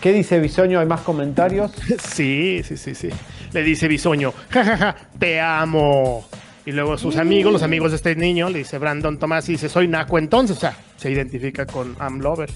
¿Qué 0.00 0.12
dice 0.12 0.40
Bisoño? 0.40 0.80
¿Hay 0.80 0.86
más 0.86 1.02
comentarios? 1.02 1.70
Sí, 2.02 2.62
sí, 2.64 2.76
sí, 2.76 2.94
sí. 2.94 3.10
Le 3.52 3.62
dice 3.62 3.86
Bisoño, 3.86 4.32
jajaja, 4.50 4.96
te 5.18 5.40
amo. 5.40 6.24
Y 6.66 6.72
luego 6.72 6.96
sus 6.96 7.16
amigos, 7.18 7.52
los 7.52 7.62
amigos 7.62 7.90
de 7.90 7.96
este 7.96 8.16
niño, 8.16 8.48
le 8.48 8.58
dice 8.58 8.78
Brandon 8.78 9.18
Tomás 9.18 9.48
y 9.48 9.52
dice, 9.52 9.68
soy 9.68 9.86
Naco 9.86 10.18
entonces. 10.18 10.56
O 10.56 10.60
sea, 10.60 10.76
se 10.96 11.10
identifica 11.10 11.66
con 11.66 11.94
Am 11.98 12.20
Lover. 12.20 12.50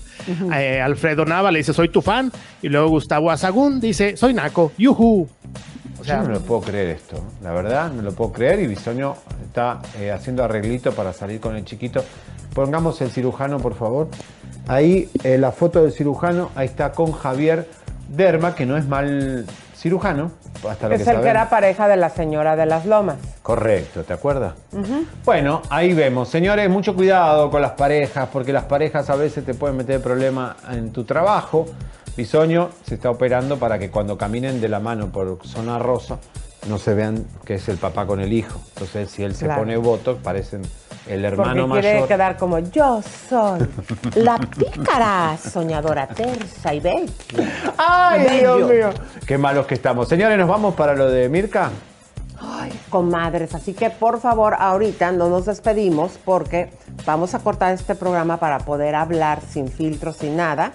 Eh, 0.54 0.80
Alfredo 0.80 1.26
Nava 1.26 1.50
le 1.50 1.58
dice, 1.58 1.74
soy 1.74 1.90
tu 1.90 2.00
fan. 2.00 2.32
Y 2.62 2.68
luego 2.68 2.88
Gustavo 2.88 3.30
Azagún 3.30 3.80
dice, 3.80 4.16
soy 4.16 4.32
Naco, 4.32 4.72
yuhu. 4.78 5.28
O 6.00 6.04
sea, 6.04 6.16
Yo 6.16 6.22
no 6.22 6.28
me 6.28 6.34
lo 6.36 6.40
puedo 6.40 6.62
creer 6.62 6.88
esto. 6.88 7.22
La 7.42 7.52
verdad, 7.52 7.92
no 7.92 8.00
lo 8.02 8.12
puedo 8.12 8.32
creer. 8.32 8.60
Y 8.60 8.66
Bisoño 8.66 9.14
está 9.44 9.82
eh, 9.98 10.10
haciendo 10.10 10.42
arreglito 10.42 10.92
para 10.92 11.12
salir 11.12 11.38
con 11.40 11.54
el 11.56 11.64
chiquito. 11.64 12.02
Pongamos 12.54 13.00
el 13.02 13.10
cirujano, 13.10 13.58
por 13.58 13.74
favor. 13.74 14.08
Ahí 14.68 15.10
eh, 15.22 15.36
la 15.36 15.52
foto 15.52 15.82
del 15.82 15.92
cirujano. 15.92 16.50
Ahí 16.54 16.66
está 16.66 16.92
con 16.92 17.12
Javier 17.12 17.68
Derma, 18.08 18.54
que 18.54 18.66
no 18.66 18.76
es 18.76 18.86
mal 18.86 19.44
cirujano. 19.76 20.32
Hasta 20.68 20.88
lo 20.88 20.94
es 20.94 21.04
que 21.04 21.10
el 21.10 21.20
que 21.20 21.28
era 21.28 21.48
pareja 21.48 21.86
de 21.88 21.96
la 21.96 22.08
señora 22.10 22.56
de 22.56 22.66
las 22.66 22.84
lomas. 22.86 23.16
Correcto, 23.42 24.02
¿te 24.02 24.12
acuerdas? 24.12 24.54
Bueno, 25.24 25.62
ahí 25.70 25.92
vemos. 25.94 26.28
Señores, 26.28 26.68
mucho 26.68 26.94
cuidado 26.96 27.50
con 27.50 27.62
las 27.62 27.72
parejas, 27.72 28.28
porque 28.32 28.52
las 28.52 28.64
parejas 28.64 29.08
a 29.10 29.14
veces 29.16 29.44
te 29.44 29.54
pueden 29.54 29.76
meter 29.76 30.00
problemas 30.02 30.56
en 30.70 30.90
tu 30.92 31.04
trabajo. 31.04 31.66
Bisoño 32.16 32.70
se 32.84 32.96
está 32.96 33.10
operando 33.10 33.58
para 33.58 33.78
que 33.78 33.90
cuando 33.90 34.18
caminen 34.18 34.60
de 34.60 34.68
la 34.68 34.80
mano 34.80 35.08
por 35.12 35.38
zona 35.46 35.78
rosa 35.78 36.18
no 36.68 36.78
se 36.78 36.92
vean 36.94 37.24
que 37.44 37.54
es 37.54 37.68
el 37.68 37.76
papá 37.76 38.06
con 38.06 38.20
el 38.20 38.32
hijo. 38.32 38.60
Entonces, 38.74 39.10
si 39.10 39.22
él 39.22 39.34
se 39.36 39.44
Claro. 39.44 39.60
pone 39.60 39.76
votos, 39.76 40.18
parecen 40.22 40.62
el 41.06 41.24
hermano 41.24 41.66
Porque 41.68 41.80
quiere 41.80 41.94
mayor. 41.96 42.08
quedar 42.08 42.36
como 42.36 42.58
yo 42.58 43.00
soy 43.28 43.60
la 44.16 44.38
pícara 44.38 45.36
soñadora 45.36 46.06
tersa 46.06 46.74
y 46.74 46.80
bella. 46.80 47.12
¡Ay, 47.76 48.24
Bello. 48.24 48.56
Dios 48.56 48.70
mío! 48.70 48.90
Qué 49.26 49.38
malos 49.38 49.66
que 49.66 49.74
estamos. 49.74 50.08
Señores, 50.08 50.38
¿nos 50.38 50.48
vamos 50.48 50.74
para 50.74 50.94
lo 50.94 51.10
de 51.10 51.28
Mirka? 51.28 51.70
comadres. 52.88 53.54
Así 53.54 53.74
que 53.74 53.90
por 53.90 54.20
favor, 54.20 54.54
ahorita 54.58 55.12
no 55.12 55.28
nos 55.28 55.46
despedimos 55.46 56.18
porque 56.24 56.70
vamos 57.04 57.34
a 57.34 57.40
cortar 57.40 57.72
este 57.74 57.94
programa 57.94 58.38
para 58.38 58.58
poder 58.60 58.94
hablar 58.94 59.40
sin 59.46 59.68
filtros, 59.68 60.16
sin 60.16 60.36
nada. 60.36 60.70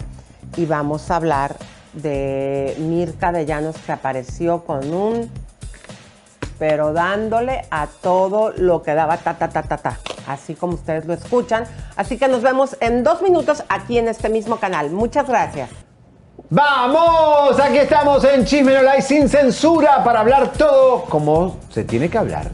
Y 0.56 0.66
vamos 0.66 1.10
a 1.10 1.16
hablar 1.16 1.56
de 1.92 2.76
Mirka 2.78 3.32
de 3.32 3.46
Llanos 3.46 3.76
que 3.84 3.92
apareció 3.92 4.64
con 4.64 4.92
un. 4.92 5.30
Pero 6.66 6.94
dándole 6.94 7.66
a 7.70 7.86
todo 7.86 8.50
lo 8.56 8.82
que 8.82 8.94
daba 8.94 9.18
ta 9.18 9.34
ta 9.34 9.50
ta 9.50 9.64
ta 9.64 9.76
ta. 9.76 9.98
Así 10.26 10.54
como 10.54 10.76
ustedes 10.76 11.04
lo 11.04 11.12
escuchan. 11.12 11.64
Así 11.94 12.16
que 12.16 12.26
nos 12.26 12.40
vemos 12.40 12.78
en 12.80 13.04
dos 13.04 13.20
minutos 13.20 13.62
aquí 13.68 13.98
en 13.98 14.08
este 14.08 14.30
mismo 14.30 14.56
canal. 14.56 14.88
Muchas 14.88 15.28
gracias. 15.28 15.68
¡Vamos! 16.48 17.60
Aquí 17.60 17.76
estamos 17.76 18.24
en 18.24 18.46
Chisme 18.46 18.72
No 18.82 19.02
sin 19.02 19.28
censura 19.28 20.02
para 20.02 20.20
hablar 20.20 20.52
todo 20.52 21.04
como 21.04 21.58
se 21.68 21.84
tiene 21.84 22.08
que 22.08 22.16
hablar. 22.16 22.50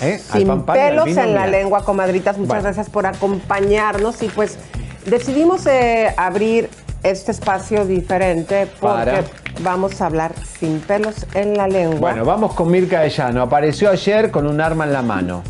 ¿Eh? 0.00 0.18
Sin 0.18 0.48
pan, 0.48 0.64
pan 0.64 0.76
pelos 0.76 1.04
vino, 1.04 1.20
en 1.20 1.34
la 1.34 1.46
lengua, 1.46 1.84
comadritas. 1.84 2.38
Muchas 2.38 2.48
Bueno. 2.48 2.62
gracias 2.62 2.88
por 2.88 3.04
acompañarnos 3.04 4.22
y 4.22 4.28
pues 4.28 4.56
decidimos 5.04 5.66
eh, 5.66 6.14
abrir 6.16 6.70
este 7.02 7.32
espacio 7.32 7.86
diferente 7.86 8.68
porque 8.80 9.12
Para. 9.12 9.24
vamos 9.62 10.00
a 10.00 10.06
hablar 10.06 10.32
sin 10.58 10.80
pelos 10.80 11.26
en 11.34 11.56
la 11.56 11.66
lengua. 11.66 12.10
Bueno, 12.10 12.24
vamos 12.24 12.54
con 12.54 12.70
Mirka 12.70 13.00
de 13.00 13.10
Llano. 13.10 13.42
Apareció 13.42 13.90
ayer 13.90 14.30
con 14.30 14.46
un 14.46 14.60
arma 14.60 14.84
en 14.84 14.92
la 14.92 15.02
mano. 15.02 15.42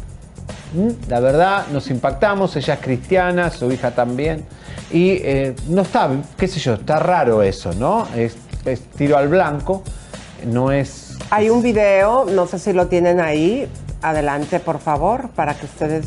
¿Mm? 0.74 1.08
La 1.08 1.20
verdad, 1.20 1.66
nos 1.72 1.90
impactamos. 1.90 2.54
Ella 2.56 2.74
es 2.74 2.80
cristiana, 2.80 3.50
su 3.50 3.70
hija 3.72 3.90
también. 3.90 4.44
Y 4.92 5.10
eh, 5.22 5.54
no 5.68 5.82
está, 5.82 6.08
qué 6.36 6.48
sé 6.48 6.60
yo, 6.60 6.74
está 6.74 6.98
raro 6.98 7.42
eso, 7.42 7.72
¿no? 7.74 8.06
Es, 8.14 8.36
es 8.64 8.80
tiro 8.96 9.16
al 9.16 9.28
blanco. 9.28 9.82
No 10.46 10.72
es. 10.72 11.16
Hay 11.30 11.50
un 11.50 11.62
video, 11.62 12.24
no 12.24 12.46
sé 12.46 12.58
si 12.58 12.72
lo 12.72 12.86
tienen 12.86 13.20
ahí. 13.20 13.68
Adelante, 14.02 14.60
por 14.60 14.78
favor, 14.78 15.28
para 15.30 15.54
que 15.54 15.66
ustedes 15.66 16.06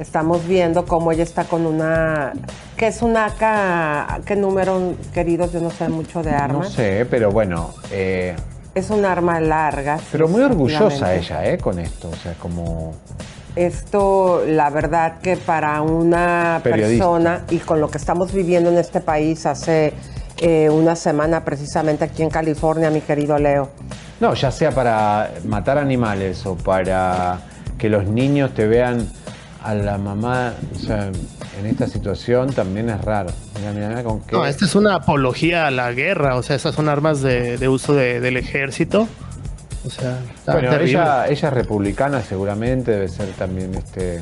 estamos 0.00 0.46
viendo 0.48 0.84
cómo 0.86 1.12
ella 1.12 1.22
está 1.22 1.44
con 1.44 1.66
una. 1.66 2.32
¿Qué 2.76 2.88
es 2.88 3.02
una 3.02 3.26
AK? 3.26 4.24
¿Qué 4.24 4.34
número, 4.34 4.94
queridos? 5.14 5.52
Yo 5.52 5.60
no 5.60 5.70
sé 5.70 5.88
mucho 5.88 6.22
de 6.22 6.32
No 6.32 6.38
armas. 6.38 6.72
sé, 6.72 7.06
pero 7.08 7.30
bueno. 7.30 7.70
eh, 7.92 8.34
Es 8.74 8.90
un 8.90 9.04
arma 9.04 9.40
larga. 9.40 9.98
pero 10.10 10.26
muy 10.28 10.42
orgullosa 10.42 11.14
ella, 11.14 11.44
¿eh? 11.44 11.58
Con 11.58 11.78
esto. 11.78 12.08
O 12.08 12.16
sea, 12.16 12.34
como. 12.34 12.94
Esto, 13.56 14.42
la 14.46 14.70
verdad 14.70 15.18
que 15.20 15.36
para 15.36 15.82
una 15.82 16.60
Periodista. 16.62 17.04
persona 17.04 17.40
y 17.50 17.58
con 17.58 17.80
lo 17.80 17.90
que 17.90 17.98
estamos 17.98 18.32
viviendo 18.32 18.70
en 18.70 18.78
este 18.78 19.00
país 19.00 19.44
hace 19.44 19.92
eh, 20.38 20.70
una 20.70 20.94
semana 20.94 21.44
precisamente 21.44 22.04
aquí 22.04 22.22
en 22.22 22.30
California, 22.30 22.90
mi 22.90 23.00
querido 23.00 23.36
Leo. 23.38 23.68
No, 24.20 24.34
ya 24.34 24.52
sea 24.52 24.70
para 24.70 25.32
matar 25.44 25.78
animales 25.78 26.46
o 26.46 26.54
para 26.54 27.40
que 27.76 27.88
los 27.88 28.06
niños 28.06 28.54
te 28.54 28.66
vean 28.68 29.08
a 29.62 29.74
la 29.74 29.98
mamá, 29.98 30.54
o 30.74 30.78
sea, 30.78 31.10
en 31.58 31.66
esta 31.66 31.86
situación 31.86 32.52
también 32.52 32.88
es 32.90 33.00
raro. 33.04 33.30
Mira, 33.58 33.72
mira, 33.72 33.88
mira 33.88 34.02
con 34.04 34.20
qué. 34.22 34.34
no, 34.36 34.46
esta 34.46 34.64
es 34.64 34.74
una 34.74 34.94
apología 34.96 35.66
a 35.66 35.70
la 35.70 35.92
guerra. 35.92 36.36
O 36.36 36.42
sea, 36.42 36.56
esas 36.56 36.74
son 36.74 36.88
armas 36.88 37.20
de, 37.20 37.58
de 37.58 37.68
uso 37.68 37.92
de- 37.94 38.20
del 38.20 38.36
ejército. 38.38 39.06
O 39.86 39.90
sea, 39.90 40.18
bueno, 40.46 40.74
ella, 40.76 41.26
ella 41.28 41.48
es 41.48 41.54
republicana 41.54 42.20
seguramente, 42.22 42.90
debe 42.92 43.08
ser 43.08 43.28
también 43.32 43.74
este. 43.74 44.20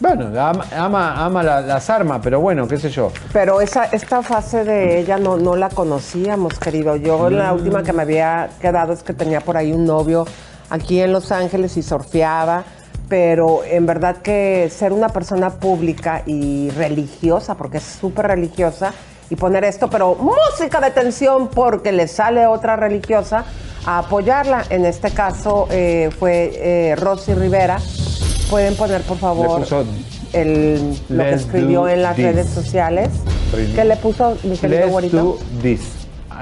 Bueno, 0.00 0.26
ama, 0.40 0.64
ama, 0.76 1.24
ama 1.24 1.42
la- 1.42 1.60
las 1.60 1.90
armas, 1.90 2.20
pero 2.22 2.40
bueno, 2.40 2.68
qué 2.68 2.76
sé 2.78 2.88
yo. 2.90 3.10
Pero 3.32 3.60
esa, 3.60 3.86
esta 3.86 4.22
fase 4.22 4.64
de 4.64 5.00
ella 5.00 5.18
no, 5.18 5.36
no 5.36 5.56
la 5.56 5.70
conocíamos, 5.70 6.58
querido. 6.58 6.96
Yo 6.96 7.28
la 7.30 7.52
Mm. 7.52 7.56
última 7.56 7.82
que 7.82 7.92
me 7.92 8.02
había 8.02 8.48
quedado 8.60 8.92
es 8.92 9.02
que 9.02 9.12
tenía 9.12 9.40
por 9.40 9.56
ahí 9.56 9.72
un 9.72 9.84
novio 9.86 10.24
aquí 10.70 11.00
en 11.00 11.12
Los 11.12 11.32
Ángeles 11.32 11.76
y 11.76 11.82
surfeaba. 11.82 12.64
Pero 13.08 13.64
en 13.64 13.86
verdad 13.86 14.18
que 14.18 14.68
ser 14.70 14.92
una 14.92 15.08
persona 15.08 15.50
pública 15.50 16.22
y 16.26 16.70
religiosa, 16.70 17.54
porque 17.56 17.78
es 17.78 17.84
súper 17.84 18.26
religiosa, 18.26 18.92
y 19.30 19.36
poner 19.36 19.64
esto, 19.64 19.90
pero 19.90 20.14
música 20.14 20.80
de 20.80 20.90
tensión 20.90 21.48
porque 21.48 21.92
le 21.92 22.08
sale 22.08 22.46
otra 22.46 22.76
religiosa 22.76 23.44
a 23.84 23.98
apoyarla. 23.98 24.64
En 24.70 24.86
este 24.86 25.10
caso 25.10 25.68
eh, 25.70 26.10
fue 26.18 26.52
eh, 26.54 26.96
Rosy 26.96 27.34
Rivera. 27.34 27.78
Pueden 28.50 28.74
poner, 28.76 29.02
por 29.02 29.18
favor, 29.18 29.66
el, 30.32 30.98
lo 31.08 31.24
que 31.24 31.34
escribió 31.34 31.88
en 31.88 32.02
las 32.02 32.16
this. 32.16 32.24
redes 32.24 32.48
sociales. 32.48 33.10
Really? 33.52 33.74
¿Qué 33.74 33.84
le 33.84 33.96
puso 33.96 34.36
mi 34.42 34.56
querido 34.56 35.00
Let's 35.00 35.12
do 35.12 35.38
this. 35.62 35.80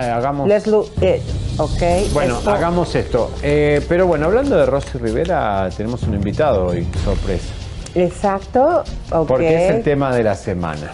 Eh, 0.01 0.11
hagamos. 0.11 0.49
Let's 0.49 0.65
do 0.71 0.89
it, 1.01 1.23
¿ok? 1.59 1.83
Bueno, 2.13 2.39
Esto- 2.39 2.51
hagamos 2.51 2.95
esto. 2.95 3.31
Eh, 3.43 3.85
pero 3.89 4.07
bueno, 4.07 4.27
hablando 4.27 4.57
de 4.57 4.67
Rosy 4.67 4.99
Rivera, 4.99 5.69
tenemos 5.77 6.03
un 6.05 6.15
invitado 6.15 6.67
hoy, 6.67 6.87
sorpresa. 7.05 7.47
Exacto, 7.95 8.85
ok. 9.11 9.27
Porque 9.27 9.65
es 9.67 9.75
el 9.75 9.83
tema 9.83 10.15
de 10.15 10.23
la 10.23 10.35
semana. 10.35 10.93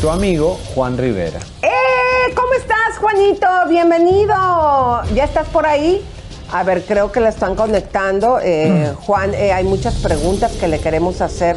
Tu 0.00 0.10
amigo 0.10 0.58
Juan 0.74 0.98
Rivera. 0.98 1.38
¡Eh! 1.62 1.68
¿Cómo 2.34 2.52
estás, 2.54 2.98
Juanito, 2.98 3.46
bienvenido. 3.68 4.34
¿Ya 5.14 5.24
estás 5.24 5.46
por 5.48 5.66
ahí? 5.66 6.04
A 6.52 6.62
ver, 6.62 6.82
creo 6.82 7.10
que 7.12 7.20
la 7.20 7.28
están 7.30 7.54
conectando. 7.54 8.38
Eh, 8.42 8.92
Juan, 9.06 9.34
eh, 9.34 9.52
hay 9.52 9.64
muchas 9.64 9.94
preguntas 9.96 10.52
que 10.52 10.68
le 10.68 10.78
queremos 10.80 11.20
hacer 11.20 11.56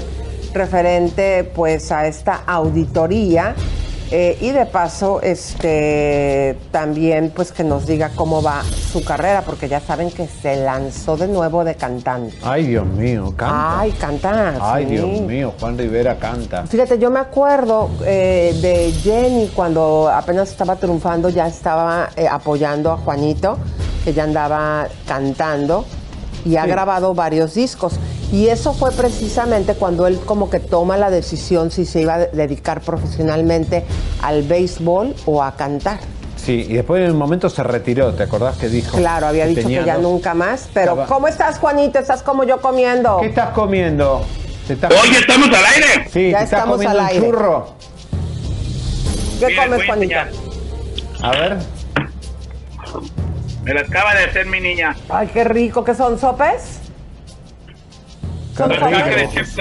referente 0.54 1.44
pues 1.44 1.92
a 1.92 2.08
esta 2.08 2.42
auditoría 2.48 3.54
eh, 4.10 4.38
y 4.40 4.52
de 4.52 4.66
paso 4.66 5.22
este 5.22 6.58
también 6.72 7.32
pues 7.36 7.52
que 7.52 7.64
nos 7.64 7.86
diga 7.86 8.12
cómo 8.16 8.42
va 8.42 8.64
su 8.64 9.04
carrera 9.04 9.42
porque 9.42 9.68
ya 9.68 9.82
saben 9.82 10.12
que 10.12 10.28
se 10.28 10.56
lanzó 10.56 11.18
de 11.18 11.28
nuevo 11.28 11.64
de 11.64 11.76
cantante. 11.76 12.36
Ay, 12.44 12.68
Dios 12.68 12.86
mío, 12.86 13.34
canta. 13.36 13.80
Ay, 13.82 13.92
canta. 13.92 14.56
Ay, 14.62 14.86
sí. 14.86 14.92
Dios 14.92 15.22
mío, 15.22 15.54
Juan 15.60 15.78
Rivera 15.78 16.18
canta. 16.18 16.66
Fíjate, 16.66 16.98
yo 17.00 17.10
me 17.10 17.20
acuerdo 17.20 17.90
eh, 18.06 18.58
de 18.62 18.92
Jenny 18.92 19.50
cuando 19.54 20.10
apenas 20.10 20.52
estaba 20.52 20.78
triunfando, 20.78 21.30
ya 21.30 21.48
estaba 21.48 22.10
eh, 22.16 22.28
apoyando 22.30 22.92
a 22.92 22.98
Juanito, 22.98 23.58
que 24.06 24.14
ya 24.14 24.24
andaba 24.24 24.88
cantando 25.06 25.86
y 26.48 26.56
ha 26.58 26.64
Sí. 26.64 26.70
grabado 26.70 27.14
varios 27.14 27.54
discos. 27.54 27.94
Y 28.32 28.48
eso 28.48 28.74
fue 28.74 28.92
precisamente 28.92 29.74
cuando 29.76 30.08
él 30.08 30.20
como 30.26 30.50
que 30.50 30.60
toma 30.60 30.98
la 30.98 31.10
decisión 31.10 31.72
si 31.72 31.86
se 31.86 32.02
iba 32.02 32.16
a 32.16 32.18
dedicar 32.28 32.82
profesionalmente 32.82 33.84
al 34.22 34.44
béisbol 34.44 35.16
o 35.26 35.44
a 35.44 35.56
cantar. 35.56 36.00
Sí, 36.36 36.66
y 36.70 36.74
después 36.74 37.04
en 37.04 37.12
un 37.12 37.18
momento 37.18 37.50
se 37.50 37.62
retiró, 37.64 38.14
¿te 38.14 38.24
acordás 38.24 38.58
que 38.58 38.70
dijo? 38.70 38.98
Claro, 38.98 39.28
había 39.28 39.46
dicho 39.48 39.68
que 39.68 39.74
ya 39.86 39.96
dos- 39.96 40.04
nunca 40.04 40.34
más. 40.34 40.70
Pero, 40.74 40.92
Estaba- 40.92 41.06
¿cómo 41.08 41.28
estás, 41.28 41.58
Juanito? 41.60 42.00
¿Estás 42.00 42.22
como 42.24 42.44
yo 42.46 42.62
comiendo? 42.62 43.18
¿Qué 43.22 43.28
estás 43.28 43.50
comiendo? 43.50 44.22
¿Te 44.68 44.74
estás- 44.74 44.92
Oye, 44.92 45.20
¿estamos 45.20 45.48
al 45.50 45.66
aire? 45.66 46.10
Sí, 46.12 46.30
Ya 46.32 46.38
¿te 46.40 46.44
estás 46.44 46.60
estamos 46.60 46.76
comiendo 46.76 47.00
al 47.00 47.04
un 47.06 47.10
aire. 47.12 47.26
churro. 47.26 47.68
¿Qué 49.40 49.46
Mira, 49.48 49.64
comes, 49.66 49.86
Juanito? 49.86 50.16
A 51.24 51.32
ver. 51.32 51.58
Me 53.68 53.74
la 53.74 53.82
acaba 53.82 54.16
de 54.16 54.24
hacer 54.24 54.46
mi 54.46 54.62
niña. 54.62 54.96
Ay, 55.10 55.28
qué 55.28 55.44
rico. 55.44 55.84
¿Qué 55.84 55.94
son 55.94 56.18
sopes? 56.18 56.80
Son 58.56 58.72
sopes. 58.74 59.52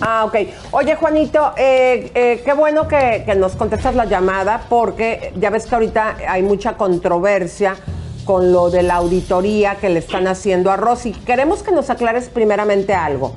Ah, 0.00 0.24
ok. 0.24 0.36
Oye, 0.70 0.94
Juanito, 0.94 1.52
eh, 1.58 2.10
eh, 2.14 2.40
qué 2.42 2.54
bueno 2.54 2.88
que, 2.88 3.24
que 3.26 3.34
nos 3.34 3.56
contestas 3.56 3.94
la 3.94 4.06
llamada 4.06 4.62
porque 4.70 5.34
ya 5.36 5.50
ves 5.50 5.66
que 5.66 5.74
ahorita 5.74 6.16
hay 6.28 6.42
mucha 6.42 6.78
controversia 6.78 7.76
con 8.24 8.52
lo 8.52 8.70
de 8.70 8.84
la 8.84 8.94
auditoría 8.94 9.74
que 9.74 9.90
le 9.90 9.98
están 9.98 10.26
haciendo 10.26 10.70
a 10.70 10.78
Rosy. 10.78 11.12
Queremos 11.12 11.62
que 11.62 11.72
nos 11.72 11.90
aclares 11.90 12.30
primeramente 12.30 12.94
algo. 12.94 13.34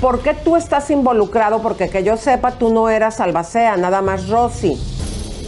¿Por 0.00 0.20
qué 0.22 0.32
tú 0.32 0.56
estás 0.56 0.90
involucrado? 0.90 1.60
Porque 1.60 1.90
que 1.90 2.02
yo 2.02 2.16
sepa, 2.16 2.52
tú 2.52 2.72
no 2.72 2.88
eras 2.88 3.20
Albacea, 3.20 3.76
nada 3.76 4.00
más 4.00 4.30
Rosy. 4.30 4.78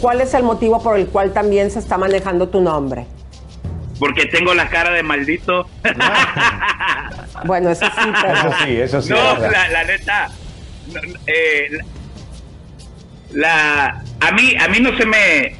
¿Cuál 0.01 0.21
es 0.21 0.35
el 0.35 0.43
motivo 0.43 0.83
por 0.83 0.99
el 0.99 1.07
cual 1.07 1.33
también 1.33 1.71
se 1.71 1.79
está 1.79 1.97
manejando 1.97 2.47
tu 2.49 2.61
nombre? 2.61 3.07
Porque 4.01 4.25
tengo 4.25 4.55
la 4.55 4.67
cara 4.67 4.89
de 4.91 5.03
maldito. 5.03 5.69
Bueno, 7.43 7.71
eso 7.71 7.85
sí, 7.85 8.11
pero... 8.21 8.33
Eso 8.33 8.53
sí, 8.63 8.75
eso 8.75 9.01
sí. 9.01 9.09
no, 9.09 9.33
es 9.33 9.51
la, 9.51 9.67
la 9.69 9.83
neta. 9.83 10.29
no, 10.93 11.01
eh, 11.25 11.79
la, 13.31 14.03
a 14.19 14.31
mí 14.33 14.53
a 14.59 14.67
mí 14.67 14.79
no 14.79 14.95
se 14.95 15.07
me 15.07 15.55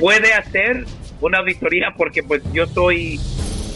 puede 0.00 0.34
hacer 0.34 0.84
una 1.20 1.38
auditoría 1.38 1.94
porque 1.96 2.24
pues 2.24 2.42
yo 2.52 2.66
soy 2.66 3.20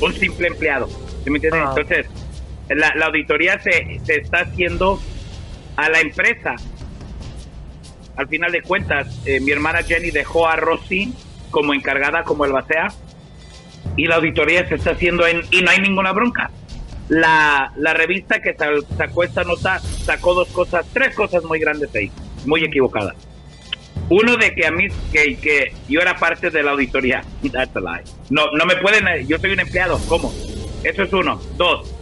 un 0.00 0.12
simple 0.14 0.48
empleado. 0.48 0.88
¿sí 1.22 1.30
me 1.30 1.36
entiendes? 1.36 1.62
Ah. 1.64 1.74
Entonces, 1.76 2.06
la, 2.68 2.92
la 2.96 3.06
auditoría 3.06 3.60
se, 3.60 4.00
se 4.04 4.16
está 4.16 4.40
haciendo 4.40 5.00
a 5.76 5.88
la 5.88 6.00
empresa. 6.00 6.56
Al 8.16 8.26
final 8.26 8.50
de 8.50 8.62
cuentas, 8.62 9.20
eh, 9.24 9.38
mi 9.38 9.52
hermana 9.52 9.84
Jenny 9.84 10.10
dejó 10.10 10.48
a 10.48 10.56
Rosy 10.56 11.14
como 11.52 11.74
encargada, 11.74 12.24
como 12.24 12.44
el 12.44 12.52
basea, 12.52 12.88
y 14.02 14.06
la 14.06 14.16
auditoría 14.16 14.66
se 14.66 14.76
está 14.76 14.92
haciendo 14.92 15.26
en, 15.26 15.42
y 15.50 15.60
no 15.60 15.70
hay 15.70 15.80
ninguna 15.80 16.12
bronca. 16.12 16.50
La, 17.08 17.72
la 17.76 17.92
revista 17.92 18.40
que 18.40 18.54
sal- 18.54 18.84
sacó 18.96 19.24
esta 19.24 19.44
nota 19.44 19.78
sacó 19.80 20.32
dos 20.32 20.48
cosas, 20.48 20.86
tres 20.92 21.14
cosas 21.14 21.44
muy 21.44 21.58
grandes 21.58 21.94
ahí, 21.94 22.10
muy 22.46 22.64
equivocadas. 22.64 23.14
Uno 24.08 24.36
de 24.36 24.54
que 24.54 24.66
a 24.66 24.70
mí, 24.70 24.86
que, 25.12 25.36
que 25.36 25.72
yo 25.88 26.00
era 26.00 26.16
parte 26.16 26.50
de 26.50 26.62
la 26.62 26.70
auditoría. 26.70 27.22
That's 27.52 27.76
a 27.76 27.80
lie. 27.80 28.04
No, 28.30 28.46
no 28.56 28.64
me 28.64 28.76
pueden, 28.76 29.06
eh, 29.08 29.26
yo 29.26 29.38
soy 29.38 29.52
un 29.52 29.60
empleado, 29.60 30.00
¿cómo? 30.08 30.32
Eso 30.82 31.02
es 31.02 31.12
uno. 31.12 31.40
Dos, 31.56 31.94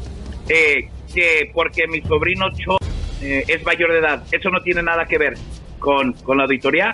eh, 0.49 0.89
que 1.13 1.51
porque 1.53 1.89
mi 1.89 2.01
sobrino 2.03 2.47
Cho 2.53 2.79
eh, 3.23 3.45
es 3.49 3.65
mayor 3.65 3.93
de 3.93 3.99
edad, 3.99 4.23
eso 4.31 4.51
no 4.51 4.61
tiene 4.63 4.83
nada 4.83 5.07
que 5.07 5.19
ver 5.19 5.35
con, 5.81 6.13
con 6.13 6.37
la 6.39 6.45
auditoría. 6.45 6.93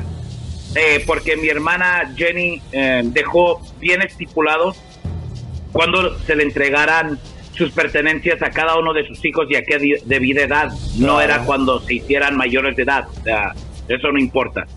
Eh, 0.76 1.04
porque 1.06 1.36
mi 1.36 1.48
hermana 1.48 2.12
Jenny 2.16 2.60
dejó 3.04 3.60
bien 3.78 4.02
estipulados 4.02 4.76
cuando 5.74 6.16
se 6.20 6.36
le 6.36 6.44
entregaran 6.44 7.18
sus 7.52 7.72
pertenencias 7.72 8.40
a 8.42 8.50
cada 8.50 8.78
uno 8.78 8.92
de 8.92 9.04
sus 9.08 9.22
hijos 9.24 9.48
y 9.50 9.56
a 9.56 9.62
qué 9.62 10.00
debida 10.04 10.42
edad. 10.42 10.72
No 10.98 11.20
era 11.20 11.40
cuando 11.40 11.80
se 11.80 11.94
hicieran 11.94 12.36
mayores 12.36 12.76
de 12.76 12.84
edad. 12.84 13.08
O 13.08 13.24
sea, 13.24 13.52
eso 13.88 14.12
no 14.12 14.20
importa. 14.20 14.68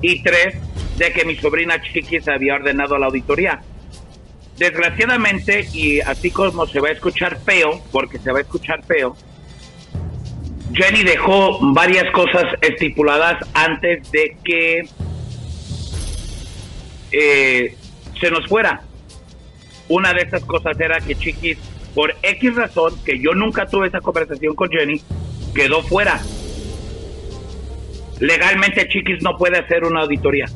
Y 0.00 0.20
tres, 0.20 0.56
de 0.98 1.12
que 1.12 1.24
mi 1.24 1.36
sobrina 1.36 1.80
Chiqui 1.80 2.20
se 2.20 2.32
había 2.32 2.56
ordenado 2.56 2.96
a 2.96 2.98
la 2.98 3.06
auditoría. 3.06 3.62
Desgraciadamente, 4.58 5.68
y 5.72 6.00
así 6.00 6.32
como 6.32 6.66
se 6.66 6.80
va 6.80 6.88
a 6.88 6.92
escuchar 6.92 7.38
feo, 7.40 7.80
porque 7.92 8.18
se 8.18 8.32
va 8.32 8.38
a 8.38 8.42
escuchar 8.42 8.84
feo, 8.84 9.16
Jenny 10.74 11.04
dejó 11.04 11.58
varias 11.72 12.10
cosas 12.12 12.46
estipuladas 12.62 13.38
antes 13.54 14.10
de 14.10 14.36
que 14.42 14.88
eh, 17.12 17.76
se 18.20 18.30
nos 18.32 18.44
fuera. 18.48 18.82
Una 19.88 20.12
de 20.12 20.22
esas 20.22 20.44
cosas 20.44 20.78
era 20.78 21.00
que 21.00 21.14
Chiquis, 21.14 21.58
por 21.94 22.14
X 22.22 22.54
razón, 22.54 22.94
que 23.04 23.18
yo 23.18 23.34
nunca 23.34 23.66
tuve 23.66 23.88
esa 23.88 24.00
conversación 24.00 24.54
con 24.54 24.70
Jenny, 24.70 25.00
quedó 25.54 25.82
fuera. 25.82 26.20
Legalmente 28.20 28.88
Chiquis 28.88 29.22
no 29.22 29.36
puede 29.36 29.58
hacer 29.58 29.84
una 29.84 30.02
auditoría. 30.02 30.46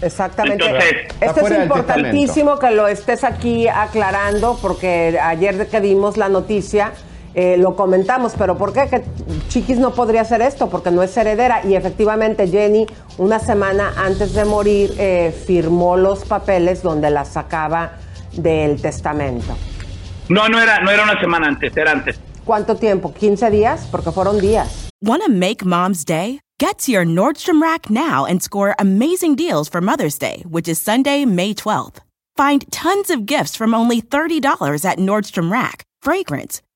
Exactamente. 0.00 0.64
Entonces, 0.64 0.94
Esto 1.20 1.46
es 1.46 1.62
importantísimo 1.62 2.58
que 2.58 2.70
lo 2.72 2.88
estés 2.88 3.22
aquí 3.22 3.68
aclarando 3.68 4.58
porque 4.60 5.18
ayer 5.22 5.68
que 5.68 5.80
dimos 5.80 6.16
la 6.16 6.28
noticia 6.28 6.92
eh, 7.34 7.56
lo 7.56 7.76
comentamos, 7.76 8.34
pero 8.36 8.58
¿por 8.58 8.72
qué 8.72 8.88
que 8.88 9.04
Chiquis 9.48 9.78
no 9.78 9.94
podría 9.94 10.20
hacer 10.22 10.42
esto? 10.42 10.68
Porque 10.68 10.90
no 10.90 11.02
es 11.02 11.16
heredera 11.16 11.64
y 11.64 11.74
efectivamente 11.74 12.48
Jenny 12.48 12.86
una 13.18 13.38
semana 13.38 13.94
antes 13.96 14.34
de 14.34 14.44
morir 14.44 14.94
eh, 14.98 15.34
firmó 15.46 15.96
los 15.96 16.24
papeles 16.24 16.82
donde 16.82 17.10
la 17.10 17.24
sacaba 17.24 17.92
del 18.32 18.80
testamento. 18.80 19.56
No, 20.28 20.48
no 20.48 20.60
era, 20.60 20.80
no 20.80 20.90
era 20.90 21.04
una 21.04 21.18
semana 21.20 21.48
antes, 21.48 21.76
era 21.76 21.92
antes. 21.92 22.18
¿Cuánto 22.44 22.76
tiempo? 22.76 23.12
¿15 23.12 23.50
días? 23.50 23.88
Porque 23.90 24.10
fueron 24.10 24.40
días. 24.40 24.90
Want 25.00 25.22
to 25.24 25.30
make 25.30 25.64
mom's 25.64 26.04
day? 26.04 26.40
Get 26.58 26.78
to 26.80 26.92
your 26.92 27.04
Nordstrom 27.04 27.60
Rack 27.60 27.90
now 27.90 28.24
and 28.24 28.40
score 28.42 28.74
amazing 28.78 29.34
deals 29.34 29.68
for 29.68 29.80
Mother's 29.80 30.16
Day, 30.16 30.44
which 30.48 30.68
is 30.68 30.80
Sunday, 30.80 31.24
May 31.24 31.54
12th. 31.54 31.96
Find 32.36 32.64
tons 32.70 33.10
of 33.10 33.26
gifts 33.26 33.56
from 33.56 33.74
only 33.74 34.00
$30 34.00 34.84
at 34.84 34.98
Nordstrom 34.98 35.50
Rack 35.50 35.84
fragrance, 36.02 36.60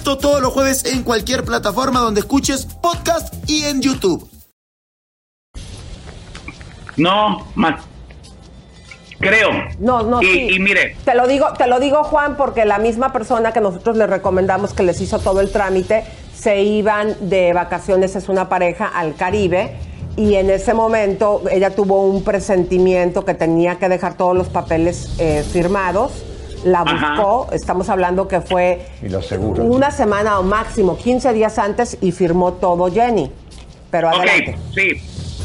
Esto 0.00 0.16
todos 0.16 0.40
los 0.40 0.54
jueves 0.54 0.86
en 0.86 1.02
cualquier 1.02 1.44
plataforma 1.44 2.00
donde 2.00 2.20
escuches 2.20 2.64
podcast 2.64 3.34
y 3.46 3.64
en 3.64 3.82
YouTube. 3.82 4.26
No, 6.96 7.46
más. 7.54 7.84
Creo. 9.18 9.50
No, 9.78 10.02
no, 10.02 10.22
y, 10.22 10.24
sí. 10.24 10.48
y 10.52 10.58
mire, 10.58 10.96
Te 11.04 11.14
lo 11.14 11.28
digo, 11.28 11.48
te 11.52 11.66
lo 11.66 11.78
digo, 11.80 12.02
Juan, 12.02 12.38
porque 12.38 12.64
la 12.64 12.78
misma 12.78 13.12
persona 13.12 13.52
que 13.52 13.60
nosotros 13.60 13.98
les 13.98 14.08
recomendamos 14.08 14.72
que 14.72 14.84
les 14.84 15.02
hizo 15.02 15.18
todo 15.18 15.42
el 15.42 15.52
trámite, 15.52 16.04
se 16.34 16.62
iban 16.62 17.14
de 17.28 17.52
vacaciones, 17.52 18.16
es 18.16 18.30
una 18.30 18.48
pareja, 18.48 18.86
al 18.86 19.16
Caribe. 19.16 19.76
y 20.16 20.36
en 20.36 20.48
ese 20.48 20.72
momento 20.72 21.42
ella 21.50 21.74
tuvo 21.74 22.06
un 22.06 22.24
presentimiento 22.24 23.26
que 23.26 23.34
tenía 23.34 23.78
que 23.78 23.90
dejar 23.90 24.16
todos 24.16 24.34
los 24.34 24.48
papeles 24.48 25.10
eh, 25.18 25.44
firmados. 25.52 26.24
La 26.64 26.80
Ajá. 26.82 27.14
buscó, 27.16 27.48
estamos 27.52 27.88
hablando 27.88 28.28
que 28.28 28.40
fue 28.40 28.86
Y 29.02 29.08
lo 29.08 29.22
seguro. 29.22 29.64
una 29.64 29.90
semana 29.90 30.38
o 30.38 30.42
máximo 30.42 30.98
15 30.98 31.32
días 31.32 31.58
antes 31.58 31.96
y 32.00 32.12
firmó 32.12 32.52
todo 32.54 32.90
Jenny. 32.92 33.30
Pero 33.90 34.08
adelante. 34.10 34.56
Sí, 34.74 35.00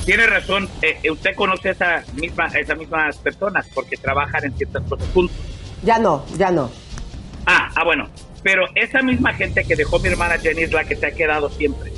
tiene 0.06 0.26
razón. 0.28 0.70
Eh, 0.82 0.98
eh, 1.04 1.12
usted 1.12 1.34
conoce 1.36 1.70
a 1.70 1.72
esa 1.72 2.04
misma, 2.16 2.48
esas 2.48 2.78
mismas 2.78 3.18
personas 3.18 3.66
porque 3.74 3.96
trabajan 3.98 4.44
en 4.46 4.54
ciertas 4.58 4.84
cosas 4.84 5.08
juntos. 5.14 5.36
Ya 5.84 6.00
no, 6.00 6.24
ya 6.38 6.52
no. 6.52 6.70
Ah, 7.46 7.70
ah, 7.76 7.84
bueno. 7.84 8.08
Pero 8.44 8.66
esa 8.76 9.02
misma 9.02 9.34
gente 9.34 9.64
que 9.64 9.76
dejó 9.76 9.98
mi 10.00 10.10
hermana 10.10 10.38
Jenny 10.38 10.64
es 10.64 10.72
la 10.74 10.84
que 10.84 10.96
se 10.96 11.08
ha 11.08 11.12
quedado 11.12 11.50
siempre. 11.50 11.92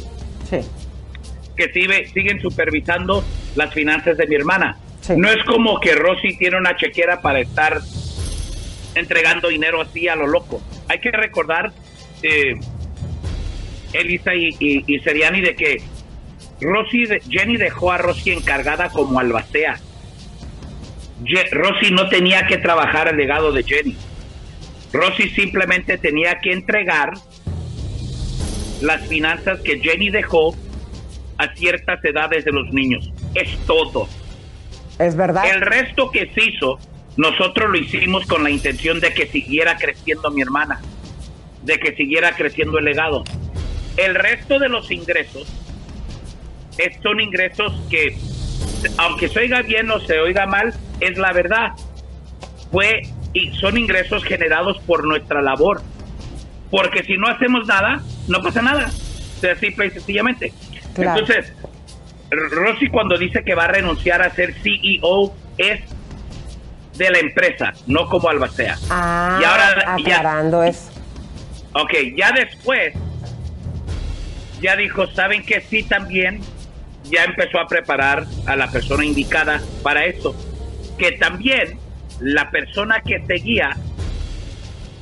Sí. 0.50 0.60
Que 1.58 1.70
sigue, 1.74 2.08
siguen 2.14 2.40
supervisando 2.40 3.24
las 3.56 3.74
finanzas 3.74 4.16
de 4.18 4.28
mi 4.28 4.36
hermana. 4.36 4.78
No 5.16 5.30
es 5.30 5.44
como 5.46 5.80
que 5.80 5.94
Rosy 5.96 6.38
tiene 6.38 6.58
una 6.58 6.76
chequera 6.78 7.22
para 7.22 7.40
estar 7.40 7.82
entregando 8.98 9.48
dinero 9.50 9.82
así 9.82 10.08
a 10.08 10.16
lo 10.16 10.28
loco. 10.28 10.62
Hay 10.88 11.00
que 11.00 11.12
recordar, 11.12 11.72
eh, 12.24 12.54
Elisa 13.94 14.34
y, 14.36 14.56
y, 14.60 14.84
y 14.88 15.00
Seriani, 15.00 15.42
de 15.42 15.56
que 15.56 15.82
Rosy, 16.62 17.06
Jenny 17.30 17.58
dejó 17.58 17.92
a 17.92 17.98
Rosy 17.98 18.32
encargada 18.32 18.90
como 18.90 19.20
albacea. 19.20 19.80
Ye- 21.24 21.50
Rosy 21.52 21.92
no 21.92 22.10
tenía 22.10 22.46
que 22.48 22.58
trabajar 22.58 23.08
el 23.08 23.18
legado 23.18 23.52
de 23.52 23.64
Jenny. 23.64 23.96
Rosy 24.94 25.30
simplemente 25.30 25.98
tenía 25.98 26.40
que 26.40 26.54
entregar 26.54 27.14
las 28.82 29.02
finanzas 29.08 29.60
que 29.62 29.80
Jenny 29.80 30.10
dejó 30.10 30.56
a 31.38 31.54
ciertas 31.56 32.04
edades 32.06 32.46
de 32.46 32.52
los 32.52 32.72
niños. 32.74 33.12
Es 33.36 33.58
todo. 33.66 34.08
Es 35.00 35.16
verdad. 35.16 35.44
El 35.52 35.62
resto 35.62 36.10
que 36.10 36.32
se 36.34 36.44
hizo, 36.50 36.80
nosotros 37.18 37.70
lo 37.72 37.78
hicimos 37.78 38.26
con 38.26 38.44
la 38.44 38.50
intención 38.50 39.00
de 39.00 39.14
que 39.14 39.28
siguiera 39.28 39.78
creciendo 39.78 40.30
mi 40.32 40.42
hermana, 40.42 40.80
de 41.64 41.80
que 41.80 41.96
siguiera 41.96 42.32
creciendo 42.34 42.78
el 42.78 42.86
legado. 42.86 43.24
El 43.98 44.16
resto 44.16 44.60
de 44.60 44.70
los 44.70 44.92
ingresos 44.92 45.48
es- 46.78 46.98
son 47.02 47.20
ingresos 47.20 47.74
que, 47.90 48.16
aunque 48.98 49.28
se 49.30 49.40
oiga 49.40 49.62
bien 49.64 49.90
o 49.90 50.00
se 50.00 50.20
oiga 50.20 50.46
mal, 50.46 50.74
es 51.00 51.18
la 51.18 51.34
verdad. 51.34 51.72
Fue 52.72 53.02
y 53.34 53.52
son 53.58 53.78
ingresos 53.78 54.24
generados 54.24 54.78
por 54.86 55.04
nuestra 55.06 55.42
labor. 55.42 55.82
Porque 56.70 57.04
si 57.04 57.18
no 57.18 57.28
hacemos 57.28 57.66
nada, 57.68 58.02
no 58.28 58.42
pasa 58.42 58.62
nada. 58.62 58.90
Simple 59.60 59.88
y 59.88 59.90
sencillamente. 59.92 60.54
Claro. 60.94 61.20
Entonces, 61.20 61.54
Rosy 62.30 62.90
cuando 62.90 63.18
dice 63.18 63.44
que 63.44 63.56
va 63.56 63.66
a 63.66 63.68
renunciar 63.70 64.22
a 64.22 64.30
ser 64.32 64.54
CEO 64.62 65.34
es 65.58 65.80
de 66.98 67.10
la 67.12 67.20
empresa, 67.20 67.74
no 67.86 68.08
como 68.10 68.30
albacea. 68.30 68.78
Ah, 68.90 69.40
Y 69.42 69.46
ahora 69.46 69.76
ya- 69.86 69.94
aclarando 69.94 70.64
eso. 70.64 70.90
Ok, 71.74 71.94
ya 72.16 72.32
después, 72.32 72.94
ya 74.62 74.76
dijo, 74.76 75.06
¿saben 75.14 75.44
que 75.46 75.62
Sí, 75.62 75.84
también 75.84 76.42
ya 77.04 77.24
empezó 77.24 77.60
a 77.60 77.68
preparar 77.68 78.26
a 78.48 78.56
la 78.56 78.70
persona 78.72 79.06
indicada 79.06 79.62
para 79.84 80.06
esto. 80.06 80.36
Que 80.98 81.12
también 81.14 81.78
la 82.20 82.50
persona 82.50 83.02
que 83.02 83.24
seguía 83.28 83.78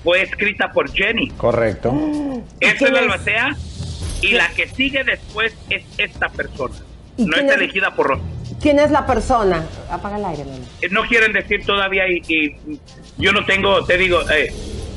fue 0.03 0.21
escrita 0.21 0.71
por 0.71 0.91
Jenny. 0.91 1.29
Correcto. 1.31 1.93
Esa 2.59 2.85
es 2.85 2.91
la 2.91 2.99
albacea 2.99 3.55
y 4.21 4.31
la 4.33 4.49
que 4.49 4.67
sigue 4.67 5.03
después 5.03 5.53
es 5.69 5.83
esta 5.97 6.27
persona. 6.29 6.75
¿Y 7.17 7.25
No 7.25 7.37
es? 7.37 7.49
elegida 7.51 7.91
por 7.95 8.07
Rosy. 8.07 8.21
¿Quién 8.65 8.79
es 8.79 8.89
la 8.89 9.05
persona? 9.05 9.63
Apaga 9.91 10.17
el 10.17 10.25
aire, 10.25 10.43
mamá. 10.43 10.57
Eh, 10.81 10.87
no 10.89 11.03
quieren 11.03 11.33
decir 11.33 11.63
todavía 11.67 12.05
y, 12.09 12.23
y 12.27 12.79
yo 13.19 13.31
no 13.31 13.45
tengo, 13.45 13.85
te 13.85 13.95
digo, 13.95 14.21
eh, 14.31 14.51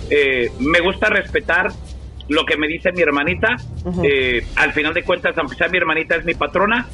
eh, 0.09 0.51
me 0.59 0.81
gusta 0.81 1.11
respetar 1.11 1.70
lo 2.28 2.47
que 2.47 2.57
me 2.57 2.66
dice 2.66 2.90
mi 2.93 3.03
hermanita. 3.03 3.57
Ujú. 3.85 4.01
Eh, 4.07 4.47
al 4.57 4.73
final 4.73 4.95
de 4.95 5.03
cuentas, 5.05 5.36
aunque 5.36 5.55
sea 5.55 5.69
mi 5.69 5.77
hermanita, 5.77 6.16
es 6.16 6.24
mi 6.24 6.32
patrona. 6.32 6.86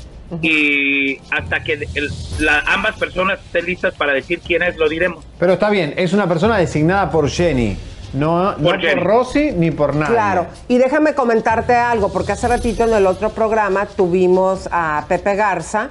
Y 0.42 1.18
hasta 1.30 1.62
que 1.62 1.74
el- 1.94 2.10
la- 2.40 2.64
ambas 2.66 2.96
personas 2.98 3.38
estén 3.38 3.66
listas 3.66 3.94
para 3.94 4.12
decir 4.12 4.40
quién 4.44 4.64
es, 4.64 4.76
lo 4.76 4.88
diremos. 4.88 5.24
Pero 5.38 5.52
está 5.52 5.70
bien, 5.70 5.94
es 5.96 6.12
una 6.12 6.26
persona 6.26 6.58
designada 6.58 7.08
por 7.08 7.30
Jenny. 7.30 7.76
No, 8.14 8.50
no 8.50 8.56
Por 8.56 8.64
por, 8.64 8.80
Jenny. 8.80 9.00
Rosy 9.00 9.52
ni 9.52 9.70
por 9.70 9.94
nadie. 9.94 10.12
Claro, 10.12 10.46
y 10.66 10.78
déjame 10.78 11.14
comentarte 11.14 11.76
algo, 11.76 12.12
porque 12.12 12.32
hace 12.32 12.48
ratito 12.48 12.82
en 12.82 12.94
el 12.94 13.06
otro 13.06 13.30
programa 13.30 13.86
tuvimos 13.86 14.68
a 14.72 15.04
Pepe 15.08 15.36
Garza 15.36 15.90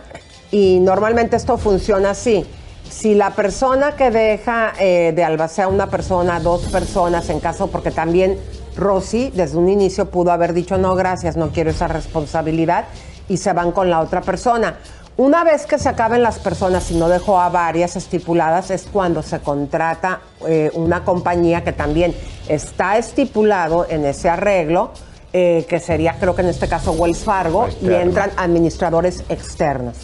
y 0.53 0.79
normalmente 0.79 1.35
esto 1.35 1.57
funciona 1.57 2.11
así. 2.11 2.45
Si 2.87 3.15
la 3.15 3.31
persona 3.31 3.95
que 3.95 4.11
deja 4.11 4.73
eh, 4.79 5.11
de 5.15 5.23
albacea 5.23 5.67
una 5.67 5.87
persona, 5.87 6.39
dos 6.39 6.65
personas, 6.65 7.27
en 7.31 7.39
caso, 7.39 7.71
porque 7.71 7.89
también 7.89 8.37
Rosy 8.77 9.31
desde 9.31 9.57
un 9.57 9.67
inicio 9.67 10.11
pudo 10.11 10.31
haber 10.31 10.53
dicho 10.53 10.77
no, 10.77 10.93
gracias, 10.93 11.37
no 11.37 11.49
quiero 11.49 11.71
esa 11.71 11.87
responsabilidad, 11.87 12.85
y 13.27 13.37
se 13.37 13.51
van 13.51 13.71
con 13.71 13.89
la 13.89 13.99
otra 13.99 14.21
persona. 14.21 14.77
Una 15.17 15.43
vez 15.43 15.65
que 15.65 15.79
se 15.79 15.89
acaben 15.89 16.21
las 16.21 16.37
personas 16.37 16.91
y 16.91 16.97
no 16.97 17.09
dejó 17.09 17.39
a 17.39 17.49
varias 17.49 17.95
estipuladas, 17.95 18.69
es 18.69 18.87
cuando 18.93 19.23
se 19.23 19.39
contrata 19.39 20.21
eh, 20.47 20.69
una 20.75 21.03
compañía 21.03 21.63
que 21.63 21.71
también 21.71 22.13
está 22.47 22.99
estipulado 22.99 23.87
en 23.89 24.05
ese 24.05 24.29
arreglo, 24.29 24.91
eh, 25.31 25.65
que 25.67 25.79
sería 25.79 26.17
creo 26.19 26.35
que 26.35 26.43
en 26.43 26.49
este 26.49 26.67
caso 26.67 26.91
Wells 26.91 27.23
Fargo, 27.23 27.69
y 27.81 27.91
entran 27.91 28.29
administradores 28.37 29.23
externos. 29.29 29.97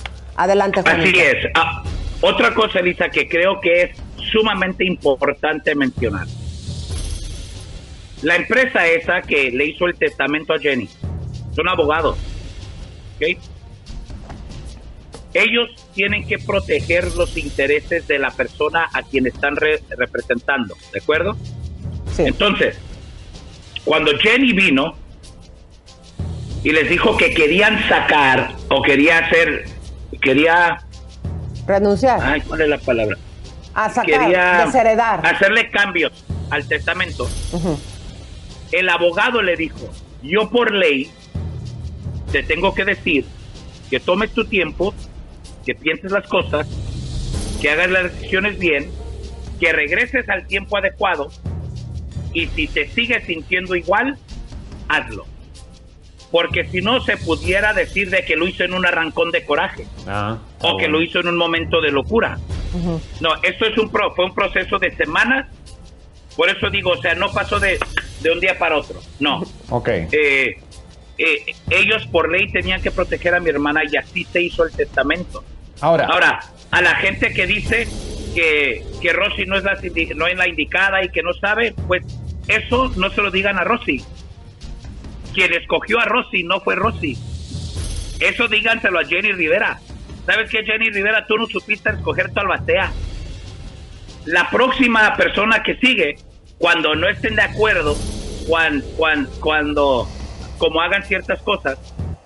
Adelante, 0.44 0.80
Así 0.80 0.90
Juanito. 0.90 1.20
es. 1.20 1.36
Ah, 1.56 1.84
otra 2.22 2.54
cosa, 2.54 2.80
Elisa, 2.80 3.10
que 3.10 3.28
creo 3.28 3.60
que 3.60 3.82
es 3.84 3.92
sumamente 4.32 4.86
importante 4.86 5.76
mencionar. 5.76 6.28
La 8.22 8.36
empresa 8.36 8.86
esa 8.88 9.22
que 9.22 9.52
le 9.52 9.66
hizo 9.66 9.86
el 9.88 9.96
testamento 9.96 10.54
a 10.54 10.60
Jenny 10.60 10.90
son 11.56 11.68
abogados. 11.68 12.18
¿ok? 13.18 13.38
Ellos 15.34 15.70
tienen 15.94 16.26
que 16.28 16.40
proteger 16.40 17.14
los 17.16 17.38
intereses 17.38 18.08
de 18.08 18.18
la 18.20 18.32
persona 18.32 18.88
a 18.94 19.04
quien 19.04 19.28
están 19.28 19.56
re- 19.56 19.82
representando. 19.98 20.76
¿De 20.92 21.00
acuerdo? 21.00 21.38
Entonces, 22.18 22.78
cuando 23.86 24.12
Jenny 24.18 24.54
vino 24.54 24.96
y 26.64 26.72
les 26.72 26.90
dijo 26.90 27.16
que 27.16 27.34
querían 27.34 27.88
sacar 27.88 28.54
o 28.70 28.82
quería 28.82 29.20
hacer, 29.20 29.66
quería 30.22 30.80
Renunciar. 31.68 32.20
Ay, 32.24 32.42
¿cuál 32.42 32.62
es 32.62 32.70
la 32.70 32.78
palabra? 32.80 33.18
a 33.76 33.90
sacar, 33.90 34.06
Quería 34.06 34.66
desheredar. 34.66 35.26
hacerle 35.26 35.70
cambios 35.70 36.12
al 36.50 36.68
testamento. 36.68 37.30
El 38.72 38.90
abogado 38.90 39.42
le 39.42 39.56
dijo, 39.56 39.90
yo 40.24 40.50
por 40.50 40.74
ley 40.74 41.12
te 42.32 42.44
tengo 42.44 42.74
que 42.74 42.86
decir 42.86 43.26
que 43.90 44.00
tomes 44.00 44.32
tu 44.32 44.46
tiempo, 44.46 44.94
que 45.66 45.76
pienses 45.76 46.12
las 46.12 46.28
cosas, 46.28 46.68
que 47.62 47.70
hagas 47.70 47.90
las 47.90 48.04
decisiones 48.12 48.58
bien, 48.60 48.92
que 49.60 49.72
regreses 49.72 50.28
al 50.30 50.46
tiempo 50.48 50.78
adecuado 50.78 51.30
y 52.34 52.48
si 52.48 52.68
te 52.68 52.88
sigues 52.88 53.26
sintiendo 53.26 53.76
igual, 53.76 54.18
hazlo. 54.88 55.26
Porque 56.32 56.66
si 56.68 56.82
no 56.82 57.02
se 57.02 57.18
pudiera 57.18 57.74
decir 57.74 58.10
de 58.10 58.24
que 58.24 58.36
lo 58.36 58.48
hizo 58.48 58.64
en 58.64 58.74
un 58.74 58.86
arrancón 58.86 59.32
de 59.32 59.44
coraje 59.46 59.88
Ah, 60.08 60.38
o 60.62 60.78
que 60.78 60.88
lo 60.88 61.02
hizo 61.02 61.20
en 61.20 61.28
un 61.28 61.38
momento 61.38 61.82
de 61.82 61.92
locura. 61.92 62.38
No, 63.20 63.30
esto 63.42 63.66
es 63.66 63.78
un 63.78 63.90
pro, 63.90 64.14
fue 64.14 64.26
un 64.26 64.36
proceso 64.36 64.78
de 64.78 64.96
semanas. 64.96 65.48
Por 66.36 66.50
eso 66.50 66.70
digo, 66.70 66.92
o 66.92 67.02
sea, 67.02 67.16
no 67.16 67.32
pasó 67.32 67.60
de, 67.60 67.80
de 68.22 68.32
un 68.32 68.40
día 68.40 68.58
para 68.60 68.78
otro. 68.78 69.00
No. 69.20 69.44
Ok. 69.72 69.88
Eh, 69.90 70.58
eh, 71.18 71.46
ellos 71.70 72.08
por 72.12 72.32
ley 72.32 72.50
tenían 72.52 72.82
que 72.82 72.92
proteger 72.92 73.36
a 73.36 73.40
mi 73.40 73.50
hermana 73.50 73.82
y 73.92 73.98
así 73.98 74.24
se 74.26 74.42
hizo 74.42 74.64
el 74.64 74.72
testamento. 74.72 75.44
Ahora. 75.82 76.06
Ahora, 76.06 76.40
a 76.72 76.82
la 76.82 76.96
gente 76.96 77.34
que 77.34 77.46
dice 77.46 77.88
que, 78.36 78.86
que 79.02 79.14
Rosy 79.14 79.46
no 79.46 79.58
es, 79.58 79.64
la, 79.64 79.78
no 80.16 80.28
es 80.28 80.38
la 80.38 80.48
indicada 80.48 81.04
y 81.04 81.10
que 81.10 81.24
no 81.24 81.34
sabe, 81.34 81.74
pues 81.88 82.04
eso 82.48 82.92
no 82.96 83.10
se 83.10 83.22
lo 83.22 83.32
digan 83.32 83.58
a 83.58 83.64
Rosy. 83.64 84.04
Quien 85.40 85.54
escogió 85.54 85.98
a 86.02 86.04
Rosy 86.04 86.44
no 86.44 86.60
fue 86.60 86.76
Rosy. 86.76 87.18
Eso 88.20 88.50
díganselo 88.50 89.00
a 89.00 89.06
Jenny 89.06 89.32
Rivera. 89.32 89.80
¿Sabes 90.26 90.52
qué, 90.52 90.66
Jenny 90.66 90.90
Rivera? 90.90 91.26
Tú 91.28 91.38
no 91.38 91.46
supiste 91.46 91.92
escoger 91.92 92.34
tu 92.34 92.42
albacea. 92.42 92.92
La 94.26 94.50
próxima 94.50 95.16
persona 95.16 95.64
que 95.64 95.76
sigue, 95.78 96.18
cuando 96.58 96.94
no 96.94 97.08
estén 97.08 97.38
de 97.38 97.44
acuerdo, 97.44 97.96
cuan- 98.48 98.84
cuan- 98.98 99.30
cuando, 99.40 100.10
como 100.58 100.82
hagan 100.82 101.04
ciertas 101.06 101.42
cosas, 101.42 101.80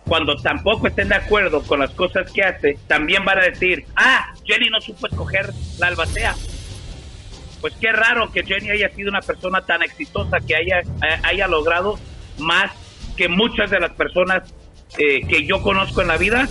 cuando 0.08 0.36
tampoco 0.38 0.88
estén 0.88 1.10
de 1.10 1.16
acuerdo 1.16 1.62
con 1.62 1.82
las 1.82 1.92
cosas 1.92 2.32
que 2.32 2.42
hace, 2.42 2.80
también 2.88 3.24
van 3.26 3.38
a 3.38 3.44
decir, 3.44 3.86
ah, 3.96 4.34
Jenny 4.44 4.70
no 4.72 4.82
supo 4.82 5.06
escoger 5.06 5.52
la 5.78 5.86
albacea. 5.90 6.34
Pues 7.62 7.76
qué 7.80 7.92
raro 7.92 8.32
que 8.32 8.44
Jenny 8.44 8.72
haya 8.72 8.90
sido 8.90 9.12
una 9.12 9.22
persona 9.22 9.62
tan 9.62 9.84
exitosa 9.84 10.40
que 10.40 10.56
haya, 10.56 10.80
eh, 10.80 11.20
haya 11.22 11.48
logrado 11.48 12.00
más 12.40 12.72
que 13.16 13.30
muchas 13.30 13.70
de 13.70 13.80
las 13.80 13.92
personas 13.92 14.44
eh, 14.98 15.26
que 15.28 15.46
yo 15.46 15.62
conozco 15.62 16.02
en 16.02 16.08
la 16.08 16.18
vida 16.18 16.48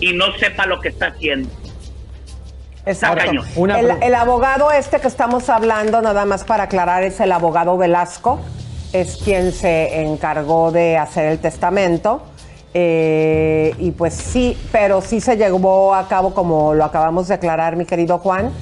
y 0.00 0.12
no 0.12 0.32
sepa 0.38 0.66
lo 0.66 0.80
que 0.80 0.88
está 0.88 1.08
haciendo. 1.08 1.48
Exacto. 2.86 3.42
El, 3.56 4.02
el 4.02 4.14
abogado 4.14 4.70
este 4.70 5.00
que 5.00 5.08
estamos 5.08 5.48
hablando, 5.48 6.00
nada 6.00 6.24
más 6.24 6.44
para 6.44 6.64
aclarar, 6.64 7.02
es 7.02 7.20
el 7.20 7.32
abogado 7.32 7.76
Velasco, 7.76 8.40
es 8.92 9.16
quien 9.22 9.52
se 9.52 10.02
encargó 10.02 10.72
de 10.72 10.96
hacer 10.96 11.26
el 11.26 11.38
testamento. 11.38 12.22
Eh, 12.74 13.74
y 13.78 13.90
pues 13.92 14.14
sí, 14.14 14.56
pero 14.70 15.00
sí 15.00 15.20
se 15.20 15.36
llevó 15.36 15.94
a 15.94 16.06
cabo 16.06 16.34
como 16.34 16.74
lo 16.74 16.84
acabamos 16.84 17.28
de 17.28 17.34
aclarar, 17.34 17.76
mi 17.76 17.84
querido 17.84 18.18
Juan. 18.18 18.52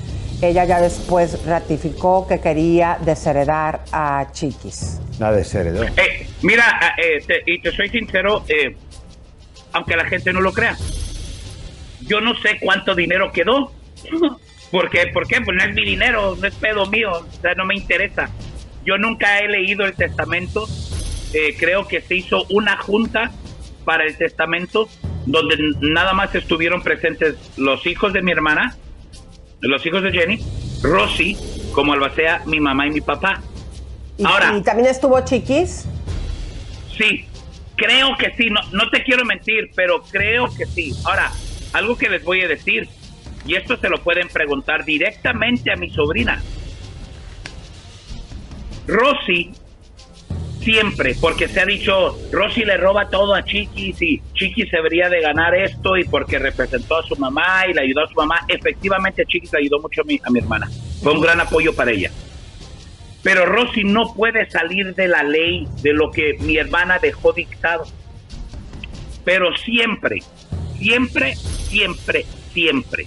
Ella 0.42 0.64
ya 0.64 0.80
después 0.80 1.44
ratificó 1.46 2.26
que 2.28 2.40
quería 2.40 2.98
desheredar 3.04 3.80
a 3.92 4.26
Chiquis. 4.32 5.00
La 5.18 5.32
desheredó. 5.32 5.82
Eh, 5.84 6.26
mira, 6.42 6.94
eh, 6.98 7.22
te- 7.26 7.42
y 7.46 7.60
te 7.60 7.72
soy 7.72 7.88
sincero, 7.88 8.44
eh, 8.48 8.76
aunque 9.72 9.96
la 9.96 10.04
gente 10.04 10.32
no 10.32 10.40
lo 10.42 10.52
crea, 10.52 10.76
yo 12.02 12.20
no 12.20 12.34
sé 12.40 12.58
cuánto 12.60 12.94
dinero 12.94 13.32
quedó. 13.32 13.72
Porque, 14.70 15.06
¿Por 15.06 15.26
qué? 15.28 15.40
Pues 15.40 15.56
no 15.56 15.64
es 15.64 15.74
mi 15.74 15.84
dinero, 15.84 16.36
no 16.38 16.46
es 16.46 16.54
pedo 16.56 16.86
mío, 16.86 17.10
o 17.12 17.40
sea, 17.40 17.54
no 17.54 17.64
me 17.64 17.76
interesa. 17.76 18.28
Yo 18.84 18.98
nunca 18.98 19.38
he 19.38 19.48
leído 19.48 19.86
el 19.86 19.94
testamento, 19.94 20.66
eh, 21.32 21.54
creo 21.58 21.86
que 21.86 22.00
se 22.02 22.16
hizo 22.16 22.44
una 22.50 22.76
junta 22.76 23.30
para 23.84 24.04
el 24.04 24.16
testamento 24.18 24.88
donde 25.24 25.56
nada 25.80 26.12
más 26.12 26.34
estuvieron 26.34 26.82
presentes 26.82 27.36
los 27.56 27.86
hijos 27.86 28.12
de 28.12 28.22
mi 28.22 28.32
hermana, 28.32 28.76
los 29.60 29.84
hijos 29.84 30.02
de 30.02 30.12
Jenny, 30.12 30.40
Rosy, 30.82 31.36
como 31.72 31.92
albacea, 31.92 32.42
mi 32.46 32.60
mamá 32.60 32.86
y 32.86 32.90
mi 32.90 33.00
papá. 33.00 33.42
¿Y, 34.16 34.24
Ahora, 34.24 34.56
y 34.56 34.62
también 34.62 34.88
estuvo 34.88 35.20
Chiquis? 35.20 35.86
Sí, 36.96 37.26
creo 37.76 38.16
que 38.16 38.32
sí, 38.36 38.48
no, 38.48 38.60
no 38.72 38.88
te 38.90 39.02
quiero 39.02 39.24
mentir, 39.24 39.70
pero 39.74 40.02
creo 40.02 40.46
que 40.54 40.66
sí. 40.66 40.94
Ahora, 41.04 41.30
algo 41.72 41.96
que 41.96 42.08
les 42.08 42.24
voy 42.24 42.42
a 42.42 42.48
decir, 42.48 42.88
y 43.46 43.54
esto 43.54 43.76
se 43.76 43.88
lo 43.88 44.02
pueden 44.02 44.28
preguntar 44.28 44.84
directamente 44.84 45.70
a 45.70 45.76
mi 45.76 45.90
sobrina. 45.90 46.42
Rosy, 48.86 49.52
siempre, 50.66 51.14
porque 51.20 51.46
se 51.46 51.60
ha 51.60 51.64
dicho, 51.64 52.18
Rosy 52.32 52.64
le 52.64 52.76
roba 52.76 53.08
todo 53.08 53.34
a 53.34 53.44
Chiquis 53.44 54.02
y 54.02 54.20
Chiquis 54.34 54.68
se 54.68 54.78
debería 54.78 55.08
de 55.08 55.20
ganar 55.20 55.54
esto 55.54 55.96
y 55.96 56.02
porque 56.02 56.40
representó 56.40 56.98
a 56.98 57.04
su 57.04 57.14
mamá 57.14 57.68
y 57.70 57.72
le 57.72 57.82
ayudó 57.82 58.02
a 58.02 58.08
su 58.08 58.14
mamá. 58.14 58.40
Efectivamente, 58.48 59.24
Chiquis 59.26 59.52
le 59.52 59.60
ayudó 59.60 59.78
mucho 59.78 60.00
a 60.00 60.04
mi, 60.04 60.20
a 60.24 60.28
mi 60.28 60.40
hermana. 60.40 60.68
Fue 61.00 61.12
un 61.12 61.20
gran 61.20 61.40
apoyo 61.40 61.72
para 61.72 61.92
ella. 61.92 62.10
Pero 63.22 63.46
Rosy 63.46 63.84
no 63.84 64.12
puede 64.12 64.50
salir 64.50 64.92
de 64.96 65.06
la 65.06 65.22
ley, 65.22 65.68
de 65.82 65.92
lo 65.92 66.10
que 66.10 66.36
mi 66.40 66.56
hermana 66.56 66.98
dejó 66.98 67.32
dictado. 67.32 67.84
Pero 69.24 69.56
siempre, 69.58 70.20
siempre, 70.80 71.36
siempre, 71.36 72.26
siempre 72.52 73.06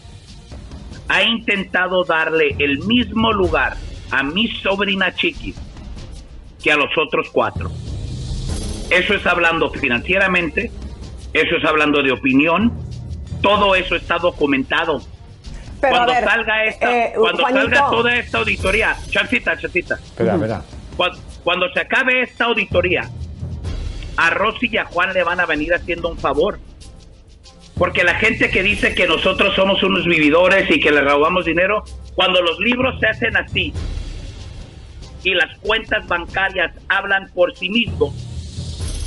ha 1.10 1.24
intentado 1.24 2.06
darle 2.06 2.56
el 2.60 2.80
mismo 2.80 3.34
lugar 3.34 3.76
a 4.12 4.24
mi 4.24 4.48
sobrina 4.48 5.14
Chiquis 5.14 5.56
que 6.62 6.72
a 6.72 6.78
los 6.78 6.90
otros 6.98 7.30
cuatro. 7.32 7.72
Eso 8.90 9.14
es 9.14 9.26
hablando 9.26 9.70
financieramente, 9.70 10.72
eso 11.34 11.56
es 11.56 11.66
hablando 11.66 12.02
de 12.02 12.12
opinión, 12.12 12.74
todo 13.42 13.76
eso 13.76 13.96
está 13.96 14.18
documentado. 14.18 15.02
Pero, 15.80 15.96
cuando 15.96 16.14
ver, 16.14 16.24
salga 16.24 16.66
esta, 16.66 16.98
eh, 16.98 17.14
cuando 17.16 17.44
salga 17.44 17.90
toda 17.90 18.16
esta 18.16 18.40
auditoría, 18.40 18.98
chancita, 19.10 19.58
chancita. 19.58 19.96
Espera, 19.96 20.36
espera. 20.36 20.62
Cuando, 20.98 21.20
cuando 21.44 21.70
se 21.72 21.80
acabe 21.80 22.22
esta 22.22 22.46
auditoría, 22.46 23.10
a 24.18 24.30
Rosy 24.32 24.70
y 24.72 24.78
a 24.78 24.86
Juan 24.86 25.14
le 25.14 25.24
van 25.24 25.40
a 25.40 25.46
venir 25.46 25.74
haciendo 25.74 26.10
un 26.10 26.18
favor. 26.18 26.60
Porque 27.78 28.04
la 28.04 28.16
gente 28.16 28.50
que 28.50 28.62
dice 28.62 28.94
que 28.94 29.08
nosotros 29.08 29.56
somos 29.56 29.82
unos 29.84 30.06
vividores 30.06 30.70
y 30.70 30.82
que 30.82 30.92
le 30.92 31.00
robamos 31.00 31.46
dinero, 31.46 31.86
cuando 32.16 32.42
los 32.42 32.60
libros 32.60 33.00
se 33.00 33.08
hacen 33.08 33.38
así 33.38 33.74
y 35.24 35.34
las 35.34 35.58
cuentas 35.60 36.08
bancarias 36.08 36.72
hablan 36.88 37.30
por 37.34 37.56
sí 37.58 37.70
mismos, 37.70 38.14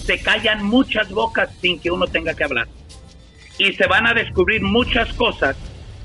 se 0.04 0.18
callan 0.20 0.64
muchas 0.64 1.10
bocas 1.10 1.48
sin 1.60 1.78
que 1.78 1.90
uno 1.90 2.06
tenga 2.06 2.34
que 2.34 2.44
hablar. 2.44 2.68
Y 3.58 3.72
se 3.74 3.86
van 3.86 4.06
a 4.06 4.14
descubrir 4.14 4.62
muchas 4.62 5.12
cosas 5.14 5.56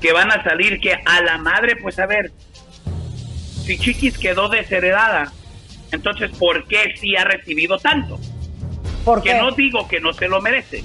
que 0.02 0.14
van 0.14 0.32
a 0.32 0.44
salir 0.44 0.80
que 0.80 0.94
a 0.94 1.22
la 1.22 1.38
madre, 1.38 1.76
pues 1.82 1.98
a 2.00 2.06
ver, 2.06 2.32
si 3.66 3.78
Chiquis 3.78 4.18
quedó 4.18 4.48
desheredada, 4.50 5.32
entonces 5.92 6.32
¿por 6.38 6.68
qué 6.68 6.94
sí 7.00 7.16
ha 7.16 7.24
recibido 7.24 7.78
tanto? 7.80 8.20
Porque 9.04 9.32
Que 9.32 9.38
no 9.40 9.52
digo 9.52 9.88
que 9.88 10.00
no 10.00 10.14
se 10.14 10.28
lo 10.28 10.42
merece. 10.42 10.84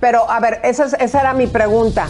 Pero, 0.00 0.30
a 0.30 0.38
ver, 0.40 0.60
esa, 0.64 0.84
es- 0.84 0.92
esa 0.94 1.20
era 1.20 1.32
mi 1.34 1.46
pregunta. 1.46 2.06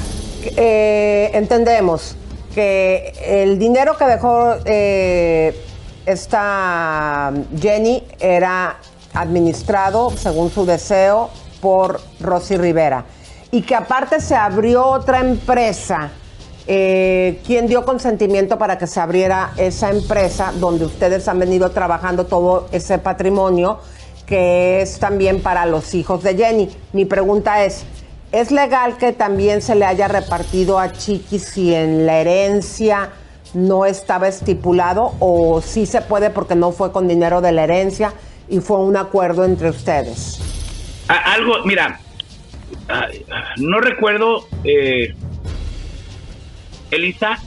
Eh, 0.56 1.30
entendemos 1.32 2.16
que 2.54 3.12
el 3.24 3.58
dinero 3.58 3.96
que 3.96 4.04
dejó 4.04 4.56
eh, 4.64 5.56
esta 6.06 7.32
Jenny 7.58 8.02
era 8.20 8.76
administrado, 9.14 10.10
según 10.10 10.50
su 10.50 10.66
deseo, 10.66 11.30
por 11.60 12.00
Rosy 12.20 12.56
Rivera. 12.56 13.04
Y 13.50 13.62
que 13.62 13.74
aparte 13.74 14.20
se 14.20 14.34
abrió 14.34 14.84
otra 14.86 15.20
empresa. 15.20 16.10
Eh, 16.66 17.40
¿Quién 17.46 17.66
dio 17.66 17.84
consentimiento 17.84 18.58
para 18.58 18.78
que 18.78 18.86
se 18.86 18.98
abriera 18.98 19.52
esa 19.56 19.90
empresa 19.90 20.52
donde 20.58 20.86
ustedes 20.86 21.28
han 21.28 21.38
venido 21.38 21.70
trabajando 21.70 22.26
todo 22.26 22.68
ese 22.72 22.98
patrimonio 22.98 23.80
que 24.26 24.80
es 24.80 24.98
también 24.98 25.42
para 25.42 25.66
los 25.66 25.94
hijos 25.94 26.22
de 26.22 26.36
Jenny? 26.36 26.70
Mi 26.92 27.04
pregunta 27.04 27.64
es, 27.64 27.84
¿es 28.32 28.50
legal 28.50 28.96
que 28.96 29.12
también 29.12 29.60
se 29.60 29.74
le 29.74 29.84
haya 29.84 30.08
repartido 30.08 30.78
a 30.78 30.90
Chiqui 30.92 31.38
si 31.38 31.74
en 31.74 32.06
la 32.06 32.18
herencia 32.18 33.10
no 33.54 33.86
estaba 33.86 34.28
estipulado 34.28 35.14
o 35.20 35.60
sí 35.62 35.86
se 35.86 36.00
puede 36.02 36.30
porque 36.30 36.54
no 36.54 36.72
fue 36.72 36.92
con 36.92 37.08
dinero 37.08 37.40
de 37.40 37.52
la 37.52 37.64
herencia 37.64 38.12
y 38.48 38.60
fue 38.60 38.78
un 38.78 38.96
acuerdo 38.96 39.44
entre 39.44 39.70
ustedes? 39.70 40.40
A- 41.08 41.32
algo, 41.34 41.64
mira, 41.64 42.00
ay, 42.88 43.24
no 43.58 43.80
recuerdo, 43.80 44.46
eh, 44.64 45.14
Elisa, 46.90 47.38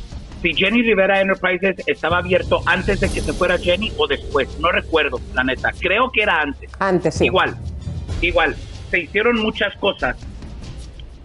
si 0.42 0.54
Jenny 0.54 0.82
Rivera 0.84 1.22
Enterprises 1.22 1.76
estaba 1.88 2.18
abierto 2.20 2.62
antes 2.66 3.00
de 3.00 3.10
que 3.10 3.22
se 3.22 3.34
fuera 3.34 3.58
Jenny 3.58 3.92
o 3.98 4.08
después. 4.08 4.48
No 4.60 4.72
recuerdo, 4.72 5.20
la 5.34 5.44
neta. 5.44 5.72
Creo 5.80 6.12
que 6.12 6.22
era 6.24 6.42
antes. 6.42 6.70
Antes, 6.80 7.16
sí. 7.16 7.26
Igual, 7.26 7.58
igual. 8.22 8.56
Se 8.92 9.00
hicieron 9.00 9.40
muchas 9.42 9.76
cosas 9.78 10.16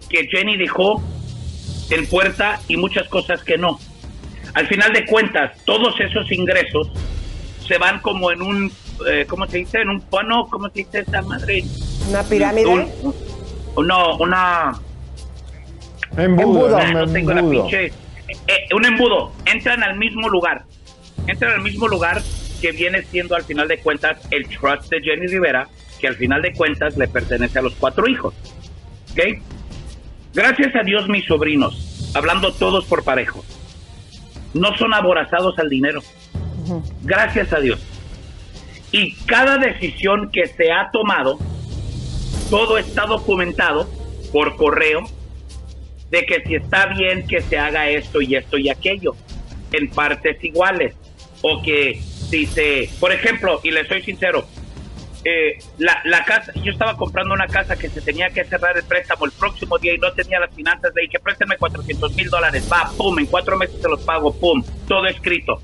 que 0.09 0.25
Jenny 0.27 0.57
dejó 0.57 1.01
en 1.89 2.05
puerta 2.07 2.59
y 2.67 2.77
muchas 2.77 3.07
cosas 3.07 3.43
que 3.43 3.57
no. 3.57 3.79
Al 4.53 4.67
final 4.67 4.93
de 4.93 5.05
cuentas, 5.05 5.51
todos 5.65 5.99
esos 5.99 6.31
ingresos 6.31 6.91
se 7.67 7.77
van 7.77 7.99
como 8.01 8.31
en 8.31 8.41
un, 8.41 8.71
eh, 9.09 9.25
¿cómo 9.27 9.47
se 9.47 9.57
dice? 9.59 9.79
En 9.81 9.89
un 9.89 10.01
pano, 10.01 10.47
¿cómo 10.49 10.67
se 10.69 10.79
dice 10.79 10.99
esa 10.99 11.21
madre? 11.23 11.63
¿Una 12.09 12.23
pirámide? 12.23 12.67
Un- 12.67 12.91
un- 13.75 13.87
no, 13.87 14.17
una... 14.17 14.73
Embudo, 16.17 16.77
Ah, 16.77 16.91
no 16.91 17.07
tengo 17.11 17.33
la 17.33 17.41
pinche... 17.41 17.85
eh, 18.47 18.67
un 18.75 18.85
embudo. 18.85 19.31
Entran 19.45 19.81
al 19.83 19.97
mismo 19.97 20.29
lugar. 20.29 20.63
Entran 21.25 21.53
al 21.53 21.61
mismo 21.61 21.87
lugar 21.87 22.21
que 22.61 22.71
viene 22.71 23.01
siendo 23.03 23.35
al 23.35 23.43
final 23.43 23.67
de 23.67 23.79
cuentas 23.79 24.19
el 24.29 24.47
trust 24.47 24.89
de 24.91 25.01
Jenny 25.01 25.25
Rivera, 25.27 25.67
que 25.99 26.07
al 26.07 26.15
final 26.15 26.41
de 26.43 26.53
cuentas 26.53 26.95
le 26.97 27.07
pertenece 27.07 27.57
a 27.59 27.61
los 27.63 27.73
cuatro 27.75 28.07
hijos. 28.07 28.33
¿Ok? 29.13 29.41
Gracias 30.35 30.75
a 30.75 30.83
Dios 30.83 31.07
mis 31.09 31.25
sobrinos, 31.25 32.11
hablando 32.13 32.53
todos 32.53 32.85
por 32.85 33.03
parejo, 33.03 33.43
no 34.53 34.75
son 34.77 34.93
aborazados 34.93 35.57
al 35.59 35.69
dinero. 35.69 36.01
Gracias 37.01 37.51
a 37.53 37.59
Dios. 37.59 37.79
Y 38.91 39.15
cada 39.25 39.57
decisión 39.57 40.29
que 40.31 40.47
se 40.47 40.71
ha 40.71 40.91
tomado, 40.91 41.39
todo 42.49 42.77
está 42.77 43.05
documentado 43.05 43.89
por 44.31 44.55
correo 44.55 45.03
de 46.11 46.25
que 46.25 46.43
si 46.43 46.55
está 46.55 46.85
bien 46.87 47.25
que 47.27 47.41
se 47.41 47.57
haga 47.57 47.89
esto 47.89 48.21
y 48.21 48.35
esto 48.35 48.57
y 48.57 48.69
aquello, 48.69 49.15
en 49.71 49.89
partes 49.89 50.43
iguales. 50.43 50.95
O 51.41 51.61
que 51.61 51.99
si 52.29 52.45
se, 52.45 52.89
por 52.99 53.11
ejemplo, 53.11 53.59
y 53.63 53.71
le 53.71 53.85
soy 53.87 54.03
sincero, 54.03 54.45
eh, 55.25 55.57
la, 55.77 56.01
la 56.05 56.25
casa, 56.25 56.51
yo 56.55 56.71
estaba 56.71 56.97
comprando 56.97 57.33
una 57.33 57.47
casa 57.47 57.75
que 57.75 57.89
se 57.89 58.01
tenía 58.01 58.29
que 58.29 58.43
cerrar 58.43 58.77
el 58.77 58.83
préstamo 58.83 59.25
el 59.25 59.31
próximo 59.31 59.77
día 59.77 59.93
y 59.93 59.97
no 59.97 60.11
tenía 60.11 60.39
las 60.39 60.53
finanzas 60.53 60.93
de 60.93 61.01
ahí, 61.01 61.07
que 61.07 61.19
préstame 61.19 61.57
400 61.57 62.15
mil 62.15 62.29
dólares, 62.29 62.67
va, 62.71 62.91
pum, 62.97 63.19
en 63.19 63.25
cuatro 63.27 63.57
meses 63.57 63.81
se 63.81 63.87
los 63.87 64.01
pago, 64.01 64.33
pum, 64.33 64.63
todo 64.87 65.05
escrito. 65.07 65.61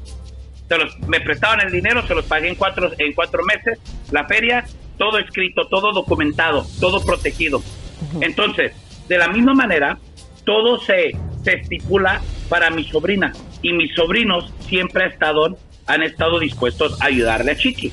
Se 0.67 0.77
los, 0.77 0.97
me 1.07 1.19
prestaban 1.19 1.61
el 1.61 1.71
dinero, 1.71 2.05
se 2.07 2.15
los 2.15 2.25
pagué 2.25 2.49
en 2.49 2.55
cuatro, 2.55 2.91
en 2.97 3.13
cuatro 3.13 3.43
meses, 3.43 3.79
la 4.11 4.25
feria, 4.25 4.65
todo 4.97 5.17
escrito, 5.17 5.67
todo 5.67 5.91
documentado, 5.91 6.65
todo 6.79 7.03
protegido. 7.03 7.61
Entonces, 8.21 8.73
de 9.07 9.17
la 9.17 9.27
misma 9.27 9.53
manera, 9.53 9.97
todo 10.45 10.79
se, 10.79 11.11
se 11.43 11.53
estipula 11.55 12.21
para 12.47 12.69
mi 12.69 12.83
sobrina 12.85 13.33
y 13.61 13.73
mis 13.73 13.93
sobrinos 13.93 14.53
siempre 14.67 15.03
ha 15.03 15.07
estado, 15.07 15.57
han 15.85 16.03
estado 16.03 16.39
dispuestos 16.39 17.01
a 17.01 17.05
ayudarle 17.05 17.51
a 17.51 17.57
Chiqui. 17.57 17.91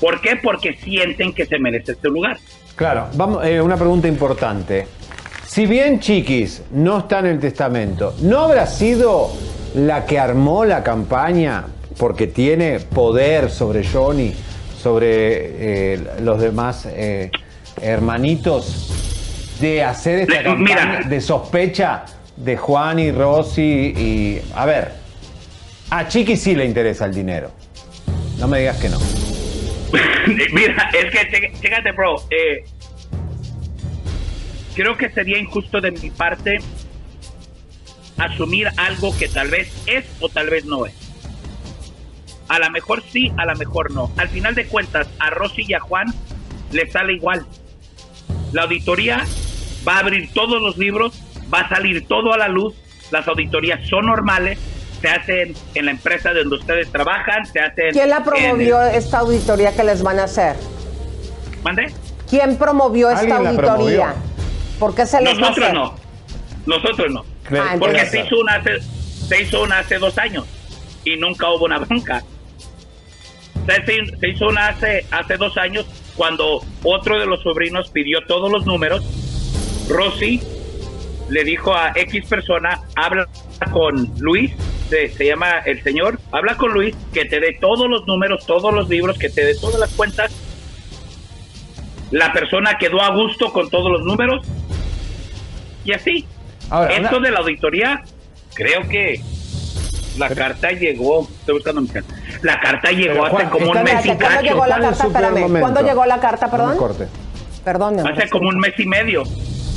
¿Por 0.00 0.20
qué? 0.20 0.36
Porque 0.42 0.74
sienten 0.82 1.32
que 1.32 1.46
se 1.46 1.58
merece 1.58 1.92
este 1.92 2.08
lugar. 2.08 2.38
Claro, 2.74 3.08
vamos, 3.14 3.44
eh, 3.46 3.60
una 3.60 3.76
pregunta 3.76 4.06
importante. 4.08 4.86
Si 5.46 5.64
bien 5.66 6.00
Chiquis 6.00 6.62
no 6.72 6.98
está 6.98 7.20
en 7.20 7.26
el 7.26 7.38
testamento, 7.40 8.14
¿no 8.20 8.40
habrá 8.40 8.66
sido 8.66 9.30
la 9.74 10.04
que 10.04 10.18
armó 10.18 10.64
la 10.64 10.82
campaña 10.82 11.64
porque 11.98 12.26
tiene 12.26 12.80
poder 12.80 13.48
sobre 13.50 13.86
Johnny, 13.86 14.34
sobre 14.82 15.94
eh, 15.94 16.00
los 16.20 16.40
demás 16.40 16.86
eh, 16.90 17.30
hermanitos, 17.80 18.92
de 19.60 19.82
hacer 19.82 20.20
esta 20.20 20.34
Le- 20.34 20.42
campaña 20.44 20.86
mira. 20.98 21.08
de 21.08 21.20
sospecha 21.22 22.04
de 22.36 22.56
Juan 22.58 22.98
y 22.98 23.10
Rosy? 23.12 23.62
Y, 23.62 24.42
a 24.54 24.66
ver, 24.66 24.92
a 25.88 26.06
Chiquis 26.08 26.42
sí 26.42 26.54
le 26.54 26.66
interesa 26.66 27.06
el 27.06 27.14
dinero. 27.14 27.50
No 28.38 28.46
me 28.48 28.58
digas 28.58 28.76
que 28.76 28.90
no. 28.90 28.98
Mira, 30.52 30.90
es 30.92 31.12
que, 31.12 31.52
chécate, 31.60 31.92
bro. 31.92 32.16
eh, 32.30 32.64
creo 34.74 34.96
que 34.96 35.08
sería 35.10 35.38
injusto 35.38 35.80
de 35.80 35.90
mi 35.92 36.10
parte 36.10 36.58
asumir 38.18 38.68
algo 38.76 39.16
que 39.16 39.28
tal 39.28 39.48
vez 39.48 39.72
es 39.86 40.04
o 40.20 40.28
tal 40.28 40.50
vez 40.50 40.64
no 40.64 40.86
es. 40.86 40.94
A 42.48 42.58
lo 42.58 42.70
mejor 42.70 43.02
sí, 43.02 43.32
a 43.36 43.44
lo 43.44 43.56
mejor 43.56 43.90
no. 43.90 44.10
Al 44.16 44.28
final 44.28 44.54
de 44.54 44.66
cuentas, 44.66 45.08
a 45.18 45.30
Rosy 45.30 45.64
y 45.66 45.74
a 45.74 45.80
Juan 45.80 46.06
les 46.72 46.92
sale 46.92 47.14
igual. 47.14 47.46
La 48.52 48.62
auditoría 48.62 49.24
va 49.86 49.96
a 49.96 49.98
abrir 50.00 50.32
todos 50.32 50.60
los 50.62 50.78
libros, 50.78 51.20
va 51.52 51.60
a 51.60 51.68
salir 51.68 52.06
todo 52.06 52.32
a 52.32 52.38
la 52.38 52.48
luz. 52.48 52.74
Las 53.10 53.26
auditorías 53.28 53.86
son 53.88 54.06
normales, 54.06 54.58
se 55.00 55.08
hacen 55.08 55.54
en 55.74 55.84
la 55.86 55.90
empresa 55.92 56.32
donde 56.32 56.56
ustedes 56.56 56.90
trabajan, 56.90 57.44
se 57.46 57.60
hacen. 57.60 57.92
¿Quién 57.92 58.10
la 58.10 58.18
en- 58.18 58.24
promovió 58.24 58.82
esta 58.82 59.18
auditoría 59.18 59.74
que 59.74 59.84
les 59.84 60.02
van 60.02 60.18
a 60.18 60.24
hacer? 60.24 60.56
¿Mande? 61.62 61.92
¿Quién 62.28 62.56
promovió 62.56 63.10
esta 63.10 63.36
auditoría? 63.36 63.56
promovió. 63.56 64.04
¿Por 64.78 64.94
qué 64.94 65.06
se 65.06 65.20
les 65.20 65.28
va 65.34 65.36
a 65.36 65.40
Nosotros 65.40 65.64
hacer? 65.64 65.74
no. 65.74 65.94
Nosotros 66.66 67.12
no. 67.12 67.24
Ah, 67.58 67.76
Porque 67.78 68.04
se 68.06 68.20
hizo, 68.20 68.40
una 68.40 68.56
hace, 68.56 68.80
se 69.28 69.42
hizo 69.42 69.62
una 69.62 69.78
hace 69.78 69.98
dos 69.98 70.18
años 70.18 70.44
y 71.04 71.16
nunca 71.16 71.48
hubo 71.50 71.64
una 71.66 71.78
bronca. 71.78 72.22
Se, 73.66 73.74
se- 73.86 74.16
se 74.18 74.28
hizo 74.28 74.46
una 74.48 74.68
hace, 74.68 75.06
hace 75.10 75.36
dos 75.36 75.56
años 75.56 75.86
cuando 76.16 76.60
otro 76.82 77.18
de 77.20 77.26
los 77.26 77.42
sobrinos 77.42 77.90
pidió 77.90 78.20
todos 78.26 78.50
los 78.50 78.64
números. 78.66 79.04
Rosy 79.88 80.40
le 81.28 81.44
dijo 81.44 81.74
a 81.74 81.92
X 81.94 82.26
persona, 82.28 82.80
habla 82.96 83.28
con 83.72 84.12
Luis, 84.18 84.52
se, 84.88 85.08
se 85.08 85.26
llama 85.26 85.58
el 85.64 85.82
señor, 85.82 86.18
habla 86.32 86.56
con 86.56 86.72
Luis, 86.72 86.94
que 87.12 87.24
te 87.24 87.40
dé 87.40 87.56
todos 87.60 87.88
los 87.88 88.06
números, 88.06 88.46
todos 88.46 88.72
los 88.72 88.88
libros, 88.88 89.18
que 89.18 89.28
te 89.28 89.44
dé 89.44 89.54
todas 89.54 89.78
las 89.80 89.90
cuentas. 89.90 90.32
La 92.10 92.32
persona 92.32 92.76
quedó 92.78 93.00
a 93.02 93.10
gusto 93.14 93.52
con 93.52 93.68
todos 93.68 93.90
los 93.90 94.02
números 94.02 94.46
y 95.84 95.92
así. 95.92 96.26
Ahora, 96.70 96.94
Esto 96.94 97.16
una- 97.18 97.26
de 97.26 97.32
la 97.32 97.40
auditoría, 97.40 98.02
creo 98.54 98.86
que 98.88 99.20
la 100.18 100.28
carta 100.30 100.70
llegó, 100.70 101.28
estoy 101.40 101.54
buscando 101.56 101.80
mi 101.82 101.88
carta. 101.88 102.14
La 102.42 102.60
carta 102.60 102.90
llegó 102.92 103.24
Pero, 103.24 103.38
hace 103.38 103.48
como 103.50 103.70
un 103.70 103.82
mes 103.82 104.06
y 104.06 104.10
Espérate, 104.10 104.16
¿Cuándo 104.18 104.28
cacho. 104.28 104.42
llegó 104.42 104.66
la 104.66 104.80
carta? 104.80 105.60
¿Cuándo 105.60 105.80
llegó 105.82 106.06
la 106.06 106.20
carta, 106.20 106.50
perdón? 106.50 106.76
corte. 106.78 107.08
Perdón. 107.64 108.06
Hace 108.06 108.28
como 108.30 108.48
un 108.48 108.58
mes 108.58 108.74
y 108.78 108.86
medio. 108.86 109.24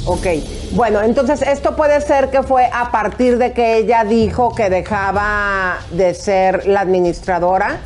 Ok, 0.06 0.26
bueno, 0.72 1.02
entonces 1.02 1.42
esto 1.42 1.76
puede 1.76 2.02
ser 2.02 2.30
que 2.32 2.42
fue 2.42 2.68
a 2.72 2.90
partir 2.92 3.38
de 3.38 3.54
que 3.54 3.78
ella 3.78 4.04
dijo 4.04 4.56
que 4.56 4.70
dejaba 4.70 5.80
de 5.92 6.14
ser 6.14 6.66
la 6.68 6.82
administradora. 6.82 7.80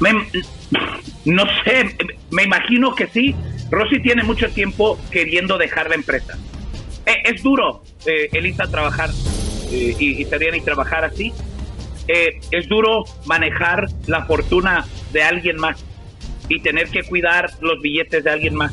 Me- 0.00 0.26
no 1.24 1.44
sé, 1.64 1.96
me 2.30 2.44
imagino 2.44 2.94
que 2.94 3.06
sí. 3.08 3.34
Rosy 3.70 4.00
tiene 4.00 4.22
mucho 4.22 4.48
tiempo 4.50 4.98
queriendo 5.10 5.58
dejar 5.58 5.88
la 5.88 5.96
empresa. 5.96 6.36
Eh, 7.06 7.22
es 7.24 7.42
duro, 7.42 7.82
eh, 8.06 8.28
Elisa, 8.32 8.64
trabajar 8.68 9.10
eh, 9.70 9.94
y, 9.98 10.22
y 10.22 10.26
y 10.56 10.60
trabajar 10.60 11.04
así. 11.04 11.32
Eh, 12.06 12.40
es 12.50 12.68
duro 12.68 13.04
manejar 13.24 13.86
la 14.06 14.24
fortuna 14.26 14.86
de 15.12 15.22
alguien 15.22 15.56
más 15.56 15.82
y 16.48 16.60
tener 16.60 16.88
que 16.88 17.02
cuidar 17.02 17.50
los 17.60 17.80
billetes 17.80 18.24
de 18.24 18.30
alguien 18.30 18.54
más. 18.54 18.72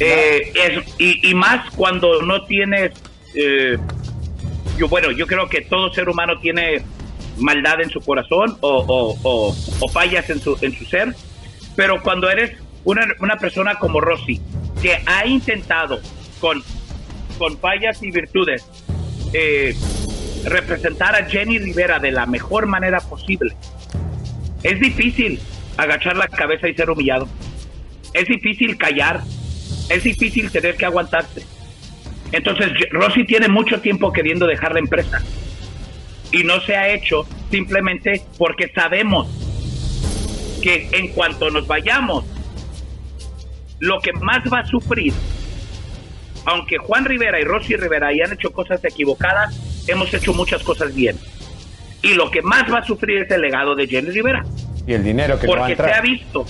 Eh, 0.00 0.52
es- 0.54 0.94
y, 0.98 1.28
y 1.30 1.34
más 1.34 1.70
cuando 1.74 2.22
no 2.22 2.44
tienes, 2.44 2.92
eh, 3.34 3.76
yo 4.78 4.88
bueno, 4.88 5.10
yo 5.10 5.26
creo 5.26 5.48
que 5.48 5.62
todo 5.62 5.92
ser 5.92 6.08
humano 6.08 6.38
tiene 6.40 6.82
maldad 7.38 7.80
en 7.80 7.90
su 7.90 8.00
corazón 8.00 8.56
o, 8.60 8.68
o- 8.68 9.18
o- 9.22 9.56
o 9.80 9.88
fallas 9.88 10.28
en 10.30 10.40
su, 10.40 10.56
en 10.60 10.72
su 10.76 10.84
ser, 10.84 11.14
pero 11.76 12.02
cuando 12.02 12.28
eres 12.30 12.56
una, 12.84 13.06
una 13.20 13.36
persona 13.36 13.76
como 13.76 14.00
Rosy, 14.00 14.40
que 14.80 14.98
ha 15.06 15.26
intentado 15.26 16.00
con, 16.40 16.62
con 17.38 17.58
fallas 17.58 18.02
y 18.02 18.10
virtudes 18.12 18.64
eh, 19.32 19.74
representar 20.44 21.14
a 21.16 21.24
Jenny 21.28 21.58
Rivera 21.58 21.98
de 21.98 22.12
la 22.12 22.26
mejor 22.26 22.66
manera 22.66 22.98
posible, 23.00 23.54
es 24.62 24.78
difícil 24.80 25.40
agachar 25.78 26.16
la 26.16 26.28
cabeza 26.28 26.68
y 26.68 26.74
ser 26.74 26.90
humillado. 26.90 27.26
Es 28.12 28.26
difícil 28.26 28.76
callar. 28.76 29.22
Es 29.88 30.02
difícil 30.02 30.50
tener 30.50 30.76
que 30.76 30.84
aguantarse. 30.84 31.46
Entonces, 32.32 32.70
Rosy 32.90 33.24
tiene 33.24 33.48
mucho 33.48 33.80
tiempo 33.80 34.12
queriendo 34.12 34.46
dejar 34.46 34.74
la 34.74 34.80
empresa. 34.80 35.22
Y 36.30 36.42
no 36.42 36.60
se 36.60 36.76
ha 36.76 36.92
hecho 36.92 37.26
simplemente 37.50 38.22
porque 38.36 38.70
sabemos 38.74 39.28
que 40.62 40.90
en 40.92 41.08
cuanto 41.08 41.48
nos 41.50 41.66
vayamos, 41.66 42.26
lo 43.78 44.00
que 44.00 44.12
más 44.12 44.40
va 44.52 44.60
a 44.60 44.66
sufrir, 44.66 45.14
aunque 46.44 46.76
Juan 46.78 47.04
Rivera 47.04 47.40
y 47.40 47.44
Rosy 47.44 47.76
Rivera 47.76 48.08
hayan 48.08 48.32
hecho 48.32 48.50
cosas 48.50 48.84
equivocadas, 48.84 49.56
hemos 49.86 50.12
hecho 50.12 50.34
muchas 50.34 50.62
cosas 50.62 50.94
bien. 50.94 51.16
Y 52.02 52.14
lo 52.14 52.30
que 52.30 52.42
más 52.42 52.70
va 52.70 52.80
a 52.80 52.84
sufrir 52.84 53.22
es 53.22 53.30
el 53.30 53.40
legado 53.40 53.74
de 53.74 53.86
Jenny 53.86 54.10
Rivera 54.10 54.44
Y 54.88 54.94
el 54.94 55.04
dinero 55.04 55.38
que 55.38 55.46
no 55.46 55.52
va 55.52 55.66
a 55.66 55.68
porque 55.68 55.76
se 55.76 55.92
ha 55.92 56.00
visto. 56.00 56.46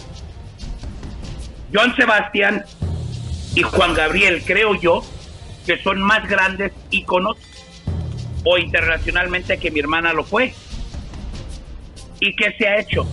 Joan 1.74 1.96
Sebastián 1.96 2.64
y 3.56 3.62
Juan 3.62 3.94
Gabriel, 3.94 4.44
creo 4.46 4.76
yo, 4.76 5.02
que 5.66 5.76
son 5.82 6.00
más 6.00 6.28
grandes 6.28 6.70
íconos 6.92 7.36
o 8.44 8.56
internacionalmente 8.56 9.58
que 9.58 9.72
mi 9.72 9.80
hermana 9.80 10.12
lo 10.12 10.22
fue. 10.22 10.54
¿Y 12.20 12.36
qué 12.36 12.54
se 12.56 12.68
ha 12.68 12.78
hecho? 12.78 13.08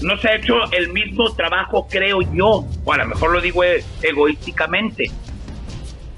No 0.00 0.16
se 0.18 0.28
ha 0.28 0.36
hecho 0.36 0.54
el 0.70 0.92
mismo 0.92 1.34
trabajo, 1.34 1.88
creo 1.90 2.22
yo, 2.32 2.64
o 2.84 2.92
a 2.92 2.96
lo 2.96 3.06
mejor 3.06 3.32
lo 3.32 3.40
digo 3.40 3.64
e- 3.64 3.82
egoísticamente. 4.02 5.10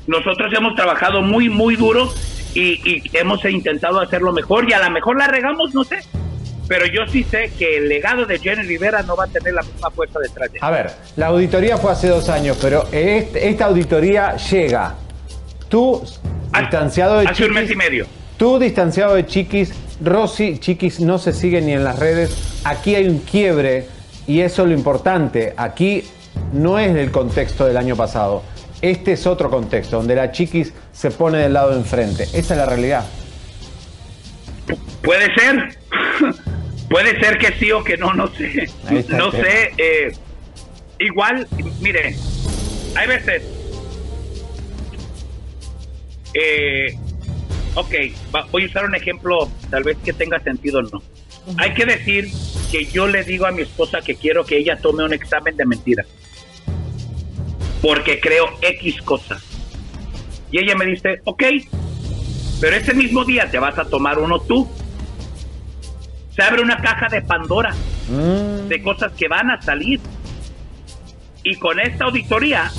Nosotros 0.06 0.52
hemos 0.54 0.74
trabajado 0.74 1.22
muy, 1.22 1.48
muy 1.48 1.76
duro 1.76 2.12
y, 2.52 2.86
y 2.86 3.02
hemos 3.14 3.42
intentado 3.46 3.98
hacerlo 3.98 4.30
mejor 4.34 4.68
y 4.68 4.74
a 4.74 4.84
lo 4.84 4.90
mejor 4.90 5.16
la 5.16 5.26
regamos, 5.26 5.72
no 5.72 5.84
sé. 5.84 6.00
Pero 6.66 6.86
yo 6.86 7.06
sí 7.10 7.24
sé 7.24 7.50
que 7.58 7.76
el 7.76 7.88
legado 7.88 8.24
de 8.24 8.38
Jenny 8.38 8.62
Rivera 8.62 9.02
no 9.02 9.16
va 9.16 9.24
a 9.24 9.26
tener 9.26 9.52
la 9.54 9.62
misma 9.62 9.90
fuerza 9.90 10.18
detrás 10.18 10.50
de 10.50 10.58
él. 10.58 10.64
A 10.64 10.70
ver, 10.70 10.90
la 11.16 11.26
auditoría 11.26 11.76
fue 11.76 11.92
hace 11.92 12.08
dos 12.08 12.28
años, 12.28 12.56
pero 12.60 12.86
este- 12.90 13.48
esta 13.48 13.66
auditoría 13.66 14.36
llega. 14.36 14.94
Tú, 15.68 16.02
distanciado 16.58 17.18
de 17.18 17.26
hace 17.26 17.44
un 17.44 17.52
mes 17.52 17.64
Chiquis, 17.68 17.74
y 17.74 17.76
medio. 17.78 18.06
Tú, 18.38 18.58
distanciado 18.58 19.14
de 19.14 19.26
Chiquis, 19.26 19.72
Rosy, 20.02 20.58
Chiquis 20.58 21.00
no 21.00 21.18
se 21.18 21.32
sigue 21.32 21.60
ni 21.60 21.72
en 21.72 21.84
las 21.84 21.98
redes. 21.98 22.60
Aquí 22.64 22.94
hay 22.94 23.08
un 23.08 23.18
quiebre 23.18 23.86
y 24.26 24.40
eso 24.40 24.62
es 24.62 24.68
lo 24.68 24.74
importante. 24.74 25.52
Aquí 25.56 26.04
no 26.52 26.78
es 26.78 26.94
del 26.94 27.10
contexto 27.10 27.66
del 27.66 27.76
año 27.76 27.94
pasado. 27.96 28.42
Este 28.80 29.12
es 29.12 29.26
otro 29.26 29.50
contexto, 29.50 29.96
donde 29.96 30.14
la 30.14 30.32
Chiquis 30.32 30.72
se 30.92 31.10
pone 31.10 31.38
del 31.38 31.52
lado 31.52 31.70
de 31.70 31.76
enfrente. 31.76 32.24
Esa 32.24 32.54
es 32.54 32.56
la 32.58 32.66
realidad. 32.66 33.04
Puede 35.02 35.34
ser. 35.34 35.78
Puede 36.88 37.18
ser 37.18 37.38
que 37.38 37.52
sí 37.58 37.72
o 37.72 37.82
que 37.82 37.96
no, 37.96 38.12
no 38.14 38.28
sé. 38.28 38.68
No 39.08 39.30
sé. 39.32 39.72
eh, 39.78 40.12
igual, 41.00 41.46
mire, 41.80 42.14
hay 42.94 43.06
veces. 43.08 43.42
Eh, 46.34 46.94
ok, 47.74 47.94
va- 48.34 48.46
voy 48.50 48.64
a 48.64 48.66
usar 48.66 48.84
un 48.84 48.94
ejemplo, 48.94 49.50
tal 49.70 49.84
vez 49.84 49.96
que 50.04 50.12
tenga 50.12 50.38
sentido 50.40 50.80
o 50.80 50.82
no. 50.82 51.02
Hay 51.58 51.74
que 51.74 51.84
decir 51.86 52.28
que 52.70 52.86
yo 52.86 53.06
le 53.06 53.22
digo 53.22 53.46
a 53.46 53.50
mi 53.52 53.62
esposa 53.62 54.00
que 54.00 54.14
quiero 54.14 54.44
que 54.44 54.56
ella 54.58 54.76
tome 54.76 55.04
un 55.04 55.12
examen 55.12 55.56
de 55.56 55.66
mentira. 55.66 56.04
Porque 57.82 58.18
creo 58.20 58.46
X 58.62 59.00
cosa. 59.02 59.40
Y 60.50 60.58
ella 60.62 60.74
me 60.74 60.86
dice, 60.86 61.20
ok, 61.24 61.42
pero 62.60 62.76
ese 62.76 62.94
mismo 62.94 63.24
día 63.24 63.50
te 63.50 63.58
vas 63.58 63.78
a 63.78 63.84
tomar 63.84 64.18
uno 64.18 64.40
tú. 64.40 64.68
Se 66.34 66.42
abre 66.42 66.62
una 66.62 66.78
caja 66.78 67.08
de 67.08 67.22
Pandora 67.22 67.74
de 68.68 68.82
cosas 68.82 69.12
que 69.12 69.28
van 69.28 69.50
a 69.50 69.60
salir. 69.62 70.00
Y 71.42 71.56
con 71.56 71.78
esta 71.78 72.06
auditoría, 72.06 72.70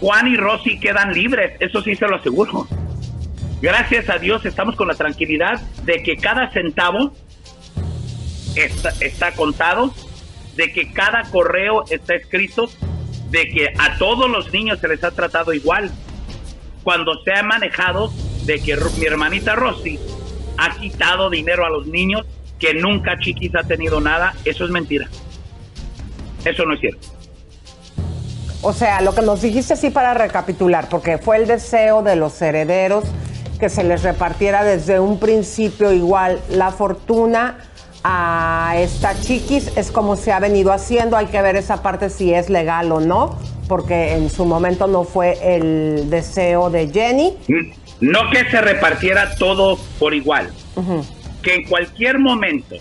Juan 0.00 0.28
y 0.28 0.36
Rosy 0.36 0.78
quedan 0.78 1.12
libres, 1.12 1.54
eso 1.60 1.82
sí 1.82 1.94
se 1.94 2.06
lo 2.06 2.16
aseguro. 2.16 2.66
Gracias 3.60 4.08
a 4.08 4.18
Dios 4.18 4.44
estamos 4.44 4.76
con 4.76 4.88
la 4.88 4.94
tranquilidad 4.94 5.60
de 5.84 6.02
que 6.02 6.16
cada 6.16 6.50
centavo 6.52 7.12
está, 8.54 8.90
está 9.00 9.32
contado 9.32 9.92
de 10.56 10.72
que 10.72 10.92
cada 10.92 11.22
correo 11.30 11.84
está 11.90 12.14
escrito 12.14 12.68
de 13.30 13.48
que 13.48 13.72
a 13.78 13.98
todos 13.98 14.30
los 14.30 14.52
niños 14.52 14.78
se 14.80 14.88
les 14.88 15.02
ha 15.04 15.10
tratado 15.10 15.52
igual. 15.52 15.90
Cuando 16.86 17.20
se 17.24 17.32
ha 17.32 17.42
manejado 17.42 18.12
de 18.44 18.60
que 18.60 18.76
mi 18.76 19.06
hermanita 19.06 19.56
Rosy 19.56 19.98
ha 20.56 20.70
quitado 20.78 21.30
dinero 21.30 21.66
a 21.66 21.68
los 21.68 21.88
niños, 21.88 22.24
que 22.60 22.74
nunca 22.74 23.18
Chiquis 23.18 23.56
ha 23.56 23.64
tenido 23.64 24.00
nada, 24.00 24.34
eso 24.44 24.64
es 24.64 24.70
mentira. 24.70 25.08
Eso 26.44 26.64
no 26.64 26.74
es 26.74 26.80
cierto. 26.80 27.08
O 28.62 28.72
sea, 28.72 29.00
lo 29.00 29.16
que 29.16 29.22
nos 29.22 29.42
dijiste 29.42 29.74
sí 29.74 29.90
para 29.90 30.14
recapitular, 30.14 30.88
porque 30.88 31.18
fue 31.18 31.38
el 31.38 31.48
deseo 31.48 32.04
de 32.04 32.14
los 32.14 32.40
herederos 32.40 33.02
que 33.58 33.68
se 33.68 33.82
les 33.82 34.04
repartiera 34.04 34.62
desde 34.62 35.00
un 35.00 35.18
principio 35.18 35.92
igual 35.92 36.40
la 36.50 36.70
fortuna 36.70 37.58
a 38.04 38.74
esta 38.76 39.18
chiquis, 39.20 39.76
es 39.76 39.90
como 39.90 40.14
se 40.14 40.30
ha 40.30 40.38
venido 40.38 40.72
haciendo, 40.72 41.16
hay 41.16 41.26
que 41.26 41.42
ver 41.42 41.56
esa 41.56 41.82
parte 41.82 42.10
si 42.10 42.32
es 42.32 42.48
legal 42.48 42.92
o 42.92 43.00
no, 43.00 43.36
porque 43.68 44.12
en 44.14 44.30
su 44.30 44.44
momento 44.44 44.86
no 44.86 45.04
fue 45.04 45.38
el 45.42 46.08
deseo 46.10 46.70
de 46.70 46.88
Jenny. 46.88 47.34
No 48.00 48.30
que 48.30 48.44
se 48.50 48.60
repartiera 48.60 49.34
todo 49.36 49.78
por 49.98 50.14
igual, 50.14 50.50
Ujú. 50.76 51.04
que 51.42 51.54
en 51.54 51.64
cualquier 51.64 52.18
momento 52.18 52.76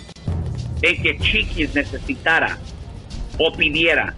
en 0.81 1.01
que 1.01 1.17
Chiquis 1.19 1.73
necesitara 1.73 2.57
o 3.37 3.51
pidiera, 3.53 4.13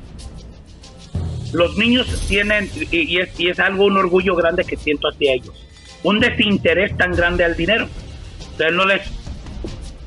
los 1.53 1.77
niños 1.77 2.07
tienen, 2.27 2.69
y, 2.91 3.19
es, 3.19 3.39
y 3.39 3.49
es 3.49 3.59
algo, 3.59 3.85
un 3.85 3.97
orgullo 3.97 4.35
grande 4.35 4.63
que 4.63 4.75
siento 4.75 5.07
hacia 5.07 5.33
ellos, 5.33 5.53
un 6.03 6.19
desinterés 6.19 6.95
tan 6.97 7.13
grande 7.13 7.43
al 7.45 7.55
dinero. 7.55 7.87
Sea, 8.57 8.71
no 8.71 8.85
les, 8.85 9.01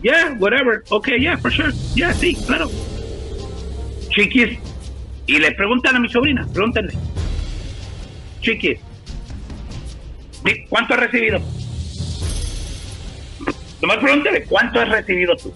yeah, 0.02 0.36
whatever, 0.38 0.82
okay, 0.90 1.20
yeah, 1.20 1.36
for 1.38 1.52
sure, 1.52 1.72
yeah, 1.94 2.12
sí, 2.12 2.34
claro. 2.46 2.68
Chiquis, 4.10 4.58
y 5.30 5.38
le 5.38 5.52
preguntan 5.52 5.94
a 5.96 6.00
mi 6.00 6.08
sobrina, 6.08 6.46
pregúntenle, 6.52 6.92
Chiquis, 8.40 8.78
di- 10.44 10.64
¿cuánto 10.68 10.94
has 10.94 11.00
recibido? 11.00 11.38
Nomás 13.80 13.98
pregúntale, 13.98 14.44
¿cuánto 14.44 14.80
has 14.80 14.88
recibido 14.88 15.36
tú? 15.36 15.52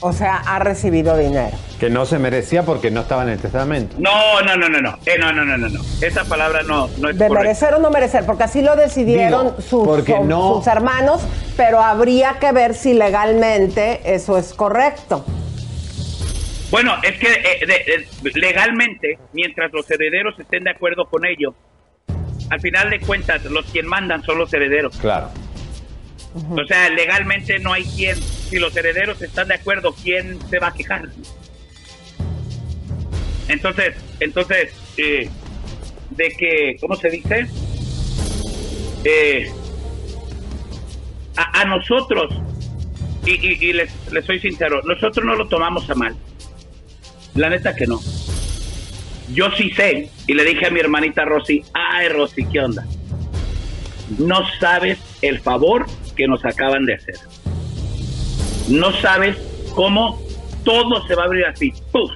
O 0.00 0.12
sea, 0.12 0.36
ha 0.46 0.60
recibido 0.60 1.16
dinero. 1.16 1.56
Que 1.80 1.90
no 1.90 2.06
se 2.06 2.18
merecía 2.20 2.62
porque 2.64 2.88
no 2.90 3.00
estaba 3.00 3.24
en 3.24 3.30
el 3.30 3.38
testamento. 3.40 3.96
No, 3.98 4.40
no, 4.42 4.56
no, 4.56 4.68
no, 4.68 4.80
no, 4.80 4.96
eh, 5.06 5.16
no, 5.18 5.32
no, 5.32 5.44
no, 5.44 5.56
no, 5.58 5.68
no. 5.68 5.80
Esa 6.00 6.24
palabra 6.24 6.62
no, 6.62 6.88
no 6.98 7.08
es 7.08 7.18
De 7.18 7.26
correcta. 7.26 7.34
merecer 7.48 7.74
o 7.74 7.78
no 7.80 7.90
merecer, 7.90 8.24
porque 8.24 8.44
así 8.44 8.62
lo 8.62 8.76
decidieron 8.76 9.46
Digo, 9.46 9.60
sus, 9.60 9.84
porque 9.86 10.12
son- 10.12 10.28
no- 10.28 10.56
sus 10.58 10.66
hermanos, 10.68 11.22
pero 11.56 11.80
habría 11.82 12.38
que 12.38 12.52
ver 12.52 12.74
si 12.74 12.94
legalmente 12.94 14.00
eso 14.14 14.38
es 14.38 14.54
correcto. 14.54 15.24
Bueno, 16.70 16.94
es 17.02 17.18
que 17.18 17.28
eh, 17.32 17.66
de- 17.66 18.06
de- 18.22 18.40
legalmente, 18.40 19.18
mientras 19.32 19.72
los 19.72 19.90
herederos 19.90 20.38
estén 20.38 20.64
de 20.64 20.70
acuerdo 20.70 21.06
con 21.06 21.24
ello, 21.24 21.54
al 22.50 22.60
final 22.60 22.90
de 22.90 23.00
cuentas, 23.00 23.44
los 23.46 23.64
quien 23.66 23.86
mandan 23.86 24.22
son 24.22 24.38
los 24.38 24.52
herederos. 24.52 24.96
Claro. 24.98 25.30
O 26.50 26.64
sea, 26.66 26.88
legalmente 26.90 27.58
no 27.58 27.72
hay 27.72 27.84
quien, 27.84 28.16
si 28.16 28.58
los 28.58 28.76
herederos 28.76 29.20
están 29.22 29.48
de 29.48 29.54
acuerdo, 29.54 29.94
¿quién 30.02 30.38
se 30.50 30.58
va 30.58 30.68
a 30.68 30.74
quejar? 30.74 31.08
Entonces, 33.48 33.94
entonces, 34.20 34.74
eh, 34.98 35.28
de 36.10 36.28
que, 36.32 36.76
¿cómo 36.80 36.96
se 36.96 37.08
dice? 37.10 37.46
Eh, 39.04 39.50
a, 41.36 41.60
a 41.62 41.64
nosotros, 41.64 42.34
y, 43.24 43.30
y- 43.32 43.70
y 43.70 43.72
les, 43.72 43.90
les 44.12 44.24
soy 44.24 44.38
sincero, 44.38 44.82
nosotros 44.84 45.24
no 45.24 45.34
lo 45.34 45.48
tomamos 45.48 45.88
a 45.88 45.94
mal. 45.94 46.14
La 47.34 47.50
neta 47.50 47.74
que 47.74 47.86
no. 47.86 48.00
Yo 49.32 49.50
sí 49.52 49.70
sé, 49.70 50.10
y 50.26 50.34
le 50.34 50.44
dije 50.44 50.66
a 50.66 50.70
mi 50.70 50.80
hermanita 50.80 51.24
Rosy, 51.24 51.62
ay 51.74 52.08
Rosy, 52.08 52.46
¿qué 52.46 52.60
onda? 52.60 52.86
No 54.18 54.40
sabes 54.58 54.98
el 55.20 55.38
favor 55.40 55.86
que 56.16 56.26
nos 56.26 56.44
acaban 56.44 56.86
de 56.86 56.94
hacer. 56.94 57.16
No 58.68 58.92
sabes 59.00 59.36
cómo 59.74 60.20
todo 60.64 61.06
se 61.06 61.14
va 61.14 61.22
a 61.22 61.26
abrir 61.26 61.44
así. 61.46 61.72
¡puf! 61.92 62.10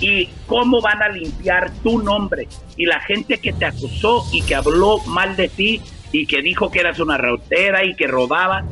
Y 0.00 0.28
cómo 0.46 0.80
van 0.80 1.02
a 1.02 1.08
limpiar 1.08 1.72
tu 1.82 2.00
nombre. 2.00 2.48
Y 2.76 2.86
la 2.86 3.00
gente 3.00 3.38
que 3.38 3.52
te 3.52 3.64
acusó 3.64 4.24
y 4.32 4.42
que 4.42 4.54
habló 4.54 4.98
mal 5.06 5.36
de 5.36 5.48
ti 5.48 5.82
y 6.12 6.26
que 6.26 6.42
dijo 6.42 6.70
que 6.70 6.80
eras 6.80 7.00
una 7.00 7.18
rautera 7.18 7.84
y 7.84 7.94
que 7.94 8.06
robaba, 8.06 8.64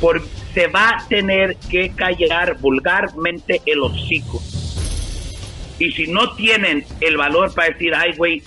por, 0.00 0.22
se 0.54 0.68
va 0.68 0.90
a 0.90 1.08
tener 1.08 1.56
que 1.56 1.90
callar 1.90 2.56
vulgarmente 2.60 3.60
el 3.66 3.82
hocico. 3.82 4.40
Y 5.80 5.90
si 5.90 6.06
no 6.06 6.34
tienen 6.36 6.84
el 7.00 7.16
valor 7.16 7.52
para 7.52 7.70
decir, 7.70 7.92
ay, 7.94 8.12
güey, 8.16 8.42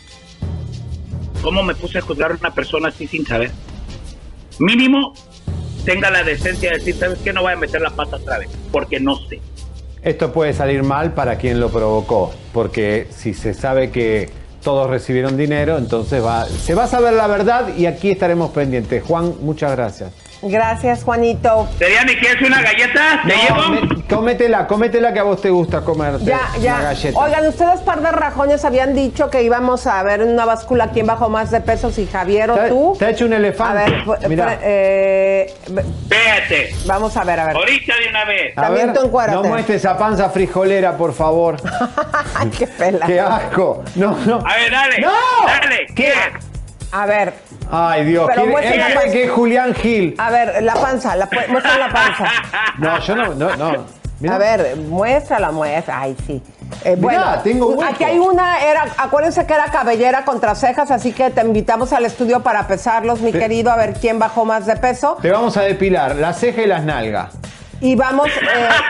¿cómo 1.41 1.61
me 1.61 1.75
puse 1.75 1.97
a 1.97 2.01
juzgar 2.01 2.31
a 2.31 2.35
una 2.35 2.51
persona 2.51 2.88
así 2.88 3.05
sin 3.05 3.25
saber? 3.25 3.51
Mínimo, 4.59 5.13
tenga 5.84 6.09
la 6.09 6.23
decencia 6.23 6.71
de 6.71 6.77
decir, 6.77 6.95
¿sabes 6.95 7.19
qué? 7.19 7.34
No 7.34 7.41
voy 7.41 7.53
a 7.53 7.57
meter 7.57 7.81
la 7.81 7.89
pata 7.89 8.15
otra 8.15 8.39
vez, 8.39 8.49
porque 8.71 9.01
no 9.01 9.17
sé. 9.27 9.41
Esto 10.01 10.31
puede 10.31 10.53
salir 10.53 10.84
mal 10.84 11.13
para 11.13 11.38
quien 11.38 11.59
lo 11.59 11.69
provocó, 11.69 12.34
porque 12.53 13.07
si 13.09 13.34
se 13.34 13.53
sabe 13.53 13.91
que 13.91 14.29
todos 14.63 14.89
recibieron 14.89 15.35
dinero, 15.35 15.77
entonces 15.77 16.23
va, 16.23 16.45
se 16.45 16.73
va 16.73 16.85
a 16.85 16.88
saber 16.88 17.13
la 17.13 17.27
verdad 17.27 17.75
y 17.77 17.85
aquí 17.85 18.11
estaremos 18.11 18.51
pendientes. 18.51 19.03
Juan, 19.03 19.34
muchas 19.41 19.71
gracias. 19.75 20.26
Gracias, 20.41 21.03
Juanito. 21.03 21.68
¿Seriani 21.80 22.15
quieres 22.15 22.41
una 22.47 22.61
galleta? 22.61 23.22
¿Te 23.26 23.34
llevo? 23.35 23.69
me- 23.69 24.03
cómetela, 24.07 24.68
cómetela 24.68 25.11
que 25.11 25.19
a 25.19 25.23
vos 25.23 25.41
te 25.41 25.49
gusta 25.49 25.81
comerte 25.81 26.26
Ya, 26.26 26.39
ya. 26.61 26.80
galleta. 26.81 27.19
Oigan, 27.19 27.47
ustedes 27.47 27.80
par 27.81 28.01
de 28.01 28.11
rajones 28.11 28.64
habían 28.64 28.93
dicho 28.93 29.30
que 29.31 29.41
íbamos 29.41 29.88
a 29.88 30.01
ver 30.03 30.22
en 30.22 30.30
una 30.30 30.45
báscula 30.45 30.91
quién 30.91 31.07
bajó 31.07 31.30
más 31.30 31.49
de 31.49 31.59
peso, 31.61 31.91
si 31.91 32.05
Javier 32.05 32.51
o 32.51 32.55
Te- 32.55 32.69
tú. 32.69 32.95
te 32.99 33.05
ha 33.05 33.09
hecho 33.09 33.26
un 33.26 33.34
elefante. 33.34 33.81
A 33.81 33.85
ver, 33.85 34.03
fu- 34.03 34.15
eh, 34.61 35.53
Espérate. 35.65 36.76
vamos 36.85 37.18
a 37.18 37.23
ver, 37.23 37.39
a 37.39 37.45
ver. 37.47 37.55
Ahorita 37.55 37.93
de 38.01 38.09
una 38.09 38.26
vez. 38.26 38.57
A 38.57 38.61
También 38.61 38.88
ver, 38.93 38.97
tú 38.99 39.05
encuérate. 39.07 39.35
no 39.35 39.43
muestres 39.43 39.77
esa 39.77 39.97
panza 39.97 40.30
frijolera, 40.30 40.95
por 40.97 41.14
favor. 41.14 41.57
Ay, 42.35 42.49
qué 42.49 42.68
pela. 42.68 43.05
¡Qué 43.07 43.19
asco! 43.19 43.84
No, 43.95 44.15
no. 44.26 44.35
A 44.45 44.55
ver, 44.55 44.72
dale. 44.72 44.99
¡No! 44.99 45.11
Dale. 45.47 45.88
¿Qué? 45.95 46.14
A 46.91 47.05
ver, 47.05 47.34
Ay, 47.72 48.05
Dios. 48.05 48.27
Pero 48.34 48.45
muestra 48.47 48.73
él 48.73 48.80
la 48.80 48.93
panza. 48.99 49.11
que 49.11 49.23
es 49.26 49.31
Julián 49.31 49.73
Gil. 49.76 50.15
a 50.18 50.30
ver, 50.31 50.64
la 50.64 50.73
panza, 50.76 51.15
la, 51.15 51.30
muestra 51.49 51.77
la 51.77 51.89
panza. 51.89 52.26
No, 52.77 52.99
yo 52.99 53.15
no, 53.15 53.34
no, 53.35 53.55
no. 53.55 53.85
Mira. 54.19 54.35
A 54.35 54.38
ver, 54.39 54.76
muéstrala, 54.77 55.51
muestra. 55.51 56.01
Ay, 56.01 56.15
sí. 56.26 56.41
Eh, 56.84 56.95
Mirá, 56.95 56.99
bueno, 57.01 57.26
tengo 57.43 57.68
hueco. 57.69 57.84
aquí 57.84 58.03
hay 58.03 58.18
una, 58.19 58.59
era, 58.64 58.85
acuérdense 58.97 59.45
que 59.45 59.53
era 59.53 59.65
cabellera 59.65 60.26
contra 60.26 60.55
cejas, 60.55 60.89
así 60.91 61.11
que 61.11 61.30
te 61.30 61.41
invitamos 61.41 61.93
al 61.93 62.05
estudio 62.05 62.41
para 62.41 62.68
pesarlos, 62.68 63.22
mi 63.22 63.31
querido, 63.31 63.72
a 63.72 63.76
ver 63.77 63.93
quién 63.93 64.18
bajó 64.19 64.43
más 64.45 64.65
de 64.65 64.76
peso. 64.76 65.18
Te 65.22 65.30
vamos 65.31 65.55
a 65.57 65.61
depilar 65.61 66.15
las 66.15 66.39
cejas 66.39 66.65
y 66.65 66.68
las 66.68 66.84
nalgas. 66.84 67.34
Y 67.80 67.95
vamos, 67.95 68.27
eh, 68.27 68.31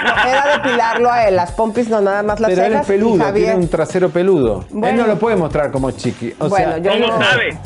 no, 0.06 0.30
era 0.30 0.57
depilarlo 0.57 1.11
a 1.11 1.28
él, 1.28 1.36
las 1.36 1.52
pompis, 1.52 1.90
no 1.90 1.99
nada 1.99 2.24
más 2.24 2.40
las 2.40 2.49
Pero 2.49 2.61
él 2.64 2.72
cejas. 2.72 2.84
es 2.84 2.90
y 2.90 2.91
peludo, 2.94 3.34
tiene 3.34 3.56
un 3.56 3.68
trasero 3.69 4.10
peludo. 4.10 4.65
Él 4.84 4.95
no 4.95 5.06
lo 5.07 5.19
puede 5.19 5.36
mostrar 5.36 5.72
como 5.72 5.91
chiqui. 5.91 6.34
O 6.40 6.48
Bueno, 6.48 6.69
sea, 6.72 6.78
yo 6.78 6.91
¿Cómo 6.94 7.07
no- 7.18 7.24
sabe? 7.26 7.57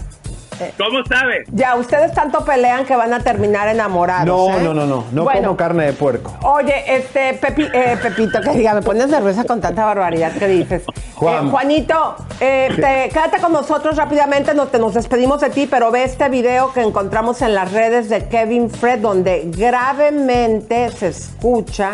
¿Cómo 0.77 1.03
sabe? 1.07 1.43
Ya, 1.51 1.75
ustedes 1.75 2.13
tanto 2.13 2.43
pelean 2.45 2.85
que 2.85 2.95
van 2.95 3.13
a 3.13 3.19
terminar 3.19 3.67
enamorados. 3.67 4.25
no, 4.27 4.57
¿eh? 4.57 4.61
no, 4.63 4.73
no, 4.73 4.85
no. 4.85 5.03
No 5.11 5.23
Bueno, 5.23 5.41
como 5.49 5.57
carne 5.57 5.85
de 5.85 5.93
puerco. 5.93 6.33
Oye, 6.43 6.73
este, 6.87 7.39
Pepi- 7.39 7.69
eh, 7.73 7.97
Pepito, 8.01 8.39
que 8.41 8.51
diga, 8.51 8.73
me 8.73 8.81
pones 8.81 9.07
nerviosa 9.09 9.43
con 9.43 9.59
tanta 9.61 9.85
barbaridad 9.85 10.31
que 10.33 10.47
dices. 10.47 10.83
Juan. 11.15 11.47
Eh, 11.47 11.49
Juanito, 11.51 12.15
eh, 12.39 12.69
te- 12.75 13.09
quédate 13.13 13.39
con 13.41 13.51
nosotros 13.53 13.95
rápidamente, 13.97 14.53
nos, 14.53 14.71
te- 14.71 14.79
nos 14.79 14.93
despedimos 14.93 15.41
de 15.41 15.49
ti, 15.49 15.67
pero 15.69 15.91
ve 15.91 16.03
este 16.03 16.29
video 16.29 16.71
que 16.73 16.81
encontramos 16.81 17.41
en 17.41 17.53
las 17.53 17.71
redes 17.71 18.09
de 18.09 18.27
Kevin 18.27 18.69
Fred, 18.69 18.99
donde 18.99 19.49
gravemente 19.55 20.89
se 20.91 21.07
escucha 21.09 21.93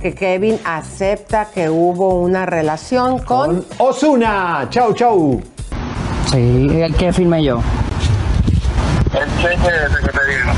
que 0.00 0.14
Kevin 0.14 0.58
acepta 0.64 1.48
que 1.52 1.68
hubo 1.68 2.20
una 2.20 2.46
relación 2.46 3.18
con... 3.18 3.64
Osuna, 3.78 4.66
chau, 4.70 4.94
chau. 4.94 5.40
Sí, 6.30 6.82
el 6.82 6.94
que 6.94 7.12
filmé 7.12 7.42
yo. 7.42 7.60
El 9.14 9.42
cheque 9.42 9.68
ese 9.86 10.06
que 10.06 10.18
te 10.18 10.26
dieron. 10.26 10.56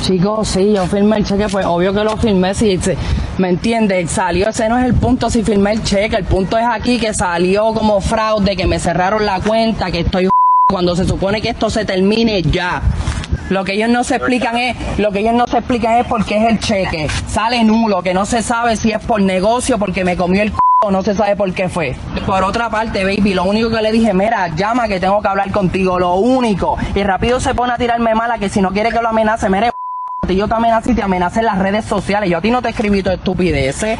Chicos, 0.00 0.48
sí, 0.48 0.72
yo 0.72 0.86
filmé 0.86 1.18
el 1.18 1.24
cheque, 1.24 1.46
pues 1.48 1.64
obvio 1.64 1.92
que 1.92 2.02
lo 2.02 2.16
filmé, 2.16 2.54
si 2.54 2.78
me 3.38 3.50
entiendes, 3.50 4.10
salió, 4.10 4.48
ese 4.48 4.68
no 4.68 4.78
es 4.78 4.84
el 4.84 4.94
punto 4.94 5.30
si 5.30 5.44
filmé 5.44 5.72
el 5.72 5.84
cheque, 5.84 6.16
el 6.16 6.24
punto 6.24 6.58
es 6.58 6.64
aquí 6.68 6.98
que 6.98 7.14
salió 7.14 7.72
como 7.72 8.00
fraude, 8.00 8.56
que 8.56 8.66
me 8.66 8.78
cerraron 8.80 9.24
la 9.24 9.40
cuenta, 9.40 9.90
que 9.90 10.00
estoy 10.00 10.28
cuando 10.68 10.96
se 10.96 11.04
supone 11.04 11.40
que 11.40 11.50
esto 11.50 11.70
se 11.70 11.84
termine 11.84 12.42
ya. 12.42 12.82
Lo 13.52 13.64
que 13.64 13.74
ellos 13.74 13.90
no 13.90 14.02
se 14.02 14.16
explican 14.16 14.56
es, 14.56 14.98
lo 14.98 15.12
que 15.12 15.18
ellos 15.18 15.34
no 15.34 15.46
se 15.46 15.58
explican 15.58 15.98
es 15.98 16.06
por 16.06 16.24
qué 16.24 16.38
es 16.38 16.50
el 16.50 16.58
cheque. 16.58 17.06
Sale 17.26 17.62
nulo, 17.64 18.00
que 18.02 18.14
no 18.14 18.24
se 18.24 18.40
sabe 18.40 18.76
si 18.76 18.92
es 18.92 18.98
por 19.04 19.20
negocio, 19.20 19.78
porque 19.78 20.04
me 20.04 20.16
comió 20.16 20.40
el 20.42 20.52
c 20.52 20.56
o 20.80 20.90
no 20.90 21.02
se 21.02 21.14
sabe 21.14 21.36
por 21.36 21.52
qué 21.52 21.68
fue. 21.68 21.94
Por 22.24 22.44
otra 22.44 22.70
parte, 22.70 23.04
baby, 23.04 23.34
lo 23.34 23.44
único 23.44 23.68
que 23.68 23.82
le 23.82 23.92
dije, 23.92 24.14
mira, 24.14 24.48
llama 24.56 24.88
que 24.88 24.98
tengo 24.98 25.20
que 25.20 25.28
hablar 25.28 25.50
contigo, 25.50 25.98
lo 25.98 26.14
único. 26.14 26.78
Y 26.94 27.02
rápido 27.02 27.40
se 27.40 27.54
pone 27.54 27.74
a 27.74 27.76
tirarme 27.76 28.14
mala 28.14 28.38
que 28.38 28.48
si 28.48 28.62
no 28.62 28.72
quiere 28.72 28.88
que 28.88 29.02
lo 29.02 29.10
amenace, 29.10 29.50
mire, 29.50 29.72
yo 30.34 30.48
te 30.48 30.54
amenazo 30.54 30.90
y 30.90 30.94
te 30.94 31.02
amenacé 31.02 31.40
en 31.40 31.46
las 31.46 31.58
redes 31.58 31.84
sociales. 31.84 32.30
Yo 32.30 32.38
a 32.38 32.40
ti 32.40 32.50
no 32.50 32.62
te 32.62 32.70
escribí 32.70 33.02
tu 33.02 33.10
estupideces. 33.10 33.98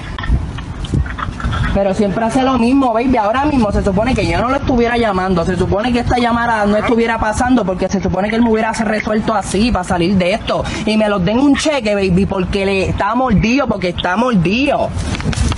Pero 1.74 1.94
siempre 1.94 2.24
hace 2.24 2.42
lo 2.42 2.58
mismo, 2.58 2.92
baby. 2.92 3.16
Ahora 3.16 3.44
mismo 3.46 3.72
se 3.72 3.82
supone 3.82 4.14
que 4.14 4.26
yo 4.26 4.38
no 4.40 4.48
lo 4.50 4.56
estuviera 4.56 4.96
llamando. 4.96 5.44
Se 5.44 5.56
supone 5.56 5.92
que 5.92 6.00
esta 6.00 6.18
llamada 6.18 6.66
no 6.66 6.76
estuviera 6.76 7.18
pasando 7.18 7.64
porque 7.64 7.88
se 7.88 8.00
supone 8.02 8.28
que 8.28 8.36
él 8.36 8.42
me 8.42 8.50
hubiera 8.50 8.72
resuelto 8.72 9.34
así 9.34 9.72
para 9.72 9.84
salir 9.84 10.16
de 10.16 10.34
esto. 10.34 10.64
Y 10.84 10.96
me 10.96 11.08
los 11.08 11.24
den 11.24 11.38
un 11.38 11.56
cheque, 11.56 11.94
baby, 11.94 12.26
porque 12.26 12.66
le 12.66 12.88
está 12.90 13.14
mordido, 13.14 13.66
porque 13.66 13.88
está 13.88 14.16
mordido. 14.16 14.90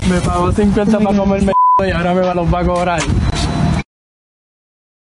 Me 0.08 0.20
pagó 0.20 0.52
50 0.52 0.98
para 0.98 1.16
comerme 1.16 1.52
y 1.86 1.90
ahora 1.90 2.14
me 2.14 2.34
los 2.34 2.52
va 2.52 2.60
a 2.60 2.64
cobrar. 2.64 3.02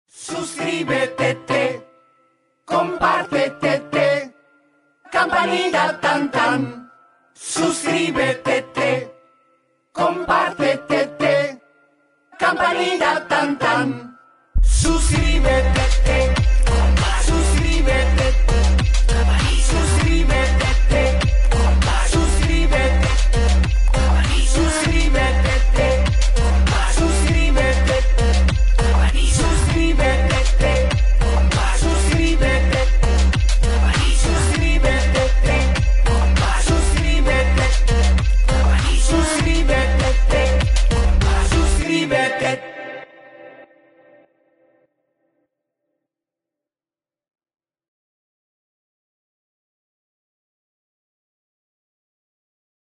Suscríbete, 0.07 1.35
te, 1.47 1.87
compártete, 2.65 3.79
te, 3.91 4.33
campanita 5.09 5.99
tan 5.99 6.29
tan. 6.29 6.91
Suscríbete, 7.33 8.61
te, 8.73 9.11
compártete, 9.91 10.77
te, 10.87 10.98
campanita 12.49 13.27
tan 13.27 13.57
tan. 13.57 14.17
Suscríbete, 14.61 16.38